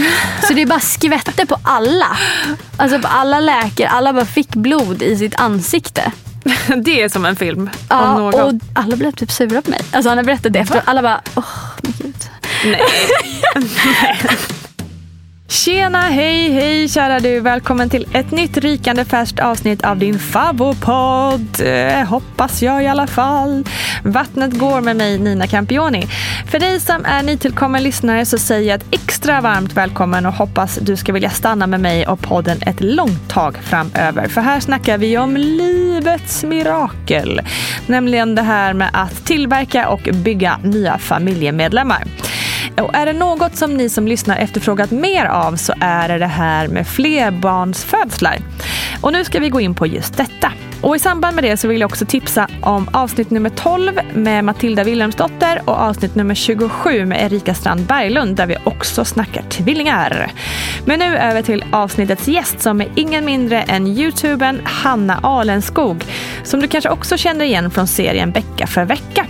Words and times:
Så 0.48 0.54
det 0.54 0.62
är 0.62 0.66
bara 0.66 0.80
skvätte 0.80 1.46
på 1.46 1.58
alla. 1.62 2.16
Alltså 2.76 2.98
på 2.98 3.08
alla 3.08 3.40
läkare. 3.40 3.88
Alla 3.88 4.12
bara 4.12 4.24
fick 4.24 4.48
blod 4.48 5.02
i 5.02 5.16
sitt 5.16 5.40
ansikte. 5.40 6.12
Det 6.84 7.02
är 7.02 7.08
som 7.08 7.24
en 7.24 7.36
film. 7.36 7.70
Ja, 7.88 8.08
om 8.14 8.20
någon. 8.22 8.34
och 8.34 8.52
alla 8.74 8.96
blev 8.96 9.12
typ 9.12 9.30
sura 9.30 9.62
på 9.62 9.70
mig. 9.70 9.80
Alltså 9.92 10.08
han 10.08 10.18
har 10.18 10.24
berättat 10.24 10.52
det 10.52 10.58
efter. 10.58 10.82
Alla 10.84 11.02
bara, 11.02 11.20
åh 11.34 11.44
men 11.82 11.94
gud. 11.98 12.14
Nej. 12.64 12.82
Tjena, 15.52 16.00
hej, 16.00 16.52
hej 16.52 16.88
kära 16.88 17.20
du. 17.20 17.40
Välkommen 17.40 17.90
till 17.90 18.06
ett 18.12 18.30
nytt 18.30 18.56
rykande 18.56 19.04
färskt 19.04 19.40
avsnitt 19.40 19.84
av 19.84 19.98
din 19.98 20.18
favvopodd! 20.18 21.60
Eh, 21.64 22.04
hoppas 22.04 22.62
jag 22.62 22.82
i 22.82 22.86
alla 22.86 23.06
fall. 23.06 23.64
Vattnet 24.04 24.58
går 24.58 24.80
med 24.80 24.96
mig, 24.96 25.18
Nina 25.18 25.46
Campioni. 25.46 26.06
För 26.50 26.58
dig 26.58 26.80
som 26.80 27.04
är 27.04 27.22
nytillkommen 27.22 27.82
lyssnare 27.82 28.26
så 28.26 28.38
säger 28.38 28.68
jag 28.68 28.80
ett 28.80 28.86
extra 28.90 29.40
varmt 29.40 29.72
välkommen 29.72 30.26
och 30.26 30.32
hoppas 30.32 30.76
du 30.76 30.96
ska 30.96 31.12
vilja 31.12 31.30
stanna 31.30 31.66
med 31.66 31.80
mig 31.80 32.06
och 32.06 32.20
podden 32.20 32.58
ett 32.66 32.80
långt 32.80 33.28
tag 33.28 33.56
framöver. 33.62 34.28
För 34.28 34.40
här 34.40 34.60
snackar 34.60 34.98
vi 34.98 35.18
om 35.18 35.36
livets 35.36 36.44
mirakel. 36.44 37.40
Nämligen 37.86 38.34
det 38.34 38.42
här 38.42 38.74
med 38.74 38.90
att 38.92 39.24
tillverka 39.24 39.88
och 39.88 40.08
bygga 40.12 40.58
nya 40.62 40.98
familjemedlemmar. 40.98 42.04
Och 42.80 42.94
är 42.94 43.06
det 43.06 43.12
något 43.12 43.56
som 43.56 43.76
ni 43.76 43.88
som 43.88 44.08
lyssnar 44.08 44.36
efterfrågat 44.36 44.90
mer 44.90 45.24
av 45.24 45.56
så 45.56 45.74
är 45.80 46.08
det 46.08 46.18
det 46.18 46.26
här 46.26 46.68
med 46.68 46.86
flerbarnsfödslar. 46.86 48.38
Och 49.00 49.12
nu 49.12 49.24
ska 49.24 49.40
vi 49.40 49.48
gå 49.48 49.60
in 49.60 49.74
på 49.74 49.86
just 49.86 50.16
detta. 50.16 50.52
Och 50.82 50.96
i 50.96 50.98
samband 50.98 51.34
med 51.34 51.44
det 51.44 51.56
så 51.56 51.68
vill 51.68 51.80
jag 51.80 51.90
också 51.90 52.06
tipsa 52.06 52.48
om 52.60 52.88
avsnitt 52.92 53.30
nummer 53.30 53.50
12 53.50 54.00
med 54.14 54.44
Matilda 54.44 54.84
Wilhelmsdotter 54.84 55.62
och 55.64 55.74
avsnitt 55.74 56.14
nummer 56.14 56.34
27 56.34 57.06
med 57.06 57.22
Erika 57.22 57.54
Strand 57.54 57.80
Berglund 57.80 58.36
där 58.36 58.46
vi 58.46 58.56
också 58.64 59.04
snackar 59.04 59.42
tvillingar. 59.42 60.32
Men 60.84 60.98
nu 60.98 61.16
över 61.18 61.42
till 61.42 61.64
avsnittets 61.72 62.28
gäst 62.28 62.60
som 62.60 62.80
är 62.80 62.88
ingen 62.94 63.24
mindre 63.24 63.62
än 63.62 63.86
youtubern 63.86 64.60
Hanna 64.64 65.20
Alenskog 65.22 66.04
som 66.42 66.60
du 66.60 66.68
kanske 66.68 66.90
också 66.90 67.16
känner 67.16 67.44
igen 67.44 67.70
från 67.70 67.86
serien 67.86 68.30
Vecka 68.30 68.66
för 68.66 68.84
vecka. 68.84 69.26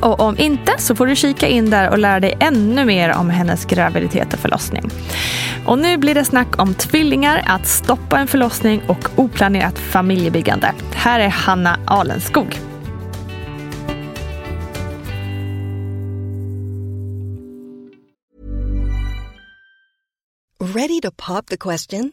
Och 0.00 0.20
om 0.20 0.38
inte 0.38 0.72
så 0.78 0.94
får 0.94 1.06
du 1.06 1.16
kika 1.16 1.48
in 1.48 1.70
där 1.70 1.90
och 1.90 1.98
lära 1.98 2.20
dig 2.20 2.36
ännu 2.40 2.84
mer 2.84 3.16
om 3.16 3.30
hennes 3.30 3.64
graviditet 3.64 4.34
och 4.34 4.40
förlossning. 4.40 4.90
Och 5.66 5.78
nu 5.78 5.96
blir 5.96 6.14
det 6.14 6.24
snack 6.24 6.62
om 6.62 6.74
tvillingar, 6.74 7.42
att 7.46 7.66
stoppa 7.66 8.18
en 8.18 8.26
förlossning 8.26 8.82
och 8.86 9.08
oplanerat 9.16 9.78
familjebyggande. 9.78 10.74
Här 10.94 11.20
är 11.20 11.28
Hanna 11.28 11.78
Alenskog. 11.86 12.58
Ready 20.60 21.00
to 21.00 21.10
pop 21.10 21.46
the 21.46 21.56
question? 21.56 22.12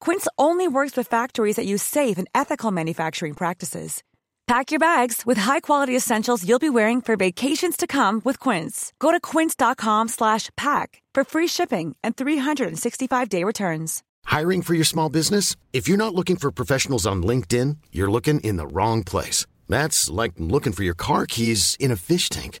Quince 0.00 0.26
only 0.36 0.66
works 0.66 0.96
with 0.96 1.06
factories 1.06 1.56
that 1.56 1.66
use 1.66 1.82
safe 1.82 2.18
and 2.18 2.28
ethical 2.34 2.70
manufacturing 2.70 3.34
practices. 3.34 4.02
Pack 4.46 4.72
your 4.72 4.80
bags 4.80 5.24
with 5.24 5.38
high-quality 5.38 5.94
essentials 5.94 6.44
you'll 6.44 6.58
be 6.58 6.70
wearing 6.70 7.00
for 7.00 7.16
vacations 7.16 7.76
to 7.76 7.86
come 7.86 8.20
with 8.24 8.40
Quince. 8.40 8.92
Go 8.98 9.12
to 9.12 9.20
quince.com/pack 9.20 11.02
for 11.14 11.24
free 11.24 11.46
shipping 11.46 11.94
and 12.02 12.16
365-day 12.16 13.44
returns. 13.44 14.02
Hiring 14.24 14.62
for 14.62 14.74
your 14.74 14.84
small 14.84 15.08
business? 15.08 15.56
If 15.72 15.86
you're 15.88 16.04
not 16.04 16.14
looking 16.14 16.36
for 16.36 16.50
professionals 16.50 17.06
on 17.06 17.22
LinkedIn, 17.22 17.76
you're 17.92 18.10
looking 18.10 18.40
in 18.40 18.56
the 18.56 18.66
wrong 18.66 19.04
place. 19.04 19.46
That's 19.68 20.10
like 20.10 20.32
looking 20.38 20.72
for 20.72 20.82
your 20.82 20.96
car 20.96 21.26
keys 21.26 21.76
in 21.78 21.92
a 21.92 21.96
fish 21.96 22.28
tank. 22.28 22.60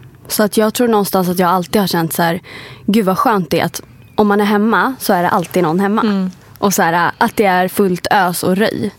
Så 0.31 0.43
att 0.43 0.57
jag 0.57 0.73
tror 0.73 0.87
någonstans 0.87 1.29
att 1.29 1.39
jag 1.39 1.49
alltid 1.49 1.81
har 1.81 1.87
känt 1.87 2.13
så 2.13 2.21
här, 2.23 2.41
gud 2.85 3.05
vad 3.05 3.17
skönt 3.17 3.49
det 3.49 3.59
är 3.59 3.65
att 3.65 3.81
om 4.15 4.27
man 4.27 4.41
är 4.41 4.45
hemma 4.45 4.93
så 4.99 5.13
är 5.13 5.23
det 5.23 5.29
alltid 5.29 5.63
någon 5.63 5.79
hemma. 5.79 6.29
Och 6.57 6.73
så 6.73 6.81
här, 6.81 7.11
att 7.17 7.35
det 7.35 7.45
är 7.45 7.67
fullt 7.67 8.07
ös 8.11 8.43
och 8.43 8.55
röj. 8.57 8.91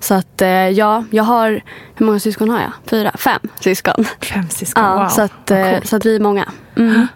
Så 0.00 0.14
att 0.14 0.42
eh, 0.42 0.48
ja, 0.48 1.04
jag 1.10 1.24
har, 1.24 1.60
hur 1.94 2.06
många 2.06 2.20
syskon 2.20 2.48
har 2.50 2.60
jag? 2.60 2.72
Fyra, 2.86 3.12
fem 3.18 3.40
syskon. 3.60 4.04
Fem 4.20 4.48
syskon, 4.50 4.84
Ja, 4.84 4.96
wow. 5.02 5.08
så, 5.08 5.22
att, 5.22 5.50
eh, 5.50 5.80
så 5.84 5.96
att 5.96 6.06
vi 6.06 6.16
är 6.16 6.20
många. 6.20 6.48
Mm. 6.76 7.06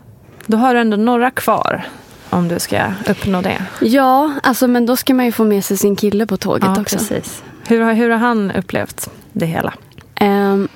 Då 0.46 0.56
har 0.56 0.74
du 0.74 0.80
ändå 0.80 0.96
några 0.96 1.30
kvar 1.30 1.84
om 2.30 2.48
du 2.48 2.58
ska 2.58 2.82
uppnå 3.08 3.42
det. 3.42 3.62
Ja, 3.80 4.32
alltså 4.42 4.68
men 4.68 4.86
då 4.86 4.96
ska 4.96 5.14
man 5.14 5.24
ju 5.26 5.32
få 5.32 5.44
med 5.44 5.64
sig 5.64 5.76
sin 5.76 5.96
kille 5.96 6.26
på 6.26 6.36
tåget 6.36 6.64
Ja, 6.76 6.80
också. 6.80 6.96
precis. 6.98 7.42
Hur, 7.66 7.80
har- 7.80 7.92
hur 7.92 8.10
har 8.10 8.18
han 8.18 8.50
upplevt 8.50 9.10
det 9.32 9.46
hela? 9.46 9.72
Ehm, 10.14 10.68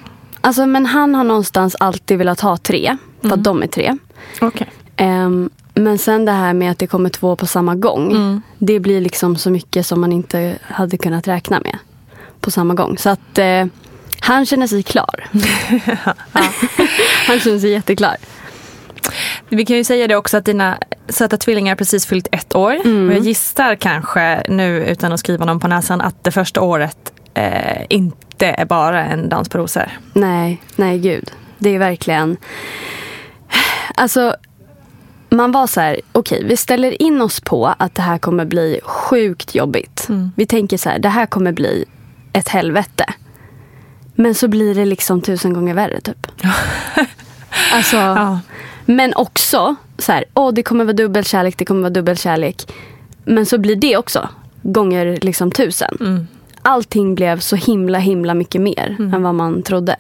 alltså 0.45 0.67
men 0.67 0.87
han 0.87 1.15
har 1.15 1.25
någonstans 1.25 1.77
alltid 1.81 2.19
velat 2.19 2.41
ha 2.41 2.57
tre. 2.57 2.97
För 3.21 3.27
Mm. 3.29 3.39
att 3.39 3.45
de 3.45 3.63
är 3.63 3.67
tre. 3.67 3.97
Okej. 4.41 4.71
Ehm, 4.97 5.51
men 5.75 5.99
sen 5.99 6.25
det 6.25 6.33
här 6.33 6.53
med 6.55 6.71
att 6.71 6.79
det 6.79 6.87
kommer 6.87 7.09
två 7.11 7.37
på 7.37 7.47
samma 7.47 7.75
gång. 7.75 8.13
Mm. 8.13 8.43
Det 8.59 8.81
blir 8.81 9.01
liksom 9.01 9.37
så 9.37 9.51
mycket 9.51 9.87
som 9.87 10.01
man 10.01 10.13
inte 10.13 10.59
hade 10.63 10.97
kunnat 10.97 11.29
räkna 11.29 11.61
med. 11.61 11.79
På 12.41 12.51
samma 12.51 12.75
gång. 12.75 12.99
Så 12.99 13.11
att 13.11 13.39
eh, 13.39 13.67
Han 14.21 14.47
känner 14.47 14.67
sig 14.67 14.83
klar. 14.83 15.27
Han 17.27 17.41
känner 17.41 17.59
sig 17.59 17.71
jätteklar. 17.71 18.17
Vi 19.49 19.65
kan 19.65 19.77
ju 19.77 19.85
säga 19.85 20.07
det 20.07 20.17
också 20.17 20.37
att 20.37 20.45
dina 20.45 20.79
söta 21.09 21.37
tvillingar 21.37 21.75
precis 21.77 22.07
fyllt 22.07 22.29
ett 22.33 22.55
år. 22.57 22.73
Mm. 22.85 23.09
Och 23.09 23.15
jag 23.15 23.23
gissar 23.23 23.75
kanske 23.77 24.43
nu 24.49 24.85
utan 24.87 25.13
att 25.13 25.21
skriva 25.21 25.45
någon 25.45 25.61
på 25.61 25.69
näsan 25.69 26.01
att 26.01 26.25
det 26.25 26.31
första 26.31 26.61
året 26.61 27.13
eh, 27.35 27.83
inte 27.89 28.17
är 28.43 28.65
bara 28.65 29.05
en 29.05 29.29
dans 29.29 29.49
på 29.49 29.59
rosor. 29.59 29.91
Nej, 30.13 30.63
nej 30.77 30.99
gud. 30.99 31.31
Det 31.59 31.71
är 31.71 31.79
verkligen... 31.79 32.37
Alltså, 33.95 34.37
man 35.29 35.53
var 35.53 35.67
så 35.67 35.81
här, 35.81 36.01
okej 36.13 36.45
vi 36.45 36.57
ställer 36.57 37.03
in 37.03 37.21
oss 37.21 37.41
på 37.41 37.75
att 37.79 37.95
det 37.95 38.03
här 38.03 38.19
kommer 38.19 38.45
bli 38.45 38.81
sjukt 38.85 39.55
jobbigt. 39.55 40.09
Vi 40.37 40.47
tänker 40.47 40.77
så 40.77 40.89
här, 40.91 40.99
det 40.99 41.09
här 41.09 41.27
kommer 41.27 41.53
bli 41.53 41.85
ett 42.33 42.49
helvete. 42.49 43.05
Men 44.15 44.35
så 44.35 44.49
blir 44.49 44.75
det 44.75 44.85
liksom 44.85 45.21
tusen 45.21 45.53
gånger 45.53 45.75
värre 45.75 46.01
typ. 46.01 46.27
alltså, 47.73 47.97
Ja. 47.97 48.41
Men 48.87 49.15
också 49.15 49.75
så 49.99 50.13
här, 50.13 50.25
åh 50.35 50.53
det 50.55 50.63
kommer 50.63 50.85
vara 50.85 50.93
dubbelkärlek, 50.93 51.59
det 51.59 51.65
kommer 51.65 51.81
vara 51.81 51.91
dubbelkärlek. 51.91 52.73
Men 53.25 53.47
så 53.47 53.59
blir 53.59 53.77
det 53.77 53.97
också 53.97 54.29
gånger 54.63 55.19
liksom 55.23 55.51
tusen. 55.51 56.29
Allting 56.65 57.15
blev 57.15 57.39
så 57.39 57.57
himla 57.57 57.99
himla 57.99 58.35
mycket 58.35 58.61
mer 58.61 58.97
än 58.99 59.23
vad 59.23 59.35
man 59.35 59.63
trodde. 59.63 59.97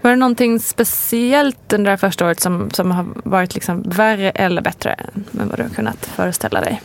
Var 0.00 0.10
det 0.10 0.16
någonting 0.16 0.60
speciellt 0.60 1.72
under 1.72 1.84
det 1.84 1.90
här 1.90 1.96
första 1.96 2.26
året 2.26 2.40
som, 2.40 2.70
som 2.70 2.90
har 2.90 3.06
varit 3.24 3.54
liksom 3.54 3.82
värre 3.82 4.30
eller 4.30 4.62
bättre 4.62 4.92
än 4.92 5.24
vad 5.32 5.58
du 5.58 5.62
har 5.62 5.70
kunnat 5.70 6.06
föreställa 6.06 6.60
dig? 6.60 6.82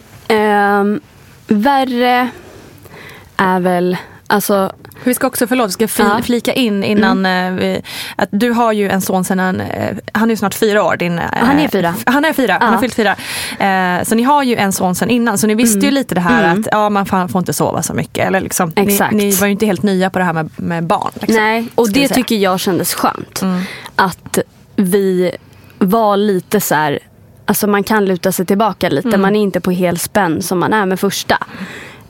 Um, 0.79 1.01
värre 1.47 2.29
är 3.37 3.59
väl, 3.59 3.97
alltså 4.29 4.71
Vi 5.03 5.13
ska 5.13 5.27
också, 5.27 5.47
förlåt, 5.47 5.71
ska 5.71 5.87
fi, 5.87 6.01
Ja. 6.03 6.11
Mm. 6.11 6.23
flika 6.23 6.53
in 6.53 6.83
innan 6.83 7.25
eh, 7.25 7.51
vi, 7.51 7.81
att 8.15 8.29
du 8.31 8.51
har 8.51 8.71
ju 8.73 8.89
en 8.89 9.01
son 9.01 9.23
sen 9.23 9.39
han, 9.39 9.61
eh, 9.61 9.97
han 10.11 10.23
är 10.29 10.29
ju 10.29 10.35
snart 10.37 10.53
fyra 10.53 10.83
år. 10.83 10.97
Din, 10.97 11.19
eh, 11.19 11.25
Han 11.31 11.59
är 11.59 11.67
fyra. 11.67 11.95
Han 12.05 12.25
är 12.25 12.33
fyra, 12.33 12.53
han 12.53 12.61
Ja. 12.61 12.67
har 12.75 12.81
fyllt 12.81 12.95
fyra. 12.95 13.15
Eh, 13.59 14.03
så 14.03 14.15
ni 14.15 14.23
har 14.23 14.43
ju 14.43 14.55
en 14.55 14.71
son 14.73 14.95
sen 14.95 15.09
innan, 15.09 15.37
så 15.37 15.47
ni 15.47 15.55
visste 15.55 15.79
ju 15.85 15.91
lite 15.91 16.15
det 16.15 16.21
här 16.21 16.43
att 16.43 16.67
ja, 16.71 16.89
man 16.89 17.05
får, 17.05 17.27
får 17.27 17.39
inte 17.39 17.53
sova 17.53 17.81
så 17.83 17.93
mycket. 17.93 18.27
Eller 18.27 18.39
liksom, 18.41 18.71
ni, 18.75 18.97
Mm. 18.99 19.17
Ni 19.17 19.31
var 19.31 19.47
ju 19.47 19.51
inte 19.51 19.65
helt 19.65 19.83
nya 19.83 20.09
på 20.09 20.19
det 20.19 20.25
här 20.25 20.33
med, 20.33 20.49
med 20.55 20.83
barn. 20.83 21.11
Liksom, 21.13 21.35
nej. 21.43 21.67
Och 21.75 21.91
det 21.91 22.07
tycker 22.07 22.35
jag 22.35 22.59
kändes 22.59 22.93
skönt. 22.93 23.41
Att 23.95 24.39
vi 24.75 25.31
var 25.79 26.17
lite 26.17 26.61
så 26.61 26.75
här, 26.75 26.99
alltså 27.45 27.67
man 27.67 27.83
kan 27.83 28.05
luta 28.05 28.31
sig 28.31 28.45
tillbaka 28.45 28.89
lite. 28.89 29.17
Man 29.17 29.35
är 29.35 29.41
inte 29.41 29.61
på 29.61 29.71
hel 29.71 29.97
spänn 29.99 30.41
som 30.41 30.59
man 30.59 30.73
är 30.73 30.85
med 30.85 30.99
första. 30.99 31.37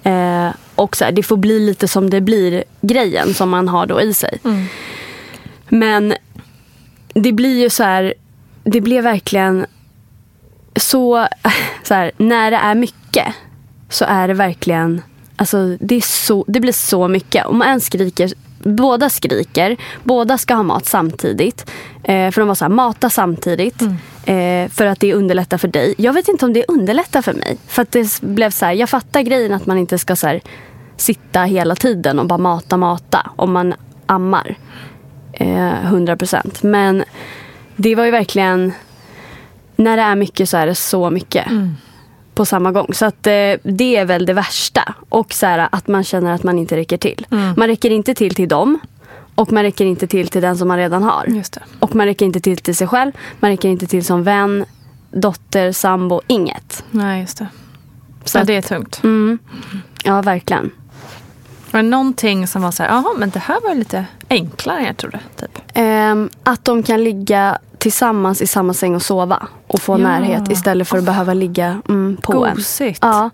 Eh, 0.10 0.54
och 0.76 0.96
så 0.96 1.06
här, 1.06 1.12
det 1.12 1.24
får 1.24 1.38
bli 1.38 1.60
lite 1.60 1.88
som 1.88 2.10
det 2.10 2.22
blir 2.22 2.64
grejen 2.82 3.34
som 3.34 3.50
man 3.50 3.68
har 3.68 3.86
då 3.86 4.02
i 4.02 4.14
sig. 4.14 4.40
Men 5.70 6.14
det 7.14 7.32
blir 7.32 7.62
ju 7.62 7.70
så 7.70 7.84
här, 7.84 8.14
det 8.64 8.82
blev 8.82 9.04
verkligen 9.04 9.66
så, 10.76 11.28
så 11.84 11.94
här, 11.94 12.12
när 12.18 12.52
det 12.52 12.58
är 12.58 12.76
mycket 12.76 13.28
så 13.90 14.06
är 14.06 14.28
det 14.28 14.34
verkligen, 14.34 15.02
alltså 15.36 15.78
det, 15.80 15.96
är 15.96 16.02
så, 16.02 16.46
det 16.48 16.60
blir 16.60 16.74
så 16.74 17.08
mycket. 17.08 17.46
Om 17.46 17.62
en 17.62 17.82
skriker, 17.82 18.34
båda 18.60 19.10
skriker, 19.10 19.78
båda 20.04 20.38
ska 20.38 20.54
ha 20.54 20.64
mat 20.64 20.86
samtidigt. 20.86 21.72
Eh, 22.04 22.32
för 22.32 22.42
de 22.42 22.48
var 22.48 22.56
så 22.56 22.66
här, 22.66 22.70
mata 22.70 23.10
samtidigt. 23.10 23.82
Eh, 24.26 24.70
för 24.70 24.86
att 24.86 25.00
det 25.00 25.14
underlättar 25.14 25.58
för 25.58 25.68
dig. 25.68 25.96
Jag 25.98 26.14
vet 26.14 26.28
inte 26.28 26.46
om 26.46 26.54
det 26.54 26.66
underlättar 26.68 27.22
för 27.22 27.34
mig. 27.34 27.58
För 27.68 27.82
att 27.82 27.92
det 27.92 28.22
blev 28.22 28.50
så 28.50 28.66
här, 28.66 28.74
jag 28.74 28.90
fattar 28.90 29.22
grejen 29.22 29.54
att 29.54 29.66
man 29.66 29.78
inte 29.78 29.98
ska 29.98 30.16
så 30.16 30.28
här, 30.28 30.42
sitta 30.98 31.44
hela 31.44 31.76
tiden 31.76 32.20
och 32.20 32.26
bara 32.26 32.38
mata, 32.38 32.78
mata. 32.78 33.32
Om 33.36 33.54
man 33.54 33.74
ammar. 34.06 34.58
Eh, 35.34 35.86
100 35.86 36.18
procent. 36.18 36.64
Men 36.64 37.04
det 37.76 37.96
var 37.96 38.06
ju 38.06 38.12
verkligen, 38.12 38.74
när 39.76 39.98
det 39.98 40.04
är 40.04 40.16
mycket 40.16 40.50
så 40.50 40.58
är 40.58 40.68
det 40.68 40.76
så 40.76 41.10
mycket. 41.10 41.48
På 42.40 42.46
samma 42.46 42.72
gång. 42.72 42.94
Så 42.94 43.06
att 43.06 43.28
eh, 43.28 43.32
det 43.64 43.96
är 43.96 44.06
väl 44.06 44.26
det 44.26 44.34
värsta. 44.34 44.94
Och 45.10 45.34
så 45.34 45.46
här, 45.46 45.70
att 45.72 45.88
man 45.88 46.04
känner 46.04 46.34
att 46.34 46.44
man 46.44 46.60
inte 46.60 46.76
räcker 46.78 46.98
till. 46.98 47.28
Man 47.30 47.68
räcker 47.68 47.90
inte 47.90 48.14
till 48.14 48.36
till 48.36 48.48
dem. 48.48 48.80
Och 49.36 49.52
man 49.52 49.64
räcker 49.64 49.86
inte 49.86 50.08
till 50.08 50.28
till 50.28 50.42
den 50.42 50.58
som 50.58 50.68
man 50.68 50.78
redan 50.78 51.04
har. 51.04 51.26
Just 51.28 51.54
det. 51.54 51.62
Och 51.80 51.96
man 51.96 52.06
räcker 52.06 52.26
inte 52.26 52.40
till 52.40 52.58
till 52.58 52.76
sig 52.76 52.88
själv. 52.88 53.12
Man 53.40 53.52
räcker 53.52 53.70
inte 53.70 53.88
till 53.88 54.06
som 54.06 54.24
vän, 54.24 54.66
dotter, 55.12 55.72
sambo, 55.72 56.22
inget. 56.28 56.84
Nej, 56.92 57.22
just 57.22 57.38
det. 57.38 57.48
Så 58.24 58.38
ja, 58.38 58.44
det 58.44 58.56
är 58.56 58.62
tungt. 58.62 59.04
Mm. 59.04 59.40
Ja, 60.04 60.22
verkligen. 60.22 60.72
Var 61.72 61.84
det 61.84 61.90
någonting 61.90 62.48
som 62.48 62.62
var 62.62 62.72
så 62.72 62.84
här, 62.84 62.90
jaha, 62.90 63.14
men 63.18 63.30
det 63.30 63.40
här 63.40 63.62
var 63.62 63.76
lite 63.76 64.06
enklare 64.30 64.80
än 64.80 64.86
jag 64.86 64.98
trodde? 64.98 65.20
Typ. 65.36 65.62
Ehm, 65.74 66.30
att 66.44 66.66
de 66.66 66.84
kan 66.84 67.04
ligga 67.04 67.58
tillsammans 67.80 68.42
i 68.42 68.48
samma 68.48 68.74
säng 68.74 68.96
och 68.96 69.02
sova. 69.02 69.48
Och 69.68 69.82
få 69.82 69.94
Ja. 69.94 69.98
närhet 69.98 70.52
istället 70.52 70.88
för 70.88 70.98
att 70.98 71.04
behöva 71.04 71.34
ligga 71.34 71.82
mm, 71.90 72.18
på 72.22 72.46
en. 72.46 72.56
Gosigt. 72.56 73.00
Ja, 73.02 73.30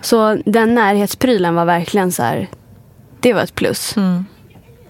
så 0.00 0.38
den 0.46 0.74
närhetsprylen 0.74 1.54
var 1.54 1.64
verkligen 1.64 2.12
så 2.12 2.22
här. 2.22 2.48
Det 3.20 3.32
var 3.32 3.42
ett 3.42 3.54
plus. 3.54 3.94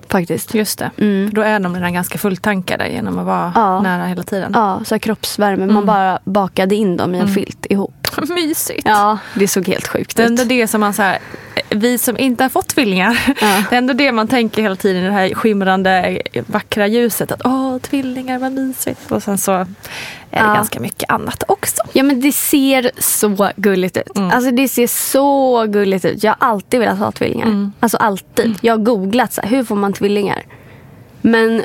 Faktiskt. 0.08 0.54
Just 0.54 0.78
det. 0.78 0.90
Mm. 0.98 1.30
Då 1.34 1.40
är 1.42 1.60
de 1.60 1.74
redan 1.74 1.92
ganska 1.94 2.18
fulltankade 2.18 2.88
genom 2.88 3.18
att 3.18 3.26
vara 3.26 3.52
Ja. 3.54 3.80
nära 3.82 4.04
hela 4.04 4.22
tiden. 4.22 4.52
Ja, 4.54 4.80
så 4.84 4.98
kroppsvärme. 4.98 5.66
Man 5.66 5.86
bara 5.86 6.18
bakade 6.24 6.74
in 6.74 6.96
dem 6.96 7.14
i 7.14 7.18
en 7.18 7.28
filt 7.28 7.66
ihop. 7.70 7.99
Mysigt. 8.34 8.82
Ja, 8.84 9.18
det 9.34 9.48
såg 9.48 9.66
helt 9.68 9.88
sjukt 9.88 10.16
Det 10.16 10.22
är 10.22 10.26
ändå 10.26 10.42
ut. 10.42 10.48
det 10.48 10.66
som 10.66 10.80
man 10.80 10.94
så 10.94 11.02
här, 11.02 11.18
vi 11.70 11.98
som 11.98 12.18
inte 12.18 12.44
har 12.44 12.48
fått 12.48 12.68
tvillingar, 12.68 13.20
Ja. 13.40 13.62
det 13.70 13.74
är 13.74 13.78
ändå 13.78 13.92
det 13.92 14.12
man 14.12 14.28
tänker 14.28 14.62
hela 14.62 14.76
tiden 14.76 15.02
i 15.02 15.06
det 15.06 15.12
här 15.12 15.34
skimrande 15.34 16.22
vackra 16.46 16.86
ljuset. 16.86 17.32
Att 17.32 17.40
åh, 17.44 17.78
tvillingar, 17.78 18.38
vad 18.38 18.52
mysigt. 18.52 19.10
Och 19.12 19.22
sen 19.22 19.38
så 19.38 19.52
är 19.52 19.64
det 19.64 19.66
Ja. 20.30 20.54
ganska 20.54 20.80
mycket 20.80 21.10
annat 21.10 21.42
också. 21.48 21.82
Ja 21.92 22.02
men 22.02 22.20
det 22.20 22.32
ser 22.32 22.90
så 22.98 23.50
gulligt 23.56 23.96
ut. 23.96 24.18
Alltså 24.32 24.50
det 24.50 24.68
ser 24.68 24.86
så 24.86 25.64
gulligt 25.66 26.04
ut. 26.04 26.24
Jag 26.24 26.34
har 26.38 26.48
alltid 26.48 26.80
velat 26.80 26.98
ha 26.98 27.12
tvillingar. 27.12 27.70
Alltså 27.80 27.96
alltid. 27.96 28.54
Jag 28.60 28.72
har 28.78 28.84
googlat 28.84 29.32
så 29.32 29.40
här, 29.40 29.48
hur 29.48 29.64
får 29.64 29.76
man 29.76 29.92
tvillingar? 29.92 30.42
Men, 31.20 31.64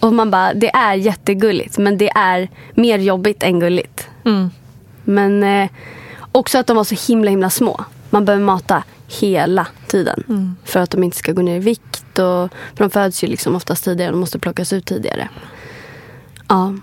och 0.00 0.12
man 0.14 0.30
bara, 0.30 0.54
det 0.54 0.70
är 0.74 0.94
jättegulligt 0.94 1.78
men 1.78 1.98
det 1.98 2.08
är 2.14 2.48
mer 2.74 2.98
jobbigt 2.98 3.42
än 3.42 3.60
gulligt. 3.60 4.08
Men 5.04 5.42
eh, 5.42 5.68
också 6.36 6.58
att 6.58 6.66
de 6.66 6.76
var 6.76 6.84
så 6.84 7.12
himla 7.12 7.30
himla 7.30 7.50
små. 7.50 7.84
Man 8.10 8.24
behöver 8.24 8.44
mata 8.44 8.82
hela 9.20 9.66
tiden. 9.86 10.56
För 10.64 10.80
att 10.80 10.90
de 10.90 11.02
inte 11.04 11.16
ska 11.16 11.32
gå 11.32 11.42
ner 11.42 11.56
i 11.56 11.58
vikt. 11.58 12.18
Och, 12.18 12.50
för 12.74 12.78
de 12.78 12.90
föds 12.90 13.24
ju 13.24 13.28
liksom 13.28 13.56
oftast 13.56 13.84
tidigare 13.84 14.12
och 14.12 14.18
måste 14.18 14.38
plockas 14.38 14.72
ut 14.72 14.86
tidigare. 14.86 15.28
Ja. 16.48 16.74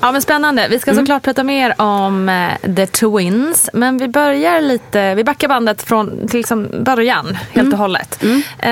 Ja 0.00 0.12
men 0.12 0.22
spännande. 0.22 0.68
Vi 0.70 0.78
ska 0.78 0.90
Mm. 0.90 1.02
såklart 1.04 1.22
prata 1.22 1.44
mer 1.44 1.80
om 1.80 2.28
eh, 2.28 2.74
The 2.76 2.86
Twins. 2.86 3.70
Men 3.72 3.98
vi 3.98 4.08
börjar 4.08 4.60
lite, 4.60 5.14
vi 5.14 5.24
backar 5.24 5.48
bandet 5.48 5.82
från 5.82 6.28
till 6.28 6.38
liksom 6.38 6.68
början 6.84 7.26
Mm. 7.26 7.36
helt 7.52 7.72
och 7.72 7.78
hållet. 7.78 8.22
Eh, 8.22 8.68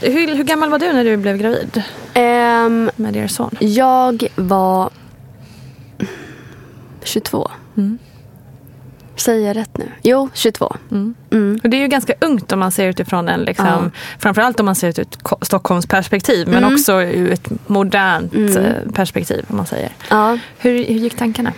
hur, 0.00 0.34
hur 0.36 0.44
gammal 0.44 0.70
var 0.70 0.78
du 0.78 0.92
när 0.92 1.04
du 1.04 1.16
blev 1.16 1.36
gravid 1.38 1.82
Ehm, 2.14 2.90
med 2.96 3.16
er 3.16 3.26
son? 3.28 3.56
Jag 3.60 4.26
var 4.36 4.90
22. 7.04 7.50
Säger 9.16 9.46
jag 9.46 9.56
rätt 9.56 9.78
nu? 9.78 9.84
Jo, 10.02 10.28
22. 10.34 10.64
Och 11.62 11.70
det 11.70 11.76
är 11.76 11.80
ju 11.80 11.88
ganska 11.88 12.14
ungt 12.20 12.52
om 12.52 12.58
man 12.58 12.72
ser 12.72 12.88
utifrån 12.88 13.28
en, 13.28 13.40
liksom, 13.40 13.66
Ja. 13.66 13.90
framförallt 14.18 14.60
om 14.60 14.66
man 14.66 14.74
ser 14.74 14.88
ut 14.88 14.98
ur 14.98 15.02
ett 15.02 15.22
Ko- 15.22 15.38
Stockholms 15.42 15.86
perspektiv 15.86 16.48
men 16.48 16.64
också 16.64 17.02
ur 17.02 17.32
ett 17.32 17.48
modernt 17.66 18.34
eh, 18.56 18.92
perspektiv 18.94 19.44
om 19.48 19.56
man 19.56 19.66
säger. 19.66 19.90
Ja. 20.10 20.38
Hur, 20.58 20.72
hur 20.84 20.94
gick 20.94 21.16
tankarna? 21.16 21.52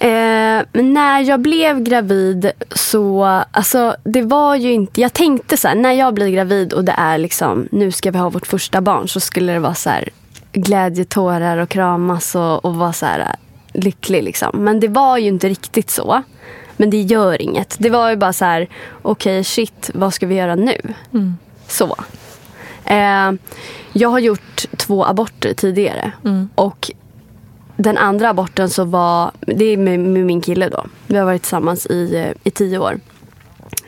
Eh, 0.00 0.62
när 0.82 1.20
jag 1.20 1.40
blev 1.40 1.80
gravid 1.82 2.50
så, 2.70 3.24
alltså 3.50 3.96
det 4.04 4.22
var 4.22 4.56
ju 4.56 4.72
inte, 4.72 5.00
jag 5.00 5.12
tänkte 5.12 5.56
så 5.56 5.68
här, 5.68 5.74
när 5.74 5.92
jag 5.92 6.14
blir 6.14 6.28
gravid 6.28 6.72
och 6.72 6.84
det 6.84 6.94
är 6.98 7.18
liksom, 7.18 7.68
nu 7.72 7.92
ska 7.92 8.10
vi 8.10 8.18
ha 8.18 8.30
vårt 8.30 8.46
första 8.46 8.80
barn 8.80 9.08
så 9.08 9.20
skulle 9.20 9.52
det 9.52 9.58
vara 9.58 9.74
så 9.74 9.90
här 9.90 10.08
glädjetårar 10.52 11.58
och 11.58 11.68
kramas 11.68 12.34
och, 12.34 12.64
och 12.64 12.74
vara 12.74 12.92
så 12.92 13.06
här 13.06 13.20
eh, 13.20 13.80
lycklig 13.80 14.22
liksom. 14.22 14.50
Men 14.64 14.80
det 14.80 14.88
var 14.88 15.18
ju 15.18 15.28
inte 15.28 15.48
riktigt 15.48 15.90
så. 15.90 16.22
Men 16.78 16.90
det 16.90 17.00
gör 17.00 17.42
inget. 17.42 17.76
Det 17.78 17.90
var 17.90 18.10
ju 18.10 18.16
bara 18.16 18.32
så 18.32 18.44
här, 18.44 18.68
okej 19.02 19.44
shit, 19.44 19.90
vad 19.94 20.14
ska 20.14 20.26
vi 20.26 20.34
göra 20.34 20.54
nu? 20.54 20.80
Så. 21.68 21.96
Eh, 22.84 23.32
jag 23.92 24.08
har 24.08 24.18
gjort 24.18 24.64
två 24.76 25.04
aborter 25.04 25.54
tidigare. 25.54 26.12
Och 26.54 26.90
den 27.76 27.98
andra 27.98 28.30
aborten 28.30 28.70
så 28.70 28.84
var, 28.84 29.30
det 29.40 29.64
är 29.64 29.76
med, 29.76 30.00
med 30.00 30.26
min 30.26 30.40
kille 30.40 30.68
då. 30.68 30.86
Vi 31.06 31.16
har 31.16 31.24
varit 31.24 31.42
tillsammans 31.42 31.86
i, 31.86 32.16
eh, 32.16 32.32
i 32.44 32.50
tio 32.50 32.78
år. 32.78 33.00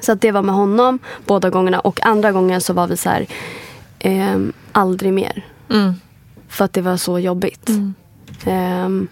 Så 0.00 0.12
att 0.12 0.20
det 0.20 0.32
var 0.32 0.42
med 0.42 0.54
honom 0.54 0.99
båda 1.26 1.50
gångerna. 1.50 1.80
Och 1.80 2.06
andra 2.06 2.32
gången 2.32 2.61
så 2.61 2.73
var 2.73 2.87
vi 2.87 2.97
så 2.97 3.09
här, 3.09 3.26
ehm, 3.99 4.52
aldrig 4.73 5.12
mer. 5.12 5.44
För 6.49 6.64
att 6.64 6.73
det 6.73 6.80
var 6.82 6.97
så 6.97 7.18
jobbigt. 7.18 7.68
Ehm, 8.44 9.09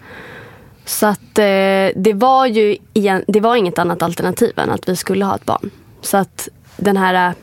så 0.89 1.05
att 1.05 1.39
eh, 1.39 1.89
det 1.95 2.13
var 2.15 2.45
ju 2.45 2.77
igen, 2.93 3.23
det 3.27 3.39
var 3.39 3.55
inget 3.55 3.79
annat 3.79 4.01
alternativ 4.01 4.59
än 4.59 4.69
att 4.69 4.89
vi 4.89 4.95
skulle 4.95 5.25
ha 5.25 5.35
ett 5.35 5.45
barn. 5.45 5.69
Så 6.01 6.17
att 6.17 6.49
den 6.77 6.97
här 6.97 7.29
eh, 7.29 7.35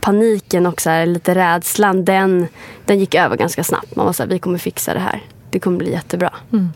paniken 0.00 0.66
och 0.66 0.80
så 0.80 0.90
här, 0.90 1.06
lite 1.06 1.34
rädslan, 1.34 2.04
den, 2.04 2.46
den 2.84 2.98
gick 2.98 3.14
över 3.14 3.36
ganska 3.36 3.64
snabbt. 3.64 3.96
Man 3.96 4.06
var 4.06 4.12
så 4.12 4.22
här, 4.22 4.30
vi 4.30 4.38
kommer 4.38 4.58
fixa 4.58 4.94
det 4.94 5.00
här. 5.00 5.22
Det 5.50 5.58
kommer 5.58 5.78
bli 5.78 5.92
jättebra. 5.92 6.34
Mm. 6.52 6.68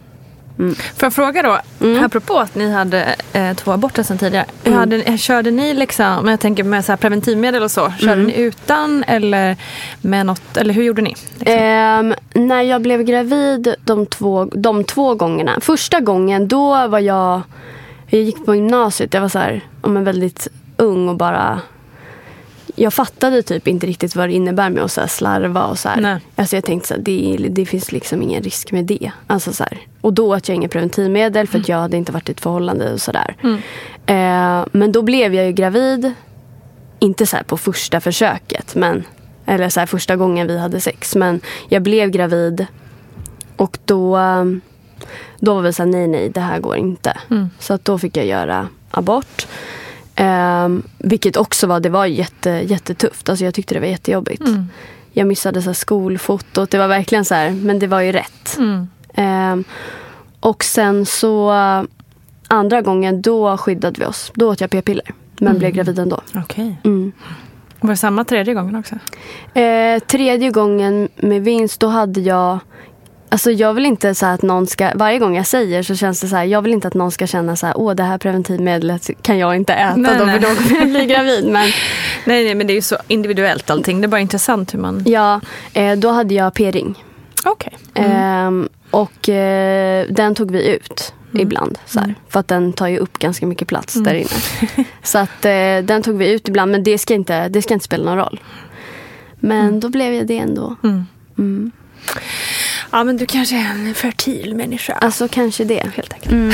Får 0.68 1.06
jag 1.06 1.12
fråga 1.12 1.42
då, 1.42 1.58
mm. 1.86 2.04
apropå 2.04 2.38
att 2.38 2.54
ni 2.54 2.70
hade 2.70 3.14
eh, 3.32 3.54
två 3.54 3.72
aborter 3.72 4.02
sedan 4.02 4.18
tidigare. 4.18 4.46
Mm. 4.64 4.78
Hade, 4.78 5.18
körde 5.18 5.50
ni 5.50 5.74
liksom, 5.74 6.28
jag 6.28 6.40
tänker 6.40 6.64
med 6.64 6.84
så 6.84 6.96
preventivmedel 6.96 7.62
och 7.62 7.70
så, 7.70 7.92
körde 7.98 8.12
mm. 8.12 8.26
ni 8.26 8.40
utan 8.40 9.04
eller 9.04 9.56
med 10.00 10.26
något, 10.26 10.56
eller 10.56 10.74
hur 10.74 10.82
gjorde 10.82 11.02
ni? 11.02 11.14
Liksom? 11.38 12.14
Eh, 12.34 12.42
när 12.42 12.62
jag 12.62 12.82
blev 12.82 13.02
gravid 13.02 13.74
de 13.84 14.06
två, 14.06 14.44
de 14.44 14.84
två 14.84 15.14
gångerna, 15.14 15.58
första 15.60 16.00
gången 16.00 16.48
då 16.48 16.88
var 16.88 16.98
jag, 16.98 17.42
jag 18.06 18.22
gick 18.22 18.46
på 18.46 18.54
gymnasiet, 18.54 19.14
jag 19.14 19.20
var 19.20 19.28
så 19.28 19.38
här, 19.38 19.60
om 19.80 20.04
väldigt 20.04 20.48
ung 20.76 21.08
och 21.08 21.16
bara 21.16 21.60
jag 22.80 22.94
fattade 22.94 23.42
typ 23.42 23.68
inte 23.68 23.86
riktigt 23.86 24.16
vad 24.16 24.28
det 24.28 24.32
innebär 24.32 24.70
med 24.70 24.82
att 24.82 24.92
så 24.92 25.08
slarva 25.08 25.64
och 25.64 25.78
så 25.78 25.88
här. 25.88 26.20
Alltså 26.36 26.56
jag 26.56 26.64
tänkte 26.64 26.94
att 26.94 27.04
det, 27.04 27.46
det 27.50 27.66
finns 27.66 27.92
liksom 27.92 28.22
ingen 28.22 28.42
risk 28.42 28.72
med 28.72 28.84
det. 28.84 29.12
Alltså 29.26 29.52
så 29.52 29.64
här. 29.64 29.78
Och 30.00 30.12
då 30.12 30.34
att 30.34 30.48
jag 30.48 30.56
inga 30.56 30.68
preventivmedel 30.68 31.46
för 31.46 31.58
att 31.58 31.68
jag 31.68 31.76
hade 31.76 31.96
inte 31.96 32.12
varit 32.12 32.28
i 32.28 32.32
ett 32.32 32.40
förhållande 32.40 32.92
och 32.92 33.00
sådär. 33.00 33.36
Mm. 33.42 33.56
Eh, 34.06 34.66
men 34.72 34.92
då 34.92 35.02
blev 35.02 35.34
jag 35.34 35.46
ju 35.46 35.52
gravid. 35.52 36.12
Inte 36.98 37.26
så 37.26 37.36
på 37.46 37.56
första 37.56 38.00
försöket. 38.00 38.74
Men, 38.74 39.04
eller 39.46 39.68
så 39.68 39.86
första 39.86 40.16
gången 40.16 40.46
vi 40.46 40.58
hade 40.58 40.80
sex. 40.80 41.16
Men 41.16 41.40
jag 41.68 41.82
blev 41.82 42.10
gravid. 42.10 42.66
Och 43.56 43.78
då, 43.84 44.18
då 45.38 45.54
var 45.54 45.62
vi 45.62 45.72
så 45.72 45.82
här, 45.82 45.90
nej 45.90 46.06
nej 46.06 46.28
det 46.28 46.40
här 46.40 46.60
går 46.60 46.76
inte. 46.76 47.18
Mm. 47.30 47.50
Så 47.58 47.74
att 47.74 47.84
då 47.84 47.98
fick 47.98 48.16
jag 48.16 48.26
göra 48.26 48.68
abort. 48.90 49.46
Um, 50.18 50.82
vilket 50.98 51.36
också 51.36 51.66
var, 51.66 51.80
det 51.80 51.88
var 51.88 52.06
jätte, 52.06 52.50
jättetufft. 52.50 53.28
Alltså 53.28 53.44
jag 53.44 53.54
tyckte 53.54 53.74
det 53.74 53.80
var 53.80 53.86
jättejobbigt. 53.86 54.46
Mm. 54.46 54.66
Jag 55.12 55.26
missade 55.26 55.62
så 55.62 55.74
skolfotot. 55.74 56.70
Det 56.70 56.78
var 56.78 56.88
verkligen 56.88 57.24
så 57.24 57.34
här, 57.34 57.50
men 57.50 57.78
det 57.78 57.86
var 57.86 58.00
ju 58.00 58.12
rätt. 58.12 58.58
Mm. 58.58 58.88
Um, 59.52 59.64
och 60.40 60.64
sen 60.64 61.06
så 61.06 61.52
andra 62.48 62.82
gången 62.82 63.22
då 63.22 63.56
skyddade 63.56 64.00
vi 64.00 64.06
oss. 64.06 64.32
Då 64.34 64.50
åt 64.50 64.60
jag 64.60 64.70
p-piller. 64.70 65.14
Men 65.38 65.48
mm. 65.48 65.58
blev 65.58 65.70
gravid 65.70 65.98
ändå. 65.98 66.20
Okay. 66.44 66.74
Mm. 66.84 67.12
Var 67.80 67.90
det 67.90 67.96
samma 67.96 68.24
tredje 68.24 68.54
gången 68.54 68.76
också? 68.76 68.94
Eh, 69.60 69.98
tredje 69.98 70.50
gången 70.50 71.08
med 71.16 71.42
vinst, 71.42 71.80
då 71.80 71.86
hade 71.86 72.20
jag 72.20 72.58
Alltså 73.32 73.50
jag 73.50 73.74
vill 73.74 73.86
inte 73.86 74.14
så 74.14 74.26
att 74.26 74.42
någon 74.42 74.66
ska, 74.66 74.90
varje 74.94 75.18
gång 75.18 75.36
jag 75.36 75.46
säger 75.46 75.82
så 75.82 75.94
känns 75.94 76.20
det 76.20 76.28
så 76.28 76.36
här, 76.36 76.44
jag 76.44 76.62
vill 76.62 76.72
inte 76.72 76.88
att 76.88 76.94
någon 76.94 77.10
ska 77.10 77.26
känna 77.26 77.56
så 77.56 77.66
här, 77.66 77.78
åh 77.78 77.94
det 77.94 78.02
här 78.02 78.18
preventivmedlet 78.18 79.10
kan 79.22 79.38
jag 79.38 79.56
inte 79.56 79.72
äta 79.72 79.96
nej, 79.96 80.18
då, 80.18 80.24
nej. 80.24 80.40
för 80.40 80.48
då 80.48 80.54
kommer 80.54 80.80
jag 80.80 80.88
bli 80.88 81.06
gravid. 81.06 81.44
Men, 81.44 81.62
nej, 82.24 82.44
nej, 82.44 82.54
men 82.54 82.66
det 82.66 82.72
är 82.72 82.74
ju 82.74 82.82
så 82.82 82.96
individuellt 83.08 83.70
allting, 83.70 84.00
det 84.00 84.06
är 84.06 84.08
bara 84.08 84.20
intressant 84.20 84.74
hur 84.74 84.78
man... 84.78 85.02
Ja, 85.06 85.40
eh, 85.72 85.98
då 85.98 86.08
hade 86.08 86.34
jag 86.34 86.54
p-ring. 86.54 87.04
Okej. 87.44 87.78
Okay. 87.90 88.04
Mm. 88.04 88.62
Eh, 88.62 88.68
och 88.90 89.28
eh, 89.28 90.06
den 90.10 90.34
tog 90.34 90.50
vi 90.50 90.68
ut 90.68 91.12
mm. 91.30 91.42
ibland. 91.42 91.78
Så 91.86 91.98
mm. 91.98 92.14
För 92.28 92.40
att 92.40 92.48
den 92.48 92.72
tar 92.72 92.86
ju 92.86 92.98
upp 92.98 93.18
ganska 93.18 93.46
mycket 93.46 93.68
plats 93.68 93.96
mm. 93.96 94.04
där 94.04 94.14
inne. 94.14 94.84
så 95.02 95.18
att 95.18 95.44
eh, 95.44 95.86
den 95.86 96.02
tog 96.02 96.16
vi 96.16 96.32
ut 96.32 96.48
ibland, 96.48 96.72
men 96.72 96.82
det 96.82 96.98
ska 96.98 97.14
inte, 97.14 97.48
det 97.48 97.62
ska 97.62 97.74
inte 97.74 97.84
spela 97.84 98.04
någon 98.04 98.18
roll. 98.18 98.40
Men 99.40 99.68
mm. 99.68 99.80
då 99.80 99.88
blev 99.88 100.14
jag 100.14 100.26
det 100.26 100.38
ändå. 100.38 100.76
Ja, 102.92 103.04
men 103.04 103.16
du 103.16 103.26
kanske 103.26 103.56
är 103.56 103.70
en 103.70 103.94
fertil 103.94 104.54
människa. 104.54 104.92
Alltså 104.92 105.28
kanske 105.28 105.64
det. 105.64 105.90
Helt 105.94 106.12
enkelt. 106.12 106.32
Mm. 106.32 106.52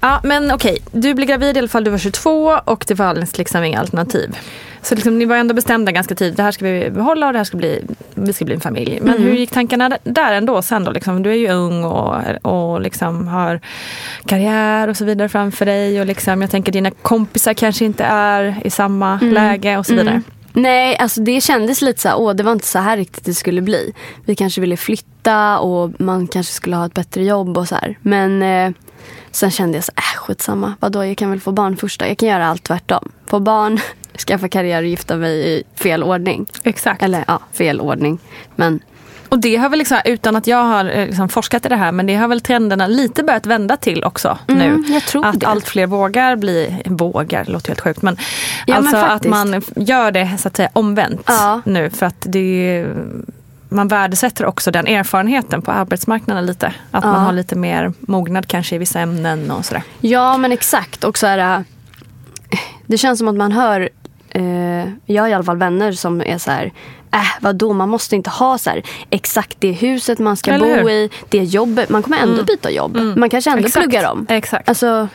ja, 0.00 0.20
men 0.24 0.50
okej. 0.50 0.78
Du 0.92 1.14
blev 1.14 1.28
gravid 1.28 1.56
i 1.56 1.58
alla 1.58 1.68
fall, 1.68 1.84
du 1.84 1.90
var 1.90 1.98
22 1.98 2.58
och 2.64 2.84
det 2.88 2.94
var 2.94 3.38
liksom 3.38 3.64
inga 3.64 3.80
alternativ. 3.80 4.36
Så 4.82 4.94
liksom, 4.94 5.18
ni 5.18 5.24
var 5.24 5.36
ändå 5.36 5.54
bestämda 5.54 5.92
ganska 5.92 6.14
tidigt. 6.14 6.36
Det 6.36 6.42
här 6.42 6.52
ska 6.52 6.64
vi 6.64 6.90
behålla 6.90 7.26
och 7.26 7.32
det 7.32 7.38
här 7.38 7.44
ska 7.44 7.56
bli, 7.56 7.82
vi 8.14 8.32
ska 8.32 8.44
bli 8.44 8.54
en 8.54 8.60
familj. 8.60 8.98
Men 9.02 9.14
mm. 9.14 9.22
hur 9.22 9.34
gick 9.34 9.50
tankarna 9.50 9.98
där 10.04 10.32
ändå 10.32 10.62
sen 10.62 10.84
då? 10.84 10.90
Liksom, 10.90 11.22
du 11.22 11.30
är 11.30 11.34
ju 11.34 11.48
ung 11.48 11.84
och, 11.84 12.14
och 12.42 12.80
liksom 12.80 13.28
har 13.28 13.60
karriär 14.26 14.88
och 14.88 14.96
så 14.96 15.04
vidare 15.04 15.28
framför 15.28 15.66
dig. 15.66 16.00
Och 16.00 16.06
liksom, 16.06 16.40
jag 16.42 16.50
tänker 16.50 16.72
dina 16.72 16.90
kompisar 16.90 17.54
kanske 17.54 17.84
inte 17.84 18.04
är 18.04 18.60
i 18.64 18.70
samma 18.70 19.18
mm. 19.22 19.34
läge 19.34 19.78
och 19.78 19.86
så 19.86 19.92
vidare. 19.92 20.10
Mm. 20.10 20.22
Nej, 20.52 20.96
alltså 20.96 21.20
det 21.20 21.40
kändes 21.40 21.82
lite 21.82 22.00
så 22.00 22.08
här, 22.08 22.20
åh 22.20 22.34
det 22.34 22.42
var 22.42 22.52
inte 22.52 22.66
så 22.66 22.78
här 22.78 22.96
riktigt 22.96 23.24
det 23.24 23.34
skulle 23.34 23.60
bli. 23.60 23.92
Vi 24.24 24.34
kanske 24.34 24.60
ville 24.60 24.76
flytta 24.76 25.58
och 25.58 26.00
man 26.00 26.26
kanske 26.26 26.52
skulle 26.52 26.76
ha 26.76 26.86
ett 26.86 26.94
bättre 26.94 27.24
jobb 27.24 27.58
och 27.58 27.68
så 27.68 27.74
här. 27.74 27.98
Men 28.02 28.42
eh, 28.42 28.72
sen 29.30 29.50
kände 29.50 29.76
jag 29.76 29.84
så 29.84 29.92
här, 29.96 30.14
äh, 30.14 30.18
skitsamma. 30.18 30.74
Vadå, 30.80 31.04
jag 31.06 31.16
kan 31.16 31.30
väl 31.30 31.40
få 31.40 31.52
barn 31.52 31.76
först 31.76 32.00
då. 32.00 32.06
Jag 32.06 32.18
kan 32.18 32.28
göra 32.28 32.46
allt 32.46 32.62
tvärtom. 32.62 33.12
Få 33.26 33.40
barn, 33.40 33.80
skaffa 34.18 34.48
karriär 34.48 34.82
och 34.82 34.88
gifta 34.88 35.16
mig 35.16 35.58
i 35.58 35.62
fel 35.74 36.02
ordning. 36.02 36.46
Exakt. 36.62 37.02
Eller 37.02 37.24
ja, 37.26 37.40
fel 37.52 37.80
ordning. 37.80 38.18
Men 38.56 38.80
och 39.32 39.38
det 39.38 39.56
har 39.56 39.68
väl 39.68 39.78
liksom, 39.78 39.98
utan 40.04 40.36
att 40.36 40.46
jag 40.46 40.64
har 40.64 40.84
eh, 40.84 41.06
liksom 41.06 41.28
forskat 41.28 41.66
i 41.66 41.68
det 41.68 41.76
här, 41.76 41.92
men 41.92 42.06
det 42.06 42.14
har 42.14 42.28
väl 42.28 42.40
trenderna 42.40 42.86
lite 42.86 43.22
börjat 43.22 43.46
vända 43.46 43.76
till 43.76 44.04
också 44.04 44.38
mm, 44.48 44.84
nu. 44.92 45.00
att 45.22 45.40
det. 45.40 45.46
allt 45.46 45.68
fler 45.68 45.86
vågar 45.86 46.36
bli, 46.36 46.82
vågar 46.84 47.44
låter 47.44 47.68
helt 47.68 47.80
sjukt, 47.80 48.02
men 48.02 48.16
ja, 48.66 48.76
alltså 48.76 48.96
men 48.96 49.10
att 49.10 49.24
man 49.24 49.62
gör 49.76 50.10
det 50.10 50.38
så 50.38 50.48
att 50.48 50.56
säga 50.56 50.68
omvänt 50.72 51.24
ja. 51.26 51.60
nu 51.64 51.90
för 51.90 52.06
att 52.06 52.26
det 52.28 52.86
man 53.68 53.88
värdesätter 53.88 54.46
också 54.46 54.70
den 54.70 54.86
erfarenheten 54.86 55.62
på 55.62 55.70
arbetsmarknaden 55.70 56.46
lite. 56.46 56.66
Att 56.90 57.04
ja. 57.04 57.12
man 57.12 57.24
har 57.24 57.32
lite 57.32 57.56
mer 57.56 57.92
mognad 58.00 58.48
kanske 58.48 58.74
i 58.74 58.78
vissa 58.78 59.00
ämnen 59.00 59.50
och 59.50 59.64
sådär. 59.64 59.82
Ja 60.00 60.36
men 60.36 60.52
exakt. 60.52 61.04
Och 61.04 61.18
så 61.18 61.26
här, 61.26 61.36
det 61.36 61.64
känns 62.96 63.18
som 63.18 63.28
att 63.28 63.36
man 63.36 63.52
hör 63.52 63.88
eh, 64.28 64.88
jag 65.06 65.22
har 65.22 65.28
i 65.28 65.32
alla 65.32 65.44
fall 65.44 65.56
vänner 65.56 65.92
som 65.92 66.20
är 66.20 66.38
så 66.38 66.50
här, 66.50 66.72
äh 67.12 67.40
vadå 67.40 67.72
man 67.72 67.88
måste 67.88 68.16
inte 68.16 68.30
ha 68.30 68.58
så 68.58 68.70
här, 68.70 68.82
exakt 69.10 69.56
det 69.60 69.72
huset 69.72 70.18
man 70.18 70.36
ska 70.36 70.50
Eller 70.50 70.82
bo 70.82 70.90
i, 70.90 71.10
det 71.28 71.44
jobbet, 71.44 71.88
man 71.88 72.02
kommer 72.02 72.18
ändå 72.18 72.34
mm. 72.34 72.44
byta 72.44 72.70
jobb. 72.70 72.96
Mm. 72.96 73.20
Man 73.20 73.30
kanske 73.30 73.50
ändå 73.50 73.66
exakt. 73.66 73.84
pluggar 73.84 74.10
om. 74.10 74.26
Exakt. 74.28 74.68
Alltså, 74.68 75.08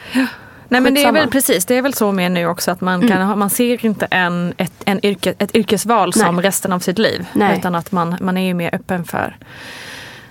Nej 0.69 0.81
men 0.81 0.93
det 0.93 1.03
är 1.03 1.11
väl 1.11 1.29
precis, 1.29 1.65
det 1.65 1.75
är 1.75 1.81
väl 1.81 1.93
så 1.93 2.11
med 2.11 2.31
nu 2.31 2.47
också 2.47 2.71
att 2.71 2.81
man, 2.81 3.01
kan 3.01 3.11
mm. 3.11 3.27
ha, 3.27 3.35
man 3.35 3.49
ser 3.49 3.85
inte 3.85 4.05
en, 4.05 4.53
ett, 4.57 4.73
en 4.85 5.05
yrke, 5.05 5.33
ett 5.39 5.55
yrkesval 5.55 6.11
Nej. 6.15 6.25
som 6.25 6.41
resten 6.41 6.73
av 6.73 6.79
sitt 6.79 6.99
liv. 6.99 7.25
Nej. 7.33 7.57
Utan 7.57 7.75
att 7.75 7.91
man, 7.91 8.17
man 8.21 8.37
är 8.37 8.47
ju 8.47 8.53
mer 8.53 8.75
öppen 8.75 9.03
för 9.03 9.37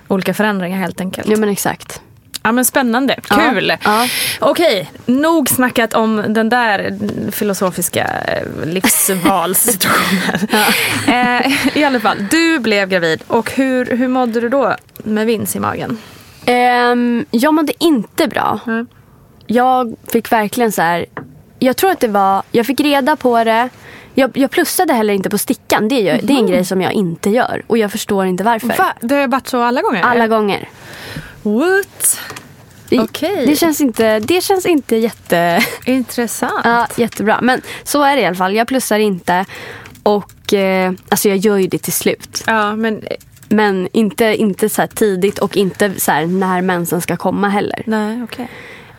olika 0.09 0.35
förändringar 0.35 0.79
helt 0.79 1.01
enkelt. 1.01 1.29
Ja 1.31 1.37
men 1.37 1.49
exakt. 1.49 2.01
Ja 2.47 2.53
men 2.53 2.65
spännande, 2.65 3.17
kul! 3.23 3.73
Ja. 3.85 4.07
Okej, 4.41 4.91
nog 5.07 5.49
snackat 5.49 5.95
om 5.95 6.25
den 6.29 6.49
där 6.49 6.99
filosofiska 7.31 8.07
eh, 8.29 8.67
livsvalssituationen. 8.67 10.49
ja. 11.07 11.43
eh, 11.43 11.77
I 11.79 11.85
alla 11.85 12.01
fall, 12.01 12.17
du 12.31 12.59
blev 12.59 12.89
gravid 12.89 13.23
och 13.27 13.51
hur, 13.51 13.97
hur 13.97 14.09
mådde 14.09 14.41
du 14.41 14.49
då 14.49 14.77
med 14.97 15.27
vins 15.27 15.57
i 15.57 15.61
magen? 15.61 15.99
Um, 16.93 17.27
jag 17.31 17.55
mådde 17.55 17.73
inte 17.79 18.29
bra. 18.29 18.59
Mm. 18.67 18.87
Jag 19.47 19.97
fick 20.13 20.33
verkligen 20.33 20.73
så 20.73 20.83
här, 20.83 21.07
jag 21.59 21.77
tror 21.77 21.91
att 21.91 22.01
det 22.01 22.09
var, 22.09 22.43
jag 22.53 22.67
fick 22.67 22.81
reda 22.81 23.17
på 23.17 23.45
det. 23.45 23.69
Jag, 24.15 24.39
jag 24.39 24.51
plussade 24.51 24.93
heller 24.93 25.15
inte 25.15 25.31
på 25.31 25.39
stickan. 25.39 25.89
Det, 25.89 26.01
gör, 26.01 26.15
mm. 26.15 26.27
det 26.27 26.33
är 26.33 26.37
en 26.37 26.45
mhm. 26.45 26.53
grej 26.53 26.65
som 26.65 26.83
jag 26.83 26.93
inte 26.93 27.31
gör. 27.31 27.63
Och 27.67 27.79
jag 27.79 27.93
förstår 27.93 28.27
inte 28.27 28.45
varför. 28.45 28.69
Va? 28.69 28.95
Det 29.01 29.15
har 29.15 29.29
varit 29.29 29.49
så 29.49 29.63
alla 29.63 29.83
gånger? 29.83 30.03
Alla 30.03 30.27
gånger. 30.27 30.69
What? 31.47 32.21
Okay. 32.91 33.47
det, 33.47 33.57
känns 33.57 33.81
inte, 33.81 34.19
det 34.19 34.41
känns 34.41 34.67
inte 34.67 34.97
jätte... 34.97 35.61
Intressant. 35.87 36.61
ja, 36.65 36.87
jättebra. 36.97 37.39
Men 37.43 37.61
så 37.85 38.03
är 38.03 38.17
det 38.17 38.23
i 38.23 38.27
alla 38.27 38.37
fall. 38.37 38.55
Jag 38.55 38.69
plussar 38.69 38.99
inte. 38.99 39.45
Och 40.03 40.55
eh, 40.55 40.93
alltså 41.09 41.29
jag 41.29 41.39
gör 41.39 41.57
ju 41.57 41.67
det 41.67 41.79
till 41.79 41.93
slut. 41.93 42.45
Ja, 42.47 42.77
men... 42.77 43.03
Men 43.49 43.89
inte, 43.93 44.25
inte 44.25 44.69
så 44.69 44.87
tidigt 44.87 45.39
och 45.39 45.57
inte 45.57 46.01
så 46.01 46.13
när 46.13 46.63
mensen 46.63 47.01
ska 47.01 47.17
komma 47.17 47.49
heller. 47.49 47.83
Nej, 47.87 48.23
okay. 48.23 48.47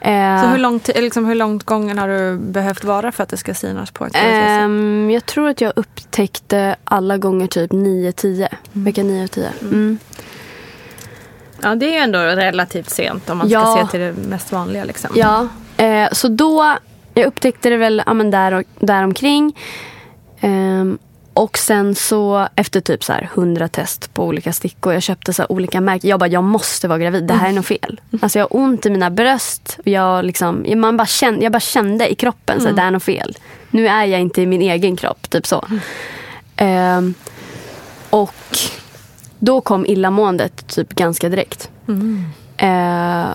Eh, 0.01 0.41
så 0.41 0.47
hur 0.47 0.57
långt, 0.57 0.89
liksom, 0.95 1.25
hur 1.25 1.35
långt 1.35 1.63
gången 1.63 1.97
har 1.97 2.07
du 2.07 2.37
behövt 2.37 2.83
vara 2.83 3.11
för 3.11 3.23
att 3.23 3.29
det 3.29 3.37
ska 3.37 3.53
synas 3.53 3.91
på 3.91 4.05
ett 4.05 4.15
eh, 4.15 5.13
Jag 5.13 5.25
tror 5.25 5.49
att 5.49 5.61
jag 5.61 5.73
upptäckte 5.75 6.75
alla 6.83 7.17
gånger 7.17 7.47
typ 7.47 7.71
9-10. 7.71 8.35
Mm. 8.35 8.49
Vecka 8.71 9.03
9 9.03 9.23
och 9.23 9.31
10. 9.31 9.51
Mm. 9.61 9.73
Mm. 9.73 9.97
Ja, 11.61 11.75
det 11.75 11.85
är 11.85 11.91
ju 11.91 11.97
ändå 11.97 12.19
relativt 12.19 12.89
sent 12.89 13.29
om 13.29 13.37
man 13.37 13.49
ja. 13.49 13.61
ska 13.61 13.85
se 13.85 13.91
till 13.91 13.99
det 13.99 14.13
mest 14.29 14.51
vanliga. 14.51 14.83
Liksom. 14.83 15.09
Ja, 15.15 15.47
eh, 15.77 16.09
så 16.11 16.27
då, 16.27 16.75
jag 17.13 17.25
upptäckte 17.25 17.69
det 17.69 17.77
väl 17.77 18.03
ja, 18.05 18.13
men 18.13 18.31
där, 18.31 18.51
och, 18.51 18.63
där 18.79 19.03
omkring. 19.03 19.57
Eh, 20.39 20.85
och 21.33 21.57
sen 21.57 21.95
så 21.95 22.47
efter 22.55 22.81
typ 22.81 23.03
så 23.03 23.13
här 23.13 23.29
100 23.33 23.67
test 23.67 24.13
på 24.13 24.25
olika 24.25 24.53
stickor. 24.53 24.93
Jag 24.93 25.03
köpte 25.03 25.33
så 25.33 25.45
olika 25.49 25.81
märken. 25.81 26.09
Jag 26.09 26.19
bara, 26.19 26.29
jag 26.29 26.43
måste 26.43 26.87
vara 26.87 26.99
gravid. 26.99 27.23
Det 27.23 27.33
här 27.33 27.49
är 27.49 27.53
något 27.53 27.65
fel. 27.65 28.01
Mm. 28.11 28.19
Alltså 28.23 28.39
jag 28.39 28.45
har 28.45 28.57
ont 28.57 28.85
i 28.85 28.89
mina 28.89 29.09
bröst. 29.09 29.79
Jag, 29.83 30.25
liksom, 30.25 30.65
man 30.75 30.97
bara 30.97 31.07
kände, 31.07 31.43
jag 31.43 31.51
bara 31.51 31.59
kände 31.59 32.11
i 32.11 32.15
kroppen 32.15 32.59
mm. 32.59 32.75
det 32.75 32.81
är 32.81 32.91
något 32.91 33.03
fel. 33.03 33.37
Nu 33.69 33.87
är 33.87 34.05
jag 34.05 34.21
inte 34.21 34.41
i 34.41 34.45
min 34.45 34.61
egen 34.61 34.95
kropp. 34.95 35.29
Typ 35.29 35.47
så. 35.47 35.65
Mm. 36.57 37.07
Eh, 37.07 37.13
och 38.09 38.57
då 39.39 39.61
kom 39.61 39.85
illamåendet 39.85 40.67
typ 40.67 40.95
ganska 40.95 41.29
direkt. 41.29 41.69
Mm. 41.87 42.25
Eh, 42.57 43.27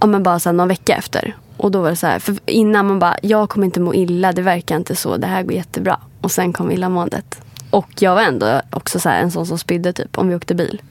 ja, 0.00 0.06
men 0.06 0.22
bara 0.22 0.38
så 0.38 0.48
här, 0.48 0.54
någon 0.54 0.68
vecka 0.68 0.96
efter. 0.96 1.36
Och 1.56 1.70
då 1.70 1.80
var 1.80 1.90
det 1.90 1.96
så 1.96 2.06
här, 2.06 2.18
för 2.18 2.36
innan 2.46 2.86
man 2.86 2.98
bara, 2.98 3.16
jag 3.22 3.48
kommer 3.48 3.66
inte 3.66 3.80
må 3.80 3.94
illa, 3.94 4.32
det 4.32 4.42
verkar 4.42 4.76
inte 4.76 4.96
så, 4.96 5.16
det 5.16 5.26
här 5.26 5.42
går 5.42 5.52
jättebra. 5.52 6.00
Och 6.20 6.30
sen 6.30 6.52
kom 6.52 6.70
illamåendet. 6.70 7.40
Och 7.70 7.88
jag 7.98 8.14
var 8.14 8.22
ändå 8.22 8.60
också 8.70 9.00
så 9.00 9.08
här, 9.08 9.22
en 9.22 9.30
sån 9.30 9.46
som 9.46 9.58
spydde 9.58 9.92
typ 9.92 10.18
om 10.18 10.28
vi 10.28 10.34
åkte 10.34 10.54
bil. 10.54 10.82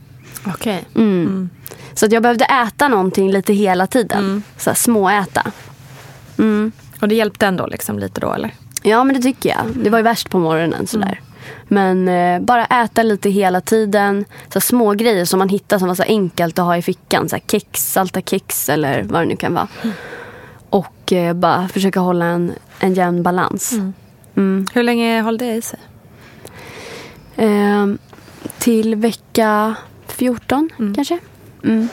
Okej. 0.48 0.86
Mm. 0.96 1.50
Så 1.94 2.06
att 2.06 2.12
jag 2.12 2.24
behövde 2.24 2.46
äta 2.46 2.88
någonting 2.88 3.32
lite 3.32 3.54
hela 3.54 3.88
tiden. 3.88 4.44
Så 4.58 4.70
här, 4.70 4.76
småäta. 4.76 5.52
Mm. 6.38 6.72
Och 7.02 7.08
det 7.08 7.16
hjälpte 7.16 7.48
ändå 7.48 7.68
liksom 7.68 8.00
lite 8.00 8.22
då 8.22 8.34
eller? 8.34 8.54
Ja 8.84 9.04
men 9.04 9.16
det 9.16 9.22
tycker 9.22 9.50
jag. 9.50 9.84
Det 9.84 9.90
var 9.90 10.00
ju 10.00 10.04
värst 10.04 10.30
på 10.30 10.40
morgonen 10.40 10.88
sådär. 10.88 11.22
Men 11.68 12.08
eh, 12.08 12.40
bara 12.40 12.66
äta 12.66 13.04
lite 13.04 13.30
hela 13.30 13.62
tiden. 13.62 14.26
Så 14.54 14.62
små 14.62 14.94
grejer 14.94 15.26
som 15.26 15.40
man 15.40 15.50
hittar 15.50 15.80
som 15.80 15.88
var 15.88 15.96
så 15.96 16.04
enkelt 16.04 16.60
att 16.60 16.66
ha 16.66 16.78
i 16.78 16.82
fickan. 16.82 17.30
Så 17.30 17.38
kex, 17.48 17.92
salta 17.92 18.22
kex 18.22 18.70
eller 18.70 19.04
vad 19.04 19.22
det 19.22 19.26
nu 19.26 19.36
kan 19.36 19.54
vara. 19.54 19.68
Och 20.70 21.14
eh, 21.14 21.34
bara 21.34 21.68
försöka 21.68 22.00
hålla 22.00 22.26
en, 22.26 22.52
en 22.80 22.94
jämn 22.94 23.24
balans. 23.24 23.74
Mm. 24.36 24.68
Hur 24.74 24.84
länge 24.84 25.22
höll 25.22 25.38
det 25.38 25.54
i 25.54 25.62
sig? 25.62 25.80
Ehm, 27.36 27.98
till 28.58 28.96
vecka 28.96 29.76
14 30.08 30.70
kanske. 30.96 31.20
Mm. 31.64 31.88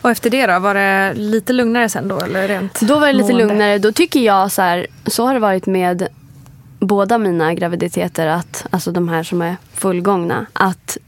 Och 0.00 0.10
efter 0.10 0.30
det 0.30 0.46
då, 0.46 0.58
var 0.58 0.74
det 0.74 1.14
lite 1.14 1.52
lugnare 1.52 1.88
sen 1.88 2.08
då? 2.08 2.20
Eller 2.20 2.48
rent 2.48 2.80
Då 2.80 2.98
var 2.98 3.06
det 3.06 3.12
lite 3.12 3.32
mående? 3.32 3.46
lugnare. 3.54 3.78
Då 3.78 3.92
tycker 3.92 4.20
jag 4.20 4.52
så 4.52 4.62
här, 4.62 4.86
så 5.06 5.26
har 5.26 5.34
det 5.34 5.40
varit 5.40 5.66
med 5.66 6.08
båda 6.86 7.18
mina 7.18 7.54
graviditeter, 7.54 8.26
att, 8.26 8.66
alltså 8.70 8.92
de 8.92 9.08
här 9.08 9.22
som 9.22 9.42
är 9.42 9.56
fullgångna, 9.74 10.46
att 10.52 10.98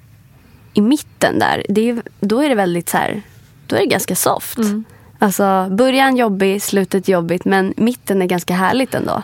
i 0.75 0.81
mitten 0.81 1.39
där, 1.39 1.67
det 1.69 1.91
är, 1.91 2.03
då 2.21 2.41
är 2.41 2.49
det 2.49 2.55
väldigt 2.55 2.89
så 2.89 2.97
här, 2.97 3.23
då 3.67 3.77
är 3.77 3.81
det 3.81 3.87
ganska 3.87 4.17
soft. 4.17 4.59
Alltså 5.19 5.69
början 5.71 6.17
jobbig, 6.17 6.63
slutet 6.63 7.09
jobbigt, 7.09 7.45
men 7.45 7.75
mitten 7.77 8.23
är 8.23 8.27
ganska 8.27 8.55
härligt 8.55 8.95
ändå. 8.95 9.23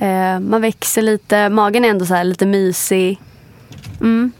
Eh, 0.00 0.40
man 0.40 0.60
växer 0.60 1.02
lite, 1.02 1.48
magen 1.48 1.84
är 1.84 1.88
ändå 1.88 2.06
så 2.06 2.14
här 2.14 2.24
lite 2.24 2.46
mysig. 2.46 3.20
Mm. 4.00 4.32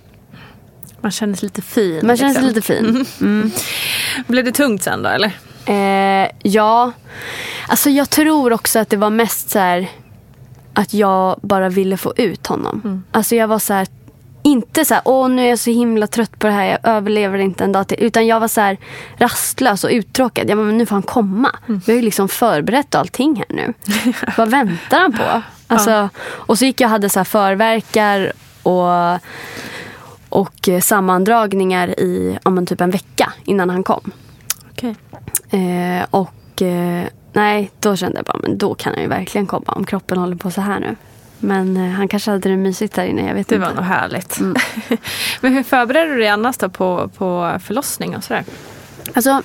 Man 1.01 1.11
känner 1.11 1.35
sig 1.35 1.47
lite 1.47 1.63
fin. 1.63 2.07
Man 2.07 2.17
känner 2.17 2.35
sig 2.35 2.43
liksom. 2.43 2.55
lite 2.55 3.07
fin. 3.07 3.07
Mm. 3.21 3.51
Blev 4.27 4.45
det 4.45 4.53
tungt 4.53 4.83
sen 4.83 5.03
då 5.03 5.09
eller? 5.09 5.33
Eh, 5.67 6.31
ja, 6.43 6.93
alltså 7.69 7.91
jag 7.91 8.11
tror 8.11 8.53
också 8.53 8.79
att 8.79 8.91
det 8.91 8.97
var 8.97 9.11
mest 9.11 9.51
så 9.51 9.59
här 9.59 9.89
att 10.77 10.95
jag 10.95 11.39
bara 11.43 11.69
ville 11.69 11.97
få 11.97 12.13
ut 12.17 12.47
honom. 12.47 13.05
Alltså 13.11 13.35
jag 13.37 13.49
var 13.49 13.59
så 13.59 13.73
här, 13.75 13.87
inte 14.43 14.85
så 14.85 14.95
här, 14.95 15.03
åh 15.05 15.29
nu 15.29 15.43
är 15.43 15.49
jag 15.49 15.59
så 15.59 15.71
himla 15.71 16.07
trött 16.07 16.39
på 16.39 16.47
det 16.47 16.53
här, 16.53 16.65
jag 16.65 16.79
överlever 16.83 17.39
inte 17.39 17.65
en 17.65 17.73
dag 17.73 17.89
till. 17.89 17.97
Utan 18.01 18.27
jag 18.27 18.41
var 18.41 18.49
så 18.49 18.61
här 18.61 18.77
rastlös 19.17 19.85
och 19.85 19.91
uttråkad. 19.91 20.51
Jag 20.51 20.59
bara, 20.59 20.67
men 20.67 20.79
nu 20.79 20.87
får 20.87 20.97
han 20.97 21.03
komma. 21.03 21.51
Vi 21.67 21.93
har 21.93 21.97
ju 21.97 22.03
liksom 22.03 22.29
förberett 22.29 22.95
allting 22.95 23.37
här 23.37 23.57
nu. 23.57 23.75
Vad 24.37 24.51
väntar 24.51 25.01
han 25.01 25.13
på? 25.13 25.43
Alltså, 25.67 26.09
Och 26.23 26.59
så 26.59 26.65
gick 26.65 26.81
jag 26.81 26.89
och 26.89 26.91
hade 26.91 27.09
så 27.09 27.19
här 27.19 27.25
förverkar 27.25 28.33
och, 28.63 29.21
och 30.29 30.69
sammandragningar 30.83 32.01
i 32.01 32.39
om 32.43 32.59
en 32.59 32.67
typ 32.67 32.81
en 32.81 32.91
vecka 32.91 33.33
innan 33.45 33.71
han 33.71 33.83
kom. 33.83 34.11
Okej. 34.71 34.97
Eh, 35.51 36.07
och 36.11 36.63
eh, 36.63 37.07
nej, 37.37 37.71
då 37.81 37.97
kände 37.97 38.17
jag 38.19 38.25
bara, 38.25 38.39
men 38.43 38.59
då 38.59 38.75
kan 38.75 38.93
han 38.93 39.03
ju 39.03 39.09
verkligen 39.09 39.47
komma 39.47 39.73
om 39.73 39.85
kroppen 39.87 40.19
håller 40.19 40.37
på 40.37 40.51
så 40.51 40.61
här 40.61 40.81
nu. 40.81 40.97
Men 41.39 41.77
eh, 41.77 41.91
han 41.91 42.09
kanske 42.09 42.31
hade 42.31 42.49
det 42.49 42.57
mysigt 42.57 42.95
där 42.95 43.05
inne, 43.05 43.27
jag 43.27 43.35
vet 43.35 43.49
Det 43.49 43.55
inte. 43.55 43.69
var 43.69 43.75
nog 43.75 43.85
härligt. 43.85 44.39
Men 45.41 45.53
hur 45.55 45.63
förbereder 45.63 46.07
du 46.13 46.19
dig 46.19 46.29
annars 46.29 46.57
då 46.57 46.69
på, 46.69 47.11
på 47.17 47.59
förlossning 47.65 48.17
och 48.17 48.25
sådär? 48.25 48.45
Alltså, 49.15 49.43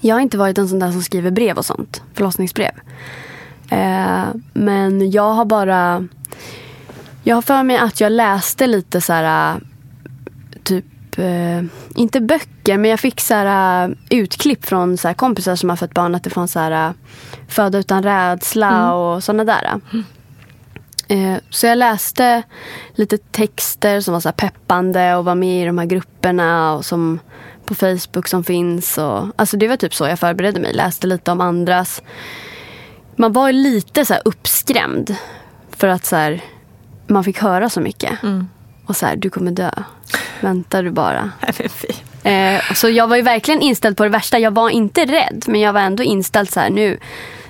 jag 0.00 0.14
har 0.16 0.20
inte 0.20 0.38
varit 0.38 0.58
en 0.58 0.68
sån 0.68 0.78
där 0.78 0.92
som 0.92 1.02
skriver 1.02 1.30
brev 1.30 1.58
och 1.58 1.64
sånt. 1.66 2.02
Förlossningsbrev. 2.14 2.72
Eh, 3.70 4.24
men 4.52 5.10
jag 5.10 5.32
har 5.32 5.44
bara... 5.44 6.06
Jag 7.22 7.34
har 7.36 7.42
för 7.42 7.62
mig 7.62 7.78
att 7.78 8.00
jag 8.00 8.12
läste 8.12 8.66
lite 8.66 9.00
så 9.00 9.12
här... 9.12 9.60
Typ... 11.10 11.18
Eh, 11.18 11.62
inte 12.00 12.20
böcker, 12.20 12.78
men 12.78 12.90
jag 12.90 13.00
fick 13.00 13.20
så 13.20 13.34
här, 13.34 13.88
eh, 13.88 13.94
utklipp 14.10 14.66
från 14.66 14.96
så 14.96 15.08
här, 15.08 15.14
kompisar 15.14 15.56
som 15.56 15.68
har 15.68 15.76
fött 15.76 15.94
barn. 15.94 16.14
Att 16.14 16.24
det 16.24 16.30
fanns 16.30 16.52
så 16.52 16.58
här, 16.60 16.88
eh, 16.88 16.92
Föda 17.48 17.78
utan 17.78 18.02
rädsla 18.02 18.94
och 18.94 19.24
såna 19.24 19.44
där. 19.44 19.80
Eh, 21.08 21.36
Så 21.50 21.66
jag 21.66 21.78
läste 21.78 22.42
lite 22.94 23.18
texter 23.18 24.00
som 24.00 24.12
var 24.14 24.20
så 24.20 24.32
peppande 24.32 25.14
och 25.16 25.24
var 25.24 25.34
med 25.34 25.62
i 25.62 25.66
de 25.66 25.78
här 25.78 25.86
grupperna 25.86 26.74
och 26.74 26.84
som 26.84 27.18
på 27.66 27.74
Facebook 27.74 28.28
som 28.28 28.44
finns. 28.44 28.98
Och, 28.98 29.26
alltså 29.36 29.56
det 29.56 29.68
var 29.68 29.76
typ 29.76 29.94
så 29.94 30.06
jag 30.06 30.18
förberedde 30.18 30.60
mig. 30.60 30.72
Läste 30.72 31.06
lite 31.06 31.30
om 31.32 31.40
andras. 31.40 32.02
Man 33.16 33.32
var 33.32 33.52
lite 33.52 34.04
så 34.04 34.14
uppskrämd. 34.24 35.16
För 35.70 35.88
att 35.88 36.04
så 36.04 36.16
här, 36.16 36.40
man 37.06 37.24
fick 37.24 37.38
höra 37.38 37.70
så 37.70 37.80
mycket. 37.80 38.18
Och 38.86 38.96
så 38.96 39.06
här, 39.06 39.16
du 39.16 39.30
kommer 39.30 39.50
dö. 39.50 39.70
Väntar 40.40 40.82
du 40.82 40.90
bara. 40.90 41.30
Eh, 42.22 42.60
så 42.74 42.88
jag 42.88 43.08
var 43.08 43.16
ju 43.16 43.22
verkligen 43.22 43.60
inställd 43.60 43.96
på 43.96 44.02
det 44.02 44.10
värsta. 44.10 44.38
Jag 44.38 44.50
var 44.50 44.70
inte 44.70 45.04
rädd, 45.04 45.44
men 45.46 45.60
jag 45.60 45.72
var 45.72 45.80
ändå 45.80 46.02
inställd 46.02 46.50
så 46.50 46.60
här 46.60 46.70
nu. 46.70 46.98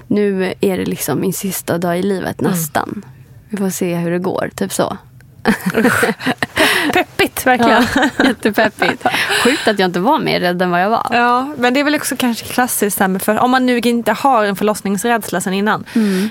Nu 0.06 0.54
är 0.60 0.78
det 0.78 0.84
liksom 0.84 1.20
min 1.20 1.32
sista 1.32 1.78
dag 1.78 1.98
i 1.98 2.02
livet 2.02 2.40
nästan. 2.40 3.04
Vi 3.48 3.56
får 3.56 3.70
se 3.70 3.94
hur 3.94 4.10
det 4.10 4.18
går, 4.18 4.50
typ 4.54 4.72
så. 4.72 4.96
Peppigt 6.92 7.46
verkligen. 7.46 7.86
Ja, 7.94 8.24
jättepeppigt. 8.24 9.06
Sjukt 9.44 9.68
att 9.68 9.78
jag 9.78 9.88
inte 9.88 10.00
var 10.00 10.18
mer 10.18 10.40
rädd 10.40 10.62
än 10.62 10.70
vad 10.70 10.82
jag 10.82 10.90
var. 10.90 11.06
Ja, 11.10 11.54
men 11.58 11.74
det 11.74 11.80
är 11.80 11.84
väl 11.84 11.94
också 11.94 12.16
kanske 12.16 12.46
klassiskt 12.46 12.98
för, 13.18 13.38
om 13.38 13.50
man 13.50 13.66
nu 13.66 13.78
inte 13.78 14.12
har 14.12 14.44
en 14.44 14.56
förlossningsrädsla 14.56 15.40
sen 15.40 15.54
innan. 15.54 15.84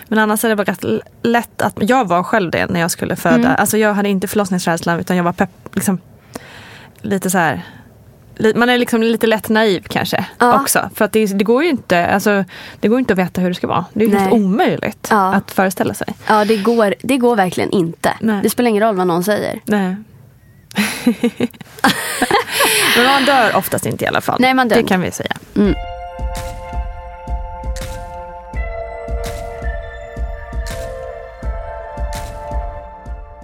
Men 0.07 0.19
annars 0.19 0.43
är 0.43 0.49
det 0.49 0.55
väl 0.55 0.65
rätt 0.65 0.85
lätt 1.23 1.61
att, 1.61 1.73
jag 1.79 2.07
var 2.07 2.23
själv 2.23 2.51
det 2.51 2.65
när 2.65 2.79
jag 2.79 2.91
skulle 2.91 3.15
föda. 3.15 3.55
Alltså 3.55 3.77
jag 3.77 3.93
hade 3.93 4.09
inte 4.09 4.27
förlossningsrädsla 4.27 4.99
utan 4.99 5.17
jag 5.17 5.23
var 5.23 5.33
pepp, 5.33 5.49
liksom, 5.73 5.99
lite 7.01 7.29
så 7.29 7.37
här. 7.37 7.61
Man 8.55 8.69
är 8.69 8.77
liksom 8.77 9.03
lite 9.03 9.27
lätt 9.27 9.49
naiv 9.49 9.83
kanske 9.89 10.25
Ja. 10.39 10.61
också. 10.61 10.89
För 10.95 11.05
att 11.05 11.11
det, 11.11 11.25
det 11.25 11.43
går 11.43 11.63
ju 11.63 11.69
inte, 11.69 12.07
alltså, 12.07 12.45
det 12.79 12.87
går 12.87 12.99
inte 12.99 13.13
att 13.13 13.19
veta 13.19 13.41
hur 13.41 13.49
det 13.49 13.55
ska 13.55 13.67
vara. 13.67 13.85
Det 13.93 14.03
är 14.03 14.07
ju 14.09 14.15
helt 14.17 14.33
omöjligt 14.33 15.07
Ja. 15.11 15.33
att 15.33 15.51
föreställa 15.51 15.93
sig. 15.93 16.07
Ja, 16.27 16.45
det 16.45 16.57
går, 16.57 16.95
det 17.01 17.17
går 17.17 17.35
verkligen 17.35 17.69
inte. 17.69 18.13
Nej. 18.19 18.39
Det 18.43 18.49
spelar 18.49 18.69
ingen 18.69 18.83
roll 18.83 18.95
vad 18.95 19.07
någon 19.07 19.23
säger. 19.23 19.59
Nej. 19.65 19.95
Men 22.97 23.05
man 23.05 23.25
dör 23.25 23.55
oftast 23.55 23.85
inte 23.85 24.05
i 24.05 24.07
alla 24.07 24.21
fall. 24.21 24.37
Nej, 24.39 24.53
man 24.53 24.67
dör 24.67 24.75
det 24.75 24.83
kan 24.83 25.01
vi 25.01 25.11
säga. 25.11 25.35
Mm. 25.55 25.73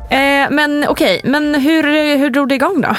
Eh, 0.10 0.50
men 0.52 0.86
okej, 0.88 1.22
men 1.24 1.56
hur, 1.56 2.18
hur 2.18 2.30
drog 2.30 2.48
det 2.50 2.56
igång 2.56 2.82
då? 2.82 2.96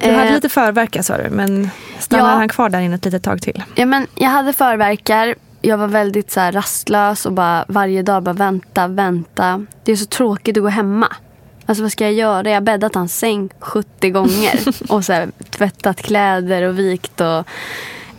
Du 0.00 0.06
Eh, 0.06 0.18
hade 0.18 0.30
lite 0.30 0.48
förverkar 0.48 1.02
sa 1.02 1.16
du, 1.16 1.30
men 1.30 1.70
stannar 1.98 2.30
ja. 2.30 2.36
han 2.36 2.48
kvar 2.48 2.68
där 2.68 2.80
inne 2.80 2.94
ett 2.94 3.04
litet 3.04 3.22
tag 3.22 3.42
till? 3.42 3.64
Ja, 3.74 3.86
men 3.86 4.06
jag 4.14 4.28
hade 4.28 4.52
förverkar. 4.52 5.34
Jag 5.60 5.78
var 5.78 5.86
väldigt 5.86 6.30
så 6.30 6.40
här 6.40 6.52
rastlös 6.52 7.26
och 7.26 7.32
bara 7.32 7.64
varje 7.68 8.02
dag 8.02 8.22
bara 8.22 8.32
vänta, 8.32 8.86
vänta. 8.86 9.66
Det 9.84 9.92
är 9.92 9.96
så 9.96 10.06
tråkigt 10.06 10.56
att 10.56 10.62
gå 10.62 10.68
hemma. 10.68 11.08
Alltså 11.66 11.82
vad 11.82 11.92
ska 11.92 12.04
jag 12.04 12.12
göra? 12.12 12.48
Jag 12.48 12.56
har 12.56 12.60
bäddat 12.60 12.94
hans 12.94 13.18
säng 13.18 13.50
70 13.60 14.10
gånger. 14.10 14.60
och 14.92 15.04
så 15.04 15.12
här, 15.12 15.28
tvättat 15.50 16.02
kläder 16.02 16.62
och 16.62 16.78
vikt. 16.78 17.20
Och, 17.20 17.38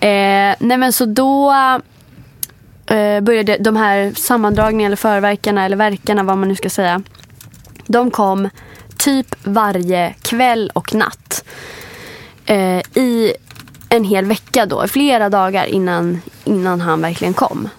eh, 0.06 0.56
nej 0.60 0.78
men 0.78 0.94
så 0.94 1.06
då 1.06 1.52
eh, 2.86 3.22
började 3.22 3.58
de 3.58 3.76
här 3.76 4.12
sammandragningarna 4.15 4.86
eller 4.88 4.98
förverkarna 4.98 5.65
eller 5.65 5.78
verkarna 5.78 6.24
vad 6.24 6.38
man 6.38 6.48
nu 6.50 6.56
ska 6.56 6.70
säga. 6.70 7.02
De 7.88 8.12
kom 8.12 8.50
typ 9.00 9.36
varje 9.44 10.14
kväll 10.22 10.72
och 10.74 10.94
natt. 10.94 11.44
Eh, 12.46 12.80
I 12.80 13.34
en 13.90 14.04
hel 14.04 14.26
vecka 14.26 14.66
då, 14.66 14.88
flera 14.88 15.30
dagar 15.30 15.66
innan, 15.66 16.22
innan 16.44 16.82
han 16.82 17.02
verkligen 17.02 17.34
kom. 17.34 17.70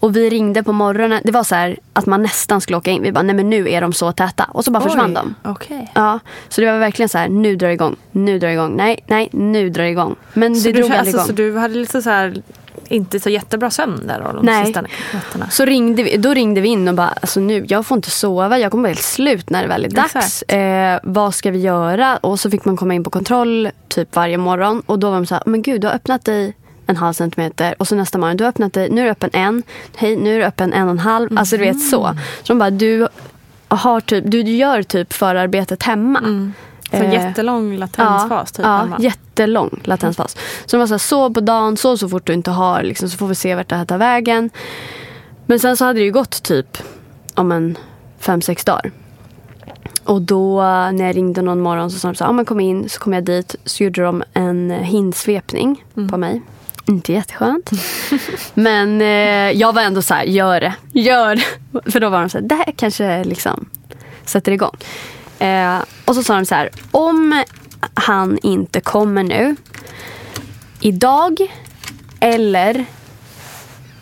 Och 0.00 0.16
vi 0.16 0.30
ringde 0.30 0.62
på 0.62 0.72
morgonen. 0.72 1.20
Det 1.24 1.32
var 1.32 1.44
så 1.44 1.54
här 1.54 1.78
att 1.92 2.06
man 2.06 2.22
nästan 2.22 2.60
skulle 2.60 2.76
åka 2.76 2.90
in. 2.90 3.02
Vi 3.02 3.12
bara, 3.12 3.22
nej 3.22 3.34
men 3.34 3.50
nu 3.50 3.70
är 3.70 3.80
de 3.80 3.92
så 3.92 4.12
täta. 4.12 4.44
Och 4.44 4.64
så 4.64 4.70
bara 4.70 4.82
försvann 4.82 5.14
de. 5.14 5.34
Okej. 5.44 5.92
Ja, 5.94 6.18
så 6.48 6.60
det 6.60 6.72
var 6.72 6.78
verkligen 6.78 7.08
så 7.08 7.18
här, 7.18 7.28
nu 7.28 7.56
drar 7.56 7.68
det 7.68 7.74
igång, 7.74 7.96
nu 8.12 8.38
drar 8.38 8.48
det 8.48 8.54
igång, 8.54 8.76
nej, 8.76 9.04
nej, 9.06 9.28
nu 9.32 9.70
drar 9.70 9.82
det 9.84 9.90
igång. 9.90 10.16
Men 10.34 10.56
Så, 10.56 10.68
det 10.68 10.72
du, 10.72 10.78
drog 10.80 10.92
aldrig 10.92 10.98
alltså, 10.98 11.16
igång. 11.16 11.26
så 11.26 11.32
du 11.32 11.58
hade 11.58 11.74
lite 11.74 12.02
så 12.02 12.10
här, 12.10 12.42
inte 12.88 13.20
så 13.20 13.30
jättebra 13.30 13.70
sömn 13.70 14.06
där 14.06 14.20
då, 14.20 14.32
de 14.32 14.46
Nej. 14.46 14.64
sista 14.64 14.84
nätterna? 15.12 15.50
Så 15.50 15.64
ringde 15.64 16.02
vi, 16.02 16.16
då 16.16 16.34
ringde 16.34 16.60
vi 16.60 16.68
in 16.68 16.88
och 16.88 16.94
bara, 16.94 17.08
alltså 17.08 17.40
nu, 17.40 17.64
jag 17.68 17.86
får 17.86 17.96
inte 17.96 18.10
sova, 18.10 18.58
jag 18.58 18.70
kommer 18.70 18.82
vara 18.82 18.90
helt 18.90 19.02
slut 19.02 19.50
när 19.50 19.62
det 19.62 19.68
väl 19.68 19.84
är 19.84 19.88
dags. 19.88 20.42
Eh, 20.42 21.00
vad 21.02 21.34
ska 21.34 21.50
vi 21.50 21.58
göra? 21.58 22.16
Och 22.16 22.40
så 22.40 22.50
fick 22.50 22.64
man 22.64 22.76
komma 22.76 22.94
in 22.94 23.04
på 23.04 23.10
kontroll 23.10 23.68
typ 23.88 24.16
varje 24.16 24.38
morgon. 24.38 24.82
Och 24.86 24.98
då 24.98 25.10
var 25.10 25.16
de 25.16 25.26
så 25.26 25.34
här, 25.34 25.42
men 25.46 25.62
gud 25.62 25.80
du 25.80 25.86
har 25.86 25.94
öppnat 25.94 26.24
dig 26.24 26.54
en 26.86 26.96
halv 26.96 27.12
centimeter. 27.12 27.74
Och 27.78 27.88
så 27.88 27.94
nästa 27.94 28.18
morgon, 28.18 28.36
du 28.36 28.44
har 28.44 28.48
öppnat 28.48 28.72
dig, 28.72 28.90
nu 28.90 29.00
är 29.00 29.04
du 29.04 29.10
öppen 29.10 29.30
en. 29.32 29.62
Hej, 29.96 30.16
nu 30.16 30.34
är 30.34 30.38
du 30.38 30.44
öppen 30.44 30.72
en 30.72 30.84
och 30.84 30.90
en 30.90 30.98
halv. 30.98 31.38
Alltså 31.38 31.56
du 31.56 31.62
vet 31.62 31.80
så. 31.80 32.14
Så 32.42 32.52
de 32.52 32.58
bara, 32.58 32.70
du, 32.70 33.08
har 33.68 34.00
typ, 34.00 34.24
du 34.26 34.40
gör 34.40 34.82
typ 34.82 35.12
förarbetet 35.12 35.82
hemma. 35.82 36.52
Så 36.90 36.96
Eh, 36.96 37.12
jättelång 37.12 37.76
latensfas 37.76 38.52
typ. 38.52 38.64
Ja, 38.64 38.76
hemma. 38.76 38.96
jättelång 39.00 39.80
latensfas. 39.84 40.36
Så 40.66 40.76
de 40.76 40.78
var 40.78 40.86
så 40.86 40.94
här, 40.94 40.98
sov 40.98 41.34
på 41.34 41.40
dagen, 41.40 41.76
sov 41.76 41.96
så 41.96 42.08
fort 42.08 42.26
du 42.26 42.32
inte 42.32 42.50
har, 42.50 42.82
liksom, 42.82 43.08
så 43.08 43.16
får 43.16 43.26
vi 43.26 43.34
se 43.34 43.54
vart 43.54 43.68
det 43.68 43.76
här 43.76 43.84
tar 43.84 43.98
vägen. 43.98 44.50
Men 45.46 45.60
sen 45.60 45.76
så 45.76 45.84
hade 45.84 45.98
det 45.98 46.04
ju 46.04 46.12
gått 46.12 46.42
typ 46.42 46.78
om 47.34 47.52
en 47.52 47.78
fem, 48.18 48.42
sex 48.42 48.64
dagar. 48.64 48.90
Och 50.04 50.22
då 50.22 50.60
eh, 50.60 50.92
när 50.92 51.06
jag 51.06 51.16
ringde 51.16 51.42
någon 51.42 51.60
morgon 51.60 51.90
så 51.90 51.98
sa 51.98 52.08
de 52.08 52.14
så 52.14 52.24
här, 52.24 52.28
ja 52.28 52.32
men 52.32 52.44
kom 52.44 52.60
in. 52.60 52.88
Så 52.88 53.00
kom 53.00 53.12
jag 53.12 53.24
dit, 53.24 53.56
så 53.64 53.84
gjorde 53.84 54.02
de 54.02 54.22
en 54.32 54.70
eh, 54.70 54.78
hinnsvepning 54.82 55.84
på 56.10 56.16
mig. 56.16 56.42
Inte 56.88 57.12
jätteskönt. 57.12 57.70
men 58.54 59.00
eh, 59.00 59.50
jag 59.60 59.72
var 59.72 59.82
ändå 59.82 60.02
så 60.02 60.14
här, 60.14 60.24
gör 60.24 60.60
det, 60.60 60.74
gör 60.92 61.36
det. 61.36 61.90
För 61.90 62.00
då 62.00 62.08
var 62.08 62.20
de 62.20 62.28
så 62.28 62.38
här, 62.38 62.44
det 62.44 62.54
här 62.54 62.72
kanske 62.76 63.24
liksom 63.24 63.68
sätter 64.24 64.52
igång. 64.52 64.76
Eh, 65.38 65.78
och 66.04 66.14
så 66.14 66.22
sa 66.22 66.34
de 66.34 66.46
så 66.46 66.54
här, 66.54 66.70
om 66.90 67.44
han 67.94 68.38
inte 68.42 68.80
kommer 68.80 69.22
nu 69.22 69.56
idag 70.80 71.40
eller 72.20 72.84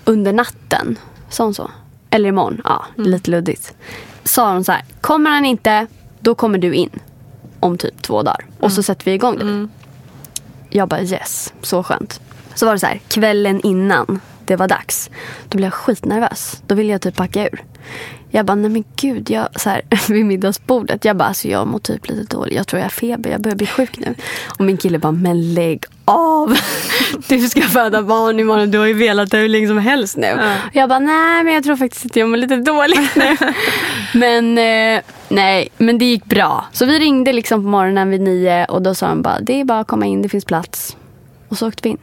under 0.05 0.33
natten. 0.33 0.99
Sa 1.29 1.44
hon 1.44 1.55
så? 1.55 1.70
Eller 2.11 2.29
imorgon? 2.29 2.61
Ja, 2.64 2.85
lite 2.97 3.31
luddigt. 3.31 3.75
Sa 4.25 4.53
hon 4.53 4.64
så 4.64 4.73
här, 4.73 4.85
kommer 5.01 5.31
han 5.31 5.44
inte, 5.44 5.87
då 6.20 6.35
kommer 6.35 6.59
du 6.59 6.75
in 6.75 7.01
om 7.61 7.79
typ 7.79 8.03
två 8.03 8.23
dagar. 8.23 8.47
Och 8.61 8.73
så 8.73 8.83
sätter 8.83 9.05
vi 9.05 9.12
igång 9.12 9.38
det. 9.38 9.68
Jag 10.70 10.88
bara 10.88 11.03
yes, 11.03 11.53
så 11.62 11.83
skönt. 11.83 12.20
Så 12.55 12.66
var 12.66 12.73
det 12.73 12.79
så 12.79 12.87
här, 12.87 13.01
kvällen 13.09 13.61
innan 13.61 14.20
det 14.46 14.57
var 14.57 14.68
dags. 14.68 15.11
Då 15.48 15.57
blev 15.57 15.66
jag 15.66 15.74
skitnervös. 15.74 16.62
Då 16.66 16.74
ville 16.74 16.92
jag 16.92 17.00
typ 17.00 17.16
packa 17.16 17.48
ur. 17.48 17.64
Jag 18.30 18.46
bara, 18.46 18.54
nej 18.54 18.70
men 18.70 18.85
gud, 18.96 19.30
jag, 19.30 19.48
så 19.61 19.70
här, 19.70 19.83
vid 20.09 20.26
middagsbordet. 20.26 21.04
Jag 21.04 21.16
bara, 21.16 21.28
alltså 21.28 21.48
jag 21.48 21.66
mår 21.66 21.78
typ 21.78 22.09
lite 22.09 22.37
dåligt. 22.37 22.54
Jag 22.54 22.66
tror 22.66 22.80
jag 22.80 22.85
har 22.85 22.90
feber, 22.90 23.30
jag 23.30 23.40
börjar 23.40 23.57
bli 23.57 23.66
sjuk 23.66 23.98
nu. 23.98 24.14
Och 24.59 24.64
min 24.64 24.76
kille 24.76 24.98
bara, 24.98 25.12
men 25.12 25.54
lägg 25.54 25.85
av. 26.04 26.57
Du 27.28 27.48
ska 27.48 27.61
föda 27.62 28.02
barn 28.02 28.40
imorgon, 28.40 28.70
du 28.70 28.78
har 28.78 28.87
ju 28.87 28.94
velat 28.94 29.30
det 29.30 29.38
hur 29.38 29.48
länge 29.48 29.68
som 29.68 29.78
helst 29.78 30.16
nu. 30.16 30.33
Och 30.33 30.76
jag 30.76 30.88
bara, 30.88 30.98
nej 30.98 31.44
men 31.44 31.54
jag 31.54 31.64
tror 31.64 31.76
faktiskt 31.76 32.07
att 32.07 32.16
jag 32.16 32.28
mår 32.28 32.37
lite 32.37 32.57
dåligt 32.57 33.16
nu. 33.16 33.37
men 34.14 34.59
eh, 34.59 35.02
nej, 35.28 35.68
men 35.76 35.98
det 35.98 36.04
gick 36.04 36.24
bra. 36.24 36.64
Så 36.72 36.87
vi 36.87 36.98
ringde 36.98 37.33
liksom 37.33 37.62
på 37.62 37.68
morgonen 37.68 38.11
vid 38.11 38.20
nio 38.20 38.64
och 38.64 38.83
då 38.83 38.94
sa 38.94 39.07
han 39.07 39.22
bara, 39.22 39.40
det 39.40 39.61
är 39.61 39.64
bara 39.64 39.80
att 39.80 39.87
komma 39.87 40.07
in, 40.07 40.22
det 40.22 40.28
finns 40.28 40.44
plats. 40.44 40.96
Och 41.48 41.59
så 41.59 41.68
åkte 41.68 41.80
vi 41.83 41.88
in. 41.88 41.98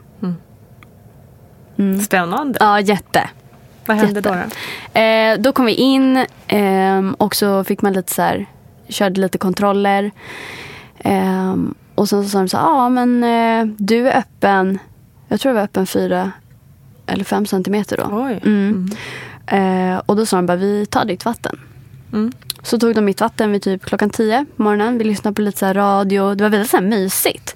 Spännande. 2.05 2.57
Ja, 2.61 2.79
jätte. 2.79 3.29
Vad 3.85 3.97
hände 3.97 4.21
då? 4.21 4.29
jätte. 4.29 4.49
då? 4.93 4.99
Eh, 4.99 5.39
då 5.39 5.51
kom 5.51 5.65
vi 5.65 5.73
in 5.73 6.25
ehm, 6.47 7.13
och 7.13 7.35
så 7.35 7.63
fick 7.63 7.81
man 7.81 7.93
lite 7.93 8.13
så 8.13 8.21
här, 8.21 8.45
körde 8.89 9.21
lite 9.21 9.37
kontroller. 9.37 10.11
Ehm, 10.99 11.75
och 11.95 12.09
sen 12.09 12.23
så 12.23 12.29
sa 12.29 12.39
de 12.39 12.47
så 12.49 12.57
ja 12.57 12.89
men 12.89 13.23
eh, 13.23 13.75
du 13.77 14.09
är 14.09 14.17
öppen, 14.17 14.79
jag 15.27 15.39
tror 15.39 15.49
jag 15.49 15.55
var 15.55 15.63
öppen 15.63 15.87
fyra 15.87 16.31
eller 17.07 17.23
fem 17.23 17.45
centimeter 17.45 17.97
då. 17.97 18.07
Oj. 18.11 18.39
Mm. 18.45 18.89
Eh, 19.47 20.01
och 20.05 20.15
då 20.15 20.25
sa 20.25 20.35
de 20.35 20.45
bara, 20.45 20.57
vi 20.57 20.85
tar 20.85 21.05
ditt 21.05 21.25
vatten. 21.25 21.59
Mm. 22.61 22.65
Så 22.65 22.79
tog 22.79 22.95
de 22.95 23.01
mitt 23.05 23.21
vatten 23.21 23.51
vid 23.51 23.61
typ 23.61 23.85
klockan 23.85 24.09
tio 24.09 24.45
på 24.55 24.63
morgonen. 24.63 24.97
Vi 24.97 25.03
lyssnade 25.03 25.35
på 25.35 25.41
lite 25.41 25.57
så 25.57 25.65
här 25.65 25.73
radio. 25.73 26.35
Det 26.35 26.43
var 26.43 26.49
väldigt 26.49 26.69
så 26.69 26.77
här 26.77 26.83
mysigt. 26.83 27.55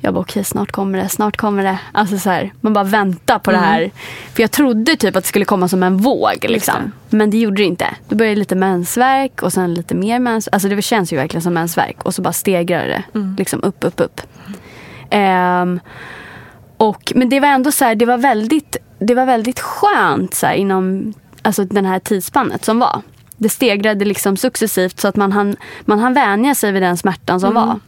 Jag 0.00 0.14
bara 0.14 0.20
okej 0.20 0.44
snart 0.44 0.72
kommer 0.72 0.98
det, 0.98 1.08
snart 1.08 1.36
kommer 1.36 1.64
det. 1.64 1.78
Alltså 1.92 2.18
så 2.18 2.30
här, 2.30 2.52
man 2.60 2.72
bara 2.72 2.84
väntar 2.84 3.38
på 3.38 3.50
det 3.50 3.56
här. 3.56 3.90
För 4.34 4.42
jag 4.42 4.50
trodde 4.50 4.96
typ 4.96 5.16
att 5.16 5.24
det 5.24 5.28
skulle 5.28 5.44
komma 5.44 5.68
som 5.68 5.82
en 5.82 5.96
våg. 5.96 6.46
Liksom. 6.48 6.92
Men 7.08 7.30
det 7.30 7.38
gjorde 7.38 7.56
det 7.56 7.66
inte. 7.66 7.86
Då 8.08 8.16
började 8.16 8.36
lite 8.36 8.54
mensvärk 8.54 9.42
och 9.42 9.52
sen 9.52 9.74
lite 9.74 9.94
mer 9.94 10.18
mensvärk. 10.18 10.54
Alltså 10.54 10.68
det 10.68 10.82
känns 10.82 11.12
ju 11.12 11.16
verkligen 11.16 11.42
som 11.42 11.54
mensvärk. 11.54 12.02
Och 12.02 12.14
så 12.14 12.22
bara 12.22 12.32
stegrar 12.32 12.86
det. 12.88 13.02
Liksom 13.38 13.62
upp, 13.62 13.84
upp, 13.84 14.00
upp. 14.00 14.20
Ehm, 15.10 15.80
och, 16.76 17.12
men 17.14 17.28
det 17.28 17.40
var 17.40 17.48
ändå 17.48 17.72
så 17.72 17.84
här, 17.84 17.94
det 17.94 18.06
var 18.06 18.18
väldigt, 18.18 18.76
det 18.98 19.14
var 19.14 19.26
väldigt 19.26 19.60
skönt 19.60 20.34
så 20.34 20.46
här, 20.46 20.54
inom 20.54 21.14
alltså, 21.42 21.64
den 21.64 21.84
här 21.84 21.98
tidsspannet 21.98 22.64
som 22.64 22.78
var. 22.78 23.02
Det 23.40 23.48
stegrade 23.48 24.04
liksom 24.04 24.36
successivt 24.36 25.00
så 25.00 25.08
att 25.08 25.16
man 25.16 25.32
hann, 25.32 25.56
man 25.84 25.98
hann 25.98 26.14
vänja 26.14 26.54
sig 26.54 26.72
vid 26.72 26.82
den 26.82 26.96
smärtan 26.96 27.40
som 27.40 27.54
var. 27.54 27.80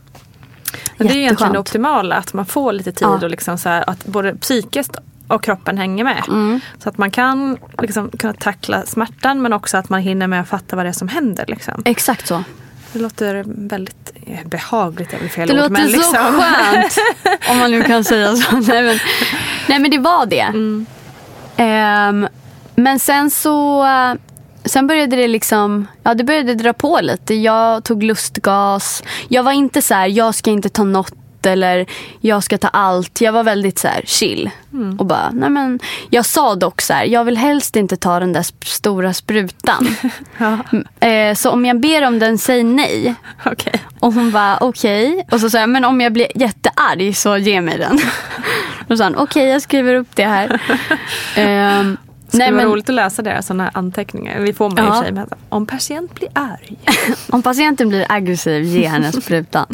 Men 0.96 1.06
det 1.06 1.12
är 1.14 1.16
egentligen 1.16 1.52
det 1.52 1.58
optimala, 1.58 2.14
att 2.16 2.32
man 2.32 2.46
får 2.46 2.72
lite 2.72 2.92
tid 2.92 3.08
Ja. 3.08 3.18
och 3.24 3.30
liksom 3.30 3.58
så 3.58 3.68
här, 3.68 3.84
att 3.90 4.04
både 4.06 4.34
psykiskt 4.36 4.96
och 5.28 5.42
kroppen 5.42 5.78
hänger 5.78 6.04
med. 6.04 6.22
Mm. 6.28 6.60
Så 6.82 6.88
att 6.88 6.98
man 6.98 7.10
kan 7.10 7.58
liksom, 7.82 8.10
kunna 8.18 8.32
tackla 8.32 8.82
smärtan 8.86 9.42
men 9.42 9.52
också 9.52 9.76
att 9.76 9.88
man 9.88 10.00
hinner 10.00 10.26
med 10.26 10.40
att 10.40 10.48
fatta 10.48 10.76
vad 10.76 10.84
det 10.84 10.88
är 10.88 10.92
som 10.92 11.08
händer. 11.08 11.44
Liksom. 11.48 11.82
Exakt 11.84 12.26
så. 12.26 12.44
Det 12.92 12.98
låter 12.98 13.44
väldigt 13.46 14.12
eh, 14.26 14.46
behagligt, 14.48 15.12
är 15.14 15.18
väl 15.18 15.28
fel 15.28 15.48
Det 15.48 15.54
ord. 15.54 15.60
låter 15.60 15.70
men 15.72 15.88
så 15.90 15.96
liksom. 15.96 16.16
skönt. 16.16 16.96
Om 17.50 17.58
man 17.58 17.70
nu 17.70 17.82
kan 17.82 18.04
säga 18.04 18.36
så. 18.36 18.56
Nej 18.68 18.82
men, 18.82 18.98
nej, 19.68 19.78
men 19.78 19.90
det 19.90 19.98
var 19.98 20.26
det. 20.26 20.40
Mm. 20.40 20.86
Ehm, 21.56 22.28
men 22.74 22.98
sen 22.98 23.30
så 23.30 23.82
Sen 24.64 24.86
började 24.86 25.16
det 25.16 25.28
liksom, 25.28 25.86
ja 26.02 26.14
det 26.14 26.24
började 26.24 26.54
dra 26.54 26.72
på 26.72 27.00
lite. 27.02 27.34
Jag 27.34 27.84
tog 27.84 28.02
lustgas. 28.02 29.02
Jag 29.28 29.42
var 29.42 29.52
inte 29.52 29.82
så 29.82 29.94
här, 29.94 30.06
jag 30.06 30.34
ska 30.34 30.50
inte 30.50 30.68
ta 30.68 30.84
något 30.84 31.12
eller 31.46 31.86
jag 32.20 32.44
ska 32.44 32.58
ta 32.58 32.68
allt. 32.68 33.20
Jag 33.20 33.32
var 33.32 33.42
väldigt 33.42 33.78
så 33.78 33.88
här 33.88 34.02
chill. 34.06 34.50
Mm. 34.72 34.98
Och 34.98 35.06
bara, 35.06 35.30
nej 35.30 35.50
men, 35.50 35.80
jag 36.10 36.26
sa 36.26 36.54
dock 36.54 36.80
så 36.80 36.92
här, 36.92 37.04
jag 37.04 37.24
vill 37.24 37.36
helst 37.36 37.76
inte 37.76 37.96
ta 37.96 38.20
den 38.20 38.32
där 38.32 38.42
sp- 38.42 38.66
stora 38.66 39.12
sprutan. 39.12 39.96
Mm, 40.72 40.84
eh, 41.00 41.34
så 41.34 41.50
om 41.50 41.64
jag 41.66 41.80
ber 41.80 42.06
om 42.06 42.18
den, 42.18 42.38
säg 42.38 42.62
nej. 42.62 43.14
Okej. 43.46 43.80
Och 44.00 44.12
hon 44.12 44.30
bara 44.30 44.58
okej. 44.60 45.26
Och 45.30 45.40
så 45.40 45.50
sa 45.50 45.58
jag, 45.58 45.68
men 45.68 45.84
om 45.84 46.00
jag 46.00 46.12
blir 46.12 46.26
jättearg 46.38 47.16
så 47.16 47.36
ge 47.36 47.60
mig 47.60 47.78
den. 47.78 48.00
Då 48.86 48.96
sa 48.96 49.04
han 49.04 49.16
okej 49.16 49.48
jag 49.48 49.62
skriver 49.62 49.94
upp 49.94 50.08
det 50.16 50.24
här. 50.24 50.62
Det 51.34 51.96
skulle 52.32 52.44
nej, 52.44 52.52
vara 52.52 52.62
men 52.62 52.72
roligt 52.72 52.88
att 52.88 52.94
läsa 52.94 53.22
deras 53.22 53.46
sådana 53.46 53.70
anteckningar. 53.74 54.40
Vi 54.40 54.52
får 54.52 54.70
man 54.70 54.78
i 54.78 54.82
och 54.82 54.86
Ja. 54.86 54.92
för 54.94 55.02
sig. 55.02 55.12
Men 55.12 55.28
om 55.48 55.66
patient 55.66 56.14
blir 56.14 56.28
arg. 56.32 56.76
om 57.28 57.42
patienten 57.42 57.88
blir 57.88 58.06
aggressiv, 58.08 58.62
ge 58.64 58.86
henne 58.88 59.12
sprutan. 59.12 59.66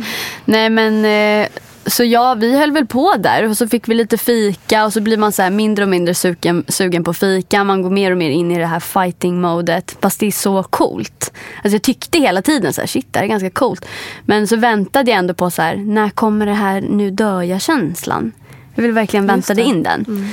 nej 0.44 0.70
men 0.70 1.04
eh, 1.04 1.48
så 1.86 2.04
ja, 2.04 2.34
vi 2.34 2.58
höll 2.58 2.72
väl 2.72 2.86
på 2.86 3.14
där 3.18 3.48
och 3.48 3.56
så 3.56 3.68
fick 3.68 3.88
vi 3.88 3.94
lite 3.94 4.18
fika 4.18 4.84
och 4.84 4.92
så 4.92 5.00
blir 5.00 5.16
man 5.16 5.32
så 5.32 5.50
mindre 5.50 5.84
och 5.84 5.88
mindre 5.88 6.14
sugen, 6.14 6.64
sugen 6.68 7.04
på 7.04 7.14
fika. 7.14 7.64
Man 7.64 7.82
går 7.82 7.90
mer 7.90 8.10
och 8.10 8.18
mer 8.18 8.30
in 8.30 8.50
i 8.52 8.58
det 8.58 8.66
här 8.66 8.80
fighting-modet. 8.80 9.96
Fast 10.02 10.20
det 10.20 10.26
är 10.26 10.30
så 10.30 10.62
coolt. 10.62 11.32
Alltså 11.56 11.74
jag 11.74 11.82
tyckte 11.82 12.18
hela 12.18 12.42
tiden 12.42 12.72
så 12.72 12.80
här, 12.80 12.88
shit 12.88 13.06
det 13.10 13.18
här 13.18 13.24
är 13.26 13.28
ganska 13.28 13.50
coolt. 13.50 13.84
Men 14.24 14.46
så 14.48 14.56
väntade 14.56 15.10
jag 15.10 15.18
ändå 15.18 15.34
på 15.34 15.50
så 15.50 15.62
här, 15.62 15.76
när 15.76 16.10
kommer 16.10 16.46
det 16.46 16.52
här 16.52 16.80
nu 16.80 17.10
dör 17.10 17.42
jag-känslan? 17.42 18.32
Jag 18.74 18.82
vill 18.82 18.92
verkligen 18.92 19.26
väntade 19.26 19.62
in 19.62 19.82
den. 19.82 20.28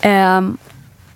Ehm, 0.00 0.56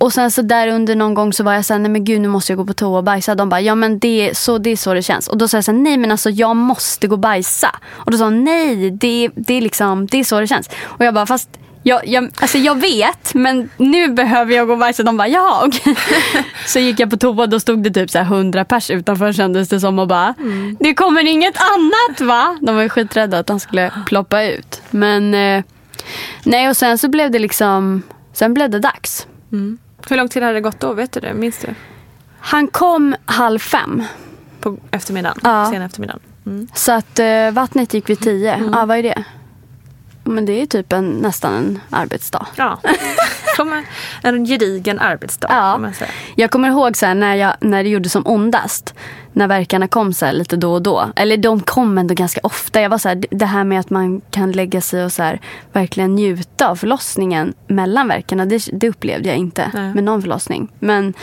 och 0.03 0.13
sen 0.13 0.31
så 0.31 0.43
där 0.43 0.69
under 0.69 0.97
någon 0.97 1.15
gång 1.15 1.33
så 1.33 1.45
var 1.45 1.55
jag 1.55 1.65
såhär, 1.65 1.81
nej 1.81 1.91
men 1.91 2.05
gud 2.05 2.21
nu 2.21 2.29
måste 2.29 2.53
jag 2.53 2.59
gå 2.59 2.65
på 2.67 2.73
toa 2.73 2.99
och 2.99 3.05
bajsa. 3.05 3.35
De 3.35 3.49
bara, 3.49 3.61
ja 3.61 3.75
men 3.75 3.99
det 3.99 4.29
är 4.29 4.35
så 4.35 4.59
det, 4.59 4.71
är 4.71 4.77
så 4.77 4.95
det 4.95 5.03
känns. 5.03 5.29
Och 5.29 5.39
då 5.39 5.49
sa 5.49 5.57
jag 5.57 5.65
såhär, 5.65 5.79
nej 5.79 5.97
men 5.97 6.11
alltså 6.11 6.31
jag 6.31 6.57
måste 6.57 7.07
gå 7.07 7.15
och 7.15 7.19
bajsa. 7.19 7.77
Och 7.91 8.11
då 8.11 8.19
sa 8.19 8.25
hon, 8.25 8.45
nej 8.45 8.91
det, 8.91 9.31
det, 9.35 9.55
är 9.55 9.61
liksom, 9.61 10.07
det 10.07 10.19
är 10.19 10.25
så 10.25 10.41
det 10.41 10.47
känns. 10.47 10.71
Och 10.83 11.05
jag 11.05 11.15
bara, 11.15 11.27
fast 11.27 11.49
jag, 11.83 12.09
jag, 12.09 12.31
alltså 12.41 12.59
jag 12.59 12.81
vet 12.81 13.35
men 13.35 13.71
nu 13.77 14.09
behöver 14.09 14.55
jag 14.55 14.67
gå 14.67 14.73
och 14.73 14.79
bajsa. 14.79 15.03
De 15.03 15.17
bara, 15.17 15.29
jaha 15.29 15.67
okej. 15.67 15.97
Så 16.67 16.79
gick 16.79 17.01
jag 17.01 17.11
på 17.11 17.17
toa 17.17 17.43
och 17.43 17.49
då 17.49 17.61
stod 17.61 17.83
det 17.83 17.91
typ 17.91 18.11
så 18.11 18.19
här 18.19 18.25
100 18.25 18.65
pers 18.65 18.91
utanför 18.91 19.33
kändes 19.33 19.69
det 19.69 19.81
som 19.81 19.99
och 19.99 20.09
bara, 20.09 20.35
det 20.81 20.95
kommer 20.95 21.27
inget 21.27 21.57
annat 21.57 22.21
va? 22.21 22.59
De 22.61 22.75
var 22.75 22.83
ju 22.83 22.89
skiträdda 22.89 23.39
att 23.39 23.49
han 23.49 23.61
skulle 23.61 23.93
ploppa 24.07 24.45
ut. 24.45 24.83
Men 24.91 25.35
eh, 25.35 25.65
nej 26.45 26.69
och 26.69 26.77
sen 26.77 26.99
så 26.99 27.09
blev 27.09 27.31
det 27.31 27.39
liksom, 27.39 28.03
sen 28.33 28.55
blev 28.55 28.71
det 28.71 28.79
dags. 28.79 29.27
Hur 30.09 30.17
lång 30.17 30.29
tid 30.29 30.43
hade 30.43 30.55
det 30.55 30.61
gått 30.61 30.81
då? 30.81 30.93
Vet 30.93 31.13
du 31.13 31.21
det? 31.21 31.35
Minns 31.35 31.59
du? 31.59 31.75
Han 32.39 32.69
kom 32.69 33.15
halv 33.25 33.59
fem. 33.59 34.03
På 34.61 34.77
eftermiddagen? 34.91 35.39
Ja. 35.43 35.71
Sen 35.73 35.83
eftermiddagen? 35.83 36.21
Mm. 36.47 36.69
Så 36.75 36.93
att 36.93 37.19
eh, 37.19 37.51
vattnet 37.51 37.95
gick 37.95 38.11
vid 38.11 38.21
tio. 38.21 38.71
Ja, 38.73 38.85
vad 38.87 38.99
är 38.99 39.03
det? 39.03 39.25
Men 40.25 40.45
det 40.47 40.63
är 40.63 40.67
typ 40.67 40.93
en, 40.93 41.11
nästan 41.11 41.55
en 41.55 41.81
arbetsdag. 41.91 42.47
Ja. 42.57 42.79
Som 43.57 43.73
en, 43.73 43.85
en 44.23 44.45
gedigen 44.47 44.99
arbetsdag 44.99 45.49
Ja. 45.51 45.73
kan 45.73 45.83
man 45.83 45.95
säga. 45.95 46.11
Jag 46.35 46.51
kommer 46.51 46.69
ihåg 46.69 46.97
så 46.97 47.07
här, 47.07 47.15
när, 47.15 47.35
jag, 47.35 47.53
när 47.61 47.83
det 47.85 47.89
gjorde 47.91 48.09
som 48.09 48.27
ondast. 48.27 48.95
När 49.35 49.47
verkarna 49.49 49.89
kom 49.89 50.13
så 50.13 50.33
lite 50.33 50.57
då 50.57 50.73
och 50.73 50.83
då. 50.83 51.11
Eller 51.17 51.37
de 51.37 51.61
kom 51.61 51.99
ändå 51.99 52.15
ganska 52.15 52.41
ofta. 52.43 52.81
Jag 52.81 52.91
var 52.91 52.99
så 52.99 53.09
här, 53.09 53.25
det 53.31 53.47
här 53.47 53.65
med 53.65 53.81
att 53.81 53.91
man 53.91 54.21
kan 54.31 54.53
lägga 54.53 54.81
sig 54.81 55.05
och 55.05 55.13
så 55.13 55.23
här, 55.23 55.41
verkligen 55.73 56.15
njuta 56.15 56.69
av 56.69 56.77
förlossningen 56.77 57.55
mellan 57.67 58.09
verkarna. 58.09 58.47
Det, 58.47 58.63
det 58.73 58.89
upplevde 58.89 59.29
jag 59.29 59.39
inte 59.39 59.71
Nej. 59.75 59.95
med 59.95 60.05
någon 60.05 60.23
förlossning. 60.23 60.69
Men, 60.79 61.15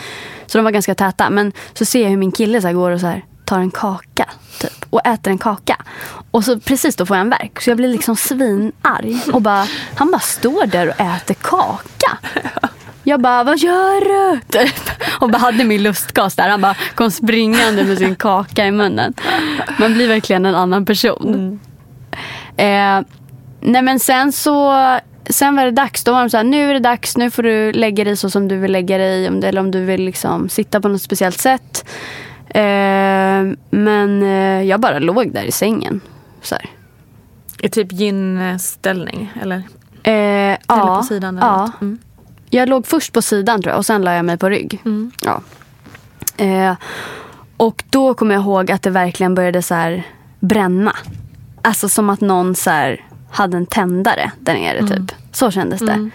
så 0.46 0.58
de 0.58 0.64
var 0.64 0.70
ganska 0.70 0.94
täta. 0.94 1.30
Men 1.30 1.52
så 1.72 1.84
ser 1.84 2.02
jag 2.02 2.10
hur 2.10 2.16
min 2.16 2.32
kille 2.32 2.62
så 2.62 2.72
går 2.72 2.90
och 2.90 3.00
så 3.00 3.06
här, 3.06 3.24
tar 3.50 3.58
en 3.58 3.70
kaka. 3.70 4.28
Typ, 4.60 4.86
och 4.90 5.06
äter 5.06 5.30
en 5.30 5.38
kaka. 5.38 5.76
Och 6.30 6.44
så 6.44 6.60
precis 6.60 6.96
då 6.96 7.06
får 7.06 7.16
jag 7.16 7.24
en 7.24 7.30
verk. 7.30 7.60
Så 7.60 7.70
jag 7.70 7.76
blir 7.76 7.88
liksom 7.88 8.16
svinarg. 8.16 9.20
Och 9.32 9.42
bara, 9.42 9.66
han 9.94 10.10
bara 10.10 10.20
står 10.20 10.66
där 10.66 10.88
och 10.88 11.00
äter 11.00 11.34
kaka. 11.34 12.18
Jag 13.04 13.20
bara, 13.20 13.44
vad 13.44 13.58
gör 13.58 14.00
du? 14.00 14.40
Typ. 14.40 14.90
Och 15.20 15.30
bara 15.30 15.38
hade 15.38 15.64
min 15.64 15.82
lustgas 15.82 16.36
där. 16.36 16.48
Han 16.48 16.60
bara 16.60 16.76
kom 16.94 17.10
springande 17.10 17.84
med 17.84 17.98
sin 17.98 18.16
kaka 18.16 18.66
i 18.66 18.70
munnen. 18.70 19.14
Man 19.78 19.94
blir 19.94 20.08
verkligen 20.08 20.46
en 20.46 20.54
annan 20.54 20.84
person. 20.84 21.60
Eh, 22.56 23.00
nej 23.60 23.82
men 23.82 24.00
sen 24.00 24.32
så 24.32 24.74
Sen 25.30 25.56
var 25.56 25.64
det 25.64 25.70
dags. 25.70 26.04
Då 26.04 26.12
var 26.12 26.20
de 26.20 26.30
så 26.30 26.36
här, 26.36 26.44
nu 26.44 26.70
är 26.70 26.74
det 26.74 26.80
dags. 26.80 27.16
Nu 27.16 27.30
får 27.30 27.42
du 27.42 27.72
lägga 27.72 28.04
dig 28.04 28.16
så 28.16 28.30
som 28.30 28.48
du 28.48 28.56
vill 28.56 28.72
lägga 28.72 28.98
dig. 28.98 29.26
Eller 29.26 29.60
om 29.60 29.70
du 29.70 29.84
vill 29.84 30.02
liksom 30.02 30.48
sitta 30.48 30.80
på 30.80 30.88
något 30.88 31.02
speciellt 31.02 31.40
sätt. 31.40 31.84
Eh, 32.54 33.56
men 33.70 34.22
eh, 34.22 34.62
jag 34.62 34.80
bara 34.80 34.98
låg 34.98 35.32
där 35.32 35.42
i 35.44 35.52
sängen. 35.52 36.00
Så 36.42 36.54
här. 36.54 36.64
I 37.58 37.68
typ 37.68 37.92
gynställning 37.92 39.32
eller? 39.42 39.56
Eh, 40.02 40.12
eller 40.12 40.58
ja, 40.68 40.96
på 40.96 41.02
sidan? 41.02 41.38
Eller 41.38 41.46
ja. 41.46 41.72
Mm. 41.80 41.98
Jag 42.50 42.68
låg 42.68 42.86
först 42.86 43.12
på 43.12 43.22
sidan 43.22 43.62
tror 43.62 43.70
jag 43.70 43.78
och 43.78 43.86
sen 43.86 44.02
la 44.02 44.14
jag 44.14 44.24
mig 44.24 44.38
på 44.38 44.48
rygg. 44.48 44.80
Mm. 44.84 45.10
Ja. 45.24 45.40
Eh, 46.44 46.74
och 47.56 47.84
då 47.90 48.14
kommer 48.14 48.34
jag 48.34 48.42
ihåg 48.42 48.70
att 48.72 48.82
det 48.82 48.90
verkligen 48.90 49.34
började 49.34 49.62
så 49.62 49.74
här 49.74 50.02
bränna. 50.40 50.96
Alltså 51.62 51.88
som 51.88 52.10
att 52.10 52.20
någon 52.20 52.54
så 52.54 52.70
här 52.70 53.04
hade 53.30 53.56
en 53.56 53.66
tändare 53.66 54.30
där 54.40 54.54
nere 54.54 54.78
Mm. 54.78 55.06
typ. 55.06 55.16
Så 55.32 55.50
kändes 55.50 55.80
det. 55.80 56.10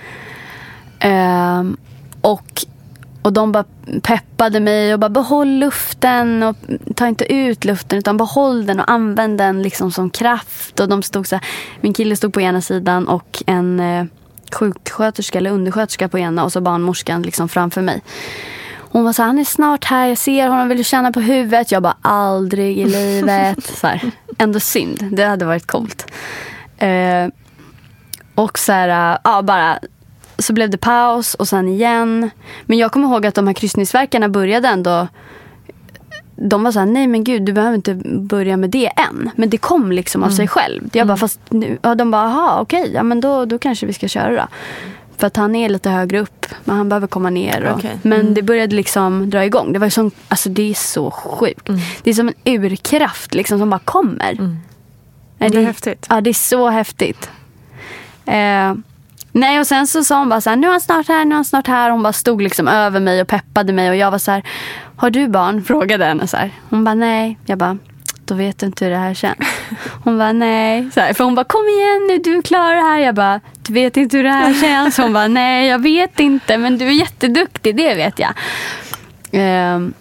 Ehm, 1.00 1.78
och, 2.22 2.66
och 3.26 3.34
de 3.34 3.52
bara 3.52 3.64
peppade 4.02 4.60
mig 4.60 4.94
och 4.94 5.00
bara 5.00 5.10
behåll 5.10 5.48
luften 5.48 6.44
och 6.44 6.56
ta 6.96 7.08
inte 7.08 7.34
ut 7.34 7.66
luften 7.66 8.00
utan 8.00 8.18
behåll 8.18 8.66
den 8.66 8.80
och 8.80 8.92
använd 8.92 9.38
den 9.38 9.62
liksom 9.62 9.92
som 9.92 10.10
kraft. 10.10 10.80
Och 10.80 10.90
de 10.90 11.04
stod 11.04 11.28
så 11.28 11.36
här, 11.36 11.46
min 11.82 11.94
kille 11.94 12.16
stod 12.16 12.34
på 12.34 12.42
ena 12.42 12.62
sidan 12.62 13.08
och 13.08 13.44
en 13.46 13.80
eh, 13.80 14.06
sjuksköterska 14.52 15.38
eller 15.38 15.52
undersköterska 15.52 16.10
på 16.10 16.20
ena 16.20 16.44
och 16.44 16.52
så 16.52 16.62
barnmorskan 16.62 17.22
liksom 17.22 17.50
framför 17.50 17.82
mig. 17.82 18.02
Hon 18.76 19.04
var 19.04 19.14
så 19.14 19.22
här, 19.22 19.28
han 19.28 19.40
är 19.40 19.44
snart 19.44 19.84
här, 19.84 20.08
jag 20.08 20.18
ser 20.18 20.48
honom, 20.48 20.68
vill 20.68 20.78
du 20.78 20.84
känna 20.84 21.12
på 21.12 21.20
huvudet? 21.20 21.72
Jag 21.72 21.84
bara, 21.84 21.98
aldrig 22.02 22.78
i 22.78 22.86
livet. 22.86 23.64
så 23.78 23.88
här, 23.88 24.12
ändå 24.38 24.60
synd, 24.60 25.08
det 25.12 25.26
hade 25.26 25.46
varit 25.46 25.68
coolt. 25.68 26.12
Eh, 26.78 27.28
och 28.36 28.60
så 28.60 28.72
här, 28.72 29.20
ja 29.24 29.42
bara 29.42 29.80
så 30.38 30.54
blev 30.54 30.70
det 30.70 30.78
paus 30.78 31.34
och 31.34 31.48
sen 31.48 31.68
igen. 31.68 32.30
Men 32.66 32.78
jag 32.78 32.92
kommer 32.92 33.08
ihåg 33.08 33.26
att 33.26 33.36
de 33.36 33.48
här 33.48 33.54
kryssningsverkarna 33.54 34.30
började 34.30 34.68
ändå 34.68 35.08
de 36.36 36.64
var 36.64 36.72
så 36.72 36.80
här, 36.80 36.86
nej 36.86 37.08
men 37.08 37.24
gud 37.24 37.42
du 37.42 37.54
behöver 37.54 37.76
inte 37.76 37.94
börja 38.06 38.58
med 38.58 38.70
det 38.70 38.88
än. 38.88 39.30
Men 39.36 39.50
det 39.50 39.58
kom 39.58 39.92
liksom 39.92 40.24
av 40.24 40.30
sig 40.30 40.48
själv. 40.48 40.90
Jag 40.94 41.08
bara, 41.08 41.18
fast 41.18 41.40
nu, 41.50 41.78
ja, 41.82 41.96
de 41.96 42.12
bara, 42.12 42.22
aha 42.22 42.60
okej, 42.62 42.92
ja 42.94 43.04
men 43.04 43.22
då, 43.22 43.46
då 43.46 43.58
kanske 43.60 43.86
vi 43.86 43.94
ska 43.94 44.08
köra 44.08 44.36
då. 44.36 44.48
För 45.18 45.28
att 45.28 45.38
han 45.38 45.56
är 45.56 45.70
lite 45.70 45.90
högre 45.90 46.20
upp, 46.20 46.46
men 46.64 46.78
han 46.78 46.90
behöver 46.90 47.08
komma 47.08 47.30
ner. 47.30 47.64
Och, 47.64 47.78
Okej. 47.78 48.00
Men 48.02 48.34
det 48.34 48.42
började 48.42 48.76
liksom 48.76 49.30
dra 49.30 49.46
igång. 49.46 49.74
Det 49.74 49.80
var 49.80 49.90
som, 49.90 50.12
alltså 50.28 50.50
det 50.50 50.70
är 50.70 50.74
så 50.74 51.12
sjukt. 51.12 51.70
Det 52.04 52.10
är 52.10 52.14
som 52.14 52.28
en 52.44 52.54
urkraft 52.62 53.34
liksom 53.34 53.60
som 53.60 53.70
bara 53.70 53.80
kommer. 53.80 54.58
Nej, 55.38 55.50
Det 55.50 55.58
är 55.58 55.66
häftigt. 55.66 56.06
Ja, 56.10 56.22
det 56.22 56.30
är 56.30 56.34
så 56.34 56.70
häftigt. 56.70 57.30
Eh, 58.26 58.74
nej, 59.36 59.60
och 59.60 59.68
sen 59.68 59.88
så 59.88 60.04
sa 60.04 60.20
hon 60.20 60.30
bara 60.30 60.42
så 60.42 60.50
här, 60.50 60.58
nu 60.58 60.68
är 60.68 60.72
han 60.72 60.82
snart 60.82 61.08
här, 61.08 61.26
nu 61.26 61.32
är 61.32 61.36
han 61.36 61.46
snart 61.46 61.68
här. 61.68 61.90
Hon 61.90 62.04
bara 62.04 62.14
stod 62.14 62.42
liksom 62.42 62.68
över 62.68 63.00
mig 63.00 63.22
och 63.22 63.28
peppade 63.28 63.74
mig 63.74 63.90
och 63.90 63.96
jag 63.96 64.12
var 64.12 64.18
så 64.18 64.32
här, 64.32 64.44
har 64.96 65.10
du 65.10 65.28
barn? 65.28 65.64
Frågade 65.64 66.06
henne 66.06 66.28
så 66.28 66.38
här. 66.38 66.52
Hon 66.70 66.84
bara, 66.84 66.96
nej. 66.96 67.38
Jag 67.46 67.58
bara, 67.58 67.78
då 68.26 68.36
vet 68.36 68.60
du 68.60 68.66
inte 68.66 68.86
hur 68.86 68.92
det 68.92 68.98
här 68.98 69.14
känns. 69.14 69.38
Hon 70.04 70.18
bara, 70.18 70.32
nej. 70.32 70.90
Så 70.94 71.00
här, 71.00 71.14
för 71.14 71.24
hon 71.24 71.36
bara, 71.36 71.44
kom 71.44 71.66
igen 71.68 72.08
nu, 72.08 72.18
du 72.18 72.42
klarar 72.42 72.76
det 72.76 72.82
här. 72.82 73.00
Jag 73.00 73.16
bara, 73.16 73.40
du 73.68 73.74
vet 73.74 73.98
inte 73.98 74.18
hur 74.18 74.24
det 74.24 74.30
här 74.30 74.54
känns. 74.54 74.98
Hon 74.98 75.14
bara, 75.14 75.28
nej 75.28 75.68
jag 75.68 75.80
vet 75.80 76.20
inte, 76.20 76.58
men 76.58 76.78
du 76.78 76.88
är 76.88 76.92
jätteduktig, 76.92 77.76
det 77.76 77.96
vet 77.96 78.20
jag. 78.20 78.34
Ehm, 79.32 79.94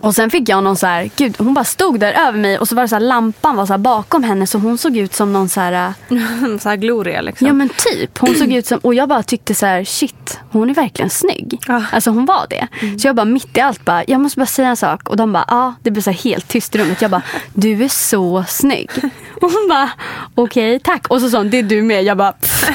och 0.00 0.14
sen 0.14 0.30
fick 0.30 0.48
jag 0.48 0.64
någon 0.64 0.76
så 0.76 0.86
här, 0.86 1.10
gud 1.16 1.34
hon 1.38 1.54
bara 1.54 1.64
stod 1.64 2.00
där 2.00 2.12
över 2.12 2.38
mig 2.38 2.58
och 2.58 2.68
så 2.68 2.74
var 2.74 2.82
det 2.82 2.88
så 2.88 2.94
här, 2.94 3.00
lampan 3.00 3.56
var 3.56 3.66
så 3.66 3.72
här 3.72 3.78
bakom 3.78 4.22
henne 4.24 4.46
så 4.46 4.58
hon 4.58 4.78
såg 4.78 4.96
ut 4.96 5.14
som 5.14 5.32
någon 5.32 5.48
så 5.48 5.60
här, 5.60 5.92
så 6.60 6.68
här 6.68 6.76
gloria 6.76 7.20
liksom. 7.20 7.46
ja 7.46 7.52
men 7.52 7.68
typ. 7.68 8.18
Hon 8.18 8.34
såg 8.34 8.52
ut 8.52 8.66
som, 8.66 8.78
och 8.78 8.94
jag 8.94 9.08
bara 9.08 9.22
tyckte 9.22 9.54
så 9.54 9.66
här, 9.66 9.84
shit 9.84 10.38
hon 10.50 10.70
är 10.70 10.74
verkligen 10.74 11.10
snygg. 11.10 11.58
Ja. 11.66 11.84
Alltså 11.92 12.10
hon 12.10 12.24
var 12.24 12.46
det. 12.50 12.68
Så 12.98 13.08
jag 13.08 13.16
bara 13.16 13.24
mitt 13.24 13.56
i 13.56 13.60
allt 13.60 13.84
bara, 13.84 14.04
jag 14.06 14.20
måste 14.20 14.38
bara 14.38 14.46
säga 14.46 14.68
en 14.68 14.76
sak. 14.76 15.08
Och 15.08 15.16
de 15.16 15.32
bara, 15.32 15.44
ja 15.48 15.74
det 15.82 15.90
blev 15.90 16.02
så 16.02 16.10
helt 16.10 16.48
tyst 16.48 16.74
i 16.74 16.78
rummet. 16.78 17.02
Jag 17.02 17.10
bara, 17.10 17.22
du 17.54 17.84
är 17.84 17.88
så 17.88 18.44
snygg. 18.48 18.90
Och 19.42 19.50
hon 19.52 19.66
bara, 19.68 19.90
okej 20.34 20.80
tack. 20.80 21.06
Och 21.08 21.20
så 21.20 21.30
sa 21.30 21.38
hon, 21.38 21.50
det 21.50 21.58
är 21.58 21.62
du 21.62 21.82
med. 21.82 22.02
Jag 22.04 22.16
bara, 22.16 22.32
"Pff, 22.32 22.70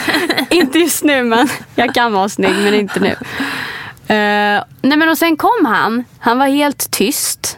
inte 0.50 0.80
just 0.80 1.04
nu 1.04 1.24
men 1.24 1.48
jag 1.76 1.94
kan 1.94 2.14
vara 2.14 2.30
snygg 2.30 2.56
men 2.64 2.74
inte 2.74 3.00
nu. 3.00 3.16
Eh, 4.08 4.64
nej 4.82 4.98
men 4.98 5.10
och 5.10 5.18
sen 5.18 5.38
kom 5.38 5.66
han. 5.66 6.04
Han 6.20 6.38
var 6.38 6.48
helt 6.48 6.92
tyst. 6.92 7.58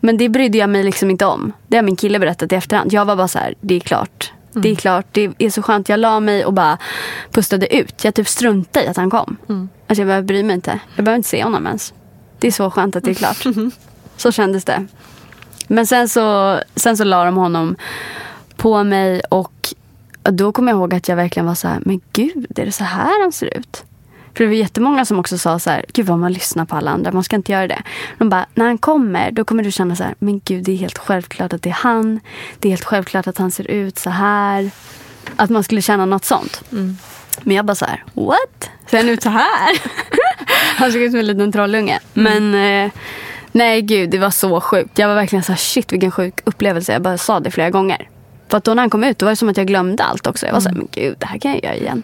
Men 0.00 0.16
det 0.16 0.28
brydde 0.28 0.58
jag 0.58 0.70
mig 0.70 0.82
liksom 0.82 1.10
inte 1.10 1.26
om. 1.26 1.52
Det 1.66 1.76
har 1.76 1.82
min 1.82 1.96
kille 1.96 2.18
berättat 2.18 2.52
i 2.52 2.54
efterhand. 2.54 2.92
Jag 2.92 3.04
var 3.04 3.16
bara 3.16 3.28
så 3.28 3.38
här, 3.38 3.54
det 3.60 3.74
är 3.74 3.80
klart. 3.80 4.32
Det 4.52 4.68
är 4.70 4.74
klart, 4.74 5.06
det 5.12 5.30
är 5.38 5.50
så 5.50 5.62
skönt. 5.62 5.88
Jag 5.88 6.00
la 6.00 6.20
mig 6.20 6.44
och 6.44 6.52
bara 6.52 6.78
pustade 7.30 7.76
ut. 7.76 8.04
Jag 8.04 8.14
typ 8.14 8.28
struntade 8.28 8.86
i 8.86 8.88
att 8.88 8.96
han 8.96 9.10
kom. 9.10 9.36
Alltså 9.86 10.00
jag 10.00 10.06
behöver 10.06 10.26
bry 10.26 10.42
mig 10.42 10.54
inte. 10.54 10.80
Jag 10.96 11.04
behöver 11.04 11.16
inte 11.16 11.28
se 11.28 11.44
honom 11.44 11.66
ens. 11.66 11.94
Det 12.38 12.46
är 12.46 12.52
så 12.52 12.70
skönt 12.70 12.96
att 12.96 13.04
det 13.04 13.10
är 13.10 13.14
klart. 13.14 13.44
Så 14.16 14.32
kändes 14.32 14.64
det. 14.64 14.86
Men 15.68 15.86
sen 15.86 16.08
så, 16.08 16.58
sen 16.76 16.96
så 16.96 17.04
la 17.04 17.24
de 17.24 17.36
honom 17.36 17.76
på 18.56 18.84
mig 18.84 19.20
och 19.20 19.74
då 20.22 20.52
kommer 20.52 20.72
jag 20.72 20.78
ihåg 20.78 20.94
att 20.94 21.08
jag 21.08 21.16
verkligen 21.16 21.46
var 21.46 21.54
så 21.54 21.68
här, 21.68 21.78
men 21.84 22.00
gud, 22.12 22.58
är 22.58 22.66
det 22.66 22.72
så 22.72 22.84
här 22.84 23.22
han 23.22 23.32
ser 23.32 23.58
ut? 23.58 23.84
För 24.36 24.44
det 24.44 24.48
var 24.48 24.54
jättemånga 24.54 25.04
som 25.04 25.18
också 25.18 25.38
sa 25.38 25.58
så 25.58 25.70
här, 25.70 25.84
gud 25.92 26.06
vad 26.06 26.18
man 26.18 26.32
lyssnar 26.32 26.64
på 26.64 26.76
alla 26.76 26.90
andra, 26.90 27.12
man 27.12 27.24
ska 27.24 27.36
inte 27.36 27.52
göra 27.52 27.68
det. 27.68 27.82
De 28.18 28.28
bara, 28.28 28.46
när 28.54 28.64
han 28.64 28.78
kommer, 28.78 29.30
då 29.30 29.44
kommer 29.44 29.62
du 29.62 29.72
känna 29.72 29.96
så 29.96 30.02
här, 30.02 30.14
men 30.18 30.40
gud 30.44 30.64
det 30.64 30.72
är 30.72 30.76
helt 30.76 30.98
självklart 30.98 31.52
att 31.52 31.62
det 31.62 31.70
är 31.70 31.74
han. 31.74 32.20
Det 32.58 32.68
är 32.68 32.70
helt 32.70 32.84
självklart 32.84 33.26
att 33.26 33.38
han 33.38 33.50
ser 33.50 33.70
ut 33.70 33.98
så 33.98 34.10
här. 34.10 34.70
Att 35.36 35.50
man 35.50 35.64
skulle 35.64 35.82
känna 35.82 36.06
något 36.06 36.24
sånt. 36.24 36.64
Men 37.42 37.56
jag 37.56 37.64
bara 37.64 37.74
så 37.74 37.84
här, 37.84 38.04
what? 38.14 38.70
Ser 38.90 38.96
han 38.96 39.08
ut 39.08 39.22
så 39.22 39.28
här? 39.28 39.80
han 40.76 40.92
såg 40.92 41.02
ut 41.02 41.10
som 41.10 41.20
en 41.20 41.26
liten 41.26 41.52
trollunge. 41.52 41.98
Men 42.12 42.54
eh, 42.54 42.92
nej 43.52 43.82
gud, 43.82 44.10
det 44.10 44.18
var 44.18 44.30
så 44.30 44.60
sjukt. 44.60 44.98
Jag 44.98 45.08
var 45.08 45.14
verkligen 45.14 45.42
så 45.42 45.52
här, 45.52 45.58
shit 45.58 45.92
vilken 45.92 46.10
sjuk 46.10 46.40
upplevelse. 46.44 46.92
Jag 46.92 47.02
bara 47.02 47.18
sa 47.18 47.40
det 47.40 47.50
flera 47.50 47.70
gånger. 47.70 48.08
För 48.48 48.58
att 48.58 48.64
då 48.64 48.74
när 48.74 48.82
han 48.82 48.90
kom 48.90 49.04
ut, 49.04 49.18
då 49.18 49.26
var 49.26 49.30
det 49.30 49.36
som 49.36 49.48
att 49.48 49.56
jag 49.56 49.66
glömde 49.66 50.04
allt 50.04 50.26
också. 50.26 50.46
Jag 50.46 50.52
var 50.52 50.60
så 50.60 50.68
här, 50.68 50.76
men 50.76 50.88
gud, 50.92 51.16
det 51.18 51.26
här 51.26 51.38
kan 51.38 51.50
jag 51.50 51.64
göra 51.64 51.76
igen. 51.76 52.02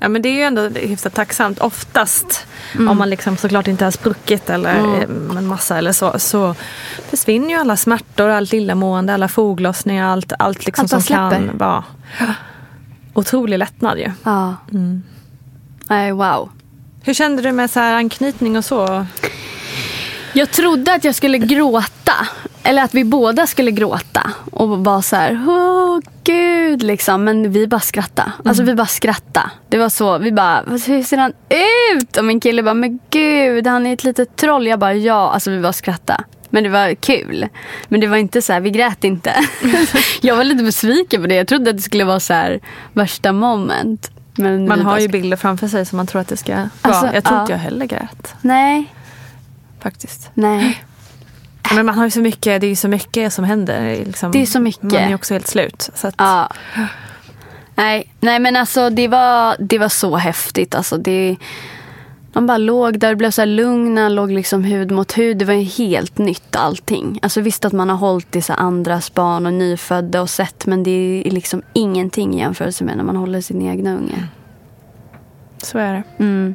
Ja 0.00 0.08
men 0.08 0.22
det 0.22 0.28
är 0.28 0.32
ju 0.34 0.42
ändå 0.42 0.68
hyfsat 0.68 1.14
tacksamt 1.14 1.58
oftast. 1.58 2.46
Mm. 2.74 2.88
Om 2.88 2.98
man 2.98 3.10
liksom 3.10 3.36
såklart 3.36 3.68
inte 3.68 3.84
har 3.84 3.90
spruckit 3.90 4.50
eller 4.50 4.74
eh, 4.74 5.02
en 5.36 5.46
massa 5.46 5.78
eller 5.78 5.92
så. 5.92 6.18
Så 6.18 6.54
försvinner 7.10 7.48
ju 7.48 7.54
alla 7.54 7.76
smärtor, 7.76 8.28
allt 8.28 8.52
illamående, 8.52 9.14
alla 9.14 9.28
foglossningar, 9.28 10.08
allt, 10.12 10.32
allt 10.38 10.66
liksom 10.66 10.82
Allt 10.82 10.90
som 10.90 11.02
kan 11.02 11.30
släpper. 11.30 11.58
vara 11.58 11.84
otrolig 13.14 13.58
lättnad 13.58 13.98
ju. 13.98 14.10
Ja. 14.24 14.54
Nej, 15.88 16.12
wow. 16.12 16.50
Hur 17.02 17.14
kände 17.14 17.42
du 17.42 17.52
med 17.52 17.70
så 17.70 17.80
här 17.80 17.94
anknytning 17.94 18.56
och 18.56 18.64
så? 18.64 19.06
Jag 20.32 20.50
trodde 20.50 20.94
att 20.94 21.04
jag 21.04 21.14
skulle 21.14 21.38
gråta. 21.38 21.86
Eller 22.62 22.82
att 22.84 22.94
vi 22.94 23.04
båda 23.04 23.46
skulle 23.46 23.70
gråta. 23.70 24.30
Och 24.52 24.68
vara 24.84 25.02
så 25.02 25.16
här, 25.16 25.44
åh 25.48 25.98
gud 26.24 26.82
liksom. 26.82 27.24
Men 27.24 27.52
vi 27.52 27.66
bara 27.66 27.80
skrattade. 27.80 28.32
Alltså 28.44 28.62
vi 28.62 28.74
bara 28.74 28.86
skrattade. 28.86 29.50
Det 29.68 29.78
var 29.78 29.88
så, 29.88 30.18
vi 30.18 30.32
bara, 30.32 30.62
"Vad- 30.66 30.80
hur 30.82 31.02
ser 31.02 31.16
han 31.16 31.32
ut? 31.92 32.16
Och 32.16 32.24
min 32.24 32.40
kille 32.40 32.62
bara, 32.62 32.74
men 32.74 32.98
gud 33.10 33.66
han 33.66 33.86
är 33.86 33.92
ett 33.92 34.04
litet 34.04 34.36
troll. 34.36 34.66
Jag 34.66 34.78
bara, 34.78 34.94
ja. 34.94 35.30
Alltså 35.32 35.50
vi 35.50 35.60
bara 35.60 35.72
skrattade. 35.72 36.24
Men 36.50 36.62
det 36.64 36.68
var 36.70 36.94
kul. 36.94 37.48
Men 37.88 38.00
det 38.00 38.06
var 38.06 38.16
inte 38.16 38.42
så 38.42 38.52
här, 38.52 38.60
vi 38.60 38.70
grät 38.70 39.04
inte. 39.04 39.34
jag 40.20 40.36
var 40.36 40.44
lite 40.44 40.64
besviken 40.64 41.20
på 41.22 41.26
det. 41.28 41.34
Jag 41.34 41.48
trodde 41.48 41.70
att 41.70 41.76
det 41.76 41.82
skulle 41.82 42.04
vara 42.04 42.20
så 42.20 42.32
här 42.34 42.60
värsta 42.92 43.32
moment. 43.32 44.10
Men 44.36 44.68
Man 44.68 44.78
har 44.80 44.92
bara 44.92 45.00
ju 45.00 45.08
bilder 45.08 45.36
framför 45.36 45.68
sig 45.68 45.86
som 45.86 45.96
man 45.96 46.06
tror 46.06 46.20
att 46.20 46.28
det 46.28 46.36
ska 46.36 46.54
vara. 46.54 46.70
Alltså, 46.82 47.06
jag 47.14 47.24
tror 47.24 47.36
ja. 47.36 47.40
inte 47.40 47.52
jag 47.52 47.58
heller 47.58 47.86
grät 47.86 48.34
Nej, 48.40 48.94
faktiskt. 49.82 50.30
nej. 50.34 50.84
Men 51.74 51.86
man 51.86 51.94
har 51.98 52.04
ju 52.04 52.10
så 52.10 52.20
mycket, 52.20 52.60
det 52.60 52.66
är 52.66 52.68
ju 52.68 52.76
så 52.76 52.88
mycket 52.88 53.32
som 53.32 53.44
händer. 53.44 54.04
Liksom. 54.04 54.32
Det 54.32 54.42
är 54.42 54.46
så 54.46 54.60
mycket. 54.60 54.82
Man 54.82 54.94
är 54.94 55.14
också 55.14 55.34
helt 55.34 55.46
slut. 55.46 55.90
Så 55.94 56.08
att, 56.08 56.14
Ja. 56.18 56.50
Nej, 57.74 58.12
nej 58.20 58.38
men 58.38 58.56
alltså 58.56 58.90
det 58.90 59.08
var, 59.08 59.56
det 59.58 59.78
var 59.78 59.88
så 59.88 60.16
häftigt. 60.16 60.74
Alltså, 60.74 60.96
det, 60.96 61.36
de 62.32 62.46
bara 62.46 62.58
låg 62.58 62.98
där 62.98 63.10
och 63.10 63.16
blev 63.18 63.30
så 63.30 63.40
här 63.40 63.46
lugna, 63.46 64.08
låg 64.08 64.30
liksom 64.32 64.64
hud 64.64 64.90
mot 64.90 65.18
hud. 65.18 65.38
Det 65.38 65.44
var 65.44 65.54
ju 65.54 65.62
helt 65.62 66.18
nytt 66.18 66.56
allting. 66.56 67.18
Alltså 67.22 67.40
visst 67.40 67.64
att 67.64 67.72
man 67.72 67.90
har 67.90 67.96
hållit 67.96 68.36
i 68.36 68.42
så 68.42 68.52
andras 68.52 69.14
barn 69.14 69.46
och 69.46 69.52
nyfödda 69.52 70.22
och 70.22 70.30
sett 70.30 70.66
men 70.66 70.82
det 70.82 71.22
är 71.26 71.30
liksom 71.30 71.62
ingenting 71.72 72.34
i 72.34 72.38
jämförelse 72.38 72.84
med 72.84 72.96
när 72.96 73.04
man 73.04 73.16
håller 73.16 73.40
sin 73.40 73.62
egna 73.62 73.94
unge. 73.96 74.28
Så 75.62 75.78
är 75.78 75.92
det. 75.92 76.02
Mm. 76.24 76.54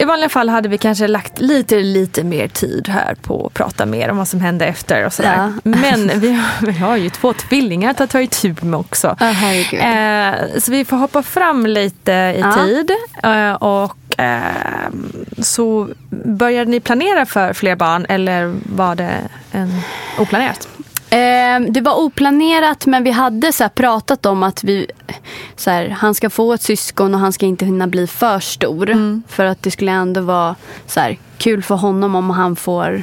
I 0.00 0.04
vanliga 0.04 0.28
fall 0.28 0.48
hade 0.48 0.68
vi 0.68 0.78
kanske 0.78 1.06
lagt 1.08 1.38
lite, 1.40 1.80
lite 1.80 2.24
mer 2.24 2.48
tid 2.48 2.88
här 2.88 3.14
på 3.22 3.46
att 3.46 3.54
prata 3.54 3.86
mer 3.86 4.08
om 4.10 4.16
vad 4.16 4.28
som 4.28 4.40
hände 4.40 4.66
efter 4.66 5.06
och 5.06 5.12
sådär. 5.12 5.52
Ja. 5.64 5.70
Men 5.70 6.10
vi 6.20 6.32
har, 6.32 6.66
vi 6.66 6.72
har 6.72 6.96
ju 6.96 7.10
två 7.10 7.32
tvillingar 7.32 7.94
att 7.98 8.10
ta 8.10 8.20
itu 8.20 8.54
med 8.62 8.80
också. 8.80 9.16
Herregud. 9.20 9.80
Eh, 10.54 10.60
så 10.60 10.70
vi 10.70 10.84
får 10.84 10.96
hoppa 10.96 11.22
fram 11.22 11.66
lite 11.66 12.12
i 12.12 12.40
Ja. 12.40 12.52
tid. 12.64 12.90
Eh, 13.22 13.52
och 13.52 14.20
eh, 14.20 14.90
så 15.38 15.88
började 16.24 16.70
ni 16.70 16.80
planera 16.80 17.26
för 17.26 17.52
fler 17.52 17.76
barn 17.76 18.06
eller 18.08 18.54
var 18.76 18.94
det 18.94 19.12
en 19.52 19.72
oplanerat? 20.18 20.68
Eh, 21.10 21.60
det 21.70 21.80
var 21.80 21.98
oplanerat 21.98 22.86
men 22.86 23.04
vi 23.04 23.10
hade 23.10 23.52
så 23.52 23.68
pratat 23.68 24.26
om 24.26 24.42
att 24.42 24.64
vi, 24.64 24.86
så 25.56 25.70
här, 25.70 25.88
han 25.88 26.14
ska 26.14 26.30
få 26.30 26.52
ett 26.52 26.62
syskon 26.62 27.14
och 27.14 27.20
han 27.20 27.32
ska 27.32 27.46
inte 27.46 27.64
hinna 27.64 27.86
bli 27.86 28.06
för 28.06 28.40
stor. 28.40 28.90
Mm. 28.90 29.22
För 29.28 29.44
att 29.44 29.62
det 29.62 29.70
skulle 29.70 29.92
ändå 29.92 30.20
vara 30.20 30.56
så 30.86 31.00
här, 31.00 31.18
kul 31.38 31.62
för 31.62 31.74
honom 31.74 32.14
om 32.14 32.30
han 32.30 32.56
får 32.56 33.02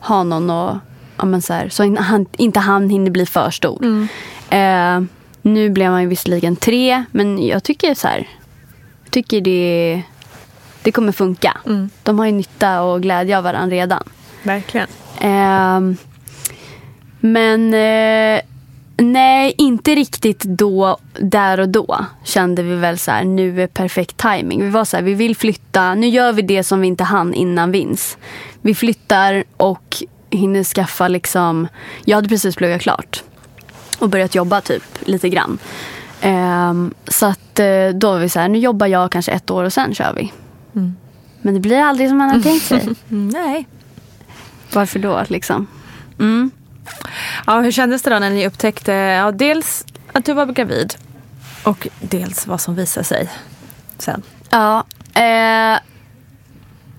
ha 0.00 0.22
någon 0.22 0.50
och, 0.50 0.76
ja, 1.16 1.24
men 1.24 1.42
så, 1.42 1.52
här, 1.52 1.68
så 1.68 1.96
han, 1.96 2.26
inte 2.36 2.60
han 2.60 2.90
hinner 2.90 3.10
bli 3.10 3.26
för 3.26 3.50
stor. 3.50 3.82
Mm. 3.82 4.08
Eh, 4.50 5.08
nu 5.42 5.70
blev 5.70 5.90
han 5.90 6.02
ju 6.02 6.08
visserligen 6.08 6.56
tre 6.56 7.04
men 7.10 7.46
jag 7.46 7.62
tycker 7.62 7.94
så 7.94 8.08
här, 8.08 8.28
tycker 9.10 9.40
det, 9.40 10.02
det 10.82 10.92
kommer 10.92 11.12
funka. 11.12 11.56
Mm. 11.66 11.90
De 12.02 12.18
har 12.18 12.26
ju 12.26 12.32
nytta 12.32 12.82
och 12.82 13.02
glädje 13.02 13.38
av 13.38 13.44
varandra 13.44 13.76
redan. 13.76 14.02
Verkligen. 14.42 14.88
Eh, 15.20 15.80
men 17.24 17.74
eh, 17.74 18.40
nej, 18.96 19.54
inte 19.58 19.94
riktigt 19.94 20.42
då, 20.42 20.96
där 21.20 21.60
och 21.60 21.68
då 21.68 22.06
kände 22.24 22.62
vi 22.62 22.74
väl 22.74 22.98
så 22.98 23.10
här, 23.10 23.24
nu 23.24 23.62
är 23.62 23.66
perfekt 23.66 24.16
timing. 24.16 24.62
Vi 24.62 24.70
var 24.70 24.84
så 24.84 24.96
här, 24.96 25.04
vi 25.04 25.14
vill 25.14 25.36
flytta, 25.36 25.94
nu 25.94 26.06
gör 26.06 26.32
vi 26.32 26.42
det 26.42 26.64
som 26.64 26.80
vi 26.80 26.86
inte 26.86 27.04
hann 27.04 27.34
innan 27.34 27.72
vins. 27.72 28.18
Vi 28.60 28.74
flyttar 28.74 29.44
och 29.56 30.02
hinner 30.30 30.64
skaffa 30.64 31.08
liksom, 31.08 31.68
jag 32.04 32.16
hade 32.16 32.28
precis 32.28 32.56
pluggat 32.56 32.82
klart 32.82 33.22
och 33.98 34.08
börjat 34.08 34.34
jobba 34.34 34.60
typ 34.60 34.84
lite 35.00 35.28
grann. 35.28 35.58
Um, 36.24 36.94
så 37.08 37.26
att 37.26 37.60
uh, 37.60 37.98
då 37.98 38.12
var 38.12 38.18
vi 38.18 38.28
så 38.28 38.40
här, 38.40 38.48
nu 38.48 38.58
jobbar 38.58 38.86
jag 38.86 39.12
kanske 39.12 39.32
ett 39.32 39.50
år 39.50 39.64
och 39.64 39.72
sen 39.72 39.94
kör 39.94 40.12
vi. 40.16 40.32
Mm. 40.74 40.96
Men 41.42 41.54
det 41.54 41.60
blir 41.60 41.78
aldrig 41.78 42.08
som 42.08 42.18
man 42.18 42.30
har 42.30 42.40
tänkt 42.40 42.64
sig. 42.64 42.88
Nej. 43.08 43.68
Varför 44.72 44.98
då 44.98 45.24
liksom? 45.28 45.66
Mm. 46.18 46.50
Ja, 47.46 47.60
hur 47.60 47.70
kändes 47.70 48.02
det 48.02 48.10
då 48.10 48.18
när 48.18 48.30
ni 48.30 48.46
upptäckte 48.46 48.92
ja, 48.92 49.32
dels 49.32 49.84
att 50.12 50.24
du 50.24 50.32
var 50.32 50.46
gravid 50.46 50.94
och 51.64 51.88
dels 52.00 52.46
vad 52.46 52.60
som 52.60 52.74
visade 52.74 53.04
sig 53.04 53.30
sen? 53.98 54.22
Ja, 54.50 54.84
eh, 55.14 55.78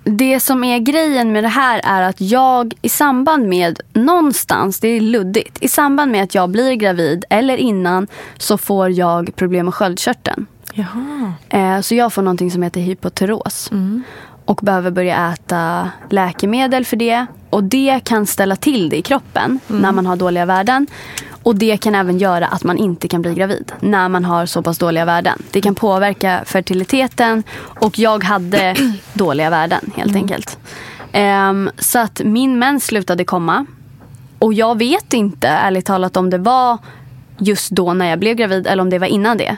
det 0.04 0.40
som 0.40 0.64
är 0.64 0.78
grejen 0.78 1.32
med 1.32 1.44
det 1.44 1.48
här 1.48 1.80
är 1.84 2.02
att 2.02 2.20
jag 2.20 2.74
i 2.82 2.88
samband 2.88 3.48
med, 3.48 3.80
någonstans, 3.92 4.80
det 4.80 4.88
är 4.88 5.00
luddigt, 5.00 5.58
i 5.60 5.68
samband 5.68 6.12
med 6.12 6.22
att 6.22 6.34
jag 6.34 6.50
blir 6.50 6.72
gravid 6.72 7.24
eller 7.30 7.56
innan 7.56 8.06
så 8.38 8.58
får 8.58 8.90
jag 8.90 9.36
problem 9.36 9.66
med 9.66 9.74
sköldkörteln. 9.74 10.46
Jaha. 10.74 11.32
Eh, 11.48 11.80
så 11.80 11.94
jag 11.94 12.12
får 12.12 12.22
någonting 12.22 12.50
som 12.50 12.62
heter 12.62 12.80
hypoteros. 12.80 13.70
Mm. 13.72 14.02
Och 14.44 14.60
behöver 14.62 14.90
börja 14.90 15.32
äta 15.32 15.90
läkemedel 16.10 16.84
för 16.84 16.96
det. 16.96 17.26
Och 17.50 17.64
det 17.64 18.00
kan 18.04 18.26
ställa 18.26 18.56
till 18.56 18.88
det 18.88 18.96
i 18.96 19.02
kroppen 19.02 19.60
mm. 19.68 19.82
när 19.82 19.92
man 19.92 20.06
har 20.06 20.16
dåliga 20.16 20.46
värden. 20.46 20.86
Och 21.42 21.56
det 21.56 21.76
kan 21.76 21.94
även 21.94 22.18
göra 22.18 22.46
att 22.46 22.64
man 22.64 22.78
inte 22.78 23.08
kan 23.08 23.22
bli 23.22 23.34
gravid 23.34 23.72
när 23.80 24.08
man 24.08 24.24
har 24.24 24.46
så 24.46 24.62
pass 24.62 24.78
dåliga 24.78 25.04
värden. 25.04 25.42
Det 25.50 25.60
kan 25.60 25.74
påverka 25.74 26.42
fertiliteten 26.46 27.42
och 27.58 27.98
jag 27.98 28.24
hade 28.24 28.76
dåliga 29.12 29.50
värden 29.50 29.90
helt 29.96 30.10
mm. 30.10 30.22
enkelt. 30.22 30.58
Um, 31.14 31.70
så 31.78 31.98
att 31.98 32.20
min 32.24 32.58
mens 32.58 32.86
slutade 32.86 33.24
komma. 33.24 33.66
Och 34.38 34.54
jag 34.54 34.78
vet 34.78 35.12
inte 35.12 35.48
ärligt 35.48 35.86
talat 35.86 36.16
om 36.16 36.30
det 36.30 36.38
var 36.38 36.78
just 37.38 37.70
då 37.70 37.94
när 37.94 38.10
jag 38.10 38.18
blev 38.18 38.36
gravid 38.36 38.66
eller 38.66 38.82
om 38.82 38.90
det 38.90 38.98
var 38.98 39.06
innan 39.06 39.36
det. 39.36 39.56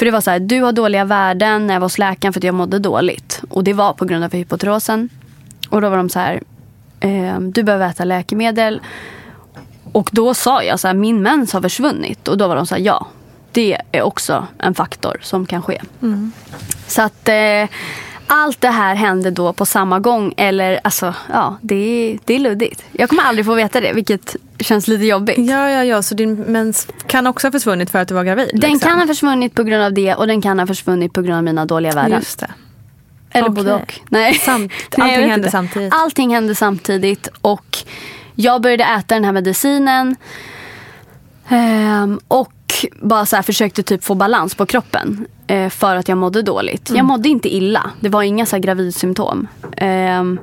För 0.00 0.04
det 0.04 0.10
var 0.10 0.20
så 0.20 0.30
här, 0.30 0.40
du 0.40 0.62
har 0.62 0.72
dåliga 0.72 1.04
värden 1.04 1.66
när 1.66 1.74
jag 1.74 1.80
var 1.80 1.84
hos 1.84 1.98
läkaren 1.98 2.32
för 2.32 2.40
att 2.40 2.44
jag 2.44 2.54
mådde 2.54 2.78
dåligt. 2.78 3.42
Och 3.48 3.64
det 3.64 3.72
var 3.72 3.92
på 3.92 4.04
grund 4.04 4.24
av 4.24 4.32
hypotrosen. 4.32 5.08
Och 5.68 5.80
då 5.80 5.88
var 5.88 5.96
de 5.96 6.08
så 6.08 6.18
här, 6.18 6.42
eh, 7.00 7.40
du 7.40 7.62
behöver 7.62 7.88
äta 7.88 8.04
läkemedel. 8.04 8.80
Och 9.92 10.10
då 10.12 10.34
sa 10.34 10.62
jag 10.62 10.80
så 10.80 10.86
här, 10.86 10.94
min 10.94 11.22
mens 11.22 11.52
har 11.52 11.60
försvunnit. 11.60 12.28
Och 12.28 12.38
då 12.38 12.48
var 12.48 12.56
de 12.56 12.66
så 12.66 12.74
här, 12.74 12.82
ja. 12.82 13.06
Det 13.52 13.76
är 13.92 14.02
också 14.02 14.46
en 14.58 14.74
faktor 14.74 15.16
som 15.22 15.46
kan 15.46 15.62
ske. 15.62 15.80
Mm. 16.02 16.32
Så 16.86 17.02
att 17.02 17.28
eh, 17.28 17.68
allt 18.26 18.60
det 18.60 18.70
här 18.70 18.94
hände 18.94 19.30
då 19.30 19.52
på 19.52 19.66
samma 19.66 19.98
gång. 19.98 20.34
Eller 20.36 20.80
alltså, 20.84 21.14
ja, 21.32 21.56
det 21.60 21.74
är, 21.74 22.18
det 22.24 22.34
är 22.34 22.38
luddigt. 22.38 22.84
Jag 22.92 23.08
kommer 23.08 23.22
aldrig 23.22 23.46
få 23.46 23.54
veta 23.54 23.80
det, 23.80 23.92
vilket 23.92 24.36
känns 24.60 24.88
lite 24.88 25.04
jobbigt. 25.04 25.38
Ja, 25.38 25.70
ja, 25.70 25.84
ja. 25.84 26.02
Så 26.02 26.14
din 26.14 26.34
mens 26.34 26.88
kan 27.06 27.26
också 27.26 27.46
ha 27.46 27.52
försvunnit 27.52 27.90
för 27.90 27.98
att 27.98 28.08
du 28.08 28.14
var 28.14 28.24
gravid? 28.24 28.50
Den 28.52 28.72
liksom. 28.72 28.90
kan 28.90 29.00
ha 29.00 29.06
försvunnit 29.06 29.54
på 29.54 29.62
grund 29.62 29.84
av 29.84 29.92
det 29.92 30.14
och 30.14 30.26
den 30.26 30.42
kan 30.42 30.58
ha 30.58 30.66
försvunnit 30.66 31.12
på 31.12 31.22
grund 31.22 31.36
av 31.36 31.44
mina 31.44 31.66
dåliga 31.66 31.92
värden. 31.92 32.18
Just 32.18 32.40
det. 32.40 32.50
Eller 33.30 33.50
okay. 33.50 33.64
både 33.64 33.74
och. 33.74 34.00
Nej. 34.08 34.34
Samt, 34.34 34.72
allting 34.98 35.30
hände 35.30 35.50
samtidigt? 35.50 35.94
Allting 35.94 36.34
hände 36.34 36.54
samtidigt 36.54 37.28
och 37.40 37.78
jag 38.34 38.62
började 38.62 38.84
äta 38.84 39.14
den 39.14 39.24
här 39.24 39.32
medicinen. 39.32 40.16
Um, 41.48 42.20
och 42.28 42.52
bara 43.02 43.26
så 43.26 43.42
försökte 43.42 43.82
typ 43.82 44.04
få 44.04 44.14
balans 44.14 44.54
på 44.54 44.66
kroppen. 44.66 45.26
Uh, 45.50 45.68
för 45.68 45.96
att 45.96 46.08
jag 46.08 46.18
mådde 46.18 46.42
dåligt. 46.42 46.90
Mm. 46.90 46.96
Jag 46.96 47.06
mådde 47.06 47.28
inte 47.28 47.54
illa. 47.54 47.90
Det 48.00 48.08
var 48.08 48.22
inga 48.22 48.46
så 48.46 48.56
här 48.56 48.62
gravidsymptom. 48.62 49.48
Um, 49.80 50.40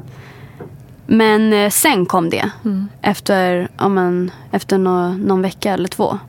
men 1.08 1.54
uh, 1.54 1.70
sen 1.70 2.06
kom 2.06 2.30
det. 2.30 2.50
Mm. 2.66 2.88
Efter, 3.02 3.70
ja, 3.78 3.88
men, 3.88 4.32
efter 4.52 4.78
no 4.78 5.18
någon 5.18 5.42
vecka 5.42 5.74
eller 5.74 5.88
två. 5.88 6.20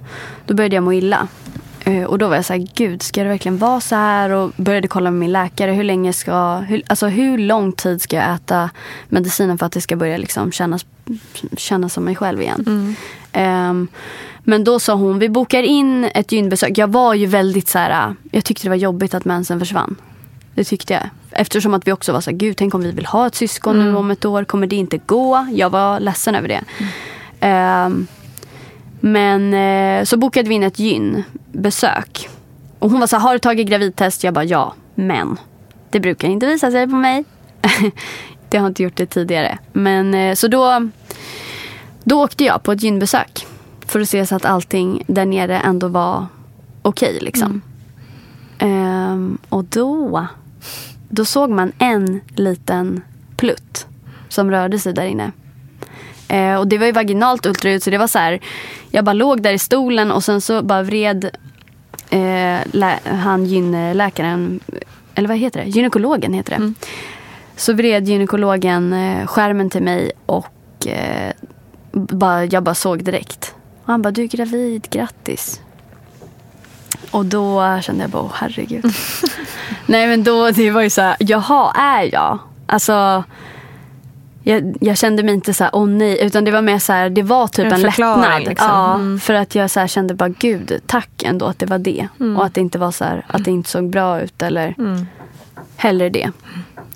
Då 0.46 0.54
började 0.54 0.74
jag 0.74 0.84
må 0.84 0.92
illa. 0.92 1.28
Uh, 1.88 2.04
och 2.04 2.18
då 2.18 2.28
var 2.28 2.36
jag 2.36 2.44
så 2.44 2.52
här, 2.52 2.66
gud 2.74 3.02
ska 3.02 3.22
det 3.22 3.28
verkligen 3.28 3.58
vara 3.58 3.80
så 3.80 3.94
här? 3.94 4.30
Och 4.30 4.52
började 4.56 4.88
kolla 4.88 5.10
med 5.10 5.20
min 5.20 5.32
läkare. 5.32 5.72
Hur 5.72 5.84
länge 5.84 6.12
ska, 6.12 6.56
hur, 6.56 6.82
alltså 6.86 7.06
hur 7.06 7.38
lång 7.38 7.72
tid 7.72 8.02
ska 8.02 8.16
jag 8.16 8.34
äta 8.34 8.70
medicinen 9.08 9.58
för 9.58 9.66
att 9.66 9.72
det 9.72 9.80
ska 9.80 9.96
börja 9.96 10.16
liksom 10.16 10.52
kännas, 10.52 10.86
kännas 11.56 11.92
som 11.92 12.04
mig 12.04 12.16
själv 12.16 12.42
igen? 12.42 12.64
Mm. 12.66 13.70
Um, 13.70 13.88
men 14.48 14.64
då 14.64 14.80
sa 14.80 14.94
hon, 14.94 15.18
vi 15.18 15.28
bokar 15.28 15.62
in 15.62 16.04
ett 16.14 16.32
gynbesök. 16.32 16.78
Jag 16.78 16.88
var 16.88 17.14
ju 17.14 17.26
väldigt 17.26 17.68
så 17.68 17.78
här, 17.78 18.14
jag 18.30 18.44
tyckte 18.44 18.64
det 18.64 18.68
var 18.68 18.76
jobbigt 18.76 19.14
att 19.14 19.24
mensen 19.24 19.58
försvann. 19.58 19.96
Det 20.54 20.64
tyckte 20.64 20.92
jag. 20.92 21.10
Eftersom 21.38 21.74
att 21.74 21.86
vi 21.86 21.92
också 21.92 22.12
var 22.12 22.20
så 22.20 22.30
här, 22.30 22.36
gud 22.36 22.56
tänk 22.56 22.74
om 22.74 22.80
vi 22.82 22.90
vill 22.90 23.06
ha 23.06 23.26
ett 23.26 23.34
syskon 23.34 23.76
mm. 23.76 23.88
nu 23.88 23.96
om 23.96 24.10
ett 24.10 24.24
år. 24.24 24.44
Kommer 24.44 24.66
det 24.66 24.76
inte 24.76 24.98
gå? 24.98 25.46
Jag 25.52 25.70
var 25.70 26.00
ledsen 26.00 26.34
över 26.34 26.48
det. 26.48 26.64
Mm. 27.40 27.86
Um, 27.86 28.06
men 29.00 29.54
uh, 29.54 30.04
så 30.04 30.16
bokade 30.16 30.48
vi 30.48 30.54
in 30.54 30.62
ett 30.62 30.78
gynbesök. 30.78 32.28
Och 32.78 32.90
hon 32.90 33.00
var 33.00 33.06
så 33.06 33.16
här, 33.16 33.22
har 33.22 33.32
du 33.32 33.38
tagit 33.38 33.68
gravidtest? 33.68 34.24
Jag 34.24 34.34
bara 34.34 34.44
ja, 34.44 34.74
men 34.94 35.36
det 35.90 36.00
brukar 36.00 36.28
inte 36.28 36.46
visa 36.46 36.70
sig 36.70 36.88
på 36.88 36.96
mig. 36.96 37.24
det 38.48 38.58
har 38.58 38.66
inte 38.66 38.82
gjort 38.82 38.96
det 38.96 39.06
tidigare. 39.06 39.58
Men 39.72 40.14
uh, 40.14 40.34
så 40.34 40.48
då, 40.48 40.90
då 42.04 42.22
åkte 42.22 42.44
jag 42.44 42.62
på 42.62 42.72
ett 42.72 42.82
gynbesök. 42.82 43.46
För 43.86 44.00
att 44.00 44.08
se 44.08 44.26
så 44.26 44.36
att 44.36 44.44
allting 44.44 45.04
där 45.06 45.26
nere 45.26 45.58
ändå 45.58 45.88
var 45.88 46.26
okej. 46.82 47.08
Okay, 47.08 47.24
liksom. 47.24 47.62
Mm. 48.58 49.12
Um, 49.12 49.38
och 49.48 49.64
då, 49.64 50.26
då 51.08 51.24
såg 51.24 51.50
man 51.50 51.72
en 51.78 52.20
liten 52.34 53.00
plutt 53.36 53.86
som 54.28 54.50
rörde 54.50 54.78
sig 54.78 54.92
där 54.92 55.06
inne. 55.06 55.32
Uh, 56.32 56.54
och 56.54 56.68
det 56.68 56.78
var 56.78 56.86
ju 56.86 56.92
vaginalt 56.92 57.46
ultraljud 57.46 57.82
så 57.82 57.90
det 57.90 57.98
var 57.98 58.06
så 58.06 58.18
här. 58.18 58.40
Jag 58.90 59.04
bara 59.04 59.12
låg 59.12 59.42
där 59.42 59.52
i 59.52 59.58
stolen 59.58 60.10
och 60.10 60.24
sen 60.24 60.40
så 60.40 60.62
bara 60.62 60.82
vred 60.82 61.30
uh, 62.14 63.14
han 63.14 63.44
gynläkaren, 63.44 64.60
eller 65.14 65.28
vad 65.28 65.38
heter 65.38 65.60
det? 65.60 65.66
Gynekologen 65.66 66.32
heter 66.32 66.50
det. 66.50 66.56
Mm. 66.56 66.74
Så 67.56 67.72
vred 67.72 68.08
gynekologen 68.08 68.92
uh, 68.92 69.26
skärmen 69.26 69.70
till 69.70 69.82
mig 69.82 70.12
och 70.26 70.86
uh, 70.86 71.32
bara, 71.92 72.44
jag 72.44 72.62
bara 72.62 72.74
såg 72.74 73.04
direkt 73.04 73.54
och 73.82 73.92
han 73.92 74.02
bara, 74.02 74.10
du 74.10 74.22
är 74.22 74.26
gravid, 74.26 74.86
grattis. 74.90 75.60
Och 77.10 77.26
då 77.26 77.78
kände 77.82 78.02
jag 78.02 78.10
bara, 78.10 78.22
oh, 78.22 78.32
herregud. 78.34 78.84
Nej 79.86 80.06
men 80.06 80.24
då, 80.24 80.50
det 80.50 80.70
var 80.70 80.82
ju 80.82 80.90
så 80.90 81.00
här, 81.00 81.16
jaha, 81.18 81.72
är 81.72 82.14
jag? 82.14 82.38
Alltså, 82.66 83.24
jag, 84.42 84.76
jag 84.80 84.98
kände 84.98 85.22
mig 85.22 85.34
inte 85.34 85.54
så 85.54 85.64
här, 85.64 85.70
åh 85.74 85.84
oh, 85.84 85.88
nej. 85.88 86.26
Utan 86.26 86.44
det 86.44 86.50
var 86.50 86.62
mer 86.62 86.78
så 86.78 86.92
här, 86.92 87.10
det 87.10 87.22
var 87.22 87.48
typ 87.48 87.66
en, 87.66 87.72
en 87.72 87.80
lättnad. 87.80 88.42
Liksom. 88.42 88.68
Ja, 88.68 88.94
mm. 88.94 89.20
För 89.20 89.34
att 89.34 89.54
jag 89.54 89.70
så 89.70 89.86
kände 89.86 90.14
bara, 90.14 90.28
gud, 90.28 90.80
tack 90.86 91.22
ändå 91.22 91.46
att 91.46 91.58
det 91.58 91.66
var 91.66 91.78
det. 91.78 92.08
Mm. 92.20 92.36
Och 92.36 92.44
att 92.46 92.54
det 92.54 92.60
inte 92.60 92.78
var 92.78 92.90
så 92.90 93.04
här, 93.04 93.24
att 93.26 93.44
det 93.44 93.50
inte 93.50 93.70
såg 93.70 93.90
bra 93.90 94.20
ut 94.20 94.42
eller 94.42 94.74
mm. 94.78 95.06
hellre 95.76 96.10
det. 96.10 96.30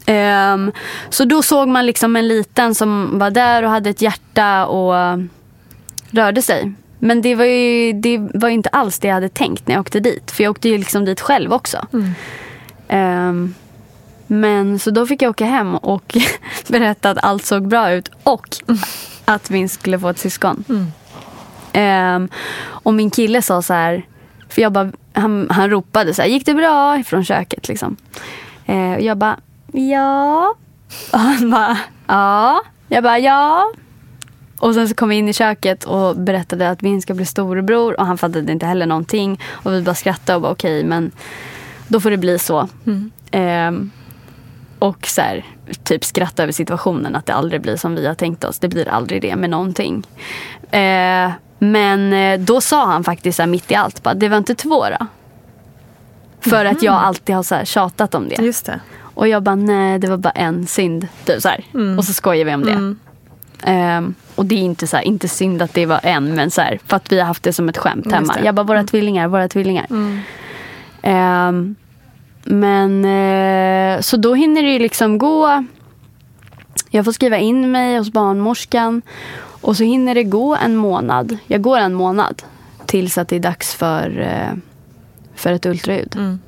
Um, 0.07 0.73
så 1.11 1.25
då 1.25 1.43
såg 1.43 1.69
man 1.69 1.87
liksom 1.87 2.17
en 2.17 2.29
liten 2.29 2.75
som 2.75 3.19
var 3.19 3.31
där 3.31 3.63
och 3.63 3.71
hade 3.71 3.91
ett 3.91 4.03
hjärta 4.03 4.67
och 4.67 5.19
rörde 6.11 6.43
sig. 6.43 6.73
Men 7.05 7.23
det 7.23 7.35
var 7.35 7.45
ju 7.45 7.93
det 7.93 8.19
var 8.35 8.49
inte 8.49 8.69
alls 8.69 8.99
det 8.99 9.09
jag 9.09 9.15
hade 9.15 9.29
tänkt 9.29 9.67
när 9.67 9.75
jag 9.75 9.81
åkte 9.81 10.01
dit. 10.01 10.31
För 10.31 10.43
jag 10.43 10.51
åkte 10.51 10.69
ju 10.69 10.79
liksom 10.79 11.05
dit 11.05 11.21
själv 11.21 11.53
också. 11.53 11.87
Mm. 11.93 13.29
Um, 13.29 13.55
men 14.27 14.79
så 14.79 14.91
då 14.91 15.07
fick 15.07 15.23
jag 15.23 15.31
åka 15.31 15.45
hem 15.45 15.77
och 15.77 16.17
berätta 16.69 17.11
att 17.11 17.25
allt 17.25 17.45
såg 17.45 17.69
bra 17.69 17.93
ut 17.93 18.11
och 18.23 18.47
att 19.25 19.51
vi 19.51 19.69
skulle 19.69 19.99
få 19.99 20.09
ett 20.09 20.19
syskon. 20.19 20.65
Mm. 20.69 22.23
Um, 22.23 22.29
och 22.65 22.95
min 22.95 23.11
kille 23.11 23.43
sa 23.43 23.63
så 23.63 23.75
här, 23.75 24.07
för 24.49 24.63
jag 24.63 24.73
bara, 24.73 24.93
han, 25.13 25.47
han 25.51 25.71
ropade 25.71 26.15
så 26.15 26.23
här, 26.23 26.29
gick 26.29 26.47
det 26.47 26.55
bra? 26.55 27.03
Från 27.03 27.25
köket 27.25 27.69
liksom. 27.69 27.97
Eh, 28.67 28.93
och 28.93 29.01
jag 29.01 29.19
bara, 29.19 29.37
ja. 29.73 30.55
Och 31.13 31.19
han 31.19 31.51
bara, 31.51 31.79
ja. 32.07 32.63
Jag 32.89 33.03
bara, 33.03 33.19
ja. 33.19 33.73
Och 34.63 34.75
sen 34.75 34.89
så 34.89 34.95
kom 34.95 35.09
vi 35.09 35.15
in 35.15 35.29
i 35.29 35.33
köket 35.33 35.85
och 35.85 36.17
berättade 36.17 36.71
att 36.71 36.83
Vin 36.83 37.03
ska 37.03 37.15
bli 37.15 37.27
storebror 37.27 38.01
och 38.01 38.07
han 38.07 38.19
fattade 38.19 38.53
inte 38.53 38.67
heller 38.67 38.87
någonting. 38.87 39.41
Och 39.51 39.73
vi 39.73 39.83
bara 39.83 39.95
skrattade 39.95 40.37
och 40.37 40.43
bara 40.43 40.53
okej 40.53 40.79
okay, 40.79 40.89
men 40.89 41.11
då 41.89 42.01
får 42.01 42.11
det 42.11 42.17
bli 42.17 42.39
så. 42.39 42.69
Mm. 42.87 43.11
Eh, 43.31 43.89
och 44.79 45.07
så 45.07 45.21
här, 45.21 45.47
typ 45.85 46.05
skratta 46.05 46.43
över 46.43 46.53
situationen 46.53 47.17
att 47.17 47.27
det 47.27 47.35
aldrig 47.35 47.61
blir 47.63 47.77
som 47.77 47.95
vi 47.95 48.07
har 48.07 48.15
tänkt 48.15 48.45
oss. 48.45 48.59
Det 48.59 48.69
blir 48.69 48.89
aldrig 48.89 49.23
det 49.23 49.37
med 49.37 49.51
någonting. 49.51 50.07
Eh, 50.71 51.31
men 51.59 52.13
eh, 52.13 52.41
då 52.41 52.61
sa 52.61 52.87
han 52.87 53.05
faktiskt 53.05 53.37
så 53.37 53.43
här, 53.43 53.49
mitt 53.49 53.71
i 53.71 53.75
allt, 53.75 54.03
bara, 54.03 54.15
det 54.15 54.29
var 54.29 54.39
inte 54.39 54.55
två 54.55 54.85
då? 54.89 55.07
För 56.41 56.61
mm. 56.61 56.77
att 56.77 56.83
jag 56.83 56.95
mm. 56.95 57.05
alltid 57.05 57.35
har 57.35 57.43
så 57.43 57.55
här, 57.55 57.65
tjatat 57.65 58.15
om 58.15 58.29
det. 58.29 58.43
Just 58.43 58.67
det. 58.67 58.81
Och 59.15 59.29
jag 59.29 59.43
bara, 59.43 59.55
nej 59.55 59.99
det 59.99 60.07
var 60.07 60.17
bara 60.17 60.31
en 60.31 60.67
synd. 60.67 61.09
Typ 61.25 61.43
så 61.43 61.51
mm. 61.75 61.99
Och 61.99 62.05
så 62.05 62.13
skojar 62.13 62.45
vi 62.45 62.55
om 62.55 62.65
det. 62.65 62.97
Um, 63.73 64.15
och 64.35 64.47
det 64.47 64.55
är 64.55 64.59
inte, 64.59 64.87
så 64.87 64.97
här, 64.97 65.05
inte 65.05 65.29
synd 65.29 65.63
att 65.63 65.75
det 65.75 65.87
var 65.87 66.01
en, 66.03 66.35
men 66.35 66.51
så 66.51 66.61
här, 66.61 66.81
för 66.87 66.97
att 66.97 67.13
vi 67.13 67.19
har 67.19 67.27
haft 67.27 67.43
det 67.43 67.53
som 67.53 67.69
ett 67.69 67.79
skämt 67.79 68.13
hemma. 68.13 68.37
Jag 68.45 68.55
bara, 68.55 68.63
våra 68.63 68.79
mm. 68.79 68.87
tvillingar, 68.87 69.29
våra 69.29 69.49
tvillingar. 69.49 69.87
Um, 71.03 71.75
men 72.45 73.05
uh, 73.05 74.01
så 74.01 74.17
då 74.17 74.35
hinner 74.35 74.63
det 74.63 74.79
liksom 74.79 75.19
gå. 75.19 75.65
Jag 76.91 77.05
får 77.05 77.13
skriva 77.13 77.39
in 77.39 77.71
mig 77.71 77.99
hos 77.99 78.13
barnmorskan. 78.13 79.03
Och 79.61 79.77
så 79.77 79.85
hinner 79.85 80.15
det 80.15 80.25
gå 80.25 80.57
en 80.57 80.77
månad. 80.77 81.39
Jag 81.47 81.63
går 81.63 81.79
en 81.79 81.95
månad 81.95 82.43
tills 82.87 83.19
att 83.19 83.29
det 83.29 83.37
är 83.37 83.41
dags 83.41 83.75
för, 83.75 84.19
uh, 84.19 84.59
för 85.35 85.53
ett 85.53 85.67
ultraljud. 85.67 86.17
Mm. 86.17 86.41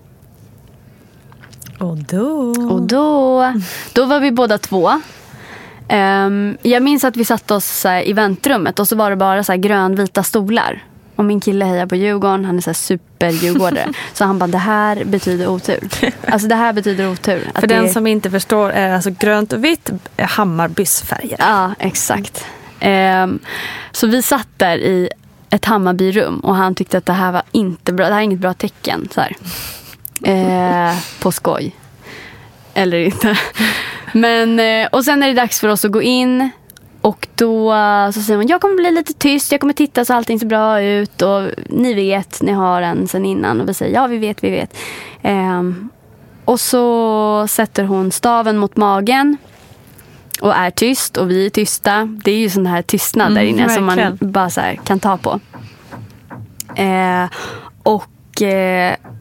Och 1.79 1.97
då? 1.97 2.55
Och 2.71 2.83
då, 2.83 3.53
då 3.93 4.05
var 4.05 4.21
vi 4.21 4.33
båda 4.33 4.59
två. 4.59 5.01
Um, 5.89 6.57
jag 6.63 6.83
minns 6.83 7.05
att 7.05 7.17
vi 7.17 7.25
satte 7.25 7.55
oss 7.55 7.85
här, 7.85 8.09
i 8.09 8.13
väntrummet 8.13 8.79
och 8.79 8.89
så 8.89 8.97
var 8.97 9.11
det 9.11 9.17
bara 9.17 9.45
så 9.45 9.53
här, 9.53 9.57
grönvita 9.57 10.23
stolar. 10.23 10.83
Och 11.17 11.25
min 11.25 11.41
kille 11.41 11.65
hejar 11.65 11.87
på 11.87 11.97
Djurgården, 11.97 12.45
han 12.45 12.57
är 12.57 12.61
så 12.61 12.71
här 12.71 12.75
superdjurgårdare. 12.75 13.93
så 14.13 14.25
han 14.25 14.39
bara, 14.39 14.47
det 14.47 14.59
här 14.59 15.05
betyder 15.05 15.47
otur. 15.47 15.89
Alltså 16.29 16.49
det 16.49 16.55
här 16.55 16.73
betyder 16.73 17.13
otur. 17.13 17.51
För 17.61 17.67
den 17.67 17.93
som 17.93 18.07
inte 18.07 18.31
förstår 18.31 18.71
är 18.71 18.95
alltså 18.95 19.11
grönt 19.11 19.53
och 19.53 19.65
vitt 19.65 19.91
Hammarbys 20.19 21.03
färger. 21.03 21.37
Ja, 21.39 21.75
exakt. 21.79 22.47
Um, 22.83 23.39
så 23.93 24.07
vi 24.07 24.23
satt 24.23 24.49
där 24.57 24.77
i 24.77 25.09
ett 25.51 25.65
Hammarbyrum 25.65 26.41
och 26.41 26.57
han 26.57 26.75
tyckte 26.75 26.99
att 26.99 27.07
det 27.07 27.13
här 27.13 27.33
var 27.33 27.43
inte 27.53 27.93
bra. 27.93 28.07
Det 28.07 28.13
här 28.13 28.21
är 28.21 28.25
inget 28.25 28.39
bra 28.39 28.55
tecken. 28.55 29.09
Så 29.15 29.21
uh, 30.31 30.99
på 31.21 31.33
skoj. 31.33 31.75
Eller 32.75 32.99
inte. 32.99 33.39
Men, 34.13 34.61
eh, 34.61 34.89
och 34.93 35.05
sen 35.05 35.23
är 35.23 35.27
det 35.27 35.35
dags 35.35 35.61
för 35.61 35.69
oss 35.69 35.85
att 35.85 35.93
gå 35.93 36.03
in. 36.03 36.51
Och 37.01 37.29
då 37.35 37.75
så 38.15 38.21
säger 38.21 38.37
man, 38.37 38.47
jag 38.47 38.61
kommer 38.61 38.75
bli 38.75 38.91
lite 38.91 39.13
tyst, 39.13 39.53
jag 39.53 39.61
kommer 39.61 39.75
titta 39.75 40.05
så 40.05 40.15
allting 40.15 40.41
ser 40.41 40.47
bra 40.47 40.83
ut. 40.83 41.23
Och 41.23 41.51
ni 41.69 41.95
vet, 41.95 42.43
ni 42.43 42.53
har 42.53 42.83
en 42.83 43.09
sen 43.09 43.25
innan. 43.25 43.61
Och 43.61 43.69
vi 43.69 43.75
säger, 43.75 43.95
ja 43.95 44.07
vi 44.07 44.19
vet, 44.19 44.45
vi 44.45 44.51
vet. 44.51 44.77
Um, 45.23 45.91
och 46.45 46.61
så 46.61 47.47
sätter 47.49 47.85
hon 47.85 48.13
staven 48.13 48.59
mot 48.59 48.77
magen. 48.77 49.37
Och 50.41 50.57
är 50.57 50.71
tyst 50.71 51.17
och 51.17 51.31
vi 51.31 51.47
är 51.47 51.51
tysta. 51.51 52.09
Det 52.25 52.31
är 52.31 52.39
ju 52.39 52.51
sån 52.51 52.67
här 52.67 52.83
tystnad 52.83 53.27
mm, 53.27 53.35
där 53.35 53.43
inne 53.43 53.67
verkligen. 53.67 53.89
som 53.89 54.21
man 54.21 54.33
bara 54.33 54.51
så 54.51 54.61
kan 54.85 55.01
ta 55.01 55.17
på. 55.17 55.41
Uh, 56.79 57.29
och 57.83 58.43
uh, 58.43 59.15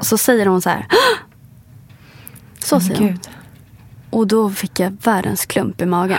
så 0.00 0.18
säger 0.18 0.46
hon 0.46 0.62
så 0.62 0.70
här. 0.70 0.86
Så 2.64 2.80
säger 2.80 3.00
hon. 3.00 3.20
Och 4.10 4.26
då 4.26 4.50
fick 4.50 4.80
jag 4.80 4.96
världens 5.02 5.46
klump 5.46 5.80
i 5.80 5.86
magen. 5.86 6.18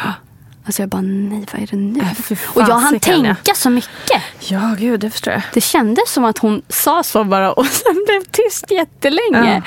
Alltså 0.66 0.82
jag 0.82 0.90
bara, 0.90 1.02
nej 1.02 1.46
vad 1.54 1.62
är 1.62 1.68
det 1.68 1.78
nu? 1.78 2.00
Äh, 2.00 2.38
och 2.54 2.62
jag 2.62 2.76
hann 2.76 3.00
tänka 3.00 3.54
så 3.56 3.70
mycket. 3.70 4.22
Ja, 4.40 4.76
gud, 4.80 5.00
det 5.00 5.10
förstår 5.10 5.34
jag. 5.34 5.42
Det 5.54 5.62
kändes 5.62 6.12
som 6.12 6.26
att 6.26 6.38
hon 6.38 6.62
sa 6.70 7.04
så 7.04 7.24
bara 7.24 7.52
och 7.54 7.66
sen 7.66 8.04
blev 8.08 8.22
tyst 8.32 8.72
jättelänge. 8.72 9.56
Ja. 9.56 9.62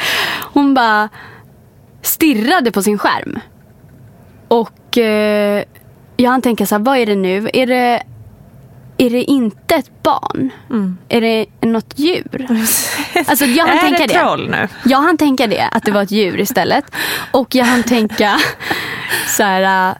Hon 0.52 0.74
bara 0.74 1.08
stirrade 2.02 2.72
på 2.72 2.82
sin 2.82 2.98
skärm. 2.98 3.40
Och 4.48 4.98
eh, 4.98 5.64
jag 6.16 6.30
hann 6.30 6.42
tänka 6.42 6.66
så 6.66 6.74
här, 6.74 6.82
vad 6.82 6.98
är 6.98 7.06
det 7.06 7.14
nu? 7.14 7.50
Är 7.52 7.66
det 7.66 8.02
är 8.98 9.10
det 9.10 9.22
inte 9.22 9.74
ett 9.74 10.02
barn? 10.02 10.50
Mm. 10.70 10.98
Är 11.08 11.20
det 11.20 11.46
något 11.60 11.98
djur? 11.98 12.46
Alltså, 13.26 13.44
jag 13.44 13.66
hann 13.66 13.76
är 13.76 13.80
tänka 13.80 14.06
det 14.06 14.14
troll 14.14 14.50
nu? 14.50 14.68
Jag 14.84 14.98
hann 14.98 15.16
tänka 15.16 15.46
det, 15.46 15.68
att 15.72 15.84
det 15.84 15.92
var 15.92 16.02
ett 16.02 16.10
djur 16.10 16.40
istället. 16.40 16.84
Och 17.30 17.54
jag 17.54 17.64
hann 17.64 17.82
tänka 17.82 18.38
så 19.36 19.42
här. 19.42 19.90
Äh, 19.90 19.96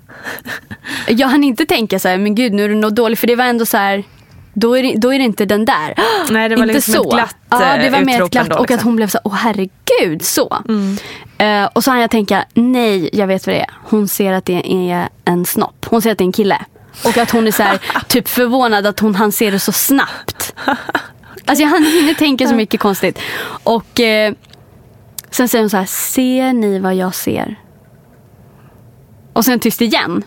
jag 1.09 1.29
hann 1.29 1.45
inte 1.45 1.67
tänka 1.67 1.99
så 1.99 2.09
här, 2.09 2.19
men 2.19 2.35
gud 2.35 2.53
nu 2.53 2.65
är 2.65 2.69
det 2.69 2.75
något 2.75 2.97
dåligt. 2.97 3.19
För 3.19 3.27
det 3.27 3.37
var 3.37 3.45
ändå 3.45 3.67
så 3.67 3.77
här. 3.77 4.05
Då 4.53 4.79
är, 4.79 4.83
det, 4.83 4.95
då 4.97 5.15
är 5.15 5.19
det 5.19 5.25
inte 5.25 5.45
den 5.45 5.65
där. 5.65 5.95
Nej, 6.31 6.49
det 6.49 6.57
var 6.57 6.63
inte 6.63 6.75
liksom 6.75 6.95
så. 6.95 7.03
ett 7.03 7.11
glatt 7.11 7.37
Ja, 7.51 7.77
det 7.77 7.91
var 7.91 8.01
mer 8.01 8.23
ett 8.23 8.31
glatt. 8.31 8.47
Då, 8.47 8.51
liksom. 8.51 8.59
Och 8.59 8.65
att 8.65 8.71
liksom. 8.71 8.89
hon 8.89 8.97
blev 8.97 9.09
så 9.09 9.19
åh 9.25 9.35
herregud, 9.35 10.23
så. 10.23 10.63
Mm. 10.69 10.99
Uh, 11.43 11.69
och 11.73 11.85
så 11.85 11.91
hann 11.91 12.01
jag 12.01 12.11
tänka, 12.11 12.45
nej, 12.55 13.11
jag 13.13 13.27
vet 13.27 13.47
vad 13.47 13.57
det 13.57 13.61
är. 13.61 13.71
Hon 13.85 14.09
ser 14.09 14.33
att 14.33 14.45
det 14.45 14.91
är 14.91 15.09
en 15.25 15.45
snopp. 15.45 15.87
Hon 15.89 16.03
ser 16.03 16.13
att 16.13 16.19
det 16.19 16.23
är 16.25 16.27
en 16.27 16.33
kille. 16.33 16.59
Och 17.05 17.19
att 17.19 17.31
hon 17.31 17.47
är 17.47 17.51
så 17.51 17.63
här, 17.63 17.81
typ 18.09 18.29
förvånad 18.29 18.87
att 18.87 19.01
hon 19.01 19.15
han 19.15 19.33
ser 19.33 19.53
det 19.53 19.59
så 19.59 19.73
snabbt. 19.73 20.55
Alltså 21.45 21.65
jag 21.65 21.69
hinner 21.69 22.15
tänka 22.15 22.49
så 22.49 22.55
mycket 22.55 22.81
konstigt. 22.81 23.19
Och 23.65 24.01
eh, 24.01 24.35
sen 25.31 25.49
säger 25.49 25.63
hon 25.63 25.71
så 25.71 25.77
här, 25.77 25.85
ser 25.85 26.53
ni 26.53 26.79
vad 26.79 26.95
jag 26.95 27.15
ser? 27.15 27.57
Och 29.33 29.45
sen 29.45 29.61
tyst 29.61 29.81
igen. 29.81 30.23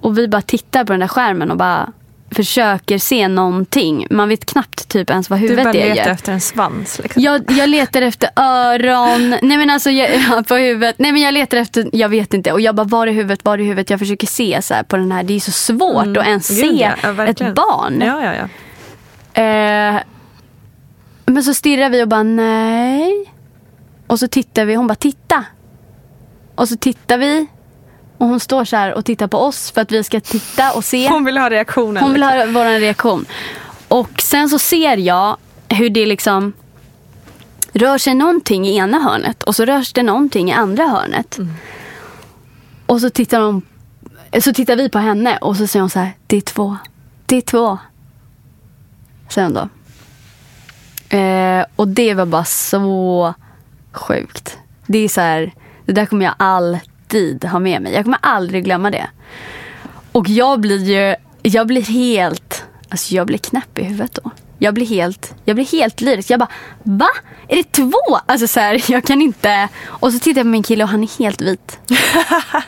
Och 0.00 0.18
vi 0.18 0.28
bara 0.28 0.42
tittar 0.42 0.84
på 0.84 0.92
den 0.92 1.00
där 1.00 1.08
skärmen 1.08 1.50
och 1.50 1.56
bara 1.56 1.92
försöker 2.34 2.98
se 2.98 3.28
någonting. 3.28 4.06
Man 4.10 4.28
vet 4.28 4.44
knappt 4.44 4.88
typ 4.88 5.10
ens 5.10 5.30
vad 5.30 5.38
huvudet 5.38 5.66
är. 5.66 5.72
Du 5.72 5.78
bara 5.78 5.94
letar 5.94 6.10
efter 6.10 6.32
en 6.32 6.40
svans? 6.40 7.00
Liksom. 7.02 7.22
Jag, 7.22 7.50
jag 7.50 7.68
letar 7.68 8.02
efter 8.02 8.30
öron. 8.36 9.30
Nej 9.42 9.56
men 9.58 9.70
alltså 9.70 9.90
jag, 9.90 10.46
på 10.48 10.54
huvudet. 10.54 10.98
Nej 10.98 11.12
men 11.12 11.22
jag 11.22 11.34
letar 11.34 11.58
efter, 11.58 11.90
jag 11.92 12.08
vet 12.08 12.34
inte. 12.34 12.52
Och 12.52 12.60
jag 12.60 12.74
bara 12.74 12.86
var 12.86 13.06
är 13.06 13.12
huvudet, 13.12 13.44
var 13.44 13.58
är 13.58 13.62
huvudet? 13.62 13.90
Jag 13.90 13.98
försöker 13.98 14.26
se 14.26 14.62
så 14.62 14.74
på 14.88 14.96
den 14.96 15.12
här. 15.12 15.22
Det 15.22 15.36
är 15.36 15.40
så 15.40 15.52
svårt 15.52 16.06
mm. 16.06 16.20
att 16.20 16.26
ens 16.26 16.48
Gud, 16.48 16.58
se 16.58 16.90
ja, 17.02 17.24
ett 17.26 17.54
barn. 17.54 18.02
Ja, 18.06 18.24
ja, 18.24 18.34
ja. 18.34 18.48
Eh, 19.42 20.02
men 21.26 21.44
så 21.44 21.54
stirrar 21.54 21.90
vi 21.90 22.02
och 22.02 22.08
bara 22.08 22.22
nej. 22.22 23.32
Och 24.06 24.18
så 24.18 24.28
tittar 24.28 24.64
vi. 24.64 24.74
Hon 24.74 24.86
bara 24.86 24.94
titta. 24.94 25.44
Och 26.54 26.68
så 26.68 26.76
tittar 26.76 27.18
vi. 27.18 27.46
Och 28.22 28.28
hon 28.28 28.40
står 28.40 28.64
så 28.64 28.76
här 28.76 28.94
och 28.94 29.04
tittar 29.04 29.26
på 29.26 29.38
oss 29.38 29.70
för 29.70 29.80
att 29.80 29.92
vi 29.92 30.04
ska 30.04 30.20
titta 30.20 30.72
och 30.72 30.84
se. 30.84 31.08
Hon 31.08 31.24
vill 31.24 31.38
ha 31.38 31.50
reaktionen. 31.50 32.02
Hon 32.02 32.12
vill 32.12 32.22
ha 32.22 32.34
liksom. 32.34 32.54
vår 32.54 32.80
reaktion. 32.80 33.26
Och 33.88 34.22
sen 34.22 34.48
så 34.48 34.58
ser 34.58 34.96
jag 34.96 35.36
hur 35.68 35.90
det 35.90 36.06
liksom 36.06 36.52
rör 37.72 37.98
sig 37.98 38.14
någonting 38.14 38.66
i 38.66 38.76
ena 38.76 38.98
hörnet 38.98 39.42
och 39.42 39.56
så 39.56 39.64
rörs 39.64 39.92
det 39.92 40.02
någonting 40.02 40.50
i 40.50 40.52
andra 40.52 40.86
hörnet. 40.86 41.38
Mm. 41.38 41.54
Och 42.86 43.00
så 43.00 43.10
tittar, 43.10 43.40
hon, 43.40 43.62
så 44.40 44.52
tittar 44.52 44.76
vi 44.76 44.88
på 44.88 44.98
henne 44.98 45.36
och 45.36 45.56
så 45.56 45.66
säger 45.66 45.80
hon 45.80 45.90
så 45.90 45.98
här, 45.98 46.12
det 46.26 46.36
är 46.36 46.40
två. 46.40 46.76
Det 47.26 47.36
är 47.36 47.40
två. 47.40 47.78
Säger 49.28 49.46
hon 49.48 49.54
då. 49.54 51.16
Eh, 51.16 51.64
och 51.76 51.88
det 51.88 52.14
var 52.14 52.26
bara 52.26 52.44
så 52.44 53.34
sjukt. 53.92 54.58
Det 54.86 54.98
är 54.98 55.08
så 55.08 55.20
här, 55.20 55.52
det 55.84 55.92
där 55.92 56.06
kommer 56.06 56.24
jag 56.24 56.34
alltid 56.38 56.91
alltid 57.12 57.44
ha 57.44 57.58
med 57.58 57.82
mig. 57.82 57.92
Jag 57.92 58.04
kommer 58.04 58.18
aldrig 58.22 58.64
glömma 58.64 58.90
det. 58.90 59.06
Och 60.12 60.28
jag 60.28 60.60
blir 60.60 60.84
ju, 60.84 61.14
jag 61.42 61.66
blir 61.66 61.82
helt, 61.82 62.64
alltså 62.88 63.14
jag 63.14 63.26
blir 63.26 63.38
knäpp 63.38 63.78
i 63.78 63.84
huvudet 63.84 64.18
då. 64.22 64.30
Jag 64.58 64.74
blir 64.74 64.86
helt, 64.86 65.34
jag 65.44 65.56
blir 65.56 65.66
helt 65.66 66.00
lyrisk. 66.00 66.30
Jag 66.30 66.40
bara, 66.40 66.48
va? 66.82 67.08
Är 67.48 67.56
det 67.56 67.72
två? 67.72 68.18
Alltså 68.26 68.48
så 68.48 68.60
här, 68.60 68.84
jag 68.90 69.04
kan 69.04 69.22
inte. 69.22 69.68
Och 69.86 70.12
så 70.12 70.18
tittar 70.18 70.38
jag 70.38 70.44
på 70.44 70.48
min 70.48 70.62
kille 70.62 70.84
och 70.84 70.90
han 70.90 71.02
är 71.02 71.18
helt 71.18 71.40
vit. 71.40 71.78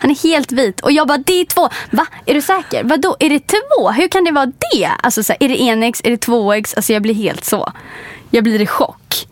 Han 0.01 0.11
är 0.11 0.23
helt 0.23 0.53
vit. 0.53 0.81
Och 0.81 0.93
jag 0.93 1.09
bara, 1.09 1.19
det 1.19 1.41
är 1.41 1.45
två. 1.45 1.69
Va? 1.91 2.07
Är 2.27 2.35
du 2.35 2.43
säker? 2.43 2.85
Vadå? 2.85 3.17
Är 3.21 3.31
det 3.31 3.47
två? 3.47 3.91
Hur 3.91 4.09
kan 4.09 4.25
det 4.25 4.33
vara 4.33 4.47
det? 4.47 4.91
Alltså 5.03 5.23
så 5.23 5.33
här, 5.33 5.43
är 5.43 5.49
det 5.49 5.63
enäggs? 5.63 6.01
Är 6.05 6.11
det 6.11 6.17
tvåäggs? 6.17 6.75
Alltså 6.75 6.93
jag 6.93 7.03
blir 7.03 7.15
helt 7.15 7.45
så. 7.45 7.73
Jag 8.31 8.45
blir 8.45 8.61
i 8.61 8.67
chock. 8.67 9.27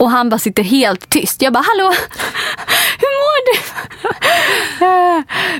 Och 0.00 0.10
han 0.10 0.28
bara 0.28 0.38
sitter 0.38 0.62
helt 0.62 1.08
tyst. 1.08 1.42
Jag 1.42 1.52
bara, 1.52 1.64
hallå? 1.64 1.94
Hur 2.98 3.12
mår 3.20 3.40
du? 3.52 3.58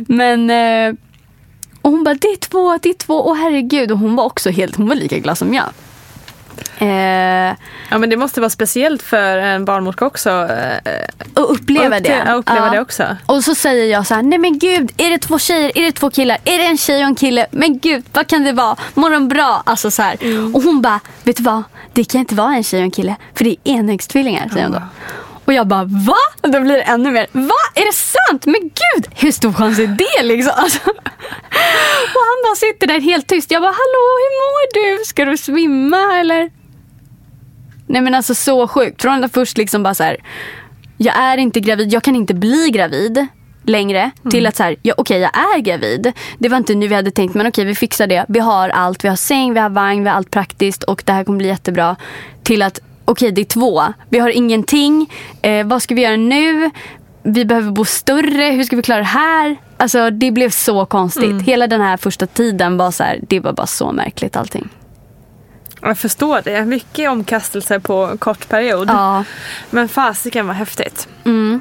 Men... 0.14 0.50
Eh, 0.50 0.94
och 1.82 1.90
hon 1.90 2.04
bara, 2.04 2.14
det 2.14 2.28
är 2.28 2.36
två, 2.36 2.78
det 2.82 2.88
är 2.88 2.94
två. 2.94 3.28
Åh 3.28 3.36
herregud. 3.36 3.92
Och 3.92 3.98
hon 3.98 4.16
var 4.16 4.24
också 4.24 4.50
helt, 4.50 4.76
hon 4.76 4.88
var 4.88 4.94
lika 4.94 5.18
glad 5.18 5.38
som 5.38 5.54
jag. 5.54 5.66
Eh, 6.78 7.56
ja 7.90 7.98
men 7.98 8.10
det 8.10 8.16
måste 8.16 8.40
vara 8.40 8.50
speciellt 8.50 9.02
för 9.02 9.38
en 9.38 9.64
barnmorska 9.64 10.06
också. 10.06 10.30
Eh, 10.30 11.42
och 11.42 11.52
uppleva 11.52 11.98
upp 11.98 12.04
det. 12.04 12.34
uppleva 12.34 12.66
ja. 12.66 12.70
det 12.70 12.80
också. 12.80 13.16
Och 13.26 13.44
så 13.44 13.54
säger 13.54 13.92
jag 13.92 14.06
så 14.06 14.14
här, 14.14 14.22
nej 14.22 14.38
men 14.38 14.58
gud, 14.58 14.92
är 14.96 15.10
det 15.10 15.18
två 15.18 15.38
tjejer, 15.38 15.78
är 15.78 15.82
det 15.82 15.92
två 15.92 16.10
killar, 16.10 16.38
är 16.44 16.58
det 16.58 16.64
en 16.64 16.78
tjej 16.78 17.02
och 17.02 17.08
en 17.08 17.14
kille? 17.14 17.46
Men 17.50 17.78
gud, 17.78 18.04
vad 18.12 18.26
kan 18.26 18.44
det 18.44 18.52
vara? 18.52 18.76
Mår 18.94 19.10
de 19.10 19.28
bra? 19.28 19.62
Alltså 19.66 19.90
så 19.90 20.02
mm. 20.20 20.54
Och 20.54 20.62
hon 20.62 20.82
bara, 20.82 21.00
vet 21.22 21.36
du 21.36 21.42
vad? 21.42 21.62
Det 21.92 22.04
kan 22.04 22.20
inte 22.20 22.34
vara 22.34 22.54
en 22.54 22.64
tjej 22.64 22.80
och 22.80 22.84
en 22.84 22.90
kille, 22.90 23.16
för 23.34 23.44
det 23.44 23.50
är 23.50 23.72
enäggstvillingar, 23.72 24.48
säger 24.48 24.64
hon 24.64 24.72
då. 24.72 24.82
Och 25.50 25.54
jag 25.54 25.66
bara 25.66 25.84
va? 25.84 26.16
Och 26.40 26.50
då 26.50 26.60
blir 26.60 26.74
det 26.74 26.82
ännu 26.82 27.10
mer, 27.10 27.26
va? 27.32 27.54
Är 27.74 27.86
det 27.86 27.92
sant? 27.92 28.46
Men 28.46 28.60
gud, 28.60 29.08
hur 29.14 29.32
stor 29.32 29.52
chans 29.52 29.78
är 29.78 29.86
det 29.86 30.22
liksom? 30.22 30.52
Alltså. 30.56 30.90
Och 32.14 32.22
han 32.28 32.38
bara 32.44 32.54
sitter 32.56 32.86
där 32.86 33.00
helt 33.00 33.26
tyst. 33.26 33.50
Jag 33.50 33.62
bara, 33.62 33.72
hallå 33.72 34.04
hur 34.22 34.32
mår 34.40 34.98
du? 34.98 35.04
Ska 35.04 35.24
du 35.24 35.36
svimma 35.36 36.18
eller? 36.18 36.50
Nej 37.86 38.02
men 38.02 38.14
alltså 38.14 38.34
så 38.34 38.68
sjukt. 38.68 39.02
Från 39.02 39.24
att 39.24 39.32
först 39.32 39.58
liksom 39.58 39.82
bara 39.82 39.94
så 39.94 40.02
här, 40.02 40.16
jag 40.96 41.16
är 41.16 41.38
inte 41.38 41.60
gravid, 41.60 41.92
jag 41.92 42.02
kan 42.02 42.16
inte 42.16 42.34
bli 42.34 42.70
gravid 42.70 43.26
längre 43.62 44.00
mm. 44.00 44.30
till 44.30 44.46
att 44.46 44.56
så 44.56 44.62
här, 44.62 44.76
ja, 44.82 44.94
okej 44.96 45.24
okay, 45.24 45.30
jag 45.42 45.56
är 45.56 45.60
gravid. 45.60 46.12
Det 46.38 46.48
var 46.48 46.56
inte 46.56 46.74
nu 46.74 46.88
vi 46.88 46.94
hade 46.94 47.10
tänkt 47.10 47.34
men 47.34 47.46
okej 47.46 47.62
okay, 47.62 47.64
vi 47.64 47.74
fixar 47.74 48.06
det. 48.06 48.24
Vi 48.28 48.38
har 48.38 48.68
allt, 48.68 49.04
vi 49.04 49.08
har 49.08 49.16
säng, 49.16 49.54
vi 49.54 49.60
har 49.60 49.70
vagn, 49.70 50.02
vi 50.02 50.08
har 50.08 50.16
allt 50.16 50.30
praktiskt 50.30 50.82
och 50.82 51.02
det 51.06 51.12
här 51.12 51.24
kommer 51.24 51.38
bli 51.38 51.48
jättebra. 51.48 51.96
Till 52.42 52.62
att 52.62 52.80
okej 53.10 53.32
det 53.32 53.40
är 53.40 53.44
två, 53.44 53.82
vi 54.08 54.18
har 54.18 54.28
ingenting, 54.28 55.12
eh, 55.42 55.66
vad 55.66 55.82
ska 55.82 55.94
vi 55.94 56.02
göra 56.02 56.16
nu? 56.16 56.70
Vi 57.22 57.44
behöver 57.44 57.70
bo 57.70 57.84
större, 57.84 58.44
hur 58.44 58.64
ska 58.64 58.76
vi 58.76 58.82
klara 58.82 58.98
det 58.98 59.04
här? 59.04 59.56
Alltså 59.76 60.10
det 60.10 60.30
blev 60.30 60.50
så 60.50 60.86
konstigt. 60.86 61.24
Mm. 61.24 61.40
Hela 61.40 61.66
den 61.66 61.80
här 61.80 61.96
första 61.96 62.26
tiden 62.26 62.76
var 62.76 62.90
så 62.90 63.04
här, 63.04 63.20
det 63.22 63.40
var 63.40 63.52
bara 63.52 63.66
så 63.66 63.92
märkligt 63.92 64.36
allting. 64.36 64.68
Jag 65.82 65.98
förstår 65.98 66.40
det. 66.44 66.64
Mycket 66.64 67.10
omkastelse 67.10 67.80
på 67.80 68.16
kort 68.18 68.48
period. 68.48 68.88
Ja. 68.88 69.24
Men 69.70 69.88
fasiken 69.88 70.46
var 70.46 70.54
häftigt. 70.54 71.08
Mm. 71.24 71.60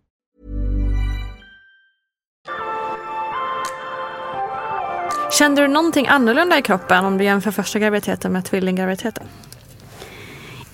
Kände 5.41 5.61
du 5.61 5.67
någonting 5.67 6.07
annorlunda 6.07 6.57
i 6.57 6.61
kroppen 6.61 7.05
om 7.05 7.17
du 7.17 7.23
jämför 7.23 7.51
första 7.51 7.79
graviditeten 7.79 8.31
med 8.31 8.45
tvillinggraviditeten? 8.45 9.23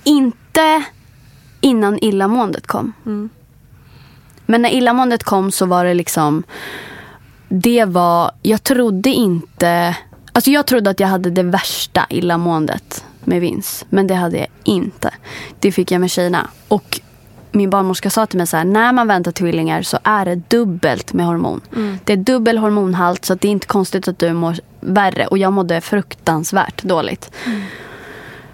Inte 0.04 0.84
innan 1.62 2.00
illamåendet 2.00 2.68
kom. 2.68 2.94
Mm. 3.06 3.30
Men 4.46 4.62
när 4.62 4.70
illamåendet 4.70 5.24
kom 5.24 5.52
så 5.52 5.66
var 5.66 5.86
det 5.86 5.94
liksom... 5.94 6.44
Det 7.50 7.86
var... 7.86 8.32
Jag 8.42 8.64
trodde 8.64 9.10
inte... 9.10 9.96
Alltså 10.32 10.52
jag 10.52 10.66
trodde 10.66 10.90
att 10.90 11.00
jag 11.00 11.08
hade 11.08 11.30
det 11.30 11.44
värsta 11.44 12.06
illamåendet 12.10 13.06
med 13.24 13.42
Vince. 13.42 13.86
Men 13.90 14.08
det 14.08 14.16
hade 14.16 14.38
jag 14.38 14.48
inte. 14.64 15.14
Det 15.60 15.72
fick 15.72 15.92
jag 15.92 16.02
med 16.02 16.12
tjejerna. 16.12 16.48
Och 16.68 17.02
min 17.52 17.70
barnmorska 17.70 18.10
sa 18.10 18.26
till 18.26 18.38
mig 18.38 18.48
så 18.48 18.58
här, 18.58 18.64
när 18.66 18.94
man 18.94 19.08
väntar 19.08 19.32
tvillingar 19.32 19.82
så 19.82 20.00
är 20.04 20.26
det 20.26 20.36
dubbelt 20.36 21.14
med 21.14 21.26
hormon. 21.26 21.62
Mm. 21.76 22.00
Det 22.04 22.14
är 22.14 22.18
dubbel 22.18 22.58
hormonhalt 22.58 23.26
så 23.26 23.36
det 23.36 23.48
är 23.48 23.52
inte 23.52 23.68
konstigt 23.68 24.08
att 24.08 24.20
du 24.20 24.34
mår 24.34 24.56
värre. 24.80 25.28
Och 25.28 25.38
jag 25.38 25.54
mådde 25.54 25.82
fruktansvärt 25.82 26.84
dåligt. 26.84 27.32
Mm. 27.46 27.62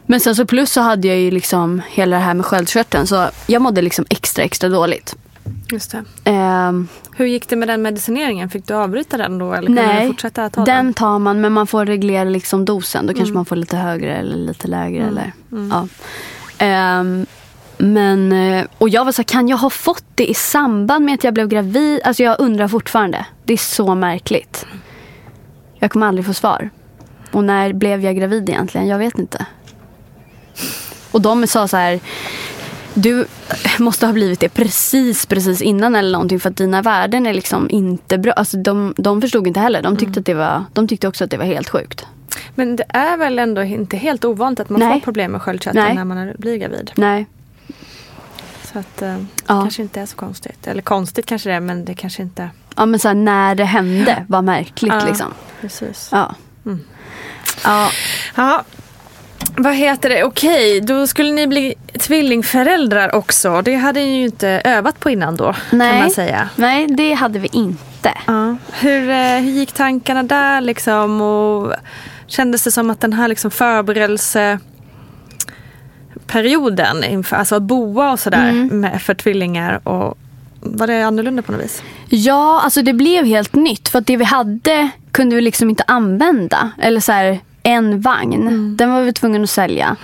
Men 0.05 0.19
sen 0.19 0.35
så 0.35 0.45
plus 0.45 0.71
så 0.71 0.81
hade 0.81 1.07
jag 1.07 1.17
ju 1.17 1.31
liksom 1.31 1.81
hela 1.89 2.15
det 2.15 2.21
här 2.23 2.33
med 2.33 2.45
sköldkörteln. 2.45 3.07
Så 3.07 3.29
jag 3.47 3.61
mådde 3.61 3.81
liksom 3.81 4.05
extra 4.09 4.43
extra 4.43 4.69
dåligt. 4.69 5.15
Just 5.71 5.91
det. 5.91 6.03
Ehm, 6.23 6.87
Hur 7.15 7.25
gick 7.25 7.49
det 7.49 7.55
med 7.55 7.67
den 7.67 7.81
medicineringen? 7.81 8.49
Fick 8.49 8.67
du 8.67 8.73
avbryta 8.73 9.17
den 9.17 9.37
då? 9.37 9.53
Eller 9.53 9.69
Nej, 9.69 10.01
du 10.01 10.07
fortsätta 10.07 10.49
ta 10.49 10.65
den 10.65 10.93
tar 10.93 11.19
man 11.19 11.41
men 11.41 11.53
man 11.53 11.67
får 11.67 11.85
reglera 11.85 12.23
liksom 12.29 12.65
dosen. 12.65 13.05
Då 13.07 13.13
kanske 13.13 13.23
Mm. 13.23 13.33
man 13.35 13.45
får 13.45 13.55
lite 13.55 13.77
högre 13.77 14.15
eller 14.17 14.35
lite 14.37 14.67
lägre. 14.67 15.03
Mm. 15.03 15.09
Eller, 15.17 15.33
Mm. 15.51 15.69
ja. 15.71 15.87
Ehm, 16.65 17.25
men, 17.83 18.31
eh, 18.31 18.65
och 18.77 18.89
jag 18.89 19.05
var 19.05 19.11
så 19.11 19.23
kan 19.23 19.47
jag 19.47 19.57
ha 19.57 19.69
fått 19.69 20.05
det 20.15 20.29
i 20.29 20.33
samband 20.33 21.05
med 21.05 21.13
att 21.13 21.23
jag 21.23 21.33
blev 21.33 21.47
gravid? 21.47 22.01
Alltså 22.03 22.23
jag 22.23 22.35
undrar 22.39 22.67
fortfarande. 22.67 23.25
Det 23.45 23.53
är 23.53 23.57
så 23.57 23.95
märkligt. 23.95 24.65
Jag 25.79 25.91
kommer 25.91 26.07
aldrig 26.07 26.25
få 26.25 26.33
svar. 26.33 26.69
Och 27.31 27.43
när 27.43 27.73
blev 27.73 28.01
jag 28.01 28.15
gravid 28.15 28.49
egentligen? 28.49 28.87
Jag 28.87 28.97
vet 28.97 29.19
inte. 29.19 29.45
Och 31.11 31.21
de 31.21 31.47
sa 31.47 31.67
så 31.67 31.77
här, 31.77 31.99
du 32.93 33.25
måste 33.79 34.05
ha 34.05 34.13
blivit 34.13 34.39
det 34.39 34.49
precis, 34.49 35.25
precis 35.25 35.61
innan 35.61 35.95
eller 35.95 36.11
någonting 36.11 36.39
för 36.39 36.49
att 36.49 36.57
dina 36.57 36.81
värden 36.81 37.25
är 37.25 37.33
liksom 37.33 37.69
inte 37.69 38.17
bra. 38.17 38.33
Alltså 38.33 38.57
de, 38.57 38.93
de 38.97 39.21
förstod 39.21 39.47
inte 39.47 39.59
heller. 39.59 39.81
De 39.81 39.97
tyckte, 39.97 40.19
att 40.19 40.25
det 40.25 40.33
var, 40.33 40.63
de 40.73 40.87
tyckte 40.87 41.07
också 41.07 41.23
att 41.23 41.31
det 41.31 41.37
var 41.37 41.45
helt 41.45 41.69
sjukt. 41.69 42.05
Men 42.55 42.75
det 42.75 42.85
är 42.89 43.17
väl 43.17 43.39
ändå 43.39 43.63
inte 43.63 43.97
helt 43.97 44.25
ovanligt 44.25 44.59
att 44.59 44.69
man 44.69 44.79
Nej. 44.79 44.93
får 44.93 44.99
problem 44.99 45.31
med 45.31 45.41
sköldkörteln 45.41 45.95
när 45.95 46.05
man 46.05 46.33
blir 46.37 46.57
gravid. 46.57 46.91
Nej. 46.95 47.27
Så 48.73 48.79
att 48.79 49.01
eh, 49.01 49.17
Ja. 49.47 49.61
kanske 49.61 49.81
inte 49.81 50.01
är 50.01 50.05
så 50.05 50.15
konstigt. 50.15 50.67
Eller 50.67 50.81
konstigt 50.81 51.25
kanske 51.25 51.49
det 51.49 51.55
är 51.55 51.59
men 51.59 51.85
det 51.85 51.93
kanske 51.93 52.21
inte... 52.23 52.49
Ja 52.75 52.85
men 52.85 52.99
så 52.99 53.07
här, 53.07 53.15
när 53.15 53.55
det 53.55 53.65
hände 53.65 54.25
var 54.29 54.41
märkligt 54.41 54.93
Ja. 54.93 55.05
liksom. 55.05 55.33
Precis. 55.61 56.09
Ja. 56.11 56.35
Mm. 56.65 56.79
Ja. 57.63 57.89
Ja, 58.35 58.63
vad 59.57 59.75
heter 59.75 60.09
det? 60.09 60.23
Okej, 60.23 60.81
då 60.81 61.07
skulle 61.07 61.31
ni 61.31 61.47
bli 61.47 61.73
tvillingföräldrar 61.99 63.15
också. 63.15 63.61
Det 63.61 63.75
hade 63.75 63.99
ni 63.99 64.17
ju 64.17 64.25
inte 64.25 64.49
övat 64.63 64.99
på 64.99 65.09
innan 65.09 65.35
då, 65.35 65.55
Nej. 65.71 65.91
kan 65.91 65.99
man 65.99 66.11
säga. 66.11 66.49
Nej, 66.55 66.87
det 66.87 67.13
hade 67.13 67.39
vi 67.39 67.49
inte. 67.51 68.11
Ja. 68.27 68.55
Hur, 68.73 69.09
eh, 69.09 69.17
hur 69.39 69.51
gick 69.51 69.71
tankarna 69.71 70.23
där 70.23 70.61
liksom? 70.61 71.21
Och 71.21 71.73
kändes 72.27 72.63
det 72.63 72.71
som 72.71 72.89
att 72.89 73.01
den 73.01 73.13
här 73.13 73.27
liksom 73.27 73.51
förberedelseperioden, 76.33 77.03
inför, 77.03 77.35
alltså 77.35 77.55
att 77.55 77.63
boa 77.63 78.11
och 78.11 78.19
sådär 78.19 78.49
Mm. 78.49 78.79
med, 78.79 79.01
för 79.01 79.13
tvillingar 79.13 79.87
och 79.87 80.17
var 80.59 80.87
det 80.87 81.01
annorlunda 81.03 81.41
på 81.41 81.51
något 81.51 81.61
vis? 81.61 81.83
Ja, 82.09 82.61
alltså 82.63 82.81
det 82.81 82.93
blev 82.93 83.25
helt 83.25 83.55
nytt. 83.55 83.89
För 83.89 83.99
att 83.99 84.07
det 84.07 84.17
vi 84.17 84.23
hade 84.25 84.89
kunde 85.11 85.35
vi 85.35 85.41
liksom 85.41 85.69
inte 85.69 85.83
använda. 85.87 86.71
Eller 86.81 86.99
så 86.99 87.11
här, 87.11 87.39
en 87.63 88.01
vagn. 88.01 88.41
Mm. 88.47 88.77
Den 88.77 88.91
var 88.91 89.01
vi 89.01 89.13
tvungna 89.13 89.43
att 89.43 89.49
sälja. 89.49 89.95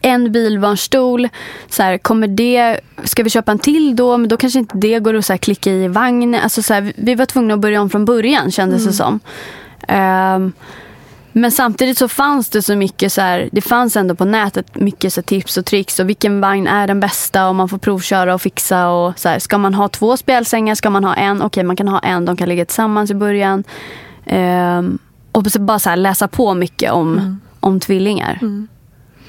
En 0.00 0.32
bilbarnstol. 0.32 1.28
Så 1.68 1.82
här, 1.82 1.98
kommer 1.98 2.26
det, 2.26 2.80
ska 3.04 3.22
vi 3.22 3.30
köpa 3.30 3.52
en 3.52 3.58
till 3.58 3.96
då? 3.96 4.16
Men 4.16 4.28
då 4.28 4.36
kanske 4.36 4.58
inte 4.58 4.76
det 4.78 4.98
går 4.98 5.14
att 5.14 5.24
så 5.24 5.32
här, 5.32 5.38
klicka 5.38 5.70
i 5.70 5.88
vagnen. 5.88 6.40
Alltså, 6.42 6.62
så 6.62 6.74
här, 6.74 6.92
vi 6.96 7.14
var 7.14 7.26
tvungna 7.26 7.54
att 7.54 7.60
börja 7.60 7.80
om 7.80 7.90
från 7.90 8.04
början 8.04 8.50
kändes 8.50 8.84
det 8.86 8.92
som. 8.92 9.20
Ehm, 9.88 10.52
men 11.32 11.52
samtidigt 11.52 11.98
så 11.98 12.08
fanns 12.08 12.48
det 12.48 12.62
så 12.62 12.76
mycket 12.76 13.12
så 13.12 13.20
här, 13.20 13.48
det 13.52 13.60
fanns 13.60 13.96
ändå 13.96 14.14
på 14.14 14.24
nätet 14.24 14.76
mycket 14.76 15.12
så 15.12 15.22
tips 15.22 15.56
och 15.56 15.64
tricks 15.64 16.00
och 16.00 16.08
vilken 16.08 16.40
vagn 16.40 16.66
är 16.66 16.86
den 16.86 17.00
bästa 17.00 17.48
och 17.48 17.54
man 17.54 17.68
får 17.68 17.78
provköra 17.78 18.34
och 18.34 18.42
fixa 18.42 18.88
och 18.88 19.18
så 19.18 19.28
här, 19.28 19.38
ska 19.38 19.58
man 19.58 19.74
ha 19.74 19.88
två 19.88 20.16
spjälsängar, 20.16 20.74
ska 20.74 20.90
man 20.90 21.04
ha 21.04 21.14
en? 21.14 21.42
Okej, 21.42 21.64
man 21.64 21.76
kan 21.76 21.88
ha 21.88 21.98
en, 21.98 22.24
de 22.24 22.36
kan 22.36 22.48
ligga 22.48 22.64
tillsammans 22.64 23.10
i 23.10 23.14
början. 23.14 23.64
Ehm, 24.26 24.98
och 25.32 25.52
så 25.52 25.60
bara 25.60 25.78
så 25.78 25.90
här, 25.90 25.96
läsa 25.96 26.28
på 26.28 26.54
mycket 26.54 26.92
om, 26.92 27.40
om 27.60 27.80
tvillingar. 27.80 28.38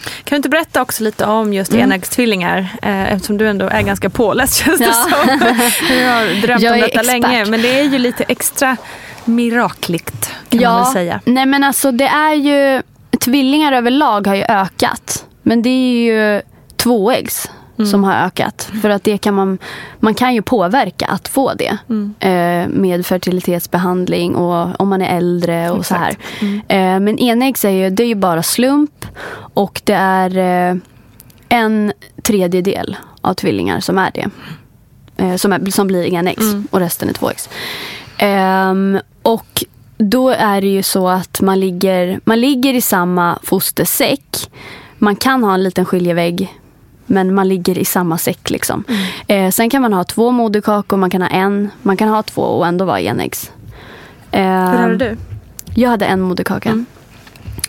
Kan 0.04 0.12
du 0.30 0.36
inte 0.36 0.50
berätta 0.50 0.82
också 0.82 1.04
lite 1.04 1.26
om 1.26 1.54
just 1.54 1.72
Mm. 1.72 1.84
enäggstvillingar? 1.84 2.68
Eh, 2.82 3.14
eftersom 3.14 3.38
du 3.38 3.48
ändå 3.50 3.68
är 3.68 3.82
ganska 3.82 4.10
påläst 4.10 4.56
känns 4.66 4.80
det 4.80 4.86
Ja. 4.86 4.94
som. 4.94 5.38
Du 5.88 6.06
har 6.06 6.42
drömt 6.42 6.64
om 6.64 6.70
detta 6.80 6.86
expert. 6.86 7.06
länge. 7.06 7.46
Men 7.46 7.62
det 7.62 7.80
är 7.80 7.84
ju 7.84 7.98
lite 7.98 8.24
extra 8.28 8.78
mirakligt 9.26 10.32
kan 10.50 10.62
man 10.62 10.84
väl 10.84 10.94
säga. 10.94 11.22
Nej 11.26 11.46
men 11.46 11.64
alltså 11.64 11.92
det 11.92 12.08
är 12.08 12.34
ju, 12.34 12.82
tvillingar 13.20 13.72
överlag 13.72 14.28
har 14.28 14.36
ju 14.36 14.44
ökat. 14.44 15.26
Men 15.44 15.62
det 15.62 15.70
är 15.70 16.04
ju 16.04 16.42
tvåäggs 16.78 17.50
Mm. 17.78 17.92
som 17.92 18.04
har 18.04 18.14
ökat. 18.14 18.72
För 18.82 18.90
att 18.90 19.04
det 19.04 19.18
kan 19.18 19.34
man, 19.34 19.58
man 20.00 20.14
kan 20.14 20.34
ju 20.34 20.42
påverka 20.42 21.06
att 21.06 21.28
få 21.28 21.54
det. 21.54 21.78
Mm. 21.90 22.14
Eh, 22.20 22.70
med 22.80 23.06
fertilitetsbehandling 23.06 24.36
och 24.36 24.82
om 24.82 24.90
man 24.90 25.02
är 25.02 25.18
äldre 25.18 25.70
och 25.70 25.86
så 25.86 25.96
här. 25.96 26.10
Exakt. 26.10 26.42
Mm. 26.42 26.62
Eh, 26.68 27.00
men 27.00 27.20
enäggs 27.20 27.66
är 27.66 27.70
ju, 27.70 27.90
det 27.90 28.04
är 28.04 28.08
ju 28.08 28.16
bara 28.16 28.44
slump. 28.44 29.06
Och 29.54 29.82
det 29.84 29.94
är 29.94 30.38
eh, 30.38 30.76
en 31.50 31.94
tredjedel 32.24 32.98
av 33.22 33.34
tvillingar 33.34 33.80
som 33.80 33.98
är 33.98 34.12
det. 34.14 34.30
Eh, 35.18 35.36
som, 35.36 35.54
är, 35.54 35.72
som 35.72 35.88
blir 35.88 36.04
enäggs 36.14 36.42
Mm. 36.42 36.68
och 36.72 36.80
resten 36.80 37.10
är 37.10 37.14
tvåäggs. 37.14 37.50
Ehm, 38.18 39.00
och 39.22 39.64
då 39.98 40.30
är 40.30 40.62
det 40.62 40.68
ju 40.68 40.84
så 40.84 41.10
att 41.10 41.42
man 41.42 41.60
ligger, 41.60 42.20
man 42.24 42.42
ligger 42.42 42.74
i 42.74 42.82
samma 42.82 43.40
fostersäck. 43.44 44.50
Man 44.98 45.16
kan 45.16 45.44
ha 45.44 45.54
en 45.54 45.64
liten 45.64 45.86
skiljevägg 45.86 46.54
men 47.14 47.34
man 47.34 47.48
ligger 47.48 47.78
i 47.78 47.86
samma 47.86 48.18
säck. 48.18 48.50
Liksom. 48.50 48.84
Eh, 49.28 49.52
sen 49.52 49.70
kan 49.70 49.82
man 49.82 49.94
ha 49.94 50.04
två 50.04 50.32
moderkakor, 50.32 50.98
man 50.98 51.10
kan 51.10 51.22
ha 51.22 51.30
en, 51.30 51.70
man 51.82 51.98
kan 51.98 52.10
ha 52.10 52.24
två 52.24 52.42
och 52.42 52.68
ändå 52.68 52.86
vara 52.86 53.02
enäggs. 53.02 53.52
Ehm, 54.32 54.72
Hur 54.72 54.78
hade 54.78 54.98
du? 54.98 55.18
jag 55.76 55.90
hade 55.90 56.06
en 56.06 56.22
moderkaka. 56.22 56.86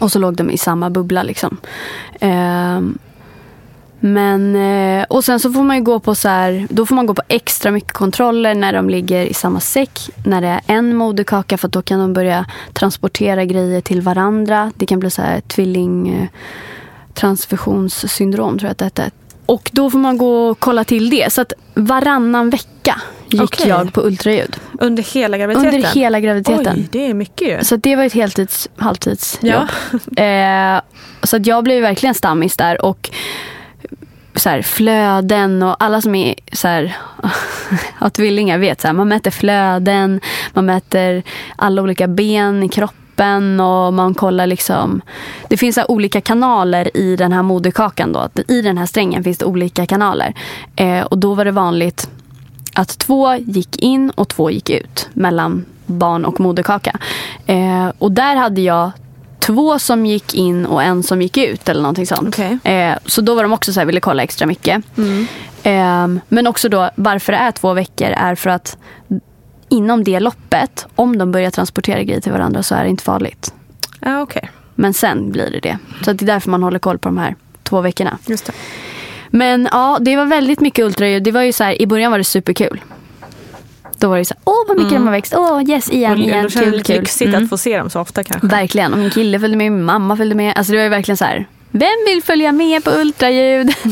Och 0.00 0.12
så 0.12 0.18
låg 0.18 0.36
de 0.36 0.50
i 0.50 0.58
samma 0.58 0.90
bubbla. 0.90 1.22
Liksom. 1.22 1.56
Ehm, 2.20 2.98
men, 4.00 4.56
eh, 4.56 5.04
och 5.08 5.24
sen 5.24 5.40
så 5.40 5.52
får 5.52 5.62
man 5.62 5.76
ju 5.76 5.82
gå 5.82 6.00
på 6.00 6.14
så 6.14 6.28
här, 6.28 6.66
då 6.70 6.86
får 6.86 6.94
man 6.94 7.06
gå 7.06 7.14
på 7.14 7.22
extra 7.28 7.70
mycket 7.70 7.92
kontroller 7.92 8.54
när 8.54 8.72
de 8.72 8.90
ligger 8.90 9.26
i 9.26 9.34
samma 9.34 9.60
säck. 9.60 10.10
När 10.24 10.40
det 10.40 10.48
är 10.48 10.60
en 10.66 10.96
moderkaka 10.96 11.58
för 11.58 11.68
då 11.68 11.82
kan 11.82 12.00
de 12.00 12.12
börja 12.12 12.46
transportera 12.72 13.44
grejer 13.44 13.80
till 13.80 14.00
varandra. 14.00 14.72
Det 14.74 14.86
kan 14.86 15.00
bli 15.00 15.10
så 15.10 15.22
här 15.22 15.40
tvilling 15.40 16.08
eh, 16.08 16.28
transfusionssyndrom 17.14 18.58
tror 18.58 18.66
jag 18.66 18.72
att 18.72 18.78
det 18.78 18.84
heter. 18.84 19.10
Och 19.46 19.70
då 19.72 19.90
får 19.90 19.98
man 19.98 20.18
gå 20.18 20.48
och 20.48 20.58
kolla 20.58 20.84
till 20.84 21.10
det. 21.10 21.32
Så 21.32 21.40
att 21.40 21.52
varannan 21.74 22.50
vecka 22.50 23.00
gick 23.28 23.42
Okej. 23.42 23.68
jag 23.68 23.92
på 23.92 24.02
ultraljud. 24.02 24.56
Under 24.80 25.02
hela 25.02 25.38
graviditeten? 25.38 25.74
Under 25.74 25.88
hela 25.88 26.20
graviditeten. 26.20 26.74
Oj, 26.76 26.88
det 26.92 27.06
är 27.06 27.14
mycket 27.14 27.48
ju. 27.48 27.64
Så 27.64 27.76
det 27.76 27.96
var 27.96 28.04
ett 28.04 28.12
heltids, 28.12 28.68
halvtidsjobb. 28.76 29.52
Ja. 29.52 29.68
Eh, 30.24 30.80
så 31.22 31.36
att 31.36 31.46
jag 31.46 31.64
blev 31.64 31.82
verkligen 31.82 32.14
stammis 32.14 32.56
där. 32.56 32.84
Och 32.84 33.10
så 34.34 34.48
här, 34.48 34.62
flöden 34.62 35.62
och 35.62 35.76
alla 35.78 36.00
som 36.00 36.14
är 36.14 36.34
så 36.52 36.68
här, 36.68 36.96
har 37.94 38.10
tvillingar 38.10 38.58
vet. 38.58 38.80
Så 38.80 38.86
här, 38.86 38.94
man 38.94 39.08
mäter 39.08 39.30
flöden, 39.30 40.20
man 40.52 40.66
mäter 40.66 41.22
alla 41.56 41.82
olika 41.82 42.08
ben 42.08 42.62
i 42.62 42.68
kroppen 42.68 43.03
och 43.60 43.94
man 43.94 44.14
kollar 44.14 44.46
liksom. 44.46 45.02
Det 45.48 45.56
finns 45.56 45.78
olika 45.88 46.20
kanaler 46.20 46.96
i 46.96 47.16
den 47.16 47.32
här 47.32 47.42
moderkakan. 47.42 48.12
Då. 48.12 48.28
I 48.48 48.62
den 48.62 48.78
här 48.78 48.86
strängen 48.86 49.24
finns 49.24 49.38
det 49.38 49.44
olika 49.44 49.86
kanaler. 49.86 50.34
Eh, 50.76 51.00
och 51.00 51.18
då 51.18 51.34
var 51.34 51.44
det 51.44 51.50
vanligt 51.50 52.08
att 52.74 52.98
två 52.98 53.34
gick 53.34 53.76
in 53.82 54.10
och 54.10 54.28
två 54.28 54.50
gick 54.50 54.70
ut 54.70 55.08
mellan 55.12 55.64
barn 55.86 56.24
och 56.24 56.40
moderkaka. 56.40 56.98
Eh, 57.46 57.88
och 57.98 58.12
där 58.12 58.36
hade 58.36 58.60
jag 58.60 58.90
två 59.38 59.78
som 59.78 60.06
gick 60.06 60.34
in 60.34 60.66
och 60.66 60.82
en 60.82 61.02
som 61.02 61.22
gick 61.22 61.36
ut 61.36 61.68
eller 61.68 61.82
någonting 61.82 62.06
sånt. 62.06 62.28
Okej. 62.28 62.58
Eh, 62.64 62.94
så 63.06 63.20
då 63.20 63.34
var 63.34 63.42
de 63.42 63.52
också 63.52 63.72
så 63.72 63.80
här, 63.80 63.86
ville 63.86 64.00
kolla 64.00 64.22
extra 64.22 64.46
mycket. 64.46 64.84
Eh, 65.62 66.08
men 66.28 66.46
också 66.46 66.68
då 66.68 66.90
varför 66.94 67.32
det 67.32 67.38
är 67.38 67.52
två 67.52 67.72
veckor 67.72 68.08
är 68.08 68.34
för 68.34 68.50
att 68.50 68.76
inom 69.68 70.04
det 70.04 70.20
loppet, 70.20 70.86
om 70.94 71.18
de 71.18 71.32
börjar 71.32 71.50
transportera 71.50 72.02
grejer 72.02 72.20
till 72.20 72.32
varandra 72.32 72.62
så 72.62 72.74
är 72.74 72.82
det 72.84 72.88
inte 72.90 73.04
farligt. 73.04 73.54
Ja, 74.00 74.20
okej. 74.22 74.50
Men 74.74 74.94
sen 74.94 75.32
blir 75.32 75.50
det 75.50 75.60
det. 75.60 75.78
Så 76.04 76.12
det 76.12 76.24
är 76.24 76.26
därför 76.26 76.50
man 76.50 76.62
håller 76.62 76.78
koll 76.78 76.98
på 76.98 77.08
de 77.08 77.18
här 77.18 77.36
två 77.62 77.80
veckorna. 77.80 78.18
Just 78.26 78.46
det. 78.46 78.52
Men 79.30 79.68
ja, 79.72 79.98
det 80.00 80.16
var 80.16 80.24
väldigt 80.24 80.60
mycket 80.60 80.84
ultraljud. 80.84 81.22
Det 81.22 81.32
var 81.32 81.42
ju 81.42 81.52
så 81.52 81.64
här, 81.64 81.82
I 81.82 81.86
början 81.86 82.10
var 82.10 82.18
det 82.18 82.24
superkul. 82.24 82.80
Då 83.98 84.08
var 84.08 84.18
det 84.18 84.24
så 84.24 84.34
här, 84.34 84.40
åh 84.44 84.64
vad 84.68 84.76
mycket 84.76 84.92
de 84.92 85.04
har 85.04 85.10
växt. 85.12 85.34
Åh 85.36 85.62
yes, 85.70 85.90
igen, 85.90 86.12
Och 86.12 86.18
igen. 86.18 86.44
det 86.44 86.50
Kul, 86.50 86.82
kul. 86.82 86.96
lyxigt 87.00 87.28
Mm. 87.28 87.44
att 87.44 87.50
få 87.50 87.58
se 87.58 87.78
dem 87.78 87.90
så 87.90 88.00
ofta 88.00 88.24
kanske. 88.24 88.46
Verkligen. 88.46 88.92
Och 88.92 88.98
min 88.98 89.10
kille 89.10 89.40
följde 89.40 89.56
med, 89.58 89.72
min 89.72 89.84
mamma 89.84 90.16
följde 90.16 90.34
med. 90.34 90.52
Alltså 90.58 90.72
det 90.72 90.78
var 90.78 90.82
ju 90.84 90.88
verkligen 90.90 91.16
så 91.16 91.24
här, 91.24 91.46
vem 91.76 92.04
vill 92.06 92.22
följa 92.22 92.52
med 92.52 92.84
på 92.84 92.90
ultraljud? 92.90 93.70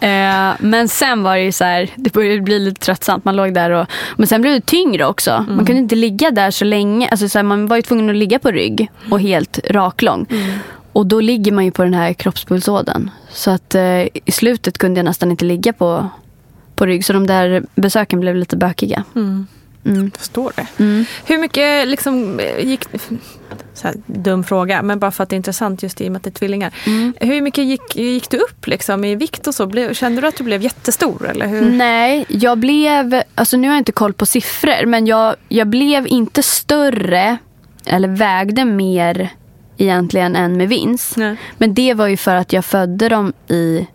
Eh, 0.00 0.52
men 0.58 0.88
sen 0.88 1.22
var 1.22 1.36
det 1.36 1.42
ju 1.42 1.52
så 1.52 1.64
här, 1.64 1.90
det 1.96 2.12
började 2.12 2.40
bli 2.40 2.58
lite 2.58 2.80
tröttsamt. 2.80 3.24
Man 3.24 3.36
låg 3.36 3.54
där 3.54 3.70
och, 3.70 3.86
men 4.16 4.26
sen 4.26 4.40
blev 4.40 4.54
det 4.54 4.66
tyngre 4.66 5.06
också. 5.06 5.30
Mm. 5.30 5.56
Man 5.56 5.66
kunde 5.66 5.82
inte 5.82 5.94
ligga 5.94 6.30
där 6.30 6.50
så 6.50 6.64
länge. 6.64 7.08
Alltså 7.08 7.28
så 7.28 7.38
här, 7.38 7.42
man 7.42 7.66
var 7.66 7.76
ju 7.76 7.82
tvungen 7.82 8.10
att 8.10 8.16
ligga 8.16 8.38
på 8.38 8.50
rygg 8.50 8.90
och 9.10 9.20
helt 9.20 9.58
raklång. 9.70 10.26
Mm. 10.30 10.58
Och 10.92 11.06
då 11.06 11.20
ligger 11.20 11.52
man 11.52 11.64
ju 11.64 11.70
på 11.70 11.82
den 11.82 11.94
här 11.94 12.12
kroppspulsådern. 12.12 13.10
Så 13.30 13.50
att 13.50 13.74
eh, 13.74 14.02
i 14.02 14.32
slutet 14.32 14.78
kunde 14.78 14.98
jag 14.98 15.04
nästan 15.04 15.30
inte 15.30 15.44
ligga 15.44 15.72
på, 15.72 16.08
på 16.74 16.86
rygg. 16.86 17.04
Så 17.04 17.12
de 17.12 17.26
där 17.26 17.64
besöken 17.74 18.20
blev 18.20 18.36
lite 18.36 18.56
bökiga. 18.56 19.04
Mm. 19.14 19.46
Förstår 20.18 20.52
det. 20.56 20.66
Hur 21.24 21.38
mycket 21.38 21.88
liksom 21.88 22.40
eh, 22.40 22.66
gick... 22.66 22.84
Så 23.74 23.88
här, 23.88 23.96
dum 24.06 24.44
fråga, 24.44 24.82
men 24.82 24.98
bara 24.98 25.10
för 25.10 25.22
att 25.22 25.28
det 25.28 25.34
är 25.34 25.38
intressant 25.38 25.82
just 25.82 26.00
i 26.00 26.08
och 26.08 26.12
med 26.12 26.16
att 26.16 26.22
det 26.22 26.30
är 26.30 26.38
tvillingar. 26.38 26.74
Mm. 26.86 27.14
Hur 27.20 27.40
mycket 27.40 27.64
gick, 27.64 27.96
gick 27.96 28.30
du 28.30 28.38
upp 28.38 28.66
liksom, 28.66 29.04
i 29.04 29.14
vikt 29.14 29.46
och 29.46 29.54
så? 29.54 29.94
Kände 29.94 30.20
du 30.20 30.26
att 30.26 30.36
du 30.36 30.44
blev 30.44 30.62
jättestor? 30.62 31.28
Eller 31.28 31.46
hur? 31.46 31.70
Nej, 31.70 32.24
jag 32.28 32.58
blev, 32.58 33.22
alltså 33.34 33.56
nu 33.56 33.68
har 33.68 33.74
jag 33.74 33.80
inte 33.80 33.92
koll 33.92 34.12
på 34.12 34.26
siffror, 34.26 34.86
men 34.86 35.06
jag, 35.06 35.36
jag 35.48 35.68
blev 35.68 36.06
inte 36.06 36.42
större 36.42 37.38
eller 37.86 38.08
vägde 38.08 38.64
mer 38.64 39.30
egentligen 39.76 40.36
än 40.36 40.56
med. 40.56 41.16
Nej. 41.16 41.36
Men 41.58 41.74
det 41.74 41.94
var 41.94 42.06
ju 42.06 42.16
för 42.16 42.34
att 42.34 42.52
jag 42.52 42.64
födde 42.64 43.08
dem 43.08 43.32
i 43.48 43.86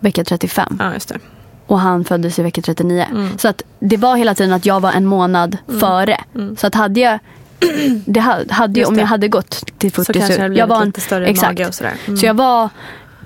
vecka 0.00 0.24
35 0.24 0.76
Ja, 0.78 0.94
just 0.94 1.08
det. 1.08 1.18
Och 1.66 1.80
han 1.80 2.04
föddes 2.04 2.38
i 2.38 2.42
vecka 2.42 2.62
39. 2.62 3.06
Mm. 3.10 3.38
Så 3.38 3.48
att 3.48 3.62
det 3.78 3.96
var 3.96 4.16
hela 4.16 4.34
tiden 4.34 4.52
att 4.52 4.66
jag 4.66 4.80
var 4.80 4.92
en 4.92 5.06
månad 5.06 5.56
före. 5.80 6.20
Så 6.56 6.66
att 6.66 6.74
hade 6.74 7.00
jag 7.00 7.18
det 8.06 8.20
hade, 8.20 8.80
Just 8.80 8.90
om 8.90 8.98
jag 8.98 9.06
hade 9.06 9.28
gått 9.28 9.64
till 9.78 9.92
40 9.92 10.06
Så 10.06 10.12
kanske 10.12 10.36
det 10.36 10.42
hade 10.42 10.54
jag 10.54 10.66
var 10.66 10.80
en, 10.80 10.86
lite 10.86 11.00
större 11.00 11.26
exakt. 11.26 11.58
mage 11.58 11.68
och 11.68 11.74
sådär. 11.74 11.94
Mm. 12.06 12.16
Så 12.16 12.26
jag 12.26 12.34
var 12.34 12.68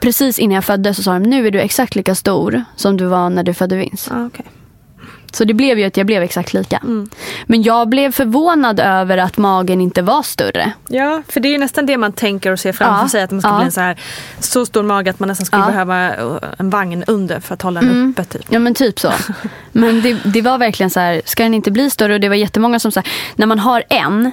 precis 0.00 0.38
innan 0.38 0.54
jag 0.54 0.64
föddes 0.64 0.96
så 0.96 1.02
sa 1.02 1.12
de 1.12 1.22
nu 1.22 1.46
är 1.46 1.50
du 1.50 1.60
exakt 1.60 1.94
lika 1.94 2.14
stor 2.14 2.64
som 2.76 2.96
du 2.96 3.06
var 3.06 3.30
när 3.30 3.42
du 3.42 3.54
födde 3.54 3.76
Vince. 3.76 4.10
Ja, 4.14 4.26
okej. 4.26 4.46
Så 5.32 5.44
det 5.44 5.54
blev 5.54 5.78
ju 5.78 5.84
att 5.84 5.96
jag 5.96 6.06
blev 6.06 6.22
exakt 6.22 6.52
lika. 6.52 6.76
Mm. 6.76 7.10
Men 7.46 7.62
jag 7.62 7.88
blev 7.88 8.12
förvånad 8.12 8.80
över 8.80 9.18
att 9.18 9.38
magen 9.38 9.80
inte 9.80 10.02
var 10.02 10.22
större. 10.22 10.72
Ja, 10.88 11.22
för 11.28 11.40
det 11.40 11.48
är 11.48 11.50
ju 11.50 11.58
nästan 11.58 11.86
det 11.86 11.96
man 11.96 12.12
tänker 12.12 12.52
och 12.52 12.60
ser 12.60 12.72
framför 12.72 13.02
Ja, 13.04 13.08
sig. 13.08 13.22
Att 13.22 13.30
man 13.30 13.40
ska 13.40 13.50
ja. 13.50 13.56
bli 13.56 13.64
en 13.64 13.72
så, 13.72 13.80
här, 13.80 14.00
så 14.38 14.66
stor 14.66 14.82
mage 14.82 15.10
att 15.10 15.20
man 15.20 15.28
nästan 15.28 15.46
skulle 15.46 15.62
Ja. 15.62 15.66
behöva 15.66 16.14
eh, 16.14 16.36
en 16.58 16.70
vagn 16.70 17.04
under 17.06 17.40
för 17.40 17.54
att 17.54 17.62
hålla 17.62 17.80
den 17.80 17.90
Mm. 17.90 18.10
uppe. 18.10 18.24
Typ. 18.24 18.46
Ja 18.48 18.58
men 18.58 18.74
typ 18.74 19.00
så. 19.00 19.12
Men 19.72 20.02
det, 20.02 20.16
det 20.24 20.42
var 20.42 20.58
verkligen 20.58 20.90
så 20.90 21.00
här, 21.00 21.22
ska 21.24 21.42
den 21.42 21.54
inte 21.54 21.70
bli 21.70 21.90
större? 21.90 22.14
Och 22.14 22.20
det 22.20 22.28
var 22.28 22.36
jättemånga 22.36 22.78
som 22.78 22.92
sa, 22.92 23.02
när 23.36 23.46
man 23.46 23.58
har 23.58 23.84
en 23.88 24.32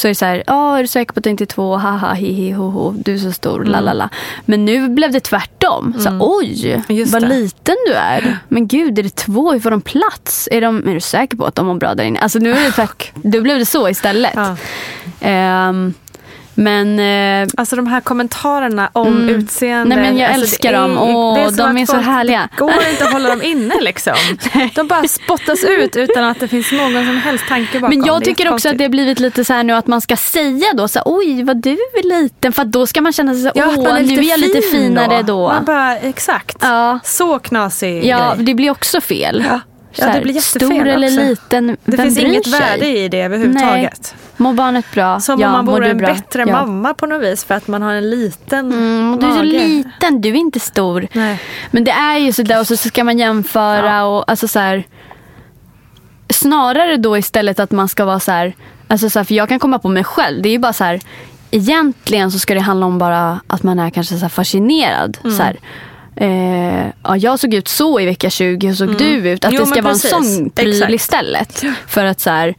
så 0.00 0.06
är 0.06 0.08
det 0.08 0.14
så 0.14 0.24
här, 0.24 0.42
ja 0.46 0.78
är 0.78 0.82
du 0.82 0.86
säker 0.88 1.12
på 1.12 1.18
att 1.18 1.24
det 1.24 1.30
inte 1.30 1.44
är 1.44 1.46
två? 1.46 1.76
Haha, 1.76 2.12
hihi, 2.12 2.50
ho, 2.50 2.70
ho, 2.70 2.94
du 3.04 3.14
är 3.14 3.18
så 3.18 3.32
stor, 3.32 3.64
la 3.64 3.80
la 3.80 3.92
la. 3.92 4.08
Men 4.44 4.64
nu 4.64 4.88
blev 4.88 5.12
det 5.12 5.20
tvärtom. 5.20 5.94
Så, 5.98 6.18
oj, 6.20 6.82
Just 6.88 7.12
vad 7.12 7.22
det. 7.22 7.28
liten 7.28 7.76
du 7.86 7.92
är. 7.94 8.38
Men 8.48 8.66
gud, 8.66 8.98
är 8.98 9.02
det 9.02 9.16
två? 9.16 9.52
Hur 9.52 9.60
får 9.60 9.70
de 9.70 9.80
plats? 9.80 10.48
Är, 10.52 10.60
de, 10.60 10.88
är 10.88 10.94
du 10.94 11.00
säker 11.00 11.36
på 11.36 11.44
att 11.44 11.54
de 11.54 11.66
mår 11.66 11.74
bra 11.74 11.94
där 11.94 12.04
inne? 12.04 12.20
Alltså 12.20 12.38
nu 12.38 12.50
är 12.50 12.64
det 12.64 12.70
tvärt, 12.70 13.12
då 13.22 13.40
blev 13.40 13.58
det 13.58 13.66
så 13.66 13.88
istället. 13.88 14.32
Ja. 14.36 14.56
Ehm, 15.20 15.94
Men 16.60 16.98
eh, 17.42 17.48
Alltså 17.56 17.76
de 17.76 17.86
här 17.86 18.00
kommentarerna 18.00 18.90
om 18.92 19.06
Mm. 19.06 19.28
utseende. 19.28 19.96
Nej, 19.96 20.04
men 20.04 20.16
jag 20.18 20.26
alltså, 20.30 20.42
älskar 20.42 20.70
det 20.72 20.78
är- 20.78 20.80
dem. 20.82 20.98
Åh, 20.98 21.34
det 21.34 21.40
är 21.40 21.46
som 21.46 21.56
de 21.56 21.62
att 21.62 21.76
är 21.82 21.86
så 21.86 21.92
folk- 21.92 22.06
härliga. 22.06 22.48
Det 22.52 22.60
går 22.60 22.72
inte 22.90 23.04
att 23.04 23.12
hålla 23.12 23.28
dem 23.28 23.42
inne 23.42 23.74
liksom. 23.80 24.14
De 24.74 24.86
bara 24.88 25.08
spottas 25.08 25.64
ut 25.64 25.96
utan 25.96 26.24
att 26.24 26.40
det 26.40 26.48
finns 26.48 26.72
någon 26.72 26.92
som 26.92 27.16
helst 27.24 27.44
tanke 27.48 27.80
bakom. 27.80 27.98
Men 27.98 28.06
jag 28.06 28.20
Det 28.20 28.24
är 28.24 28.26
tycker 28.26 28.52
också 28.52 28.68
att 28.68 28.78
det 28.78 28.84
har 28.84 28.88
blivit 28.88 29.20
lite 29.20 29.44
så 29.44 29.52
här 29.52 29.62
nu 29.64 29.72
att 29.72 29.86
man 29.86 30.00
ska 30.00 30.16
säga 30.16 30.66
då 30.74 30.88
så 30.88 30.98
här, 30.98 31.04
oj 31.06 31.42
vad 31.44 31.56
du 31.56 31.70
är 31.70 32.22
liten. 32.22 32.52
För 32.52 32.62
att 32.62 32.72
då 32.72 32.86
ska 32.86 33.00
man 33.00 33.12
känna 33.12 33.32
sig 33.34 33.42
så 33.42 33.46
här, 33.60 33.68
åh 33.78 33.98
är 33.98 34.02
nu 34.02 34.14
är 34.18 34.22
jag 34.30 34.40
lite 34.40 34.60
fin 34.62 34.70
finare 34.70 35.22
då. 35.22 35.48
Man 35.48 35.64
bara, 35.64 35.96
exakt. 35.98 36.56
Ja. 36.60 36.98
Så 37.04 37.38
knasig 37.38 38.04
Ja, 38.04 38.34
grej. 38.34 38.44
det 38.46 38.54
blir 38.54 38.70
också 38.70 39.00
fel. 39.00 39.44
Ja. 39.50 39.60
Ja, 39.94 40.12
det 40.14 40.20
blir 40.20 40.34
jättefel 40.34 40.68
Stor 40.68 40.86
eller 40.88 41.06
också. 41.08 41.20
liten, 41.20 41.76
Det 41.84 41.96
finns 41.96 42.18
inget 42.18 42.46
sig? 42.48 42.60
värde 42.60 42.86
i 42.98 43.08
det 43.08 43.20
överhuvudtaget. 43.22 44.14
Mår 44.40 44.52
barnet 44.52 44.84
bra? 44.94 45.20
Som 45.20 45.40
ja, 45.40 45.46
om 45.46 45.52
man 45.52 45.66
vore 45.66 45.90
en 45.90 45.98
bra? 45.98 46.06
bättre 46.06 46.44
ja. 46.46 46.52
mamma 46.52 46.94
på 46.94 47.06
något 47.06 47.22
vis 47.22 47.44
för 47.44 47.54
att 47.54 47.68
man 47.68 47.82
har 47.82 47.94
en 47.94 48.10
liten 48.10 48.72
Mm, 48.72 49.18
du 49.20 49.26
är 49.26 49.36
så 49.36 49.42
liten, 49.42 50.20
du 50.20 50.28
är 50.28 50.34
inte 50.34 50.60
stor. 50.60 51.06
Nej. 51.12 51.40
Men 51.70 51.84
det 51.84 51.90
är 51.90 52.18
ju 52.18 52.32
sådär 52.32 52.60
och 52.60 52.66
så 52.66 52.76
ska 52.76 53.04
man 53.04 53.18
jämföra 53.18 54.04
och 54.04 54.30
alltså 54.30 54.48
så 54.48 54.58
här, 54.58 54.84
Snarare 56.28 56.96
då 56.96 57.18
istället 57.18 57.60
att 57.60 57.70
man 57.70 57.88
ska 57.88 58.04
vara 58.04 58.20
så 58.20 58.32
här, 58.32 58.54
alltså 58.88 59.10
så 59.10 59.18
här, 59.18 59.24
för 59.24 59.34
jag 59.34 59.48
kan 59.48 59.58
komma 59.58 59.78
på 59.78 59.88
mig 59.88 60.04
själv. 60.04 60.42
Det 60.42 60.48
är 60.48 60.52
ju 60.52 60.58
bara 60.58 60.72
så 60.72 60.84
här, 60.84 61.00
egentligen 61.50 62.30
så 62.30 62.38
ska 62.38 62.54
det 62.54 62.60
handla 62.60 62.86
om 62.86 62.98
bara 62.98 63.40
att 63.46 63.62
man 63.62 63.78
är 63.78 63.90
kanske 63.90 64.18
så 64.18 64.28
fascinerad. 64.28 65.18
Mm. 65.24 65.36
Så 65.36 65.42
eh, 66.16 66.86
ja, 67.04 67.16
jag 67.16 67.38
såg 67.38 67.54
ut 67.54 67.68
så 67.68 68.00
i 68.00 68.06
vecka 68.06 68.30
20, 68.30 68.66
hur 68.66 68.74
såg 68.74 68.98
du 68.98 69.04
ut? 69.04 69.44
Att 69.44 69.52
Mm. 69.52 69.62
Jo, 69.62 69.64
det 69.64 69.70
ska 69.70 69.82
vara 69.82 69.92
en 69.92 69.98
sån 69.98 70.50
pryl 70.50 70.94
istället. 70.94 71.64
För 71.86 72.04
att 72.04 72.20
så 72.20 72.30
här, 72.30 72.54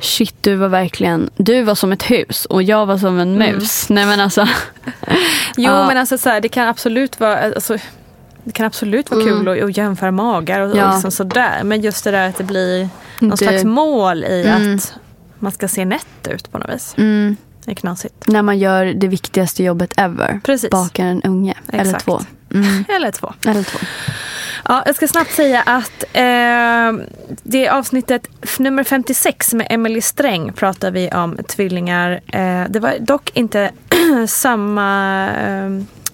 shit 0.00 0.34
du 0.40 0.54
var 0.54 0.68
verkligen, 0.68 1.30
du 1.36 1.62
var 1.62 1.74
som 1.74 1.92
ett 1.92 2.02
hus 2.10 2.44
och 2.44 2.62
jag 2.62 2.86
var 2.86 2.98
som 2.98 3.18
en 3.18 3.38
mus. 3.38 3.88
Nej 3.88 4.06
men 4.06 4.20
alltså. 4.20 4.48
Jo 5.56 5.70
Ja. 5.70 5.86
men 5.86 5.96
alltså 5.98 6.18
så 6.18 6.28
här, 6.28 6.40
det 6.40 6.48
kan 6.48 6.68
absolut 6.68 7.20
vara 7.20 7.38
alltså, 7.38 7.76
det 8.44 8.52
kan 8.52 8.66
absolut 8.66 9.10
vara 9.10 9.22
kul 9.24 9.48
att, 9.48 9.62
att 9.64 9.76
jämföra 9.76 10.10
magar 10.10 10.60
och, 10.60 10.66
Mm. 10.66 10.78
Ja. 10.78 10.88
och 10.88 10.94
liksom 10.94 11.10
sådär. 11.10 11.60
Men 11.64 11.80
just 11.80 12.04
det 12.04 12.10
där 12.10 12.28
att 12.28 12.36
det 12.38 12.44
blir 12.44 12.88
någon 13.18 13.30
Det- 13.30 13.36
slags 13.36 13.64
mål 13.64 14.24
i 14.24 14.44
Mm. 14.46 14.76
att 14.76 14.94
man 15.38 15.52
ska 15.52 15.68
se 15.68 15.84
nätt 15.84 16.28
ut 16.30 16.52
på 16.52 16.58
något 16.58 16.74
vis. 16.74 16.94
Mm, 16.98 17.36
Det 17.64 17.70
är 17.70 17.74
knasigt. 17.74 18.26
när 18.26 18.42
man 18.42 18.58
gör 18.58 18.84
det 18.86 19.08
viktigaste 19.08 19.62
jobbet 19.64 19.92
ever. 19.96 20.40
Precis. 20.44 20.70
Bakar 20.70 21.04
en 21.04 21.22
unge. 21.22 21.54
Eller 21.72 21.84
Exakt. 21.84 22.04
två. 22.04 22.20
Mm, 22.54 22.84
Eller 22.96 23.10
två. 23.12 23.32
eller 23.46 23.62
två. 23.62 23.78
Ja, 24.68 24.82
jag 24.86 24.96
ska 24.96 25.08
snabbt 25.08 25.32
säga 25.32 25.62
att 25.62 26.04
eh, 26.12 27.06
det 27.42 27.66
är 27.66 27.70
avsnittet 27.70 28.28
nummer 28.58 28.84
56 28.84 29.54
med 29.54 29.66
Emily 29.70 30.00
Sträng 30.00 30.52
pratar 30.52 30.90
vi 30.90 31.10
om 31.10 31.38
tvillingar. 31.48 32.20
Eh, 32.26 32.64
det 32.68 32.80
var 32.80 32.94
dock 33.00 33.30
inte 33.34 33.70
samma 34.28 35.28
eh, 35.30 35.70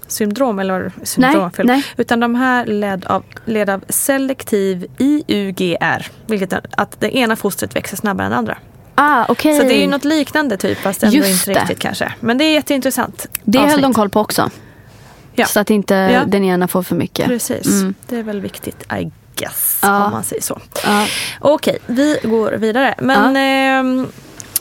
syndrom 0.07 0.59
eller 0.59 0.93
syndrom, 1.03 1.51
fel. 1.51 1.67
nej. 1.67 1.85
utan 1.97 2.21
de 2.21 2.35
här 2.35 2.67
led 2.67 3.05
av, 3.05 3.25
led 3.45 3.71
av 3.71 3.85
selektiv 3.89 4.87
IUGR, 4.99 6.11
vilket 6.27 6.53
är 6.53 6.61
att 6.71 7.01
det 7.01 7.17
ena 7.17 7.37
fostret 7.37 7.77
växer 7.77 7.97
snabbare 7.97 8.25
än 8.27 8.31
det 8.31 8.39
andra. 8.39 8.59
Ah, 8.95 9.25
okej. 9.29 9.59
Så 9.59 9.63
det 9.63 9.75
är 9.75 9.81
ju 9.81 9.87
något 9.87 10.05
liknande 10.05 10.57
typ 10.57 10.79
fast 10.79 11.03
ändå 11.03 11.17
Just 11.17 11.49
inte 11.49 11.53
det. 11.53 11.61
riktigt 11.61 11.79
kanske. 11.79 12.15
Men 12.21 12.39
det 12.39 12.45
är 12.45 12.53
jätteintressant. 12.53 13.27
Det 13.45 13.59
höll 13.59 13.69
avsnitt. 13.69 13.83
de 13.83 13.95
koll 13.95 14.11
på 14.11 14.21
också. 14.21 14.51
Ja. 15.35 15.47
Så 15.47 15.61
att 15.61 15.71
inte 15.71 15.95
Ja. 15.95 16.25
den 16.27 16.45
ena 16.45 16.69
får 16.69 16.83
för 16.83 16.97
mycket. 16.97 17.27
Precis, 17.27 17.67
Mm. 17.67 17.95
det 18.09 18.17
är 18.17 18.23
väl 18.23 18.41
viktigt 18.41 18.83
I 19.01 19.11
guess 19.37 19.79
Ja. 19.83 20.05
om 20.07 20.13
man 20.13 20.25
säger 20.25 20.43
så. 20.43 20.61
Ja. 20.85 21.07
Okej, 21.41 21.79
vi 21.87 22.19
går 22.23 22.53
vidare. 22.53 22.95
Men 22.99 23.37
ehm, 23.37 24.07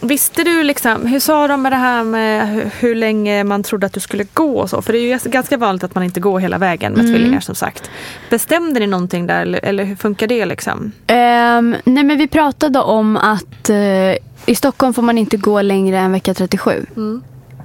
visste 0.01 0.43
du 0.43 0.63
liksom, 0.63 1.05
hur 1.05 1.19
sa 1.19 1.47
de 1.47 1.61
med 1.61 1.71
det 1.71 1.75
här 1.75 2.03
med 2.03 2.47
hur, 2.49 2.69
hur 2.79 2.95
länge 2.95 3.43
man 3.43 3.63
trodde 3.63 3.85
att 3.85 3.93
du 3.93 3.99
skulle 3.99 4.23
gå 4.33 4.59
och 4.59 4.69
så? 4.69 4.81
För 4.81 4.93
det 4.93 4.99
är 4.99 5.01
ju 5.25 5.29
ganska- 5.31 5.57
vanligt 5.57 5.83
att 5.83 5.95
man 5.95 6.03
inte 6.03 6.19
går 6.19 6.39
hela 6.39 6.57
vägen 6.57 6.91
med 6.93 6.99
Mm. 7.05 7.13
tvillingar 7.13 7.39
som 7.39 7.55
sagt. 7.55 7.89
Bestämde 8.29 8.79
ni 8.79 8.87
någonting 8.87 9.27
där 9.27 9.41
eller, 9.41 9.65
eller 9.65 9.83
hur 9.83 9.95
funkar 9.95 10.27
det 10.27 10.45
liksom? 10.45 10.91
Ehm, 11.07 11.75
nej 11.83 12.03
men 12.03 12.17
vi 12.17 12.27
pratade 12.27 12.79
om 12.79 13.17
att 13.17 13.69
eh, 13.69 14.11
i 14.45 14.55
Stockholm 14.55 14.93
får 14.93 15.01
man 15.01 15.17
inte 15.17 15.37
gå 15.37 15.61
längre 15.61 15.99
än 15.99 16.11
vecka 16.11 16.33
37. 16.33 16.85
Mm. 16.95 17.23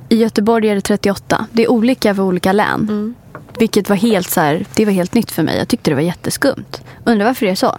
I 0.08 0.16
Göteborg 0.16 0.68
är 0.68 0.74
det 0.74 0.80
38. 0.80 1.46
Det 1.52 1.62
är 1.62 1.70
olika 1.70 2.14
för 2.14 2.22
olika 2.22 2.52
län. 2.52 2.80
Mm. 2.80 3.14
Vilket 3.58 3.88
var 3.88 3.96
helt, 3.96 4.30
så 4.30 4.40
här, 4.40 4.64
det 4.74 4.84
var 4.84 4.92
helt 4.92 5.14
nytt 5.14 5.30
för 5.30 5.42
mig. 5.42 5.58
Jag 5.58 5.68
tyckte 5.68 5.90
det 5.90 5.94
var 5.94 6.02
jätteskumt. 6.02 6.82
Undrar 7.04 7.26
varför 7.26 7.46
det 7.46 7.52
är 7.52 7.56
så. 7.56 7.78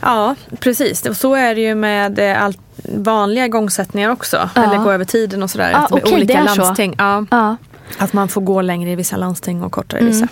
Ja, 0.00 0.34
precis. 0.60 1.06
Och 1.06 1.16
så 1.16 1.34
är 1.34 1.54
det 1.54 1.60
ju 1.60 1.74
med 1.74 2.18
eh, 2.18 2.42
allt 2.42 2.58
vanliga 2.96 3.46
igångsättningar 3.46 4.10
också. 4.10 4.50
Ja. 4.54 4.64
Eller 4.64 4.78
gå 4.84 4.90
över 4.92 5.04
tiden 5.04 5.42
och 5.42 5.50
sådär. 5.50 5.70
Ja, 5.70 5.80
med 5.90 6.02
okej, 6.02 6.14
olika 6.14 6.42
landsting. 6.44 6.94
Ja. 6.98 7.26
Ja. 7.30 7.56
Att 7.98 8.12
man 8.12 8.28
får 8.28 8.40
gå 8.40 8.62
längre 8.62 8.90
i 8.90 8.94
vissa 8.96 9.16
landsting 9.16 9.62
och 9.62 9.72
kortare 9.72 10.00
i 10.00 10.02
Mm. 10.02 10.12
vissa. 10.12 10.28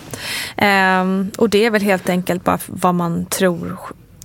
Ehm, 0.56 1.30
och 1.38 1.50
det 1.50 1.66
är 1.66 1.70
väl 1.70 1.82
helt 1.82 2.08
enkelt 2.08 2.44
bara 2.44 2.58
vad 2.66 2.94
man 2.94 3.26
tror 3.26 3.76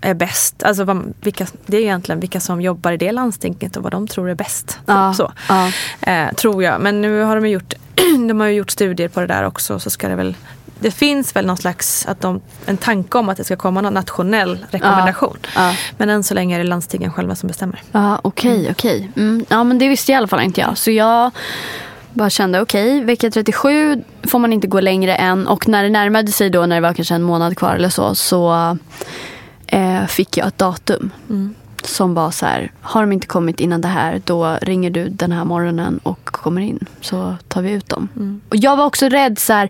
är 0.05 0.13
bäst. 0.13 0.63
Alltså 0.63 0.83
vad, 0.83 1.13
vilka, 1.21 1.47
det 1.65 1.77
är 1.77 1.81
egentligen 1.81 2.19
vilka 2.19 2.39
som 2.39 2.61
jobbar 2.61 2.91
i 2.91 2.97
det 2.97 3.11
landstinget 3.11 3.77
och 3.77 3.83
vad 3.83 3.91
de 3.91 4.07
tror 4.07 4.29
är 4.29 4.35
bäst. 4.35 4.79
Ja. 4.85 5.13
Så, 5.13 5.31
Ja. 5.49 5.71
eh, 6.01 6.33
tror 6.33 6.63
jag. 6.63 6.81
Men 6.81 7.01
nu 7.01 7.21
har 7.21 7.35
de 7.41 7.49
gjort, 7.49 7.73
de 8.27 8.39
har 8.39 8.47
gjort 8.47 8.71
studier 8.71 9.07
på 9.07 9.19
det 9.19 9.27
där 9.27 9.43
också. 9.43 9.79
Så 9.79 9.89
ska 9.89 10.07
det 10.07 10.15
väl 10.15 10.35
det 10.79 10.91
finns 10.91 11.35
väl 11.35 11.45
någon 11.45 11.57
slags, 11.57 12.05
att 12.05 12.21
de, 12.21 12.41
en 12.65 12.77
tanke 12.77 13.17
om 13.17 13.29
att 13.29 13.37
det 13.37 13.43
ska 13.43 13.55
komma 13.55 13.81
någon 13.81 13.93
nationell 13.93 14.65
rekommendation. 14.71 15.37
Ja. 15.55 15.73
Men 15.97 16.09
än 16.09 16.23
så 16.23 16.33
länge 16.33 16.55
är 16.55 16.59
det 16.59 16.65
landstingen 16.69 17.11
själva 17.13 17.35
som 17.35 17.47
bestämmer. 17.47 17.81
Ja, 17.91 18.19
okej, 18.23 18.67
okej. 18.71 19.11
Mm. 19.15 19.45
Ja, 19.49 19.63
men 19.63 19.77
det 19.77 19.87
visste 19.89 20.11
i 20.11 20.15
alla 20.15 20.27
fall 20.27 20.41
inte 20.41 20.61
jag. 20.61 20.77
Så 20.77 20.91
jag 20.91 21.31
bara 22.13 22.29
kände, 22.29 22.61
okej, 22.61 23.03
vecka 23.03 23.29
37 23.31 24.03
får 24.27 24.39
man 24.39 24.53
inte 24.53 24.67
gå 24.67 24.79
längre 24.79 25.15
än. 25.15 25.47
Och 25.47 25.67
när 25.67 25.83
det 25.83 25.89
närmade 25.89 26.31
sig 26.31 26.49
då, 26.49 26.65
när 26.65 26.75
det 26.75 26.81
var 26.81 26.93
kanske 26.93 27.15
en 27.15 27.23
månad 27.23 27.57
kvar 27.57 27.75
eller 27.75 27.89
så, 27.89 28.15
så 28.15 28.77
eh, 29.67 30.05
fick 30.05 30.37
jag 30.37 30.47
ett 30.47 30.57
datum. 30.57 31.11
Som 31.83 32.13
var 32.13 32.31
så 32.31 32.45
här, 32.45 32.71
har 32.81 33.01
de 33.01 33.11
inte 33.11 33.27
kommit 33.27 33.59
innan 33.59 33.81
det 33.81 33.87
här, 33.87 34.21
då 34.25 34.57
ringer 34.61 34.89
du 34.89 35.07
den 35.09 35.31
här 35.31 35.45
morgonen 35.45 35.97
och 36.03 36.25
kommer 36.25 36.61
in. 36.61 36.85
Så 37.01 37.35
tar 37.47 37.61
vi 37.61 37.71
ut 37.71 37.89
dem. 37.89 38.07
Och 38.49 38.55
jag 38.55 38.77
var 38.77 38.85
också 38.85 39.09
rädd 39.09 39.39
så 39.39 39.53
här, 39.53 39.69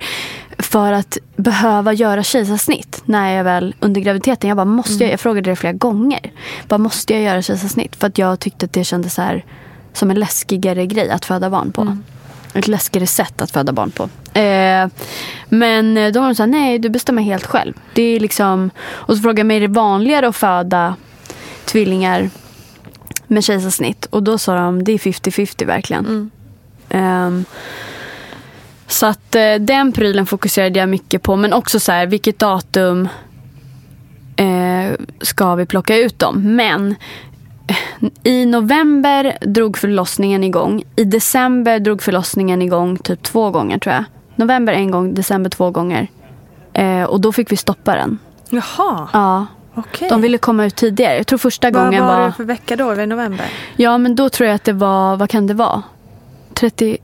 för 0.59 0.91
att 0.93 1.17
behöva 1.35 1.93
göra 1.93 2.23
kejsarsnitt 2.23 3.01
när 3.05 3.31
jag 3.33 3.43
väl 3.43 3.75
under 3.79 4.01
graviditeten. 4.01 4.47
Jag 4.47 4.57
bara, 4.57 4.65
måste 4.65 5.03
jag? 5.03 5.13
Jag 5.13 5.19
frågade 5.19 5.49
det 5.49 5.55
flera 5.55 5.73
gånger. 5.73 6.31
Bara, 6.67 6.77
måste 6.77 7.13
jag 7.13 7.21
göra 7.23 7.41
kejsarsnitt? 7.41 7.95
För 7.95 8.07
att 8.07 8.17
jag 8.17 8.39
tyckte 8.39 8.65
att 8.65 8.73
det 8.73 8.83
kändes 8.83 9.13
så 9.13 9.21
här, 9.21 9.45
som 9.93 10.11
en 10.11 10.19
läskigare 10.19 10.85
grej 10.85 11.09
att 11.09 11.25
föda 11.25 11.49
barn 11.49 11.71
på. 11.71 11.97
Ett 12.55 12.67
läskigare 12.67 13.07
sätt 13.07 13.41
att 13.41 13.51
föda 13.51 13.71
barn 13.71 13.91
på. 13.91 14.03
Eh, 14.39 14.87
men 15.49 15.97
eh, 15.97 16.11
då 16.11 16.21
var 16.21 16.33
de 16.33 16.41
här, 16.41 16.47
nej 16.47 16.79
du 16.79 16.89
bestämmer 16.89 17.21
helt 17.21 17.45
själv. 17.45 17.73
Det 17.93 18.03
är 18.03 18.19
liksom, 18.19 18.69
och 18.79 19.15
så 19.15 19.21
frågade 19.21 19.39
jag 19.39 19.47
mig, 19.47 19.57
är 19.57 19.61
det 19.61 19.67
vanligare 19.67 20.27
att 20.27 20.35
föda 20.35 20.95
tvillingar 21.65 22.29
med 23.27 23.43
kejsarsnitt? 23.43 24.05
Och 24.05 24.23
då 24.23 24.37
sa 24.37 24.55
de, 24.55 24.83
det 24.83 24.91
är 24.91 24.97
50-50 24.97 25.65
verkligen. 25.65 26.31
Ehm, 26.89 27.45
så 28.87 29.05
att 29.05 29.35
eh, 29.35 29.55
den 29.59 29.91
prylen 29.91 30.25
fokuserade 30.25 30.79
jag 30.79 30.89
mycket 30.89 31.21
på. 31.21 31.35
Men 31.35 31.53
också 31.53 31.79
så 31.79 31.91
här, 31.91 32.05
vilket 32.05 32.39
datum 32.39 33.09
eh, 34.35 34.91
ska 35.21 35.55
vi 35.55 35.65
plocka 35.65 35.97
ut 35.97 36.19
dem? 36.19 36.55
Men 36.55 36.89
eh, 36.91 36.95
i 38.23 38.45
november 38.45 39.37
drog 39.41 39.77
förlossningen 39.77 40.43
igång. 40.43 40.83
I 40.95 41.03
december 41.03 41.79
drog 41.79 42.01
förlossningen 42.01 42.61
igång 42.61 42.97
typ 42.97 43.23
två 43.23 43.51
gånger 43.51 43.79
tror 43.79 43.95
jag. 43.95 44.03
November 44.35 44.73
en 44.73 44.91
gång, 44.91 45.13
december 45.13 45.49
två 45.49 45.71
gånger. 45.71 46.07
Eh, 46.73 47.03
och 47.03 47.21
då 47.21 47.31
fick 47.31 47.51
vi 47.51 47.57
stoppa 47.57 47.95
den. 47.95 48.17
Jaha, 48.49 49.09
Ja, 49.13 49.45
okej. 49.73 50.09
de 50.09 50.21
ville 50.21 50.37
komma 50.37 50.65
ut 50.65 50.75
tidigare. 50.75 51.15
Jag 51.17 51.27
tror 51.27 51.39
första 51.39 51.71
Vad 51.71 51.83
gången 51.83 52.05
var 52.05 52.19
var... 52.19 52.25
det 52.25 52.31
för 52.33 52.43
vecka 52.43 52.75
då? 52.75 52.85
Var 52.85 52.95
det 52.95 53.03
i 53.03 53.07
november? 53.07 53.45
Ja, 53.75 53.97
men 53.97 54.15
då 54.15 54.29
tror 54.29 54.47
jag 54.47 54.55
att 54.55 54.63
det 54.63 54.73
var, 54.73 55.15
vad 55.17 55.29
kan 55.29 55.47
det 55.47 55.53
vara? 55.53 55.83
30, 56.53 56.97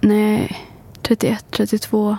nej, 0.00 0.58
31, 1.02 1.44
32. 1.50 2.16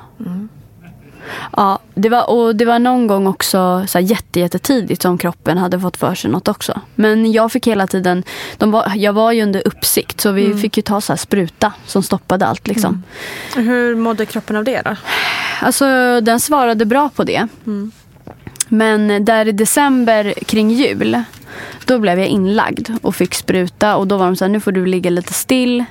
Ja, 1.57 1.79
det 1.93 2.09
var, 2.09 2.29
och 2.29 2.55
det 2.55 2.65
var 2.65 2.79
någon 2.79 3.07
gång 3.07 3.27
också 3.27 3.85
så 3.87 3.97
här 3.97 4.05
jätte, 4.05 4.39
jättetidigt 4.39 5.01
som 5.01 5.17
kroppen 5.17 5.57
hade 5.57 5.79
fått 5.79 5.97
för 5.97 6.15
sig 6.15 6.31
något 6.31 6.47
också. 6.47 6.81
Men 6.95 7.31
jag 7.31 7.51
fick 7.51 7.67
hela 7.67 7.87
tiden, 7.87 8.23
de 8.57 8.71
var, 8.71 8.91
jag 8.95 9.13
var 9.13 9.31
ju 9.31 9.43
under 9.43 9.67
uppsikt 9.67 10.21
så 10.21 10.31
vi 10.31 10.53
fick 10.53 10.77
ju 10.77 10.83
ta 10.83 11.01
så 11.01 11.13
här 11.13 11.17
spruta 11.17 11.73
som 11.85 12.03
stoppade 12.03 12.45
allt 12.45 12.67
liksom. 12.67 13.03
Hur 13.55 13.95
mådde 13.95 14.25
kroppen 14.25 14.55
av 14.55 14.63
det 14.63 14.81
då? 14.81 14.95
Alltså 15.61 15.85
den 16.21 16.39
svarade 16.39 16.85
bra 16.85 17.09
på 17.15 17.23
det. 17.23 17.47
Men 18.67 19.25
där 19.25 19.47
i 19.47 19.51
december 19.51 20.33
kring 20.45 20.71
jul, 20.71 21.23
då 21.85 21.99
blev 21.99 22.19
jag 22.19 22.27
inlagd 22.27 22.89
och 23.01 23.15
fick 23.15 23.33
spruta. 23.35 23.95
Och 23.95 24.07
då 24.07 24.17
var 24.17 24.25
de 24.25 24.35
så 24.35 24.45
här, 24.45 24.49
nu 24.49 24.59
får 24.59 24.71
du 24.71 24.85
ligga 24.85 25.09
lite 25.09 25.33
still. 25.33 25.85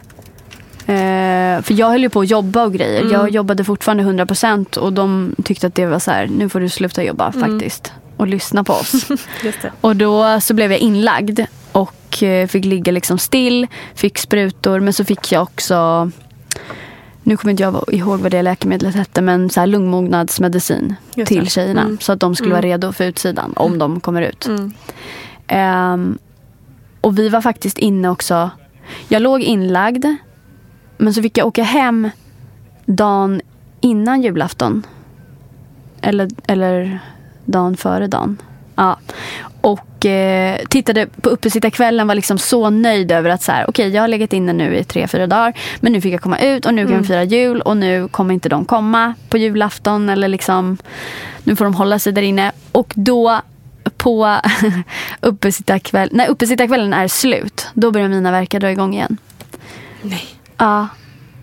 Eh, 0.86 1.62
för 1.62 1.72
jag 1.74 1.90
höll 1.90 2.02
ju 2.02 2.08
på 2.08 2.20
att 2.20 2.30
jobba 2.30 2.64
och 2.64 2.72
grejer. 2.72 3.12
Jag 3.12 3.30
jobbade 3.30 3.64
fortfarande 3.64 4.02
100% 4.02 4.78
och 4.78 4.92
de 4.92 5.34
tyckte 5.44 5.66
att 5.66 5.74
det 5.74 5.86
var 5.86 5.98
så 5.98 6.10
här, 6.10 6.26
nu 6.26 6.48
får 6.48 6.60
du 6.60 6.68
sluta 6.68 7.04
jobba 7.04 7.32
faktiskt. 7.32 7.92
Och 8.16 8.26
lyssna 8.26 8.64
på 8.64 8.72
oss. 8.72 9.06
Och 9.80 9.96
då 9.96 10.40
så 10.40 10.54
blev 10.54 10.72
jag 10.72 10.80
inlagd. 10.80 11.40
och 11.72 12.22
eh, 12.22 12.46
fick 12.46 12.64
ligga 12.64 12.92
liksom 12.92 13.18
still, 13.18 13.66
fick 13.94 14.18
sprutor 14.18 14.80
men 14.80 14.92
så 14.92 15.04
fick 15.04 15.32
jag 15.32 15.42
också 15.42 16.10
nu 17.22 17.36
kommer 17.36 17.50
inte 17.50 17.62
jag 17.62 17.84
ihåg 17.92 18.20
vad 18.20 18.30
det 18.30 18.42
läkemedlet 18.42 18.94
hette 18.94 19.22
men 19.22 19.50
så 19.50 19.60
här 19.60 19.66
lungmognadsmedicin 19.66 20.94
till 21.26 21.50
tjejerna. 21.50 21.80
Mm. 21.80 21.98
Så 22.00 22.12
att 22.12 22.20
de 22.20 22.34
skulle 22.34 22.50
vara 22.50 22.62
redo 22.62 22.92
för 22.92 23.04
utsidan 23.04 23.52
om 23.56 23.78
de 23.78 24.00
kommer 24.00 24.22
ut. 24.22 24.46
Mm. 24.46 24.72
Ehm, 25.46 26.18
och 27.00 27.18
vi 27.18 27.28
var 27.28 27.40
faktiskt 27.40 27.78
inne 27.78 28.08
också. 28.08 28.50
Jag 29.08 29.22
låg 29.22 29.42
inlagd. 29.42 30.06
Men 31.02 31.14
så 31.14 31.22
fick 31.22 31.38
jag 31.38 31.46
åka 31.46 31.62
hem 31.62 32.10
dagen 32.86 33.40
innan 33.80 34.22
julafton. 34.22 34.86
Eller, 36.00 36.28
eller 36.46 36.98
dagen 37.44 37.76
före 37.76 38.06
dagen. 38.06 38.36
Ja. 38.74 38.98
Och 39.60 40.06
eh, 40.06 40.58
tittade 40.68 41.06
på 41.06 41.28
uppesittarkvällen 41.28 42.06
var 42.06 42.14
liksom 42.14 42.38
så 42.38 42.70
nöjd 42.70 43.12
över 43.12 43.30
att 43.30 43.42
så 43.42 43.52
här, 43.52 43.70
okej 43.70 43.88
jag 43.88 44.02
har 44.02 44.08
legat 44.08 44.32
inne 44.32 44.52
nu 44.52 44.76
i 44.76 44.84
tre, 44.84 45.08
fyra 45.08 45.26
dagar. 45.26 45.58
Men 45.80 45.92
nu 45.92 46.00
fick 46.00 46.14
jag 46.14 46.20
komma 46.20 46.38
ut 46.38 46.66
och 46.66 46.74
nu 46.74 46.86
kan 46.86 46.98
vi 46.98 47.06
fira 47.06 47.24
jul 47.24 47.60
och 47.60 47.76
nu 47.76 48.08
kommer 48.08 48.34
inte 48.34 48.48
de 48.48 48.64
komma 48.64 49.14
på 49.28 49.38
julafton. 49.38 50.08
Eller 50.08 50.28
liksom, 50.28 50.78
nu 51.44 51.56
får 51.56 51.64
de 51.64 51.74
hålla 51.74 51.98
sig 51.98 52.12
där 52.12 52.22
inne. 52.22 52.52
Och 52.72 52.92
då 52.96 53.40
på 53.96 54.36
uppesittarkväll, 55.20 56.08
när 56.12 56.26
uppesittarkvällen 56.28 56.92
är 56.92 57.08
slut, 57.08 57.68
då 57.74 57.90
börjar 57.90 58.08
mina 58.08 58.30
verkar 58.30 58.60
dra 58.60 58.70
igång 58.70 58.94
igen. 58.94 59.16
Nej. 60.02 60.28
Ja. 60.56 60.88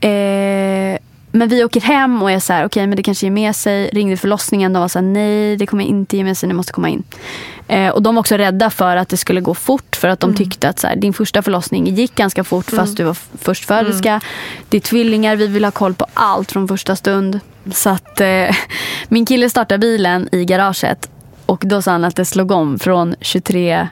Eh, 0.07 0.97
men 1.31 1.49
vi 1.49 1.63
åker 1.63 1.81
hem 1.81 2.21
och 2.21 2.31
är 2.31 2.39
så 2.39 2.53
här, 2.53 2.65
okej 2.65 2.87
men 2.87 2.95
det 2.95 3.03
kanske 3.03 3.25
ger 3.25 3.31
med 3.31 3.55
sig. 3.55 3.89
Ringde 3.93 4.17
förlossningen, 4.17 4.73
de 4.73 4.79
var 4.79 4.87
så 4.87 4.99
här, 4.99 5.05
nej 5.05 5.57
det 5.57 5.65
kommer 5.65 5.83
inte 5.83 6.17
ge 6.17 6.23
med 6.23 6.37
sig, 6.37 6.47
ni 6.47 6.53
måste 6.53 6.73
komma 6.73 6.89
in. 6.89 7.03
Eh, 7.67 7.89
och 7.89 8.01
de 8.01 8.15
var 8.15 8.19
också 8.19 8.37
rädda 8.37 8.69
för 8.69 8.95
att 8.95 9.09
det 9.09 9.17
skulle 9.17 9.41
gå 9.41 9.53
fort 9.53 9.95
för 9.95 10.07
att 10.07 10.19
de 10.19 10.35
tyckte 10.35 10.69
att 10.69 10.79
så 10.79 10.87
här, 10.87 10.95
din 10.95 11.13
första 11.13 11.41
förlossning 11.41 11.87
gick 11.87 12.15
ganska 12.15 12.43
fort 12.43 12.65
fast 12.65 12.97
du 12.97 13.03
var 13.03 13.17
förstföderska. 13.37 14.21
Det 14.69 14.77
är 14.77 14.81
tvillingar, 14.81 15.35
vi 15.35 15.47
vill 15.47 15.63
ha 15.63 15.71
koll 15.71 15.93
på 15.93 16.05
allt 16.13 16.51
från 16.51 16.67
första 16.67 16.95
stund. 16.95 17.39
Så 17.71 17.89
att 17.89 18.21
eh, 18.21 18.55
min 19.07 19.25
kille 19.25 19.49
startade 19.49 19.79
bilen 19.79 20.29
i 20.31 20.45
garaget 20.45 21.09
och 21.45 21.63
då 21.65 21.81
sa 21.81 21.91
han 21.91 22.03
att 22.03 22.15
det 22.15 22.25
slog 22.25 22.51
om 22.51 22.79
från 22.79 23.15
23 23.21 23.87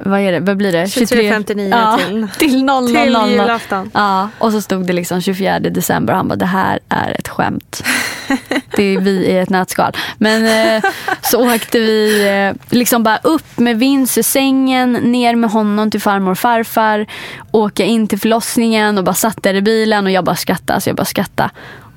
vad 0.00 0.20
är 0.20 0.32
det? 0.32 0.40
Vad 0.40 0.56
blir 0.56 0.72
det? 0.72 0.84
23.59 0.84 1.68
ja, 1.70 1.98
till- 1.98 2.28
till 2.38 2.64
00. 2.64 2.86
till 2.86 3.16
julafton. 3.30 3.90
Ja, 3.94 4.28
och 4.38 4.52
så 4.52 4.60
stod 4.60 4.86
det 4.86 4.92
liksom 4.92 5.20
24 5.20 5.58
december 5.60 6.12
och 6.12 6.16
han 6.16 6.28
bara 6.28 6.36
det 6.36 6.46
här 6.46 6.78
är 6.88 7.16
ett 7.18 7.28
skämt. 7.28 7.82
Det 8.76 8.82
är 8.82 9.00
vi 9.00 9.10
i 9.10 9.38
ett 9.38 9.50
nötskal. 9.50 9.92
Men 10.18 10.46
eh, 10.76 10.90
så 11.22 11.54
åkte 11.54 11.78
vi 11.78 12.26
eh, 12.28 12.76
liksom 12.76 13.02
bara 13.02 13.18
upp 13.22 13.58
med 13.58 13.78
Vince 13.78 14.20
ur 14.20 14.22
sängen, 14.22 14.92
ner 14.92 15.34
med 15.36 15.50
honom 15.50 15.90
till 15.90 16.00
farmor 16.00 16.30
och 16.30 16.38
farfar, 16.38 17.06
åka 17.50 17.84
in 17.84 18.06
till 18.06 18.18
förlossningen 18.20 18.98
och 18.98 19.04
bara 19.04 19.14
satt 19.14 19.42
där 19.42 19.54
i 19.54 19.62
bilen 19.62 20.04
och 20.06 20.10
jag 20.12 20.24
bara 20.24 20.36
skrattade. 20.36 20.74
Alltså 20.74 20.90
jag 20.90 20.96
bara 20.96 21.04
skrattade. 21.04 21.50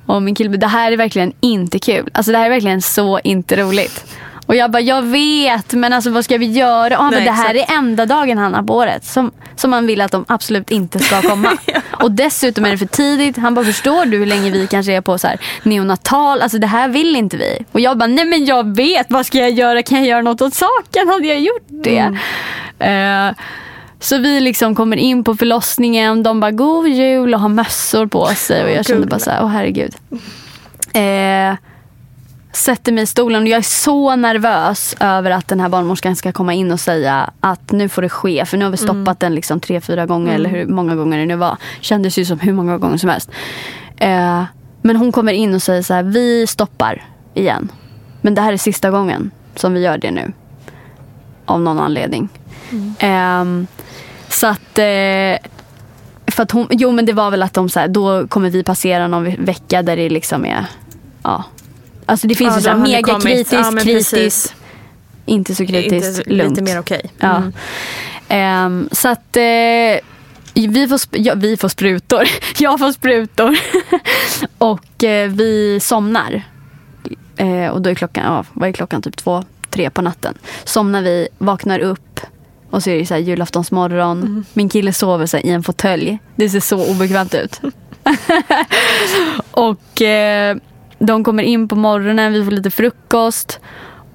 Och 0.06 0.22
min 0.22 0.34
kille 0.34 0.56
det 0.56 0.66
här 0.66 0.92
är 0.92 0.96
verkligen 0.96 1.32
inte 1.40 1.78
kul. 1.78 2.08
Alltså 2.14 2.32
det 2.32 2.38
här 2.38 2.46
är 2.46 2.50
verkligen 2.50 2.82
så 2.82 3.18
inte 3.24 3.56
roligt. 3.56 4.04
Och 4.48 4.56
jag 4.56 4.70
bara, 4.70 4.80
jag 4.80 5.02
vet 5.02 5.72
men 5.72 5.92
alltså 5.92 6.10
vad 6.10 6.24
ska 6.24 6.38
vi 6.38 6.46
göra? 6.46 6.96
Han 6.96 7.10
Nej, 7.10 7.20
bara, 7.20 7.24
det 7.24 7.36
här 7.36 7.54
exakt. 7.54 7.70
är 7.72 7.76
enda 7.76 8.06
dagen 8.06 8.38
Hanna 8.38 8.62
på 8.62 8.74
året 8.76 9.04
som, 9.04 9.30
som 9.56 9.70
man 9.70 9.86
vill 9.86 10.00
att 10.00 10.12
de 10.12 10.24
absolut 10.28 10.70
inte 10.70 10.98
ska 10.98 11.22
komma. 11.28 11.56
Och 11.90 12.12
dessutom 12.12 12.64
är 12.64 12.70
det 12.70 12.78
för 12.78 12.86
tidigt. 12.86 13.36
Han 13.36 13.54
bara, 13.54 13.64
förstår 13.64 14.04
du 14.04 14.18
hur 14.18 14.26
länge 14.26 14.50
vi 14.50 14.66
kanske 14.66 14.92
är 14.92 15.00
på 15.00 15.18
så 15.18 15.26
här 15.26 15.40
neonatal? 15.62 16.42
Alltså 16.42 16.58
det 16.58 16.66
här 16.66 16.88
vill 16.88 17.16
inte 17.16 17.36
vi. 17.36 17.64
Och 17.72 17.80
jag 17.80 17.98
bara, 17.98 18.06
nej 18.06 18.24
men 18.24 18.44
jag 18.44 18.76
vet. 18.76 19.06
Vad 19.10 19.26
ska 19.26 19.38
jag 19.38 19.50
göra? 19.50 19.82
Kan 19.82 19.98
jag 19.98 20.06
göra 20.06 20.22
något 20.22 20.42
åt 20.42 20.54
saken? 20.54 21.08
Hade 21.08 21.26
jag 21.26 21.40
gjort 21.40 21.66
det? 21.68 22.18
Eh, 22.86 23.30
så 24.00 24.18
vi 24.18 24.40
liksom 24.40 24.74
kommer 24.74 24.96
in 24.96 25.24
på 25.24 25.34
förlossningen. 25.36 26.22
De 26.22 26.40
bara, 26.40 26.50
god 26.50 26.88
jul 26.88 27.34
och 27.34 27.40
har 27.40 27.48
mössor 27.48 28.06
på 28.06 28.26
sig. 28.26 28.64
Och 28.64 28.70
jag 28.70 28.86
kände 28.86 29.06
bara 29.06 29.20
så 29.20 29.30
här, 29.30 29.42
åh 29.42 29.48
herregud. 29.48 29.94
Eh, 30.92 31.56
sätter 32.52 32.92
mig 32.92 33.02
i 33.02 33.06
stolen 33.06 33.42
och 33.42 33.48
jag 33.48 33.58
är 33.58 33.62
så 33.62 34.16
nervös 34.16 34.96
över 35.00 35.30
att 35.30 35.48
den 35.48 35.60
här 35.60 35.68
barnmorskan 35.68 36.16
ska 36.16 36.32
komma 36.32 36.54
in 36.54 36.72
och 36.72 36.80
säga 36.80 37.30
att 37.40 37.72
nu 37.72 37.88
får 37.88 38.02
det 38.02 38.08
ske. 38.08 38.44
För 38.44 38.56
nu 38.56 38.64
har 38.64 38.70
vi 38.72 38.76
stoppat 38.76 39.20
den 39.20 39.34
liksom 39.34 39.60
tre, 39.60 39.80
fyra 39.80 40.06
gånger 40.06 40.34
eller 40.34 40.50
hur 40.50 40.66
många 40.66 40.94
gånger 40.96 41.18
det 41.18 41.26
nu 41.26 41.36
var. 41.36 41.56
Kändes 41.80 42.18
ju 42.18 42.24
som 42.24 42.38
hur 42.40 42.52
många 42.52 42.78
gånger 42.78 42.96
som 42.96 43.10
helst. 43.10 43.30
Eh, 43.96 44.42
men 44.82 44.96
hon 44.96 45.12
kommer 45.12 45.32
in 45.32 45.54
och 45.54 45.62
säger 45.62 45.82
så 45.82 45.94
här, 45.94 46.02
vi 46.02 46.46
stoppar 46.46 47.04
igen. 47.34 47.72
Men 48.20 48.34
det 48.34 48.40
här 48.40 48.52
är 48.52 48.56
sista 48.56 48.90
gången 48.90 49.30
som 49.54 49.74
vi 49.74 49.80
gör 49.80 49.98
det 49.98 50.10
nu. 50.10 50.32
Av 51.44 51.60
någon 51.60 51.78
anledning. 51.78 52.28
Ehm, 52.98 53.66
så 54.28 54.46
att... 54.46 54.78
Eh, 54.78 55.48
för 56.30 56.42
att 56.42 56.50
hon, 56.50 56.66
jo 56.70 56.92
men 56.92 57.06
det 57.06 57.12
var 57.12 57.30
väl 57.30 57.42
att 57.42 57.54
de 57.54 57.68
så 57.68 57.80
här, 57.80 57.88
då 57.88 58.28
kommer 58.28 58.50
vi 58.50 58.62
passera 58.64 59.08
någon 59.08 59.24
ve- 59.24 59.36
vecka 59.38 59.82
där 59.82 59.96
det 59.96 60.08
liksom 60.08 60.44
är, 60.44 60.64
ja. 61.22 61.44
Alltså 62.08 62.26
det 62.26 62.34
finns 62.34 62.50
Ja, 62.50 62.56
ju 62.56 62.62
så 62.62 62.68
då 62.68 62.72
här 62.72 62.78
har 62.78 62.86
ni 62.86 62.92
mega 62.92 63.12
kommit. 63.12 63.24
kritiskt, 63.24 63.52
Ja, 63.52 63.80
kritiskt, 63.80 64.54
inte 65.26 65.54
så 65.54 65.66
kritiskt, 65.66 66.18
Inte, 66.18 66.30
lugnt. 66.30 66.50
Lite 66.50 66.62
mer 66.62 66.80
okej. 66.80 67.10
Ja. 67.18 67.36
Mm. 67.36 67.52
Ehm, 68.28 68.88
så 68.92 69.08
att 69.08 69.36
eh, 69.36 69.42
vi, 70.54 70.86
får 70.88 71.00
ja, 71.10 71.34
vi 71.36 71.56
får 71.56 71.68
sprutor. 71.68 72.22
Jag 72.58 72.78
får 72.78 72.92
sprutor. 72.92 73.58
och 74.58 75.04
eh, 75.04 75.30
vi 75.30 75.78
somnar. 75.80 76.42
Eh, 77.36 77.66
och 77.68 77.82
då 77.82 77.90
är 77.90 77.94
klockan, 77.94 78.24
ja, 78.24 78.44
vad 78.52 78.68
är 78.68 78.72
klockan? 78.72 79.02
Typ 79.02 79.16
två, 79.16 79.44
tre 79.70 79.90
på 79.90 80.02
natten. 80.02 80.34
Somnar 80.64 81.02
vi, 81.02 81.28
vaknar 81.38 81.78
upp. 81.78 82.20
Och 82.70 82.82
så 82.82 82.90
är 82.90 82.98
det 82.98 83.06
så 83.06 83.14
här 83.14 83.20
julaftonsmorgon. 83.20 84.22
Mm. 84.22 84.44
Min 84.52 84.68
kille 84.68 84.92
sover 84.92 85.26
så 85.26 85.36
i 85.36 85.50
en 85.50 85.62
fåtölj. 85.62 86.18
Det 86.36 86.48
ser 86.50 86.60
så 86.60 86.90
obekvämt 86.90 87.34
ut. 87.34 87.60
och 89.50 90.02
eh, 90.02 90.56
de 90.98 91.24
kommer 91.24 91.42
in 91.42 91.68
på 91.68 91.76
morgonen, 91.76 92.32
vi 92.32 92.44
får 92.44 92.50
lite 92.50 92.70
frukost. 92.70 93.60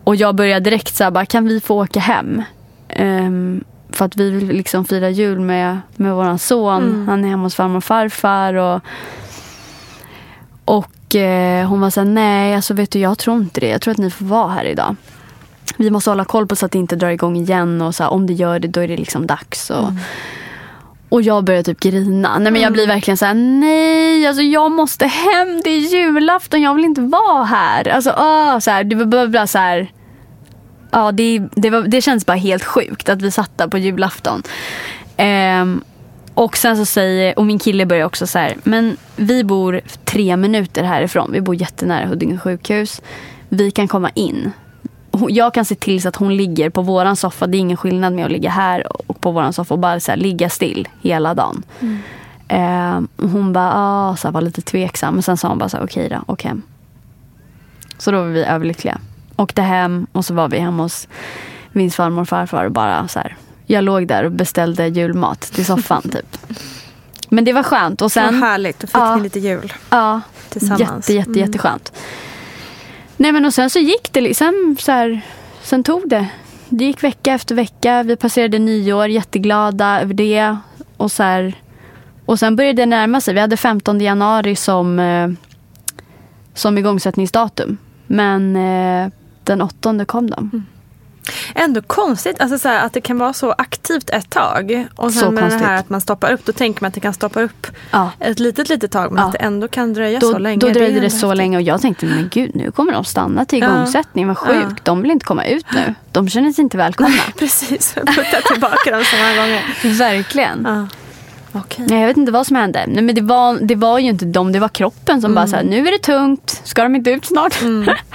Och 0.04 0.16
jag 0.16 0.36
börjar 0.36 0.60
direkt 0.60 0.96
så 0.96 1.04
här, 1.04 1.12
bara, 1.12 1.26
kan 1.26 1.48
vi 1.48 1.62
få 1.62 1.84
åka 1.84 2.00
hem? 2.00 2.42
Ehm, 2.90 3.64
för 3.90 4.06
att 4.06 4.18
vi 4.18 4.30
vill 4.32 4.48
liksom 4.48 4.86
fira 4.86 5.10
jul 5.10 5.40
med, 5.40 5.80
med 5.96 6.16
våran 6.16 6.40
son. 6.40 7.06
Han 7.08 7.26
är 7.26 7.30
hemma 7.30 7.44
hos 7.44 7.56
farmor 7.56 7.78
och 7.78 7.84
farfar. 7.84 8.54
Och, 8.54 8.82
och 10.66 11.16
eh, 11.16 11.68
hon 11.68 11.82
var 11.82 11.90
så 11.90 12.00
här, 12.00 12.08
nej 12.08 12.56
alltså 12.56 12.74
vet 12.74 12.92
du 12.92 13.00
jag 13.00 13.18
tror 13.18 13.38
inte 13.38 13.60
det. 13.60 13.68
Jag 13.68 13.82
tror 13.82 13.92
att 13.92 13.98
ni 13.98 14.10
får 14.10 14.26
vara 14.26 14.50
här 14.50 14.66
idag. 14.66 14.96
Vi 15.78 15.90
måste 15.90 16.10
hålla 16.10 16.26
koll 16.26 16.48
på 16.48 16.56
så 16.56 16.66
att 16.66 16.72
det 16.72 16.78
inte 16.78 16.96
drar 16.96 17.10
igång 17.10 17.38
igen. 17.38 17.82
Och 17.82 17.96
så 17.96 18.04
här, 18.04 18.12
om 18.12 18.28
det 18.28 18.34
gör 18.34 18.60
det 18.60 18.68
då 18.68 18.82
är 18.82 18.88
det 18.88 18.98
liksom 18.98 19.28
dags. 19.28 19.70
Och, 19.70 19.88
och 21.14 21.22
jag 21.22 21.44
börjar 21.44 21.64
typ 21.64 21.80
grina. 21.80 22.40
Nej 22.40 22.52
men 22.52 22.62
jag 22.62 22.74
blir 22.74 22.88
verkligen 22.88 23.18
så 23.18 23.26
här: 23.26 23.34
nej 23.34 24.28
alltså 24.28 24.42
jag 24.44 24.72
måste 24.72 25.06
hem. 25.06 25.62
Det 25.64 25.70
är 25.70 25.80
julafton, 25.80 26.62
jag 26.62 26.76
vill 26.76 26.86
inte 26.86 27.02
vara 27.02 27.44
här. 27.44 27.88
Alltså 27.88 28.16
åh, 28.18 28.60
så 28.60 28.72
här, 28.72 28.84
det 28.84 28.96
var 28.96 29.28
bara- 29.28 29.48
så 29.48 29.58
här. 29.58 29.92
Ja 30.92 31.12
det, 31.12 31.42
det, 31.56 31.70
var, 31.70 31.82
det 31.82 32.02
känns 32.02 32.26
bara 32.26 32.38
helt 32.38 32.64
sjukt 32.64 33.10
att 33.10 33.22
vi 33.22 33.32
satt 33.32 33.58
där 33.58 33.68
på 33.68 33.78
julafton. 33.78 34.44
Ehm, 35.18 35.84
och 36.34 36.58
sen 36.58 36.78
så 36.78 36.86
säger, 36.86 37.40
och 37.40 37.46
min 37.46 37.60
kille 37.60 37.86
börjar 37.86 38.06
också 38.06 38.28
så 38.28 38.40
här, 38.40 38.56
men 38.64 38.98
vi 39.16 39.44
bor 39.44 39.82
tre 40.06 40.38
minuter 40.38 40.84
härifrån. 40.84 41.32
Vi 41.32 41.42
bor 41.42 41.56
jättenära 41.56 42.06
Huddinge 42.08 42.38
sjukhus. 42.40 43.02
Vi 43.50 43.72
kan 43.72 43.88
komma 43.88 44.10
in. 44.14 44.52
Jag 45.30 45.54
kan 45.54 45.66
se 45.66 45.76
till 45.76 46.02
så 46.02 46.10
att 46.10 46.16
hon 46.16 46.36
ligger 46.38 46.70
på 46.70 46.82
våran 46.82 47.16
soffa. 47.16 47.48
Det 47.48 47.58
är 47.58 47.60
ingen 47.60 47.78
skillnad 47.78 48.14
med 48.14 48.26
att 48.26 48.32
ligga 48.32 48.50
här 48.50 48.88
och 49.12 49.22
på 49.22 49.32
våran 49.32 49.54
soffa 49.54 49.74
och 49.74 49.80
bara 49.80 50.00
så 50.00 50.12
här, 50.12 50.18
ligga 50.18 50.50
still 50.50 50.88
hela 51.02 51.34
dagen. 51.34 51.64
Ehm, 52.48 53.08
och 53.16 53.30
hon 53.30 53.54
bara, 53.54 53.72
ah, 53.76 54.16
så 54.16 54.28
här, 54.28 54.34
var 54.34 54.42
lite 54.42 54.62
tveksam. 54.62 55.14
Men 55.14 55.24
sen 55.24 55.38
sa 55.38 55.48
hon 55.48 55.58
bara 55.58 55.84
okej 55.84 56.10
då, 56.10 56.34
åk 56.34 56.44
hem. 56.44 56.62
Så 57.98 58.12
då 58.12 58.18
var 58.18 58.26
vi 58.28 58.44
överlyckliga. 58.44 58.98
Åkte 59.36 59.62
hem 59.62 60.08
och 60.12 60.26
så 60.26 60.34
var 60.34 60.48
vi 60.50 60.60
hemma 60.60 60.84
hos 60.84 61.08
min 61.72 61.92
farmor 61.92 62.22
och 62.22 62.30
farfar 62.30 62.66
och 62.66 62.72
bara 62.72 63.08
så 63.08 63.20
här. 63.20 63.38
Jag 63.66 63.84
låg 63.84 64.08
där 64.08 64.24
och 64.24 64.32
beställde 64.32 64.88
julmat 64.88 65.42
till 65.42 65.66
soffan 65.66 66.02
typ. 66.02 66.38
Men 67.30 67.46
det 67.46 67.54
var 67.54 67.64
skönt. 67.64 68.02
Och 68.02 68.12
Sen, 68.12 68.26
Vad 68.40 68.50
härligt, 68.50 68.80
då 68.80 68.88
fick 68.88 68.96
Ja. 68.96 69.16
ni 69.16 69.22
lite 69.24 69.40
jul 69.40 69.74
ja, 69.90 70.22
tillsammans. 70.50 71.10
jätte, 71.10 71.14
jätte, 71.14 71.40
jätteskönt. 71.40 71.94
Nej 73.24 73.32
men 73.32 73.46
och 73.46 73.54
sen 73.54 73.70
så 73.70 73.80
gick 73.80 74.14
det 74.14 74.22
liksom 74.22 74.76
så 74.80 74.92
här. 74.92 75.22
Sen 75.62 75.84
tog 75.84 76.10
det. 76.10 76.28
Det 76.70 76.86
gick 76.86 77.04
vecka 77.04 77.34
efter 77.34 77.56
vecka. 77.56 78.04
Vi 78.04 78.16
passerade 78.16 78.60
nyår, 78.60 79.08
jätteglada 79.08 80.02
över 80.02 80.14
det. 80.14 80.58
Och 80.98 81.12
så 81.12 81.24
här, 81.24 81.54
och 82.26 82.40
sen 82.40 82.56
började 82.56 82.82
det 82.82 82.86
närma 82.86 83.22
sig. 83.22 83.34
Vi 83.34 83.40
hade 83.40 83.58
15 83.58 84.02
januari 84.02 84.56
som, 84.56 85.00
eh, 85.00 85.30
som 86.54 86.78
igångsättningsdatum. 86.78 87.78
Men 88.08 88.56
eh, 88.56 89.12
den 89.44 89.62
åttonde 89.62 90.06
kom 90.06 90.30
de. 90.30 90.66
Ändå 91.56 91.82
konstigt 91.82 92.42
alltså 92.42 92.58
så 92.60 92.68
här, 92.68 92.86
att 92.86 92.94
det 92.94 93.02
kan 93.02 93.18
vara 93.18 93.34
så 93.34 93.52
aktivt 93.52 94.10
ett 94.10 94.30
tag. 94.30 94.88
Och 94.96 95.12
sen 95.14 95.22
Så 95.22 95.32
med 95.32 95.42
konstigt. 95.44 95.62
det 95.62 95.68
här 95.68 95.76
att 95.80 95.90
man 95.90 96.02
stoppar 96.02 96.32
upp, 96.32 96.46
då 96.46 96.52
tänker 96.52 96.82
man 96.82 96.88
att 96.88 96.94
det 96.94 97.00
kan 97.00 97.14
stoppa 97.14 97.42
upp 97.42 97.68
Ja. 97.92 98.12
ett 98.20 98.40
litet, 98.40 98.70
litet 98.70 98.92
tag. 98.92 99.12
Men 99.12 99.22
Ja. 99.22 99.26
att 99.28 99.32
det 99.32 99.38
ändå 99.40 99.68
kan 99.68 99.94
dröja 99.94 100.20
Då, 100.20 100.32
så 100.32 100.38
länge. 100.38 100.58
då 100.58 100.68
dröjde 100.68 101.00
det 101.00 101.06
ändå 101.06 101.18
så 101.18 101.34
länge 101.34 101.58
och 101.58 101.62
jag 101.64 101.82
tänkte 101.82 102.06
men 102.06 102.30
gud 102.32 102.52
nu 102.56 102.72
kommer 102.72 102.94
de 102.94 103.04
stanna 103.06 103.46
till 103.46 103.64
igångsättning. 103.64 104.28
Vad 104.28 104.38
sjukt. 104.38 104.58
Ja. 104.70 104.76
De 104.84 105.02
vill 105.02 105.12
inte 105.12 105.26
komma 105.26 105.46
ut 105.46 105.66
nu. 105.74 105.96
De 106.12 106.30
känner 106.30 106.52
sig 106.52 106.62
inte 106.64 106.78
välkomna. 106.78 107.18
Precis, 107.40 107.94
putta 107.94 108.42
tillbaka 108.54 108.92
dem 108.92 109.04
så 109.06 109.16
många 109.18 109.36
gånger. 109.36 109.62
Verkligen. 109.98 110.88
Okej. 111.56 111.86
Nej, 111.90 112.00
jag 112.00 112.08
vet 112.08 112.18
inte 112.18 112.32
vad 112.32 112.48
som 112.48 112.56
hände. 112.56 112.84
Nej, 112.88 113.04
men 113.04 113.16
det, 113.16 113.22
var, 113.22 113.58
det 113.62 113.76
var 113.76 114.00
ju 114.00 114.10
inte 114.10 114.26
dem, 114.26 114.52
det 114.52 114.60
var 114.60 114.70
kroppen 114.70 115.22
som 115.22 115.36
bara 115.36 115.48
så 115.48 115.56
här, 115.56 115.64
nu 115.64 115.88
är 115.88 115.92
det 115.92 116.00
tungt, 116.04 116.62
ska 116.64 116.84
de 116.84 116.96
inte 116.96 117.10
ut 117.12 117.26
snart? 117.26 117.56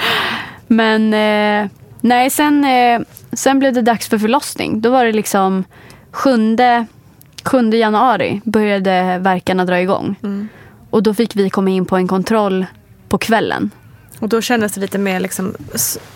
men 0.67 1.15
eh, 1.15 1.71
nej, 2.01 2.31
sen, 2.31 2.65
eh, 2.65 3.01
sen 3.33 3.59
blev 3.59 3.73
det 3.73 3.83
dags 3.83 4.09
för 4.09 4.19
förlossning. 4.19 4.81
Då 4.81 4.91
var 4.91 5.05
det 5.05 5.13
liksom 5.13 5.65
7, 6.11 6.57
7 7.45 7.71
januari 7.71 8.41
började 8.45 9.19
verkarna 9.19 9.65
dra 9.65 9.81
igång. 9.81 10.17
Och 10.91 11.03
då 11.03 11.15
fick 11.15 11.37
vi 11.37 11.51
komma 11.51 11.71
in 11.71 11.87
på 11.87 11.97
en 11.97 12.09
kontroll 12.09 12.67
på 13.09 13.19
kvällen. 13.19 13.71
Och 14.21 14.29
då 14.29 14.41
kändes 14.41 14.73
det 14.73 14.81
lite 14.81 14.99
mer 14.99 15.21
liksom, 15.21 15.55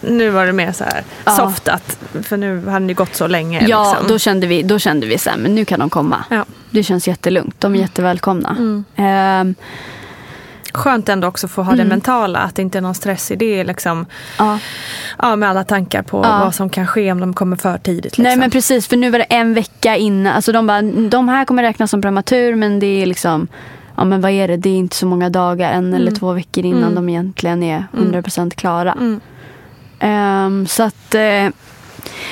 nu 0.00 0.30
var 0.30 0.46
det 0.46 0.52
mer 0.52 0.72
så 0.72 0.84
här 0.84 1.02
Ja. 1.24 1.32
soft 1.32 1.68
att, 1.68 1.98
för 2.22 2.36
nu 2.36 2.66
hade 2.66 2.86
det 2.86 2.94
gått 2.94 3.14
så 3.14 3.26
länge. 3.26 3.66
Ja, 3.68 3.90
liksom. 3.90 4.08
då 4.08 4.18
kände 4.18 4.46
vi, 4.46 4.62
då 4.62 4.78
kände 4.78 5.06
vi 5.06 5.18
så 5.18 5.30
här, 5.30 5.36
men 5.36 5.54
nu 5.54 5.64
kan 5.64 5.80
de 5.80 5.90
komma. 5.90 6.24
Ja. 6.30 6.44
Det 6.70 6.82
känns 6.82 7.08
jättelugnt. 7.08 7.60
De 7.60 7.74
är 7.74 7.78
jättevälkomna. 7.78 8.82
Ehm, 8.96 9.54
Skönt 10.72 11.08
ändå 11.08 11.28
också 11.28 11.46
att 11.46 11.50
få 11.50 11.62
ha 11.62 11.74
det 11.74 11.84
mentala, 11.84 12.38
att 12.38 12.54
det 12.54 12.62
inte 12.62 12.78
är 12.78 12.82
någon 12.82 12.94
stress 12.94 13.30
i 13.30 13.36
det. 13.36 13.64
Liksom, 13.64 14.06
ja. 14.38 14.58
ja, 15.18 15.36
med 15.36 15.50
alla 15.50 15.64
tankar 15.64 16.02
på 16.02 16.20
Ja. 16.24 16.38
vad 16.44 16.54
som 16.54 16.70
kan 16.70 16.86
ske 16.86 17.12
om 17.12 17.20
de 17.20 17.34
kommer 17.34 17.56
för 17.56 17.78
tidigt. 17.78 18.04
Liksom. 18.04 18.22
Nej 18.24 18.36
men 18.36 18.50
precis, 18.50 18.86
för 18.88 18.96
nu 18.96 19.10
var 19.10 19.18
det 19.18 19.24
en 19.24 19.54
vecka 19.54 19.96
innan. 19.96 20.32
Alltså 20.32 20.52
de 20.52 20.66
bara, 20.66 20.82
de 21.08 21.28
här 21.28 21.44
kommer 21.44 21.62
räknas 21.62 21.90
som 21.90 22.02
prematur 22.02 22.54
men 22.54 22.78
det 22.80 23.02
är 23.02 23.06
liksom, 23.06 23.48
ja 23.96 24.04
men 24.04 24.20
vad 24.20 24.30
är 24.30 24.48
det? 24.48 24.56
Det 24.56 24.68
är 24.68 24.76
inte 24.76 24.96
så 24.96 25.06
många 25.06 25.30
dagar, 25.30 25.72
en 25.72 25.94
eller 25.94 26.10
två 26.10 26.32
veckor 26.32 26.64
innan 26.64 26.94
de 26.94 27.08
egentligen 27.08 27.62
är 27.62 27.84
100% 27.92 28.50
klara. 28.50 28.92
Mm. 28.92 29.20
Ehm, 30.00 30.66
så 30.66 30.82
att 30.82 31.14
eh, 31.14 31.48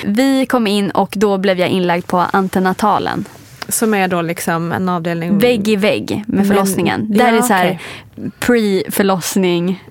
vi 0.05 0.45
kom 0.45 0.67
in 0.67 0.91
och 0.91 1.13
då 1.17 1.37
blev 1.37 1.59
jag 1.59 1.69
inlagd 1.69 2.07
på 2.07 2.17
antenatalen. 2.17 3.25
Som 3.69 3.93
är 3.93 4.07
då 4.07 4.21
liksom 4.21 4.71
en 4.71 4.89
avdelning. 4.89 5.37
Vägg 5.39 5.67
i 5.67 5.75
vägg 5.75 6.23
med 6.27 6.37
Men- 6.37 6.45
förlossningen. 6.45 7.07
ja, 7.09 7.25
Där 7.25 7.33
är 7.33 7.41
så 7.41 7.53
här 7.53 7.79
okej. 8.17 8.31
pre-förlossning. 8.39 9.83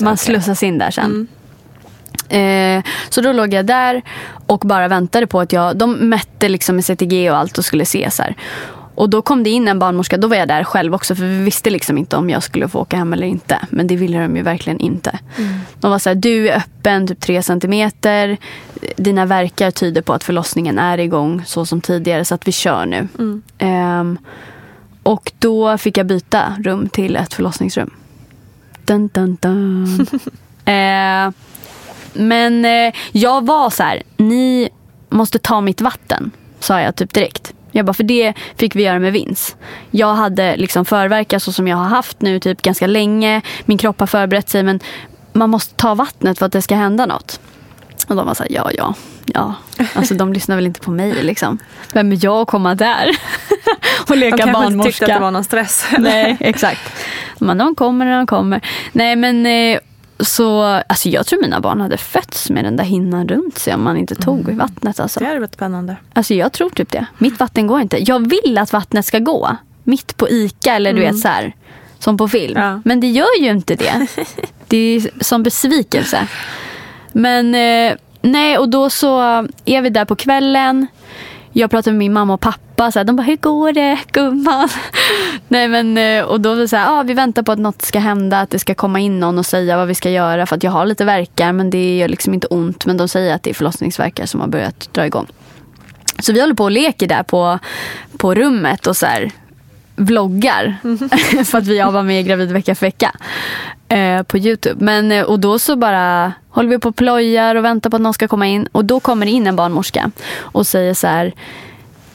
Man 0.00 0.16
slussas 0.16 0.62
in 0.62 0.78
där 0.78 0.90
sen. 0.90 1.04
Mm. 1.04 1.28
Eh, 2.78 2.84
så 3.08 3.20
då 3.20 3.32
låg 3.32 3.54
jag 3.54 3.66
där 3.66 4.02
och 4.46 4.58
bara 4.58 4.88
väntade 4.88 5.26
på 5.26 5.40
att 5.40 5.52
jag... 5.52 5.76
De 5.76 5.92
mätte 5.92 6.48
liksom 6.48 6.76
med 6.76 6.84
CTG 6.84 7.30
och 7.30 7.36
allt 7.36 7.58
och 7.58 7.64
skulle 7.64 7.84
se 7.84 8.10
så 8.10 8.22
här. 8.22 8.34
Och 8.98 9.10
då 9.10 9.22
kom 9.22 9.42
det 9.42 9.50
in 9.50 9.68
en 9.68 9.78
barnmorska. 9.78 10.16
Då 10.16 10.28
var 10.28 10.36
jag 10.36 10.48
där 10.48 10.64
själv 10.64 10.94
också 10.94 11.14
för 11.14 11.24
vi 11.24 11.44
visste 11.44 11.70
liksom 11.70 11.98
inte 11.98 12.16
om 12.16 12.30
jag 12.30 12.42
skulle 12.42 12.68
få 12.68 12.80
åka 12.80 12.96
hem 12.96 13.12
eller 13.12 13.26
inte. 13.26 13.58
Men 13.70 13.86
det 13.86 13.96
ville 13.96 14.18
de 14.18 14.36
ju 14.36 14.42
verkligen 14.42 14.80
inte. 14.80 15.18
De 15.80 15.90
var 15.90 15.98
så 15.98 16.10
här, 16.10 16.14
du 16.14 16.48
är 16.48 16.56
öppen 16.56 17.06
typ 17.06 17.20
tre 17.20 17.42
centimeter. 17.42 18.36
Dina 18.96 19.26
verkar 19.26 19.70
tyder 19.70 20.02
på 20.02 20.12
att 20.12 20.24
förlossningen 20.24 20.78
är 20.78 20.98
igång 20.98 21.42
så 21.46 21.66
som 21.66 21.80
tidigare 21.80 22.24
så 22.24 22.34
att 22.34 22.48
vi 22.48 22.52
kör 22.52 22.86
nu. 22.86 23.08
Ehm, 23.58 24.18
och 25.02 25.32
då 25.38 25.78
fick 25.78 25.98
jag 25.98 26.06
byta 26.06 26.54
rum 26.64 26.88
till 26.88 27.16
ett 27.16 27.34
förlossningsrum. 27.34 27.90
Dun, 28.84 29.10
dun, 29.12 29.36
dun. 29.40 30.06
eh, 30.64 31.30
men 32.12 32.64
eh, 32.64 32.94
jag 33.12 33.46
var 33.46 33.70
så 33.70 33.82
här, 33.82 34.02
ni 34.16 34.68
måste 35.08 35.38
ta 35.38 35.60
mitt 35.60 35.80
vatten, 35.80 36.30
sa 36.60 36.80
jag 36.80 36.96
typ 36.96 37.14
direkt. 37.14 37.54
Jag 37.72 37.86
bara, 37.86 37.92
för 37.94 38.04
det 38.04 38.34
fick 38.56 38.76
vi 38.76 38.82
göra 38.82 38.98
med 38.98 39.12
Vins. 39.12 39.56
Jag 39.90 40.14
hade 40.14 40.56
liksom 40.56 40.84
förverkar 40.84 41.38
så 41.38 41.52
som 41.52 41.68
jag 41.68 41.76
har 41.76 41.84
haft 41.88 42.20
nu 42.20 42.40
typ 42.40 42.62
ganska 42.62 42.86
länge. 42.86 43.42
Min 43.64 43.78
kropp 43.78 44.00
har 44.00 44.06
förberett 44.06 44.48
sig 44.48 44.62
men 44.62 44.80
man 45.32 45.50
måste 45.50 45.74
ta 45.74 45.94
vattnet 45.94 46.38
för 46.38 46.46
att 46.46 46.52
det 46.52 46.62
ska 46.62 46.74
hända 46.74 47.06
något. 47.06 47.40
Och 48.08 48.16
de 48.16 48.26
var 48.26 48.34
så 48.34 48.42
här, 48.42 48.52
ja, 48.52 48.70
ja, 48.74 48.94
ja. 49.26 49.54
Alltså 49.94 50.14
de 50.14 50.32
lyssnar 50.32 50.56
väl 50.56 50.66
inte 50.66 50.80
på 50.80 50.90
mig 50.90 51.22
liksom. 51.22 51.58
Vem 51.92 52.12
är 52.12 52.18
jag 52.24 52.36
att 52.42 52.48
komma 52.48 52.74
där? 52.74 53.08
och 54.00 54.06
De 54.08 54.18
leka 54.18 54.36
kanske 54.36 54.50
inte 54.50 54.60
barnmorska. 54.60 54.90
tyckte 54.90 55.04
att 55.04 55.12
det 55.18 55.24
var 55.24 55.30
någon 55.30 55.44
stress. 55.44 55.86
Nej, 55.98 56.36
exakt. 56.40 56.80
Men 57.38 57.58
de 57.58 57.74
kommer 57.74 58.04
när 58.04 58.16
de 58.16 58.26
kommer. 58.26 58.60
Nej, 58.92 59.16
men 59.16 59.46
eh, 59.46 59.78
så, 60.20 60.62
alltså 60.62 61.08
jag 61.08 61.26
tror 61.26 61.40
mina 61.42 61.60
barn 61.60 61.80
hade 61.80 61.96
fötts 61.96 62.50
med 62.50 62.64
den 62.64 62.76
där 62.76 62.84
hinnan 62.84 63.28
runt 63.28 63.58
sig 63.58 63.74
om 63.74 63.82
man 63.82 63.96
inte 63.96 64.14
tog 64.14 64.48
i 64.50 64.52
vattnet. 64.52 65.00
Alltså. 65.00 65.20
Det 65.20 65.26
hade 65.26 65.40
varit 65.40 65.54
spännande. 65.54 65.96
alltså 66.12 66.34
jag 66.34 66.52
tror 66.52 66.70
typ 66.70 66.92
det. 66.92 67.06
Mitt 67.18 67.40
vatten 67.40 67.66
går 67.66 67.80
inte. 67.80 67.98
Jag 68.04 68.28
vill 68.28 68.58
att 68.58 68.72
vattnet 68.72 69.06
ska 69.06 69.18
gå. 69.18 69.56
Mitt 69.84 70.16
på 70.16 70.28
ICA 70.28 70.74
eller 70.74 70.92
du 70.92 71.00
vet 71.00 71.18
så 71.18 71.28
här. 71.28 71.54
Som 71.98 72.16
på 72.16 72.28
film. 72.28 72.58
Ja. 72.58 72.80
Men 72.84 73.00
det 73.00 73.06
gör 73.06 73.40
ju 73.40 73.50
inte 73.50 73.74
det. 73.74 74.06
Det 74.68 74.76
är 74.76 75.24
som 75.24 75.42
besvikelse. 75.42 76.26
Men 77.12 77.54
eh, 77.54 77.96
nej, 78.20 78.58
och 78.58 78.68
då 78.68 78.90
så 78.90 79.18
är 79.64 79.82
vi 79.82 79.90
där 79.90 80.04
på 80.04 80.16
kvällen. 80.16 80.86
Jag 81.52 81.70
pratar 81.70 81.90
med 81.90 81.98
min 81.98 82.12
mamma 82.12 82.34
och 82.34 82.40
pappa. 82.40 82.92
Så 82.92 82.98
här, 82.98 83.04
de 83.04 83.16
bara, 83.16 83.22
hur 83.22 83.36
går 83.36 83.72
det 83.72 83.98
gumman? 84.12 84.68
nej, 85.48 85.68
men, 85.68 85.98
eh, 85.98 86.24
och 86.24 86.40
då 86.40 86.48
var 86.48 86.56
det 86.56 86.68
så 86.68 86.76
här, 86.76 87.00
ah, 87.00 87.02
vi 87.02 87.14
väntar 87.14 87.42
på 87.42 87.52
att 87.52 87.58
något 87.58 87.82
ska 87.82 87.98
hända. 87.98 88.40
Att 88.40 88.50
det 88.50 88.58
ska 88.58 88.74
komma 88.74 89.00
in 89.00 89.20
någon 89.20 89.38
och 89.38 89.46
säga 89.46 89.76
vad 89.76 89.88
vi 89.88 89.94
ska 89.94 90.10
göra. 90.10 90.46
För 90.46 90.56
att 90.56 90.62
jag 90.62 90.70
har 90.70 90.86
lite 90.86 91.04
verkar 91.04 91.52
men 91.52 91.70
det 91.70 91.96
gör 91.96 92.08
liksom 92.08 92.34
inte 92.34 92.46
ont. 92.46 92.86
Men 92.86 92.96
de 92.96 93.08
säger 93.08 93.34
att 93.34 93.42
det 93.42 93.50
är 93.50 93.54
förlossningsverkar 93.54 94.26
som 94.26 94.40
har 94.40 94.48
börjat 94.48 94.88
dra 94.92 95.06
igång. 95.06 95.26
Så 96.18 96.32
vi 96.32 96.40
håller 96.40 96.54
på 96.54 96.64
och 96.64 96.70
leker 96.70 97.06
där 97.06 97.22
på, 97.22 97.58
på 98.16 98.34
rummet 98.34 98.86
och 98.86 98.96
så 98.96 99.06
här 99.06 99.32
vloggar. 99.98 100.76
för 101.44 101.58
att 101.58 101.66
vi 101.66 101.78
var 101.78 102.02
med 102.02 102.20
i 102.20 102.22
Gravid 102.22 102.52
vecka 102.52 102.74
för 102.74 102.86
vecka. 102.86 103.12
Eh, 103.88 104.22
på 104.22 104.38
Youtube. 104.38 104.84
Men, 104.84 105.12
eh, 105.12 105.22
och 105.22 105.40
då 105.40 105.58
så 105.58 105.76
bara 105.76 106.32
håller 106.50 106.68
vi 106.68 106.78
på 106.78 106.88
och 106.88 106.96
plojar 106.96 107.54
och 107.54 107.64
väntar 107.64 107.90
på 107.90 107.96
att 107.96 108.02
någon 108.02 108.14
ska 108.14 108.28
komma 108.28 108.46
in. 108.46 108.68
Och 108.72 108.84
då 108.84 109.00
kommer 109.00 109.26
det 109.26 109.32
in 109.32 109.46
en 109.46 109.56
barnmorska 109.56 110.10
och 110.38 110.66
säger 110.66 110.94
så 110.94 111.06
här. 111.06 111.32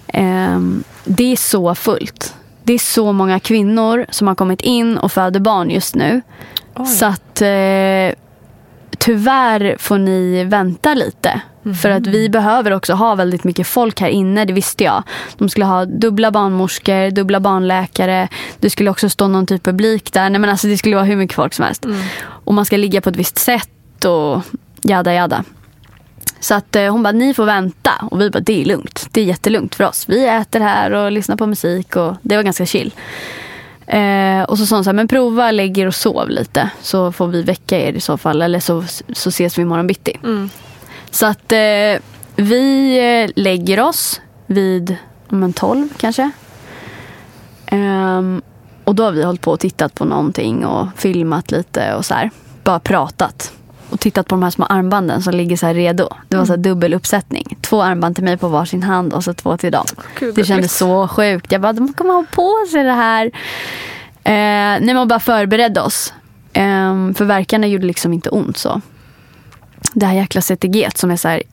ehm, 0.08 0.84
det 1.04 1.32
är 1.32 1.36
så 1.36 1.76
fullt. 1.76 2.36
Det 2.64 2.74
är 2.74 2.80
så 2.80 3.12
många 3.12 3.40
kvinnor 3.40 4.06
som 4.10 4.28
har 4.28 4.36
kommit 4.36 4.62
in 4.62 4.98
och 4.98 5.12
föder 5.12 5.40
barn 5.40 5.70
just 5.70 5.96
nu. 5.96 6.22
Så 7.00 7.06
att 7.06 7.42
eh, 7.42 8.16
tyvärr 8.98 9.76
får 9.80 9.98
ni 9.98 10.44
vänta 10.44 10.94
lite. 10.94 11.42
För 11.82 11.90
att 11.90 12.08
vi 12.08 12.30
behöver 12.30 12.72
också 12.72 12.94
ha 12.94 13.16
väldigt 13.16 13.44
mycket 13.44 13.68
folk 13.68 14.02
här 14.02 14.10
inne, 14.10 14.46
det 14.46 14.54
visste 14.54 14.84
jag. 14.84 15.04
De 15.38 15.50
skulle 15.50 15.66
ha 15.66 15.86
dubbla 15.86 16.32
barnmorskor, 16.32 17.12
dubbla 17.12 17.40
barnläkare. 17.40 18.28
Det 18.60 18.70
skulle 18.70 18.90
också 18.90 19.10
stå 19.10 19.28
någon 19.28 19.46
typ 19.46 19.64
publik 19.64 20.14
där. 20.14 20.30
Nej, 20.30 20.40
men 20.40 20.50
alltså, 20.50 20.68
det 20.68 20.78
skulle 20.78 20.96
vara 20.96 21.06
hur 21.06 21.16
mycket 21.16 21.36
folk 21.36 21.54
som 21.54 21.66
helst. 21.66 21.86
Och 22.26 22.54
man 22.54 22.66
ska 22.66 22.78
ligga 22.78 23.02
på 23.02 23.10
ett 23.10 23.16
visst 23.16 23.38
sätt 23.38 24.06
och 24.06 24.42
jada 24.82 25.14
jada. 25.14 25.44
Så 26.40 26.56
att 26.56 26.76
eh, 26.76 26.92
hon 26.92 27.04
bara, 27.04 27.12
ni 27.12 27.34
får 27.34 27.46
vänta. 27.46 27.92
Och 28.12 28.22
vi 28.22 28.30
bara, 28.30 28.40
det 28.40 28.62
är 28.62 28.66
lugnt. 28.66 29.08
Det 29.12 29.22
är 29.22 29.26
jättelugnt 29.26 29.76
för 29.76 29.84
oss. 29.84 30.06
Vi 30.10 30.28
äter 30.28 30.60
här 30.60 30.92
och 30.92 31.12
lyssnar 31.12 31.36
på 31.36 31.48
musik 31.48 31.96
och 31.96 32.16
det 32.22 32.36
var 32.36 32.44
ganska 32.44 32.66
chill. 32.66 32.94
Eh, 33.88 34.44
och 34.44 34.58
så 34.58 34.66
sa 34.66 34.76
hon 34.76 34.84
så 34.84 34.90
här, 34.90 34.94
men 34.96 35.08
prova 35.08 35.52
lägg 35.52 35.78
er 35.78 35.88
och 35.88 35.96
sov 35.96 36.30
lite. 36.30 36.70
Så 36.82 37.12
får 37.12 37.28
vi 37.28 37.42
väcka 37.42 37.80
er 37.80 37.94
i 37.94 38.00
så 38.00 38.18
fall. 38.18 38.42
Eller 38.42 38.60
så, 38.60 38.84
så 39.14 39.30
ses 39.30 39.58
vi 39.58 39.62
imorgon 39.62 39.88
bitti. 39.88 40.18
Så 41.14 41.26
att 41.26 41.52
eh, 41.52 42.02
vi 42.36 42.98
eh, 42.98 43.32
lägger 43.36 43.80
oss 43.80 44.22
vid 44.48 44.98
om 45.28 45.44
en 45.44 45.54
12 45.54 45.90
kanske. 45.98 46.32
Ehm, 47.66 48.42
och 48.84 48.96
då 48.96 49.04
har 49.04 49.12
vi 49.12 49.24
hållit 49.24 49.42
på 49.42 49.52
och 49.52 49.60
tittat 49.60 49.96
på 49.96 50.06
någonting 50.06 50.66
och 50.66 50.88
filmat 50.98 51.52
lite 51.52 51.94
och 51.96 52.06
så 52.06 52.14
här. 52.14 52.30
Bara 52.64 52.80
pratat. 52.80 53.54
Och 53.90 54.00
tittat 54.00 54.28
på 54.28 54.36
de 54.36 54.44
här 54.44 54.50
små 54.50 54.66
armbanden 54.66 55.22
som 55.22 55.34
ligger 55.34 55.58
så 55.58 55.66
här 55.66 55.74
redo. 55.74 56.10
Det 56.28 56.38
var 56.38 56.46
så 56.46 56.52
här 56.52 56.58
dubbel 56.58 56.94
uppsättning. 56.94 57.58
Två 57.62 57.82
armband 57.82 58.16
till 58.16 58.24
mig 58.24 58.38
på 58.38 58.48
varsin 58.48 58.84
hand 58.84 59.14
och 59.14 59.24
så 59.24 59.34
två 59.34 59.58
till 59.58 59.72
dem. 59.72 59.86
Gud, 60.20 60.36
det 60.36 60.44
kändes 60.44 60.78
så 60.78 61.08
sjukt. 61.08 61.52
Jag 61.52 61.62
bara, 61.62 61.74
de 61.74 61.94
kommer 61.94 62.14
ha 62.14 62.26
på 62.32 62.54
sig 62.72 62.84
det 62.84 62.92
här. 62.92 63.26
Eh, 64.24 64.82
nej, 64.86 64.94
man 64.94 65.08
bara 65.08 65.20
förberedde 65.20 65.82
oss. 65.82 66.14
Eh, 66.54 67.14
för 67.16 67.26
verkarna 67.26 67.68
gjorde 67.68 67.86
liksom 67.86 68.14
inte 68.14 68.30
ont 68.30 68.58
så. 68.58 68.82
Det 69.94 70.06
här 70.06 70.14
jäkla 70.16 70.42
CTG 70.42 70.90
som 70.96 71.12
är 71.12 71.16
så 71.18 71.28
här. 71.28 71.44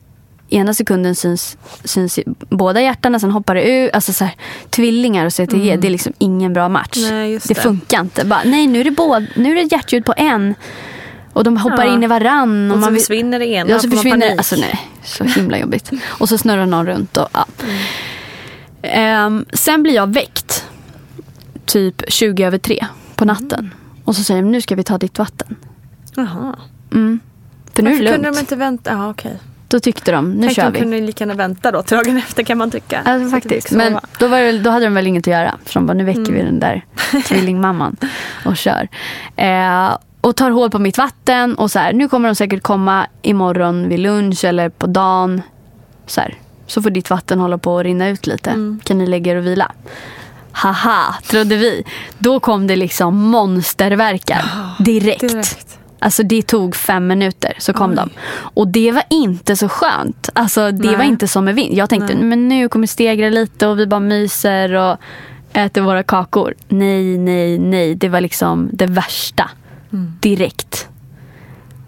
Ena 0.49 0.73
sekunden 0.73 1.15
syns, 1.15 1.57
syns 1.83 2.19
båda 2.49 2.81
hjärtan 2.81 3.19
sen 3.19 3.31
hoppar 3.31 3.55
det 3.55 3.63
ut. 3.63 3.93
Alltså 3.93 4.13
så 4.13 4.23
här, 4.25 4.35
tvillingar 4.69 5.25
och 5.25 5.33
CTG, 5.33 5.75
det 5.77 5.87
är 5.87 5.91
liksom 5.91 6.13
ingen 6.17 6.53
bra 6.53 6.69
match. 6.69 6.97
Mm. 6.97 7.09
Nej, 7.09 7.31
det, 7.33 7.47
det. 7.47 7.55
funkar 7.55 8.01
inte. 8.01 8.25
Bara, 8.25 8.41
nej, 8.45 8.67
nu 8.67 8.79
är, 8.79 8.83
det 8.83 8.91
båda, 8.91 9.25
nu 9.35 9.51
är 9.51 9.55
det 9.55 9.71
hjärtljud 9.71 10.05
på 10.05 10.13
en. 10.17 10.55
Och 11.33 11.43
de 11.43 11.57
hoppar 11.57 11.85
Ja. 11.85 11.93
in 11.93 12.03
i 12.03 12.07
varann. 12.07 12.71
Och 12.71 12.77
så 12.77 12.81
man 12.81 12.95
försvinner 12.95 13.39
det 13.39 13.45
ena. 13.45 13.69
Ja, 13.69 13.79
så 13.79 13.89
försvinner 13.89 14.19
panik. 14.27 14.37
Alltså 14.37 14.55
nej, 14.55 14.89
så 15.03 15.23
himla 15.23 15.57
jobbigt. 15.57 15.91
Och 16.03 16.29
så 16.29 16.37
snurrar 16.37 16.65
någon 16.65 16.85
runt 16.85 17.17
och 17.17 17.27
ja. 17.33 17.45
Ehm, 18.81 19.45
sen 19.53 19.83
blir 19.83 19.93
jag 19.93 20.13
väckt. 20.13 20.65
Typ 21.65 22.03
20 22.07 22.43
över 22.43 22.57
tre 22.57 22.85
på 23.15 23.25
natten. 23.25 23.73
Och 24.03 24.15
så 24.15 24.23
säger 24.23 24.41
de, 24.41 24.51
nu 24.51 24.61
ska 24.61 24.75
vi 24.75 24.83
ta 24.83 24.97
ditt 24.97 25.17
vatten. 25.19 25.55
Jaha. 26.15 26.55
Mm. 26.91 27.19
För 27.75 27.83
nu 27.83 27.89
är 27.89 27.93
det 27.93 28.03
Varför 28.03 28.13
kunde 28.13 28.27
lugnt. 28.27 28.35
de 28.37 28.39
inte 28.41 28.55
vänta? 28.55 28.91
Ja, 28.91 29.09
okej. 29.09 29.37
Då 29.67 29.79
tyckte 29.79 30.11
de, 30.11 30.31
nu 30.31 30.41
Tänk 30.41 30.55
kör 30.55 30.63
de 30.63 30.71
vi. 30.73 30.79
kunde 30.79 31.01
lika 31.01 31.23
gärna 31.23 31.33
vänta 31.33 31.71
då 31.71 31.81
till 31.83 31.97
dagen 31.97 32.17
efter 32.17 32.43
kan 32.43 32.57
man 32.57 32.71
tycka. 32.71 33.01
Alltså, 33.05 33.29
faktiskt. 33.29 33.71
Men 33.71 33.99
då, 34.19 34.27
var 34.27 34.39
det, 34.39 34.59
då 34.59 34.69
hade 34.69 34.85
de 34.85 34.93
väl 34.93 35.07
inget 35.07 35.23
att 35.23 35.31
göra. 35.33 35.55
Så 35.65 35.79
de 35.79 35.85
bara, 35.85 35.93
nu 35.93 36.03
väcker 36.03 36.19
Mm. 36.21 36.33
vi 36.33 36.41
den 36.41 36.59
där 36.59 36.85
tvillingmamman 37.27 37.95
och 38.45 38.57
kör. 38.57 38.87
Eh, 39.35 39.97
och 40.21 40.35
tar 40.35 40.51
hål 40.51 40.69
på 40.69 40.79
mitt 40.79 40.97
vatten 40.97 41.55
och 41.55 41.71
så 41.71 41.79
här, 41.79 41.93
nu 41.93 42.09
kommer 42.09 42.29
de 42.29 42.35
säkert 42.35 42.63
komma 42.63 43.07
imorgon 43.21 43.89
vid 43.89 43.99
lunch 43.99 44.43
eller 44.45 44.69
på 44.69 44.87
dagen. 44.87 45.41
Så, 46.07 46.21
här, 46.21 46.35
så 46.67 46.81
får 46.81 46.89
ditt 46.89 47.09
vatten 47.09 47.39
hålla 47.39 47.57
på 47.57 47.79
att 47.79 47.83
rinna 47.83 48.07
ut 48.09 48.27
lite. 48.27 48.49
Mm. 48.49 48.79
Kan 48.83 48.97
ni 48.97 49.07
lägga 49.07 49.31
er 49.31 49.35
och 49.35 49.45
vila? 49.47 49.71
Haha, 50.51 51.15
trodde 51.27 51.55
vi. 51.55 51.83
Då 52.17 52.39
kom 52.39 52.67
det 52.67 52.75
liksom 52.75 53.17
monsterverkar 53.17 54.45
direkt. 54.79 55.21
Direkt. 55.21 55.77
Alltså 56.01 56.23
det 56.23 56.41
tog 56.41 56.75
fem 56.75 57.07
minuter 57.07 57.53
så 57.57 57.73
kom 57.73 57.95
de. 57.95 58.09
Och 58.53 58.67
det 58.67 58.91
var 58.91 59.03
inte 59.09 59.55
så 59.55 59.69
skönt. 59.69 60.29
Alltså 60.33 60.71
det 60.71 60.87
Nej. 60.87 60.95
var 60.95 61.03
inte 61.03 61.27
som 61.27 61.45
med 61.45 61.55
vind. 61.55 61.77
Jag 61.77 61.89
tänkte 61.89 62.13
Nej. 62.13 62.23
men 62.23 62.47
nu 62.47 62.69
kommer 62.69 62.87
stegra 62.87 63.29
lite 63.29 63.67
och 63.67 63.79
vi 63.79 63.87
bara 63.87 63.99
myser 63.99 64.73
och 64.73 64.97
äter 65.53 65.81
våra 65.81 66.03
kakor. 66.03 66.53
Nej, 66.67 67.17
nej, 67.17 67.59
nej. 67.59 67.95
Det 67.95 68.09
var 68.09 68.21
liksom 68.21 68.69
det 68.73 68.85
värsta. 68.85 69.49
Mm. 69.93 70.13
Direkt. 70.21 70.87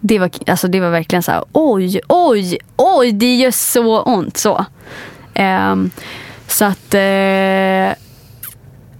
Det 0.00 0.18
var, 0.18 0.30
alltså 0.46 0.68
det 0.68 0.80
var 0.80 0.90
verkligen 0.90 1.22
så 1.22 1.32
här, 1.32 1.44
oj, 1.52 2.00
oj, 2.08 2.58
oj, 2.76 3.12
det 3.12 3.36
gör 3.36 3.50
så 3.50 4.02
ont. 4.02 4.36
Så, 4.36 4.64
Ehm, 5.34 5.90
så 6.46 6.64
att 6.64 6.94
eh, 6.94 8.03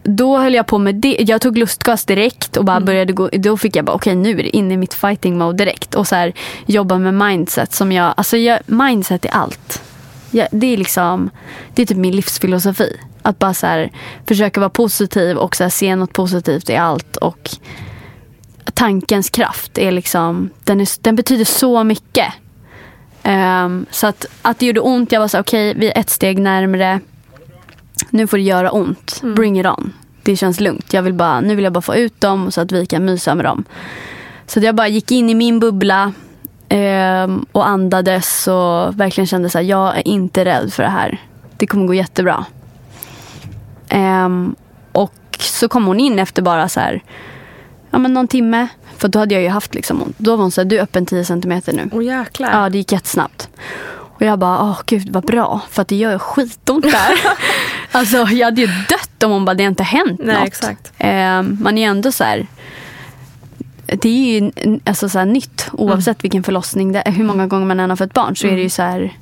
då 0.05 0.39
höll 0.39 0.55
jag 0.55 0.67
på 0.67 0.79
med 0.79 0.95
det. 0.95 1.17
Jag 1.21 1.41
tog 1.41 1.59
lustgas 1.59 2.05
direkt 2.05 2.57
och 2.57 2.65
bara 2.65 2.81
började 2.81 3.13
gå. 3.13 3.29
Då 3.33 3.57
fick 3.57 3.77
jag 3.77 3.85
bara 3.85 3.97
okej 3.97 4.15
nu 4.15 4.31
är 4.31 4.43
det 4.43 4.57
inne 4.57 4.75
i 4.75 4.77
mitt 4.77 4.95
fighting 4.95 5.39
mode 5.39 5.65
direkt. 5.65 5.95
Och 5.95 6.07
så 6.07 6.15
här, 6.15 6.33
jobba 6.67 6.99
med 6.99 7.15
mindset 7.15 7.73
som 7.73 7.93
jag, 7.93 8.15
alltså 8.17 8.37
jag, 8.37 8.61
mindset 8.67 9.25
är 9.25 9.31
allt. 9.31 9.83
Jag, 10.31 10.49
det 10.51 10.67
är 10.67 10.77
liksom, 10.77 11.31
det 11.75 11.83
är 11.83 11.87
typ 11.87 11.97
min 11.97 12.17
livsfilosofi. 12.17 12.97
Att 13.23 13.39
bara 13.39 13.55
så 13.55 13.67
här, 13.67 13.91
försöka 14.27 14.61
vara 14.61 14.71
positiv 14.71 15.37
och 15.37 15.57
så 15.57 15.63
här, 15.63 15.71
se 15.71 15.97
något 15.97 16.13
positivt 16.13 16.71
i 16.71 16.77
allt. 16.77 17.17
Och 17.17 17.51
tankens 18.75 19.31
kraft 19.31 19.79
är 19.79 19.93
liksom, 19.93 20.51
den, 20.65 20.81
är, 20.81 20.89
den 21.03 21.17
betyder 21.17 21.45
så 21.45 21.85
mycket. 21.85 22.33
Ehm, 23.23 23.87
så 23.91 24.07
att, 24.07 24.27
att 24.43 24.59
det 24.59 24.67
gjorde 24.67 24.81
ont, 24.81 25.13
jag 25.13 25.21
var 25.21 25.29
så 25.29 25.41
okej 25.41 25.75
vi 25.77 25.91
är 25.91 25.99
ett 25.99 26.11
steg 26.11 26.39
närmre. 26.39 27.01
Nu 28.11 28.27
får 28.27 28.37
det 28.37 28.43
göra 28.43 28.71
ont. 28.71 29.23
Bring 29.23 29.61
it 29.61 29.67
on. 29.67 29.93
Det 30.23 30.37
känns 30.37 30.61
lugnt. 30.61 30.93
Jag 30.93 31.03
vill 31.03 31.15
bara, 31.15 31.41
nu 31.41 31.55
vill 31.55 31.65
jag 31.65 31.73
bara 31.73 31.83
få 31.83 31.97
ut 31.97 32.21
dem 32.21 32.51
så 32.51 32.61
att 32.61 32.73
vi 32.73 32.87
kan 32.87 33.05
mysa 33.05 33.35
med 33.35 33.45
dem. 33.45 33.65
Så 34.47 34.61
jag 34.61 34.75
bara 34.75 34.89
gick 34.89 35.11
in 35.11 35.31
i 35.31 35.35
min 35.35 35.61
bubbla 35.61 36.13
ehm, 36.69 37.47
och 37.53 37.69
andades 37.69 38.49
och 38.49 39.01
verkligen 39.01 39.27
kände 39.27 39.51
så 39.51 39.59
här, 39.59 39.65
jag 39.65 39.99
är 39.99 40.09
inte 40.09 40.45
rädd 40.45 40.73
för 40.73 40.83
det 40.83 40.89
här. 40.89 41.23
Det 41.57 41.67
kommer 41.67 41.87
gå 41.87 41.95
jättebra. 41.95 42.45
Ehm, 43.89 44.55
och 44.93 45.15
så 45.39 45.69
kom 45.69 45.87
hon 45.87 46.01
in 46.01 46.19
efter 46.19 46.43
bara 46.43 46.69
så 46.69 46.81
här, 46.81 47.03
ja 47.91 47.99
men 47.99 48.15
någon 48.15 48.29
timme. 48.29 48.69
För 48.97 49.09
då 49.09 49.19
hade 49.19 49.35
jag 49.35 49.43
ju 49.43 49.49
haft 49.49 49.75
liksom 49.75 50.03
ont. 50.03 50.19
Då 50.19 50.37
var 50.37 50.43
hon 50.43 50.51
så 50.51 50.61
här, 50.61 50.67
du 50.67 50.79
är 50.79 50.83
öppen 50.83 51.07
10 51.07 51.25
centimeter 51.25 51.73
nu. 51.73 51.91
Åh 51.93 52.05
jäklar. 52.05 52.51
Ja, 52.53 52.69
det 52.69 52.79
gick 52.79 52.93
jättesnabbt. 52.93 53.49
Och 54.25 54.29
jag 54.31 54.39
bara, 54.39 54.63
åh 54.63 54.81
gud 54.87 55.09
vad 55.13 55.25
bra. 55.25 55.61
För 55.71 55.83
att 55.83 55.89
det 55.89 55.97
gör 55.97 56.19
skitont 56.19 56.83
där. 56.85 57.21
alltså 57.93 58.17
jag 58.17 58.45
hade 58.45 58.61
ju 58.61 58.67
dött 58.67 59.23
om 59.23 59.31
hon 59.31 59.45
bara, 59.45 59.55
det 59.55 59.65
har 59.65 59.69
inte 59.69 59.83
hänt 59.83 60.21
Nej, 60.25 60.37
något. 60.39 60.47
exakt. 60.47 60.93
Eh, 60.99 61.43
man 61.43 61.79
är 61.79 61.83
ju 61.83 61.85
ändå 61.85 62.13
så 62.13 62.25
här. 62.25 62.47
Det 63.87 64.09
är 64.09 64.41
ju 64.41 64.53
alltså 64.85 65.09
så 65.09 65.19
här 65.19 65.27
nytt 65.27 65.69
oavsett 65.73 66.17
Mm. 66.17 66.23
vilken 66.23 66.43
förlossning 66.43 66.93
det 66.93 67.03
är. 67.07 67.13
Hur 67.13 67.25
många 67.25 67.47
gånger 67.47 67.67
man 67.67 67.81
än 67.81 67.91
har 67.91 67.97
fött 67.97 68.13
barn 68.15 68.37
så 68.37 68.47
är 68.47 68.57
det 68.57 68.63
ju 68.63 68.71
så 68.71 68.83
här. 68.83 69.13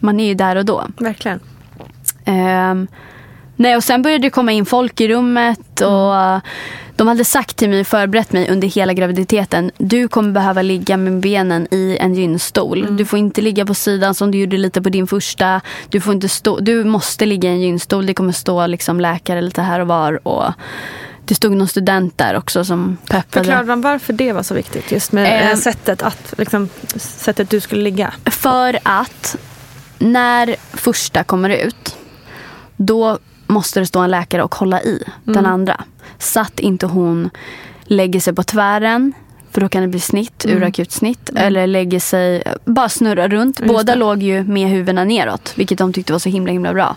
Man 0.00 0.20
är 0.20 0.26
ju 0.26 0.34
där 0.34 0.56
och 0.56 0.64
då. 0.64 0.86
Verkligen. 0.98 1.40
Ehm, 2.24 2.86
nej, 3.58 3.76
och 3.76 3.84
sen 3.84 4.02
började 4.02 4.22
det 4.26 4.30
komma 4.30 4.52
in 4.52 4.66
folk 4.66 5.00
i 5.00 5.08
rummet 5.08 5.80
och 5.80 6.14
Mm. 6.14 6.40
de 6.96 7.08
hade 7.08 7.24
sagt 7.24 7.56
till 7.56 7.70
mig, 7.70 7.84
förberett 7.84 8.32
mig 8.32 8.48
under 8.50 8.68
hela 8.68 8.92
graviditeten. 8.92 9.70
Du 9.78 10.08
kommer 10.08 10.32
behöva 10.32 10.62
ligga 10.62 10.96
med 10.96 11.20
benen 11.20 11.68
i 11.70 11.96
en 12.00 12.14
gynstol. 12.14 12.80
Mm. 12.82 12.96
Du 12.96 13.04
får 13.04 13.18
inte 13.18 13.40
ligga 13.40 13.66
på 13.66 13.74
sidan 13.74 14.14
som 14.14 14.30
du 14.30 14.38
gjorde 14.38 14.58
lite 14.58 14.82
på 14.82 14.88
din 14.88 15.06
första. 15.06 15.60
Du, 15.88 16.00
får 16.00 16.14
inte 16.14 16.28
stå, 16.28 16.58
du 16.60 16.84
måste 16.84 17.26
ligga 17.26 17.50
i 17.50 17.52
en 17.52 17.60
gynstol. 17.60 18.06
Det 18.06 18.14
kommer 18.14 18.32
stå 18.32 18.66
liksom 18.66 19.00
läkare 19.00 19.40
lite 19.40 19.62
här 19.62 19.80
och 19.80 19.86
var. 19.88 20.26
Och 20.28 20.52
det 21.24 21.34
stod 21.34 21.52
någon 21.52 21.68
student 21.68 22.18
där 22.18 22.36
också 22.36 22.64
som 22.64 22.96
peppade. 23.08 23.26
Förklarade 23.30 23.68
de 23.68 23.80
varför 23.80 24.12
det 24.12 24.32
var 24.32 24.42
så 24.42 24.54
viktigt? 24.54 24.92
Just 24.92 25.12
med 25.12 25.42
Ehm. 25.42 25.50
eh, 25.50 25.56
sättet, 25.56 26.02
att, 26.02 26.34
liksom, 26.38 26.68
sättet 26.96 27.50
du 27.50 27.60
skulle 27.60 27.82
ligga. 27.82 28.12
För 28.24 28.78
att 28.82 29.36
när 29.98 30.56
första 30.72 31.24
kommer 31.24 31.50
ut, 31.50 31.96
då 32.76 33.18
måste 33.48 33.80
det 33.80 33.86
stå 33.86 34.00
en 34.00 34.10
läkare 34.10 34.42
och 34.42 34.54
hålla 34.54 34.82
i 34.82 35.02
den 35.24 35.46
andra. 35.46 35.80
Så 36.18 36.40
att 36.40 36.60
inte 36.60 36.86
hon 36.86 37.30
lägger 37.84 38.20
sig 38.20 38.34
på 38.34 38.42
tvären, 38.42 39.12
för 39.50 39.60
då 39.60 39.68
kan 39.68 39.82
det 39.82 39.88
bli 39.88 40.00
snitt, 40.00 40.46
urakut 40.48 40.92
snitt. 40.92 41.30
Eller 41.34 41.66
lägger 41.66 42.00
sig, 42.00 42.42
bara 42.64 42.88
snurrar 42.88 43.28
runt. 43.28 43.60
Just 43.60 43.72
Båda 43.72 43.92
det. 43.92 43.98
låg 43.98 44.22
ju 44.22 44.44
med 44.44 44.68
huvudena 44.70 45.04
neråt, 45.04 45.52
vilket 45.56 45.78
de 45.78 45.92
tyckte 45.92 46.12
var 46.12 46.18
så 46.18 46.28
himla 46.28 46.52
himla 46.52 46.72
bra. 46.74 46.96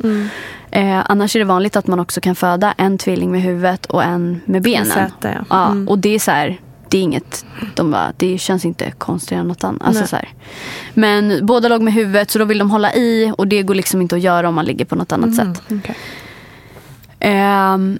Eh, 0.72 1.12
annars 1.12 1.36
är 1.36 1.40
det 1.40 1.46
vanligt 1.46 1.76
att 1.76 1.88
man 1.88 2.00
också 2.00 2.22
kan 2.22 2.36
föda 2.36 2.74
en 2.78 2.98
tvilling 2.98 3.32
med 3.32 3.42
huvudet 3.42 3.86
och 3.86 4.04
en 4.04 4.42
med 4.46 4.62
benen. 4.62 4.86
säte, 4.86 5.38
ja. 5.40 5.46
Ja, 5.50 5.68
Mm. 5.72 5.88
Och 5.88 6.00
det 6.00 6.16
är 6.16 6.20
så 6.20 6.32
här, 6.32 6.60
det 6.90 6.98
är 6.98 7.02
inget, 7.02 7.46
de 7.76 7.92
bara, 7.92 8.14
det 8.18 8.38
känns 8.38 8.66
inte 8.66 8.92
konstigare 8.92 9.42
än 9.42 9.48
något 9.48 9.64
annat. 9.64 9.88
Alltså 9.88 10.08
så 10.08 10.16
här. 10.16 10.30
Men 10.94 11.46
båda 11.46 11.68
låg 11.70 11.82
med 11.82 11.94
huvudet 11.94 12.32
så 12.32 12.40
då 12.40 12.46
vill 12.46 12.58
de 12.58 12.72
hålla 12.72 12.94
i 12.94 13.34
och 13.38 13.48
det 13.48 13.62
går 13.62 13.76
liksom 13.76 14.02
inte 14.02 14.16
att 14.16 14.22
göra 14.22 14.50
om 14.50 14.56
man 14.56 14.66
ligger 14.66 14.86
på 14.86 14.96
något 14.96 15.12
annat 15.12 15.36
sätt. 15.36 15.62
okej. 15.72 15.96
Ehm, 17.22 18.00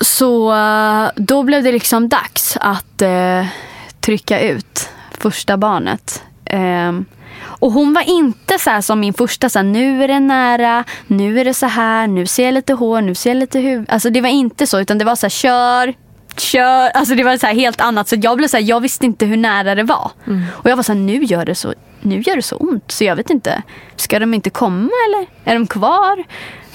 så 0.00 0.52
eh, 0.52 1.10
då 1.16 1.42
blev 1.42 1.62
det 1.62 1.72
liksom 1.72 2.08
dags 2.08 2.56
att 2.60 3.02
eh, 3.02 3.46
trycka 4.00 4.40
ut 4.40 4.90
första 5.18 5.56
barnet. 5.56 6.22
Ehm, 6.44 7.04
och 7.44 7.72
hon 7.72 7.92
var 7.94 8.02
inte 8.02 8.58
så 8.58 8.82
som 8.82 9.00
min 9.00 9.14
första, 9.14 9.48
så 9.48 9.58
här, 9.58 9.66
nu 9.66 10.04
är 10.04 10.08
det 10.08 10.20
nära, 10.20 10.84
nu 11.06 11.40
är 11.40 11.44
det 11.44 11.54
så 11.54 11.66
här, 11.66 12.06
nu 12.06 12.26
ser 12.26 12.44
jag 12.44 12.54
lite 12.54 12.72
hår, 12.72 13.00
nu 13.00 13.14
ser 13.14 13.30
jag 13.30 13.36
lite 13.36 13.60
huvud. 13.60 13.90
Alltså 13.90 14.10
det 14.10 14.20
var 14.20 14.28
inte 14.28 14.66
så, 14.66 14.80
utan 14.80 14.98
det 14.98 15.04
var 15.04 15.16
så 15.16 15.26
här, 15.26 15.30
kör, 15.30 15.94
kör. 16.36 16.90
Alltså 16.90 17.14
det 17.14 17.24
var 17.24 17.36
så 17.36 17.46
helt 17.46 17.80
annat. 17.80 18.08
Så 18.08 18.16
jag 18.20 18.36
blev 18.36 18.48
så 18.48 18.56
här, 18.56 18.64
jag 18.64 18.80
visste 18.80 19.06
inte 19.06 19.26
hur 19.26 19.36
nära 19.36 19.74
det 19.74 19.82
var. 19.82 20.10
Och 20.52 20.70
jag 20.70 20.76
var 20.76 20.82
så 20.82 20.92
här, 20.92 21.00
nu 21.00 21.24
gör 21.24 21.44
det 21.44 21.54
så, 21.54 21.74
nu 22.00 22.20
gör 22.20 22.36
det 22.36 22.42
så 22.42 22.56
ont. 22.56 22.90
Så 22.90 23.04
jag 23.04 23.16
vet 23.16 23.30
inte, 23.30 23.62
ska 23.96 24.18
de 24.18 24.34
inte 24.34 24.50
komma 24.50 24.90
eller? 25.08 25.26
Är 25.44 25.54
de 25.54 25.66
kvar? 25.66 26.24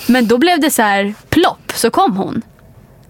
Men 0.06 0.28
då 0.28 0.38
blev 0.38 0.60
det 0.60 0.72
så 0.72 0.82
här, 0.82 1.14
plopp, 1.30 1.72
så 1.76 1.90
kom 1.90 2.18
hon. 2.18 2.42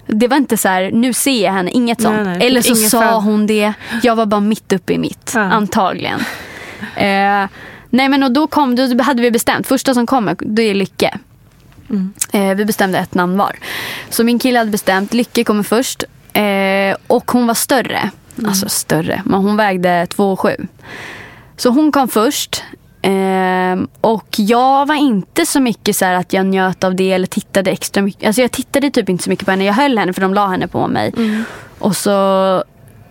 Det 0.08 0.28
var 0.28 0.38
inte 0.38 0.58
så 0.58 0.68
här, 0.70 0.92
nu 0.92 1.14
ser 1.14 1.44
jag 1.46 1.52
henne, 1.54 1.72
inget 1.72 2.00
Nej, 2.00 2.06
sånt. 2.06 2.28
nej, 2.28 2.48
Eller 2.48 2.62
så 2.62 2.76
sa 2.76 3.02
föd- 3.02 3.24
hon 3.24 3.48
det. 3.48 3.74
Jag 4.04 4.16
var 4.16 4.26
bara 4.26 4.42
mitt 4.42 4.74
uppe 4.74 4.94
i 4.94 4.98
mitt, 4.98 5.32
Ja. 5.36 5.42
antagligen. 5.42 6.20
Eh, 6.96 7.46
nej 7.90 8.10
men 8.10 8.24
och 8.24 8.32
då 8.32 8.48
kom, 8.48 8.76
då 8.76 9.04
hade 9.04 9.22
vi 9.22 9.32
bestämt, 9.32 9.68
första 9.68 9.94
som 9.94 10.06
kommer, 10.06 10.36
det 10.40 10.62
är 10.62 10.74
Lycke. 10.76 11.18
Mm. 11.90 12.14
Eh, 12.34 12.56
vi 12.56 12.66
bestämde 12.66 12.98
ett 13.00 13.14
namn 13.14 13.38
var. 13.38 13.56
Så 14.10 14.24
min 14.24 14.40
kille 14.40 14.60
hade 14.60 14.72
bestämt, 14.72 15.14
Lycke 15.14 15.44
kommer 15.44 15.64
först. 15.64 16.04
Eh, 16.34 16.96
och 17.08 17.32
hon 17.32 17.48
var 17.48 17.54
större. 17.54 18.10
Mm. 18.38 18.50
Alltså 18.50 18.70
större, 18.70 19.22
men 19.26 19.40
hon 19.40 19.58
vägde 19.58 20.06
2,7. 20.10 20.68
Så 21.58 21.70
hon 21.70 21.92
kom 21.92 22.08
först. 22.08 22.64
Ehm, 23.10 23.88
och 24.02 24.28
jag 24.38 24.86
var 24.86 24.96
inte 24.96 25.46
så 25.46 25.60
mycket 25.60 25.96
så 25.96 26.06
att 26.06 26.34
jag 26.34 26.46
njöt 26.46 26.84
av 26.84 26.96
det 26.96 27.12
eller 27.12 27.28
tittade 27.28 27.72
extra 27.72 28.02
mycket. 28.04 28.28
Alltså 28.28 28.42
jag 28.42 28.52
tittade 28.52 28.90
typ 28.92 29.10
inte 29.10 29.24
så 29.24 29.30
mycket 29.30 29.46
på 29.46 29.52
henne. 29.52 29.66
Jag 29.66 29.74
höll 29.74 29.98
henne 29.98 30.14
för 30.14 30.22
de 30.22 30.34
la 30.34 30.48
henne 30.48 30.68
på 30.68 30.88
mig. 30.88 31.14
Och 31.80 31.96
så 31.96 32.64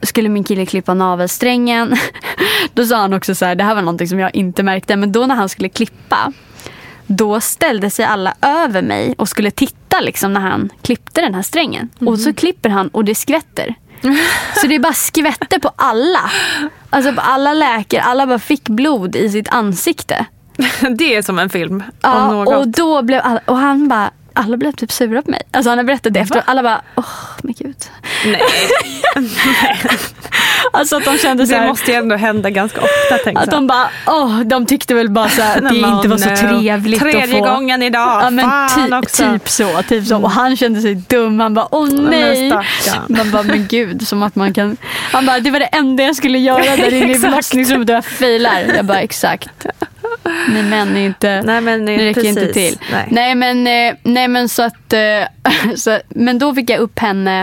skulle 0.02 0.28
min 0.28 0.44
kille 0.44 0.66
klippa 0.66 0.94
navelsträngen. 0.94 1.96
Då 2.74 2.84
sa 2.84 2.96
han 2.96 3.12
också 3.12 3.34
så 3.34 3.44
här, 3.44 3.54
det 3.54 3.64
här 3.64 3.74
var 3.74 3.82
någonting 3.82 4.08
som 4.08 4.18
jag 4.18 4.34
inte 4.34 4.62
märkte. 4.62 4.96
Men 4.96 5.12
då 5.12 5.26
när 5.26 5.34
han 5.34 5.48
skulle 5.48 5.68
klippa. 5.68 6.32
Då 7.06 7.40
ställde 7.40 7.90
sig 7.90 8.04
alla 8.04 8.34
över 8.40 8.82
mig 8.82 9.14
och 9.18 9.28
skulle 9.28 9.50
titta 9.50 10.00
liksom 10.00 10.32
när 10.32 10.40
han 10.40 10.70
klippte 10.82 11.20
den 11.20 11.34
här 11.34 11.42
strängen. 11.42 11.88
Och 12.06 12.18
så 12.18 12.34
klipper 12.34 12.68
han 12.68 12.88
och 12.88 13.04
det 13.04 13.14
skvätter. 13.14 13.74
Så 14.60 14.66
det 14.66 14.78
bara 14.78 14.92
skvätte 14.92 15.60
på 15.60 15.70
alla. 15.76 16.30
Alltså 16.90 17.12
på 17.12 17.20
alla 17.20 17.54
läkare. 17.54 18.02
Alla 18.02 18.26
bara 18.26 18.38
fick 18.38 18.68
blod 18.68 19.16
i 19.16 19.30
sitt 19.30 19.48
ansikte. 19.48 20.26
Det 20.98 21.16
är 21.16 21.22
som 21.22 21.38
en 21.38 21.50
film. 21.50 21.82
Ja, 22.00 22.34
och 22.56 22.68
då 22.68 23.02
blev 23.02 23.20
alla, 23.24 23.40
och 23.44 23.56
han 23.56 23.88
bara, 23.88 24.10
alla 24.36 24.56
blev 24.56 24.72
typ 24.72 24.92
sura 24.92 25.22
på 25.22 25.30
mig. 25.30 25.42
Alltså 25.50 25.70
han 25.70 25.78
har 25.78 25.84
berättat 25.84 26.12
det 26.12 26.20
efter 26.20 26.42
alla 26.46 26.62
bara, 26.62 26.82
åh 26.96 27.04
men 27.42 27.54
gud. 27.58 27.76
Nej, 28.26 28.42
Alltså 30.72 30.96
att 30.96 31.04
de 31.04 31.18
kände 31.18 31.46
så 31.46 31.52
det 31.52 31.58
här, 31.58 31.66
måste 31.68 31.90
ju 31.90 31.96
ändå 31.96 32.16
hända 32.16 32.50
ganska 32.50 32.80
ofta. 32.80 33.18
Tänk 33.24 33.38
att 33.38 33.44
så. 33.44 33.50
de 33.50 33.66
bara, 33.66 33.88
åh, 34.06 34.40
de 34.40 34.66
tyckte 34.66 34.94
väl 34.94 35.10
bara 35.10 35.28
så 35.28 35.42
här, 35.42 35.56
att 35.56 35.62
det 35.62 35.80
Nej, 35.80 35.90
inte 35.90 36.08
var 36.08 36.16
så 36.16 36.30
no. 36.30 36.36
trevligt 36.36 37.00
Tredje 37.00 37.24
att 37.24 37.30
få. 37.30 37.40
gången 37.54 37.82
idag. 37.82 38.22
Ja 38.22 38.30
men 38.30 38.44
Fan 38.44 38.88
ty, 38.90 38.94
också. 38.96 39.32
Typ 39.32 39.48
så, 39.48 39.82
typ 39.88 40.06
så. 40.06 40.16
Och 40.16 40.30
han 40.30 40.56
kände 40.56 40.80
sig 40.80 40.94
dum. 40.94 41.40
Han 41.40 41.54
bara, 41.54 41.68
åh 41.70 41.88
nej. 41.88 42.50
stackarn. 42.50 43.04
Man 43.16 43.30
bara, 43.30 43.42
men 43.42 43.66
gud. 43.66 44.08
Som 44.08 44.22
att 44.22 44.34
man 44.34 44.52
kan. 44.54 44.76
Han 45.12 45.26
bara, 45.26 45.40
det 45.40 45.50
var 45.50 45.58
det 45.60 45.66
enda 45.66 46.02
jag 46.02 46.16
skulle 46.16 46.38
göra 46.38 46.76
där 46.76 46.94
inne 46.94 47.06
i 47.06 47.10
Exakt. 47.10 47.20
förlossningsrummet 47.30 47.88
och 47.90 47.94
jag 47.96 48.04
failar. 48.04 48.60
Jag 48.76 48.84
bara, 48.84 49.00
exakt. 49.00 49.66
Ni 50.48 50.62
män 50.62 50.96
är 50.96 51.06
inte, 51.06 51.42
Nej, 51.42 51.60
men, 51.60 51.84
ni 51.84 51.98
räcker 51.98 52.14
precis. 52.20 52.36
inte 52.38 52.52
till. 52.52 52.78
Nej. 52.92 53.08
Nej 53.10 53.34
men, 53.34 53.66
eh, 53.66 53.94
nej, 54.02 54.28
men 54.28 54.48
så 54.48 54.62
att, 54.62 54.92
eh, 54.92 55.28
så, 55.76 55.98
men 56.08 56.38
då 56.38 56.54
fick 56.54 56.70
jag 56.70 56.78
upp 56.80 56.98
henne. 56.98 57.42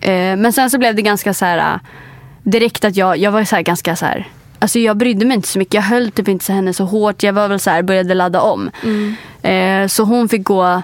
eh, 0.00 0.36
Men 0.36 0.52
sen 0.52 0.70
så 0.70 0.78
blev 0.78 0.94
det 0.94 1.02
ganska 1.02 1.34
så 1.34 1.44
här 1.44 1.80
direkt 2.42 2.84
att 2.84 2.96
jag, 2.96 3.16
jag 3.16 3.30
var 3.30 3.44
så 3.44 3.62
ganska 3.62 3.96
så 3.96 4.06
här. 4.06 4.28
Alltså 4.58 4.78
jag 4.78 4.96
brydde 4.96 5.26
mig 5.26 5.34
inte 5.34 5.48
så 5.48 5.58
mycket. 5.58 5.74
Jag 5.74 5.82
höll 5.82 6.10
typ 6.10 6.28
inte 6.28 6.44
så 6.44 6.52
henne 6.52 6.72
så 6.74 6.84
hårt. 6.84 7.22
Jag 7.22 7.32
var 7.32 7.48
väl 7.48 7.60
så 7.60 7.70
här, 7.70 7.82
började 7.82 8.14
ladda 8.14 8.40
om. 8.40 8.70
Eh, 9.42 9.86
Så 9.86 10.04
hon 10.04 10.28
fick 10.28 10.42
gå 10.44 10.82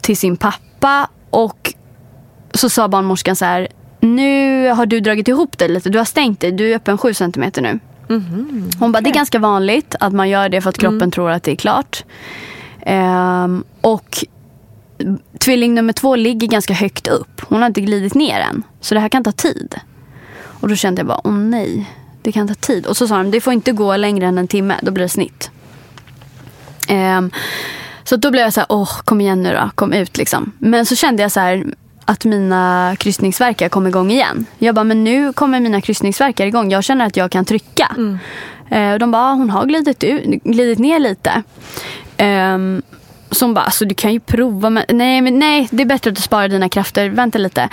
till 0.00 0.16
sin 0.16 0.36
pappa 0.36 1.08
och 1.30 1.74
så 2.54 2.68
sa 2.68 2.88
barnmorskan 2.88 3.36
så 3.36 3.44
här. 3.44 3.68
Nu 4.00 4.68
har 4.68 4.86
du 4.86 5.00
dragit 5.00 5.28
ihop 5.28 5.58
dig 5.58 5.68
lite. 5.68 5.88
Du 5.90 5.98
har 5.98 6.04
stängt 6.04 6.40
dig. 6.40 6.52
Du 6.52 6.70
är 6.72 6.76
öppen 6.76 6.98
7 6.98 7.14
centimeter 7.14 7.62
nu. 7.62 7.78
Hon 8.78 8.92
bara, 8.92 9.00
det 9.00 9.10
är 9.10 9.14
ganska 9.14 9.38
vanligt 9.38 9.94
att 10.00 10.12
man 10.12 10.28
gör 10.28 10.48
det 10.48 10.60
för 10.60 10.70
att 10.70 10.78
kroppen 10.78 11.10
tror 11.10 11.30
att 11.30 11.42
det 11.42 11.52
är 11.52 11.56
klart. 11.56 12.04
Ehm, 12.80 13.64
och 13.80 14.24
tvilling 15.38 15.74
nummer 15.74 15.92
två 15.92 16.16
ligger 16.16 16.48
ganska 16.48 16.74
högt 16.74 17.06
upp. 17.06 17.40
Hon 17.48 17.60
har 17.60 17.66
inte 17.66 17.80
glidit 17.80 18.14
ner 18.14 18.40
än. 18.40 18.62
Så 18.80 18.94
det 18.94 19.00
här 19.00 19.08
kan 19.08 19.24
ta 19.24 19.32
tid. 19.32 19.74
Och 20.40 20.68
då 20.68 20.76
kände 20.76 21.00
jag 21.00 21.06
bara, 21.06 21.20
åh 21.24 21.32
nej. 21.32 21.92
Det 22.22 22.32
kan 22.32 22.48
ta 22.48 22.54
tid. 22.54 22.86
Och 22.86 22.96
så 22.96 23.08
sa 23.08 23.16
de, 23.16 23.30
det 23.30 23.40
får 23.40 23.52
inte 23.52 23.72
gå 23.72 23.96
längre 23.96 24.26
än 24.26 24.38
en 24.38 24.48
timme. 24.48 24.74
Då 24.82 24.90
blir 24.90 25.04
det 25.04 25.08
snitt. 25.08 25.50
Ehm, 26.88 27.30
så 28.04 28.16
då 28.16 28.30
blev 28.30 28.44
jag 28.44 28.52
så 28.52 28.60
här, 28.60 28.66
åh 28.68 29.00
kom 29.04 29.20
igen 29.20 29.42
nu 29.42 29.52
då, 29.52 29.70
kom 29.74 29.92
ut 29.92 30.16
liksom. 30.16 30.52
Men 30.58 30.86
så 30.86 30.96
kände 30.96 31.22
jag 31.22 31.32
så 31.32 31.40
här 31.40 31.64
att 32.08 32.24
mina 32.24 32.96
kryssningsverkar 32.98 33.68
kom 33.68 33.86
igång 33.86 34.10
igen. 34.10 34.46
Jag 34.58 34.74
bara, 34.74 34.84
men 34.84 35.04
nu 35.04 35.32
kommer 35.32 35.60
mina 35.60 35.80
kryssningsverkar 35.80 36.46
igång. 36.46 36.70
Jag 36.70 36.84
känner 36.84 37.06
att 37.06 37.16
jag 37.16 37.30
kan 37.30 37.44
trycka. 37.44 37.96
Eh, 38.70 38.92
och 38.92 38.98
de 38.98 39.10
bara, 39.10 39.22
ah, 39.22 39.32
hon 39.32 39.50
har 39.50 39.66
glidit, 39.66 40.04
ut, 40.04 40.24
glidit 40.44 40.78
ner 40.78 40.98
lite. 40.98 41.42
Um, 42.18 42.82
så 43.30 43.44
hon 43.44 43.54
bara, 43.54 43.64
alltså 43.64 43.84
du 43.84 43.94
kan 43.94 44.12
ju 44.12 44.20
prova. 44.20 44.70
Men, 44.70 44.84
nej, 44.88 45.20
men 45.20 45.38
nej, 45.38 45.68
det 45.70 45.82
är 45.82 45.86
bättre 45.86 46.10
att 46.10 46.16
du 46.16 46.22
sparar 46.22 46.48
dina 46.48 46.68
krafter. 46.68 47.08
Vänta 47.08 47.38
lite. 47.38 47.68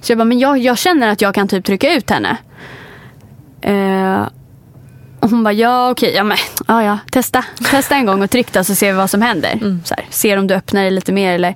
Så 0.00 0.12
jag 0.12 0.18
bara, 0.18 0.24
men 0.24 0.38
jag, 0.38 0.58
jag 0.58 0.78
känner 0.78 1.08
att 1.08 1.20
jag 1.20 1.34
kan 1.34 1.48
typ 1.48 1.64
trycka 1.64 1.94
ut 1.94 2.10
henne. 2.10 2.36
Eh, 3.60 4.28
och 5.20 5.30
hon 5.30 5.44
bara, 5.44 5.52
ja 5.52 5.90
okej, 5.90 6.14
ja 6.14 6.24
men 6.24 6.36
ja, 6.66 6.82
ja, 6.84 6.98
testa. 7.10 7.44
Testa 7.70 7.94
en 7.94 8.06
gång 8.06 8.22
och 8.22 8.30
tryck 8.30 8.52
då 8.52 8.64
så 8.64 8.74
ser 8.74 8.92
vi 8.92 8.98
vad 8.98 9.10
som 9.10 9.22
händer. 9.22 9.80
Så 9.84 9.94
här, 9.94 10.06
ser 10.10 10.36
om 10.36 10.46
du 10.46 10.54
öppnar 10.54 10.82
dig 10.82 10.90
lite 10.90 11.12
mer 11.12 11.34
eller. 11.34 11.54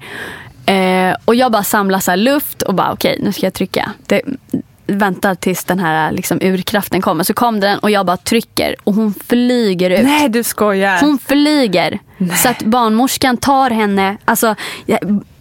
Eh, 0.67 1.17
och 1.25 1.35
jag 1.35 1.53
bara 1.53 1.65
samlar 1.65 1.99
så 1.99 2.17
luft 2.17 2.63
och 2.63 2.75
bara 2.75 2.93
okej, 2.93 3.19
nu 3.23 3.33
ska 3.33 3.47
jag 3.47 3.55
trycka. 3.55 3.93
Det, 4.07 4.23
vänta 4.87 5.35
tills 5.35 5.65
den 5.65 5.79
här 5.79 6.13
liksom, 6.13 6.39
urkraften 6.43 7.03
kommer. 7.03 7.25
Så 7.25 7.35
kom 7.35 7.61
den 7.61 7.79
och 7.79 7.91
jag 7.91 8.07
bara 8.07 8.17
trycker 8.17 8.77
och 8.85 8.95
hon 8.95 9.15
flyger 9.27 9.91
ut. 9.91 10.05
Nej, 10.05 10.29
du 10.29 10.43
skojar. 10.43 11.01
Hon 11.01 11.19
flyger. 11.19 11.99
Så 12.43 12.49
att 12.49 12.63
barnmorskan 12.63 13.37
tar 13.37 13.71
henne, 13.71 14.17
alltså 14.25 14.55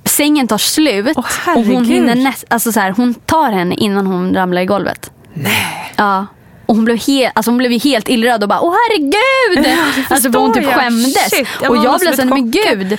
sängen 0.05 0.47
tar 0.47 0.57
slut 0.57 1.17
Åh, 1.17 1.25
och 1.57 1.65
hon 1.65 1.85
hinner 1.85 2.15
näst, 2.15 2.45
alltså 2.47 2.71
så 2.71 2.79
här, 2.79 2.91
hon 2.91 3.13
tar 3.13 3.51
henne 3.51 3.75
innan 3.75 4.07
hon 4.07 4.35
ramlar 4.35 4.61
i 4.61 4.65
golvet. 4.65 5.11
Nej. 5.33 5.93
Ja. 5.95 6.25
Och 6.71 6.75
hon 6.77 6.85
blev, 6.85 6.97
helt, 7.07 7.31
alltså 7.35 7.51
hon 7.51 7.57
blev 7.57 7.71
ju 7.71 7.77
helt 7.79 8.09
illröd 8.09 8.43
och 8.43 8.49
bara 8.49 8.61
åh 8.61 8.73
herregud! 8.89 9.67
alltså 10.09 10.31
för 10.31 10.39
hon 10.39 10.53
typ 10.53 10.63
jag. 10.63 10.73
skämdes. 10.73 11.29
Shit, 11.29 11.47
ja, 11.61 11.69
och 11.69 11.77
jag 11.77 11.99
blev 11.99 12.15
såhär, 12.15 12.29
men 12.29 12.51
gud. 12.51 12.97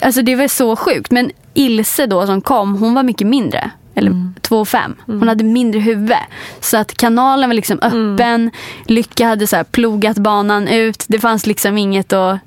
Alltså 0.00 0.22
det 0.22 0.36
var 0.36 0.48
så 0.48 0.76
sjukt. 0.76 1.10
Men 1.10 1.30
Ilse 1.54 2.06
då 2.06 2.26
som 2.26 2.40
kom, 2.40 2.74
hon 2.78 2.94
var 2.94 3.02
mycket 3.02 3.26
mindre. 3.26 3.70
Eller 3.94 4.10
Mm. 4.10 4.34
2,5. 4.42 4.94
Hon 5.06 5.28
hade 5.28 5.44
mindre 5.44 5.80
huvud. 5.80 6.16
Så 6.60 6.76
att 6.76 6.96
kanalen 6.96 7.48
var 7.50 7.54
liksom 7.54 7.78
Mm. 7.82 8.14
öppen. 8.14 8.50
Lycka 8.86 9.26
hade 9.26 9.46
så 9.46 9.64
plogat 9.70 10.16
banan 10.18 10.68
ut. 10.68 11.04
Det 11.08 11.18
fanns 11.20 11.46
liksom 11.46 11.78
inget 11.78 12.12
att 12.12 12.38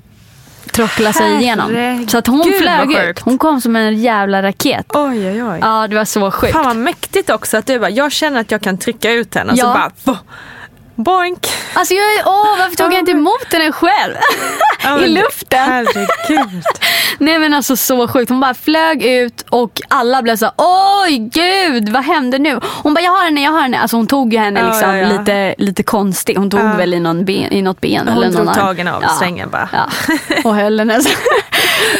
trockla 0.72 1.12
sig 1.12 1.34
igenom. 1.36 2.06
Så 2.08 2.18
att 2.18 2.26
hon 2.26 2.38
vad 2.38 2.54
flög 2.54 2.92
ut. 3.10 3.20
Hon 3.20 3.38
kom 3.38 3.60
som 3.60 3.76
en 3.76 3.98
jävla 3.98 4.42
raket. 4.42 4.86
Oj, 4.88 5.28
oj, 5.30 5.42
oj. 5.44 5.58
Ja, 5.62 5.86
det 5.88 5.96
var 5.96 6.04
så 6.04 6.30
sjukt. 6.30 6.52
Fan 6.52 6.64
vad 6.66 6.76
mäktigt 6.76 7.30
också 7.30 7.56
att 7.56 7.66
du 7.66 7.78
bara, 7.78 7.90
jag 7.90 8.12
känner 8.12 8.40
att 8.40 8.50
jag 8.50 8.60
kan 8.60 8.78
trycka 8.78 9.12
ut 9.12 9.34
henne 9.34 9.52
och 9.52 9.58
så 9.58 9.64
Ja. 9.66 9.90
bara 10.04 10.18
boink. 11.02 11.46
Alltså 11.74 11.94
jag, 11.94 12.04
åh, 12.26 12.58
varför 12.58 12.76
tog 12.76 12.92
jag 12.92 12.98
inte 12.98 13.12
emot 13.12 13.52
henne 13.52 13.72
själv? 13.72 14.14
I 15.04 15.08
luften. 15.08 15.58
Herregud. 15.58 16.62
Nej 17.18 17.38
men 17.38 17.54
alltså 17.54 17.76
så 17.76 18.08
sjukt. 18.08 18.30
Hon 18.30 18.40
bara 18.40 18.54
flög 18.54 19.02
ut 19.02 19.44
och 19.50 19.80
alla 19.88 20.22
blev 20.22 20.36
så 20.36 20.50
oj 20.56 21.18
gud 21.18 21.88
vad 21.88 22.04
hände 22.04 22.38
nu? 22.38 22.60
Hon 22.62 22.94
bara 22.94 23.00
jag 23.00 23.10
har 23.12 23.24
henne, 23.24 23.42
jag 23.42 23.50
har 23.50 23.60
henne. 23.62 23.80
Alltså 23.80 23.96
hon 23.96 24.06
tog 24.06 24.32
ju 24.32 24.38
henne 24.38 24.66
liksom 24.66 24.90
ja, 24.90 24.96
ja. 24.96 25.18
lite, 25.18 25.54
lite 25.58 25.82
konstigt. 25.82 26.36
Hon 26.36 26.50
tog 26.50 26.60
väl 26.60 26.94
i, 26.94 27.00
någon 27.00 27.24
ben, 27.24 27.52
i 27.52 27.62
något 27.62 27.80
ben 27.80 28.08
Hon 28.08 28.16
eller 28.16 28.26
någon 28.26 28.36
drog 28.36 28.48
arm. 28.48 28.54
tagen 28.54 28.88
av 28.88 29.00
strängen 29.00 29.50
bara. 29.50 29.68
Ja. 29.72 29.88
Och 30.44 30.54
höll 30.54 30.78
henne 30.78 31.02
så 31.02 31.10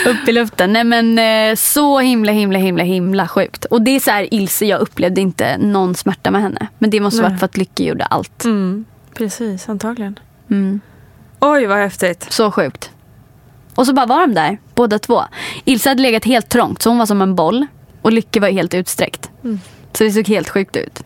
upp 0.11 0.29
i 0.29 0.33
luften. 0.33 0.73
Nej 0.73 0.85
men 0.85 1.19
eh, 1.19 1.57
så 1.57 1.99
himla 1.99 2.33
himla 2.33 2.59
himla 2.59 2.83
himla 2.85 3.29
sjukt. 3.29 3.65
Och 3.65 3.83
det 3.83 3.97
är 3.97 4.01
så 4.01 4.11
här 4.11 4.35
Ilse, 4.35 4.67
jag 4.67 4.81
upplevde 4.81 5.21
inte 5.21 5.57
någon 5.59 5.95
smärta 5.95 6.31
med 6.31 6.43
henne. 6.43 6.67
Men 6.79 6.91
det 6.91 7.01
måste 7.01 7.23
Nej. 7.23 7.31
varit 7.31 7.39
för 7.39 7.45
att 7.45 7.57
Lycke 7.57 7.83
gjorde 7.83 8.05
allt. 8.05 8.45
Mm, 8.45 8.85
precis, 9.15 9.69
antagligen. 9.69 10.19
Mm. 10.51 10.81
Oj 11.41 11.67
vad 11.67 11.79
häftigt. 11.79 12.27
Så 12.33 12.51
sjukt. 12.51 12.91
Och 13.75 13.87
så 13.87 13.93
bara 13.93 14.07
var 14.07 14.21
de 14.21 14.35
där, 14.35 14.59
båda 14.75 14.99
två. 14.99 15.23
Ilse 15.65 15.89
hade 15.89 16.03
legat 16.03 16.25
helt 16.25 16.49
trångt, 16.49 16.83
så 16.83 16.91
hon 16.91 16.99
var 16.99 17.07
som 17.07 17.23
en 17.23 17.35
boll. 17.35 17.67
Och 18.03 18.13
Lycke 18.13 18.41
var 18.41 18.49
helt 18.49 18.75
utsträckt. 18.75 19.31
Så 19.93 20.05
det 20.05 20.11
såg 20.13 20.29
helt 20.29 20.49
sjukt 20.49 20.77
ut. 20.77 21.03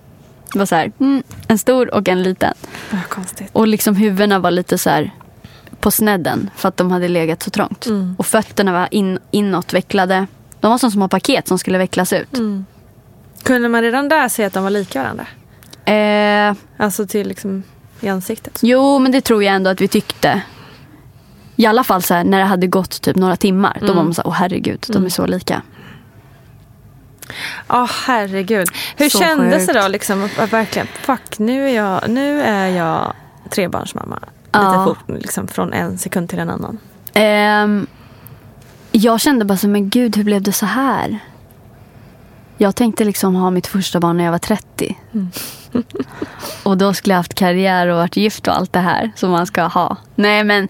Det 0.52 0.58
var 0.58 0.66
så 0.66 0.74
här, 0.74 0.92
mm, 1.00 1.22
en 1.48 1.58
stor 1.58 1.94
och 1.94 2.08
en 2.08 2.22
liten. 2.22 2.54
Vad 2.90 3.08
konstigt. 3.08 3.50
Och 3.52 3.68
liksom 3.68 3.96
huvudena 3.96 4.38
var 4.38 4.50
lite 4.50 4.78
så 4.78 4.90
här 4.90 5.10
på 5.80 5.90
snedden 5.90 6.50
för 6.56 6.68
att 6.68 6.76
de 6.76 6.90
hade 6.90 7.08
legat 7.08 7.42
så 7.42 7.50
trångt. 7.50 7.86
Mm. 7.86 8.14
Och 8.18 8.26
fötterna 8.26 8.72
var 8.72 8.88
in, 8.90 9.18
inåtvecklade. 9.30 10.26
De 10.60 10.70
var 10.70 10.78
som 10.78 10.90
små 10.90 11.08
paket 11.08 11.48
som 11.48 11.58
skulle 11.58 11.78
vecklas 11.78 12.12
ut. 12.12 12.34
Mm. 12.38 12.64
Kunde 13.42 13.68
man 13.68 13.82
redan 13.82 14.08
där 14.08 14.28
se 14.28 14.44
att 14.44 14.52
de 14.52 14.62
var 14.62 14.70
lika 14.70 15.02
varandra? 15.02 15.26
Eh, 15.92 16.54
Alltså 16.76 17.06
till 17.06 17.28
liksom 17.28 17.62
i 18.04 18.08
ansiktet? 18.08 18.58
jo, 18.62 18.98
men 18.98 19.12
det 19.12 19.20
tror 19.20 19.44
jag 19.44 19.54
ändå 19.54 19.70
att 19.70 19.80
vi 19.80 19.88
tyckte. 19.88 20.42
I 21.56 21.66
alla 21.66 21.84
fall 21.84 22.02
så 22.02 22.14
här, 22.14 22.24
när 22.24 22.38
det 22.38 22.44
hade 22.44 22.66
gått 22.66 23.00
typ 23.02 23.16
några 23.16 23.36
timmar. 23.36 23.78
Då 23.80 23.86
var 23.94 24.02
man 24.04 24.14
så 24.14 24.22
här, 24.22 24.28
åh 24.28 24.34
herregud, 24.34 24.84
de 24.88 25.04
är 25.04 25.08
så 25.08 25.26
lika. 25.26 25.62
Ja 27.68 27.88
herregud. 28.06 28.68
Hur 28.96 29.08
Så 29.08 29.18
kändes 29.18 29.66
det 29.66 29.72
sjukt. 29.72 29.82
då 29.82 29.88
liksom? 29.88 30.28
Verkligen, 30.50 30.86
fuck 30.86 31.38
nu 31.38 31.68
är 31.70 31.74
jag, 31.74 32.08
nu 32.10 32.42
är 32.42 32.68
jag 32.68 33.12
trebarnsmamma. 33.50 34.18
Lite 34.20 34.30
Ja. 34.58 34.84
fort, 34.84 35.20
liksom, 35.20 35.48
från 35.48 35.72
en 35.72 35.98
sekund 35.98 36.28
till 36.28 36.38
en 36.38 36.50
annan. 36.50 36.78
Ehm, 37.14 37.86
jag 38.92 39.20
kände 39.20 39.44
bara 39.44 39.58
så, 39.58 39.68
men 39.68 39.88
gud 39.88 40.16
hur 40.16 40.24
blev 40.24 40.42
det 40.42 40.52
så 40.52 40.66
här? 40.66 41.18
Jag 42.58 42.76
tänkte 42.76 43.04
liksom 43.04 43.34
ha 43.34 43.50
mitt 43.50 43.66
första 43.66 44.00
barn 44.00 44.16
när 44.16 44.24
jag 44.24 44.32
var 44.32 44.38
30. 44.38 44.98
och 46.62 46.78
då 46.78 46.94
skulle 46.94 47.12
jag 47.12 47.18
haft 47.18 47.34
karriär 47.34 47.86
och 47.88 47.96
varit 47.96 48.16
gift 48.16 48.48
och 48.48 48.56
allt 48.56 48.72
det 48.72 48.80
här 48.80 49.12
som 49.16 49.30
man 49.30 49.46
ska 49.46 49.62
ha. 49.62 49.96
Nej 50.14 50.44
men 50.44 50.68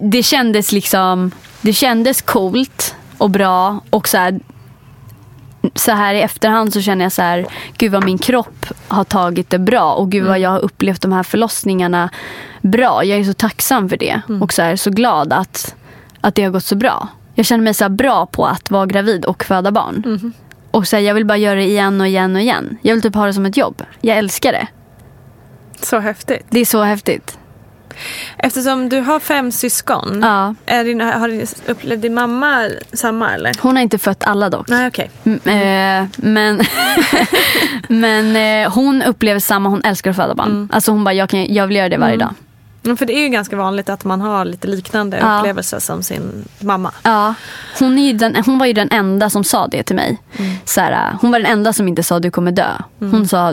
det 0.00 0.22
kändes 0.22 0.72
liksom, 0.72 1.30
det 1.60 1.72
kändes 1.72 2.22
coolt 2.22 2.94
och 3.18 3.30
bra 3.30 3.80
och 3.90 4.08
så 4.08 4.18
här, 4.18 4.40
så 5.74 5.92
här 5.92 6.14
i 6.14 6.20
efterhand 6.20 6.72
så 6.72 6.80
känner 6.80 7.04
jag 7.04 7.12
så 7.12 7.22
här, 7.22 7.46
gud 7.78 7.92
vad 7.92 8.04
min 8.04 8.18
kropp 8.18 8.66
har 8.88 9.04
tagit 9.04 9.50
det 9.50 9.58
bra 9.58 9.92
och 9.92 10.10
gud 10.10 10.26
vad 10.26 10.38
jag 10.38 10.50
har 10.50 10.58
upplevt 10.58 11.02
de 11.02 11.12
här 11.12 11.22
förlossningarna 11.22 12.10
bra. 12.62 13.04
Jag 13.04 13.20
är 13.20 13.24
så 13.24 13.32
tacksam 13.32 13.88
för 13.88 13.96
det 13.96 14.20
och 14.40 14.52
så, 14.52 14.62
här, 14.62 14.76
så 14.76 14.90
glad 14.90 15.32
att, 15.32 15.74
att 16.20 16.34
det 16.34 16.42
har 16.42 16.50
gått 16.50 16.64
så 16.64 16.76
bra. 16.76 17.08
Jag 17.34 17.46
känner 17.46 17.64
mig 17.64 17.74
så 17.74 17.84
här 17.84 17.88
bra 17.88 18.26
på 18.26 18.46
att 18.46 18.70
vara 18.70 18.86
gravid 18.86 19.24
och 19.24 19.44
föda 19.44 19.70
barn. 19.70 20.32
Och 20.72 20.88
så 20.88 20.96
här, 20.96 21.02
jag 21.02 21.14
vill 21.14 21.24
bara 21.26 21.38
göra 21.38 21.54
det 21.54 21.64
igen 21.66 22.00
och 22.00 22.06
igen 22.06 22.34
och 22.36 22.42
igen. 22.42 22.78
Jag 22.82 22.94
vill 22.94 23.02
typ 23.02 23.14
ha 23.14 23.26
det 23.26 23.34
som 23.34 23.46
ett 23.46 23.56
jobb. 23.56 23.82
Jag 24.00 24.16
älskar 24.18 24.52
det. 24.52 24.66
Så 25.82 25.98
häftigt. 25.98 26.46
Det 26.50 26.60
är 26.60 26.64
så 26.64 26.82
häftigt. 26.82 27.38
Eftersom 28.38 28.88
du 28.88 29.00
har 29.00 29.20
fem 29.20 29.52
syskon. 29.52 30.20
Ja. 30.22 30.54
Är 30.66 30.84
din, 30.84 31.00
har 31.00 31.28
din, 31.28 31.46
upplevde 31.66 32.02
din 32.02 32.14
mamma 32.14 32.68
samma 32.92 33.34
eller? 33.34 33.52
Hon 33.60 33.76
har 33.76 33.82
inte 33.82 33.98
fött 33.98 34.24
alla 34.24 34.50
dock. 34.50 34.68
Nej 34.68 34.86
okej. 34.88 35.10
M- 35.24 35.40
eh, 35.44 36.08
men 36.16 36.60
men 37.88 38.36
eh, 38.64 38.72
hon 38.74 39.02
upplever 39.02 39.40
samma, 39.40 39.68
hon 39.68 39.82
älskar 39.84 40.10
att 40.10 40.16
föda 40.16 40.34
barn. 40.34 40.68
Alltså 40.72 40.90
hon 40.92 41.04
bara, 41.04 41.14
jag, 41.14 41.28
kan, 41.30 41.54
jag 41.54 41.66
vill 41.66 41.76
göra 41.76 41.88
det 41.88 41.98
varje 41.98 42.16
dag. 42.16 42.34
Men 42.82 42.96
För 42.96 43.06
det 43.06 43.12
är 43.16 43.20
ju 43.20 43.28
ganska 43.28 43.56
vanligt 43.56 43.88
att 43.88 44.04
man 44.04 44.20
har 44.20 44.44
lite 44.44 44.68
liknande 44.68 45.18
Ja. 45.18 45.38
upplevelser 45.38 45.78
som 45.78 46.02
sin 46.02 46.48
mamma. 46.60 46.92
Ja, 47.02 47.34
hon, 47.78 47.98
är 47.98 48.12
den, 48.14 48.36
hon 48.46 48.58
var 48.58 48.66
ju 48.66 48.72
den 48.72 48.88
enda 48.90 49.30
som 49.30 49.44
sa 49.44 49.66
det 49.66 49.82
till 49.82 49.96
mig. 49.96 50.18
Så 50.64 50.80
här, 50.80 51.16
hon 51.20 51.32
var 51.32 51.38
den 51.38 51.52
enda 51.52 51.72
som 51.72 51.88
inte 51.88 52.02
sa 52.02 52.20
du 52.20 52.30
kommer 52.30 52.52
dö. 52.52 52.70
Hon 52.98 53.28
sa 53.28 53.52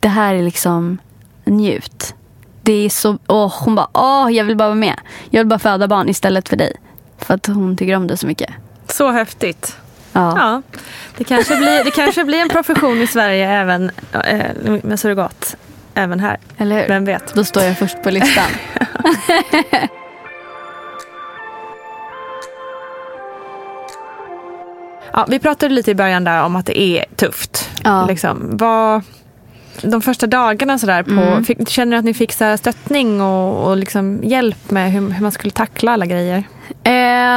det 0.00 0.08
här 0.08 0.34
är 0.34 0.42
liksom 0.42 0.98
njut. 1.44 2.14
Det 2.62 2.72
är 2.72 2.88
så, 2.88 3.18
åh, 3.26 3.54
hon 3.64 3.74
bara 3.74 3.88
åh, 3.92 4.32
jag 4.32 4.44
vill 4.44 4.56
bara 4.56 4.68
vara 4.68 4.74
med. 4.78 4.94
Jag 5.30 5.40
vill 5.40 5.46
bara 5.46 5.58
föda 5.58 5.88
barn 5.88 6.08
istället 6.08 6.48
för 6.48 6.56
dig. 6.56 6.72
För 7.18 7.34
att 7.34 7.46
hon 7.46 7.76
tycker 7.76 7.96
om 7.96 8.06
det 8.06 8.16
så 8.16 8.26
mycket. 8.26 8.50
Så 8.88 9.10
häftigt. 9.10 9.76
Ja. 10.12 10.34
Ja, 10.38 10.62
det 11.16 11.24
kanske 11.24 11.56
blir, 11.56 11.84
det 11.84 11.90
kanske 11.90 12.24
blir 12.24 12.38
en 12.38 12.48
profession 12.48 13.02
i 13.02 13.06
Sverige 13.06 13.48
även 13.50 13.90
eh, 14.24 14.46
med 14.82 15.00
surrogat 15.00 15.56
även 15.96 16.20
här. 16.20 16.38
Eller 16.58 16.80
hur? 16.80 16.88
Vem 16.88 17.04
vet? 17.04 17.34
Då 17.34 17.44
står 17.44 17.62
jag 17.62 17.78
först 17.78 18.02
på 18.02 18.10
listan. 18.10 18.44
ja, 25.12 25.26
vi 25.28 25.38
pratade 25.38 25.74
lite 25.74 25.90
i 25.90 25.94
början 25.94 26.24
där 26.24 26.42
om 26.42 26.56
att 26.56 26.66
det 26.66 26.80
är 26.80 27.04
tufft. 27.16 27.70
Ja. 27.84 28.06
Liksom, 28.06 28.56
vad, 28.56 29.02
de 29.82 30.02
första 30.02 30.26
dagarna 30.26 30.78
sådär, 30.78 31.02
på, 31.02 31.10
mm. 31.10 31.44
fick, 31.44 31.68
känner 31.68 31.92
du 31.92 31.98
att 31.98 32.04
ni 32.04 32.14
fick 32.14 32.32
så 32.32 32.56
stöttning 32.56 33.20
och, 33.20 33.70
och 33.70 33.76
liksom 33.76 34.20
hjälp 34.24 34.70
med 34.70 34.92
hur, 34.92 35.10
hur, 35.10 35.22
man 35.22 35.32
skulle 35.32 35.50
tackla 35.50 35.92
alla 35.92 36.06
grejer? 36.06 36.44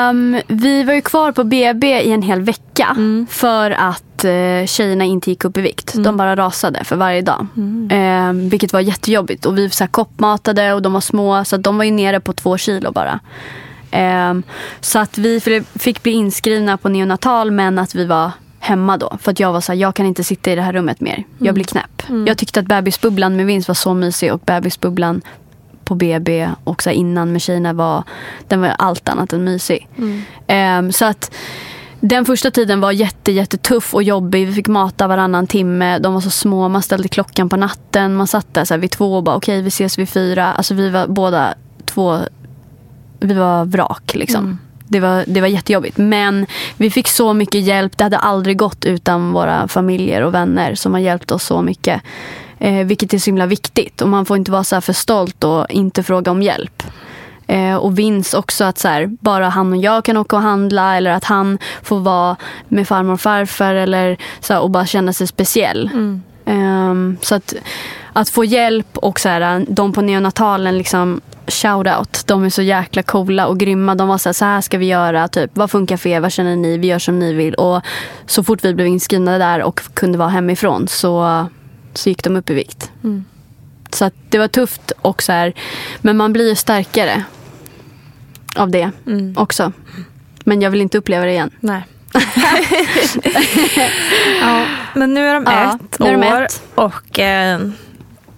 Um, 0.09 0.41
vi 0.47 0.83
var 0.83 0.93
ju 0.93 1.01
kvar 1.01 1.31
på 1.31 1.43
BB 1.43 2.01
i 2.01 2.11
en 2.11 2.21
hel 2.21 2.41
vecka 2.41 2.87
mm. 2.97 3.27
för 3.29 3.71
att 3.71 4.03
uh, 4.25 4.65
tjejerna 4.65 5.05
inte 5.05 5.29
gick 5.29 5.45
upp 5.45 5.57
i 5.57 5.61
vikt. 5.61 5.93
De 6.03 6.17
bara 6.17 6.35
rasade 6.35 6.83
för 6.83 6.95
varje 6.95 7.21
dag. 7.21 7.47
Mm. 7.57 7.89
Ehm, 7.91 8.49
vilket 8.49 8.73
var 8.73 8.79
jättejobbigt. 8.79 9.45
Och 9.45 9.57
vi 9.57 9.69
så 9.69 9.83
här, 9.83 9.89
koppmatade 9.91 10.73
och 10.73 10.81
de 10.81 10.93
var 10.93 11.01
små 11.01 11.45
så 11.45 11.55
att 11.55 11.63
de 11.63 11.77
var 11.77 11.85
ju 11.85 11.91
nere 11.91 12.19
på 12.19 12.33
två 12.33 12.57
kilo 12.57 12.91
bara. 12.91 13.19
Ehm, 13.91 14.43
så 14.81 14.99
att 14.99 15.17
vi 15.17 15.63
fick 15.79 16.03
bli 16.03 16.11
inskrivna 16.11 16.77
på 16.77 16.89
neonatal 16.89 17.51
men 17.51 17.79
att 17.79 17.95
vi 17.95 18.05
var 18.05 18.31
hemma 18.59 18.97
då. 18.97 19.17
För 19.21 19.31
att 19.31 19.39
jag 19.39 19.53
var 19.53 19.61
så 19.61 19.71
här, 19.71 19.79
jag 19.79 19.95
kan 19.95 20.05
inte 20.05 20.23
sitta 20.23 20.51
i 20.51 20.55
det 20.55 20.61
här 20.61 20.73
rummet 20.73 21.01
mer. 21.01 21.23
Jag 21.37 21.53
blir 21.53 21.65
knäpp. 21.65 22.03
Jag 22.27 22.37
tyckte 22.37 22.59
att 22.59 22.65
bebisbubblan 22.65 23.35
med 23.35 23.45
vinst 23.45 23.67
var 23.67 23.75
så 23.75 23.93
mysig 23.93 24.33
och 24.33 24.39
bebisbubblan 24.39 25.21
på 25.83 25.95
BB 25.95 26.49
och 26.63 26.83
så 26.83 26.89
innan 26.89 27.31
med 27.31 27.41
tjejerna 27.41 27.73
var, 27.73 28.03
den 28.47 28.61
var 28.61 28.75
allt 28.77 29.09
annat 29.09 29.33
än 29.33 29.43
mysig. 29.43 29.87
Ehm, 30.47 30.91
så 30.91 31.05
att 31.05 31.35
den 31.99 32.25
första 32.25 32.51
tiden 32.51 32.81
var 32.81 32.91
jätte, 32.91 33.31
jättetuff 33.31 33.93
och 33.93 34.03
jobbig. 34.03 34.47
Vi 34.47 34.53
fick 34.53 34.67
mata 34.67 35.07
varannan 35.07 35.47
timme. 35.47 35.99
De 35.99 36.13
var 36.13 36.21
så 36.21 36.29
små. 36.29 36.69
Man 36.69 36.83
ställde 36.83 37.07
klockan 37.07 37.49
på 37.49 37.57
natten. 37.57 38.15
Man 38.15 38.27
satt 38.27 38.53
där 38.53 38.65
så 38.65 38.73
här 38.73 38.81
vid 38.81 38.91
två 38.91 39.15
och 39.15 39.23
bara 39.23 39.35
okej 39.35 39.61
vi 39.61 39.67
ses 39.67 39.99
vid 39.99 40.09
fyra. 40.09 40.53
Alltså 40.53 40.73
vi 40.73 40.89
var 40.89 41.07
båda 41.07 41.53
två, 41.85 42.19
vi 43.19 43.33
var 43.33 43.65
vrak 43.65 44.15
liksom. 44.15 44.59
Det 44.87 44.99
var, 44.99 45.23
det 45.27 45.41
var 45.41 45.47
jättejobbigt. 45.47 45.97
Men 45.97 46.45
vi 46.77 46.91
fick 46.91 47.07
så 47.07 47.33
mycket 47.33 47.61
hjälp. 47.61 47.97
Det 47.97 48.03
hade 48.03 48.17
aldrig 48.17 48.57
gått 48.57 48.85
utan 48.85 49.31
våra 49.31 49.67
familjer 49.67 50.21
och 50.21 50.33
vänner 50.33 50.75
som 50.75 50.93
har 50.93 50.99
hjälpt 50.99 51.31
oss 51.31 51.43
så 51.43 51.61
mycket. 51.61 52.01
Eh, 52.59 52.85
vilket 52.85 53.13
är 53.13 53.17
så 53.17 53.25
himla 53.25 53.45
viktigt. 53.45 54.01
Och 54.01 54.09
man 54.09 54.25
får 54.25 54.37
inte 54.37 54.51
vara 54.51 54.63
så 54.63 54.81
för 54.81 54.93
stolt 54.93 55.43
och 55.43 55.69
inte 55.69 56.03
fråga 56.03 56.31
om 56.31 56.41
hjälp. 56.41 56.83
Eh, 57.49 57.75
och 57.75 57.99
Vince 57.99 58.37
också 58.37 58.63
att 58.63 58.77
så 58.77 58.87
här, 58.87 59.05
bara 59.05 59.49
han 59.49 59.73
och 59.73 59.77
jag 59.77 60.05
kan 60.05 60.17
åka 60.17 60.35
och 60.35 60.41
handla 60.41 60.97
eller 60.97 61.11
att 61.11 61.23
han 61.23 61.57
får 61.83 61.99
vara 61.99 62.35
med 62.67 62.87
farmor 62.87 63.13
och 63.13 63.21
farfar 63.21 63.75
eller 63.75 64.17
så 64.39 64.53
här, 64.53 64.61
och 64.61 64.69
bara 64.69 64.85
känna 64.85 65.13
sig 65.13 65.27
speciell. 65.27 65.89
Ehm, 66.45 67.17
så 67.21 67.35
att, 67.35 67.53
att 68.13 68.29
få 68.29 68.45
hjälp 68.45 68.97
och 68.97 69.19
så 69.19 69.29
här, 69.29 69.65
de 69.69 69.93
på 69.93 70.01
neonatalen 70.01 70.77
liksom 70.77 71.21
shout 71.47 71.87
out. 71.87 72.23
De 72.25 72.43
är 72.43 72.49
så 72.49 72.61
jäkla 72.61 73.03
coola 73.03 73.47
och 73.47 73.59
grymma. 73.59 73.95
De 73.95 74.07
var 74.07 74.17
så 74.17 74.29
här, 74.29 74.33
så 74.33 74.45
här 74.45 74.61
ska 74.61 74.77
vi 74.77 74.85
göra. 74.85 75.27
Typ, 75.27 75.51
vad 75.53 75.71
funkar 75.71 75.97
för 75.97 76.09
er? 76.09 76.19
Vad 76.19 76.31
känner 76.31 76.55
ni? 76.55 76.77
Vi 76.77 76.87
gör 76.87 76.99
som 76.99 77.19
ni 77.19 77.33
vill. 77.33 77.53
Och 77.53 77.81
så 78.25 78.43
fort 78.43 78.65
vi 78.65 78.73
blev 78.73 78.87
inskrivna 78.87 79.37
där 79.37 79.63
och 79.63 79.81
kunde 79.93 80.17
vara 80.17 80.29
hemifrån 80.29 80.87
så, 80.87 81.45
så 81.93 82.09
gick 82.09 82.23
de 82.23 82.35
upp 82.35 82.49
i 82.49 82.53
vikt. 82.53 82.91
Så 83.91 84.05
att 84.05 84.13
det 84.29 84.37
var 84.37 84.47
tufft 84.47 84.91
och 85.01 85.23
så 85.23 85.31
här, 85.31 85.53
men 86.01 86.17
man 86.17 86.33
blir 86.33 86.49
ju 86.49 86.55
starkare 86.55 87.23
av 88.59 88.69
det 88.71 88.91
också. 89.35 89.71
Men 90.43 90.61
jag 90.61 90.69
vill 90.71 90.81
inte 90.81 90.97
uppleva 90.97 91.25
det 91.25 91.31
igen. 91.31 91.49
Nej. 91.59 91.83
ja, 94.41 94.65
men 94.95 95.13
nu 95.13 95.27
är 95.27 95.33
de 95.33 95.43
Ja, 95.45 95.79
ett 95.91 95.99
är 96.01 96.11
de 96.11 96.27
år 96.27 96.41
ett. 96.41 96.61
och 96.75 97.19
eh, 97.19 97.59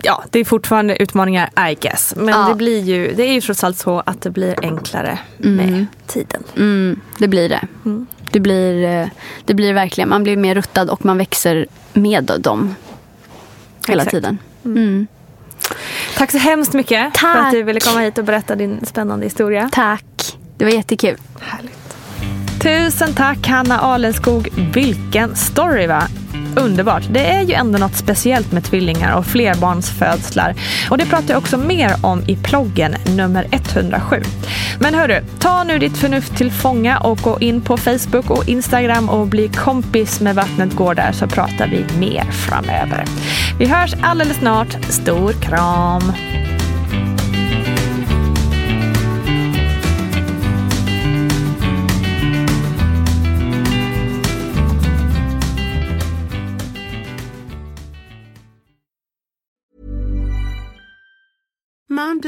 ja, 0.03 0.23
det 0.29 0.39
är 0.39 0.45
fortfarande 0.45 1.01
utmaningar 1.03 1.49
I 1.71 1.75
guess. 1.81 2.13
Men 2.17 2.27
Ja. 2.29 2.47
det, 2.49 2.55
blir 2.55 2.79
ju, 2.81 3.13
det 3.13 3.23
är 3.23 3.33
ju 3.33 3.41
trots 3.41 3.63
allt 3.63 3.77
så 3.77 4.03
att 4.05 4.21
det 4.21 4.29
blir 4.29 4.55
enklare 4.61 5.19
med 5.37 5.85
tiden. 6.07 6.43
Mm, 6.57 6.99
det 7.19 7.27
blir 7.27 7.49
det. 7.49 7.61
Det, 8.31 8.39
blir, 8.39 8.83
eh, 9.01 9.07
det 9.45 9.53
blir 9.53 9.73
verkligen. 9.73 10.09
Man 10.09 10.23
blir 10.23 10.37
mer 10.37 10.55
ruttad 10.55 10.89
och 10.89 11.05
man 11.05 11.17
växer 11.17 11.65
med 11.93 12.31
dem 12.39 12.75
hela 13.87 14.01
Exakt. 14.01 14.11
tiden. 14.15 14.37
Mm. 14.65 15.07
Tack 16.17 16.31
så 16.31 16.37
hemskt 16.37 16.73
mycket 16.73 17.17
för 17.17 17.27
Tack. 17.27 17.37
att 17.45 17.51
du 17.51 17.63
ville 17.63 17.79
komma 17.79 17.99
hit 17.99 18.17
och 18.17 18.23
berätta 18.25 18.55
din 18.55 18.85
spännande 18.85 19.25
historia. 19.25 19.69
Tack. 19.73 20.05
Det 20.61 20.65
var 20.65 20.71
jättekul. 20.71 21.17
Härligt. 21.39 21.95
Tusen 22.61 23.13
tack 23.13 23.47
Hanna 23.47 23.79
Alenskog. 23.79 24.49
Vilken 24.73 25.35
story 25.35 25.87
va? 25.87 26.03
Underbart. 26.55 27.03
Det 27.11 27.25
är 27.25 27.41
ju 27.41 27.53
ändå 27.53 27.79
något 27.79 27.95
speciellt 27.95 28.51
med 28.51 28.63
tvillingar 28.63 29.17
och 29.17 29.25
flerbarnsfödslar. 29.25 30.55
Och 30.89 30.97
det 30.97 31.05
pratar 31.05 31.29
jag 31.29 31.37
också 31.37 31.57
mer 31.57 31.95
om 32.03 32.23
i 32.27 32.35
ploggen 32.35 32.95
nummer 33.17 33.47
107. 33.51 34.21
Men 34.79 34.93
hörru, 34.93 35.23
ta 35.39 35.63
nu 35.63 35.79
ditt 35.79 35.97
förnuft 35.97 36.37
till 36.37 36.51
fånga 36.51 36.99
och 36.99 37.17
gå 37.17 37.39
in 37.39 37.61
på 37.61 37.77
Facebook 37.77 38.29
och 38.29 38.49
Instagram 38.49 39.09
och 39.09 39.27
bli 39.27 39.47
kompis 39.47 40.19
med 40.19 40.35
Vattnet 40.35 40.73
går 40.73 40.95
där 40.95 41.11
så 41.11 41.27
pratar 41.27 41.67
vi 41.67 41.85
mer 41.99 42.23
framöver. 42.23 43.05
Vi 43.59 43.65
hörs 43.65 43.93
alldeles 44.01 44.37
snart. 44.37 44.77
Stor 44.89 45.31
kram! 45.31 46.13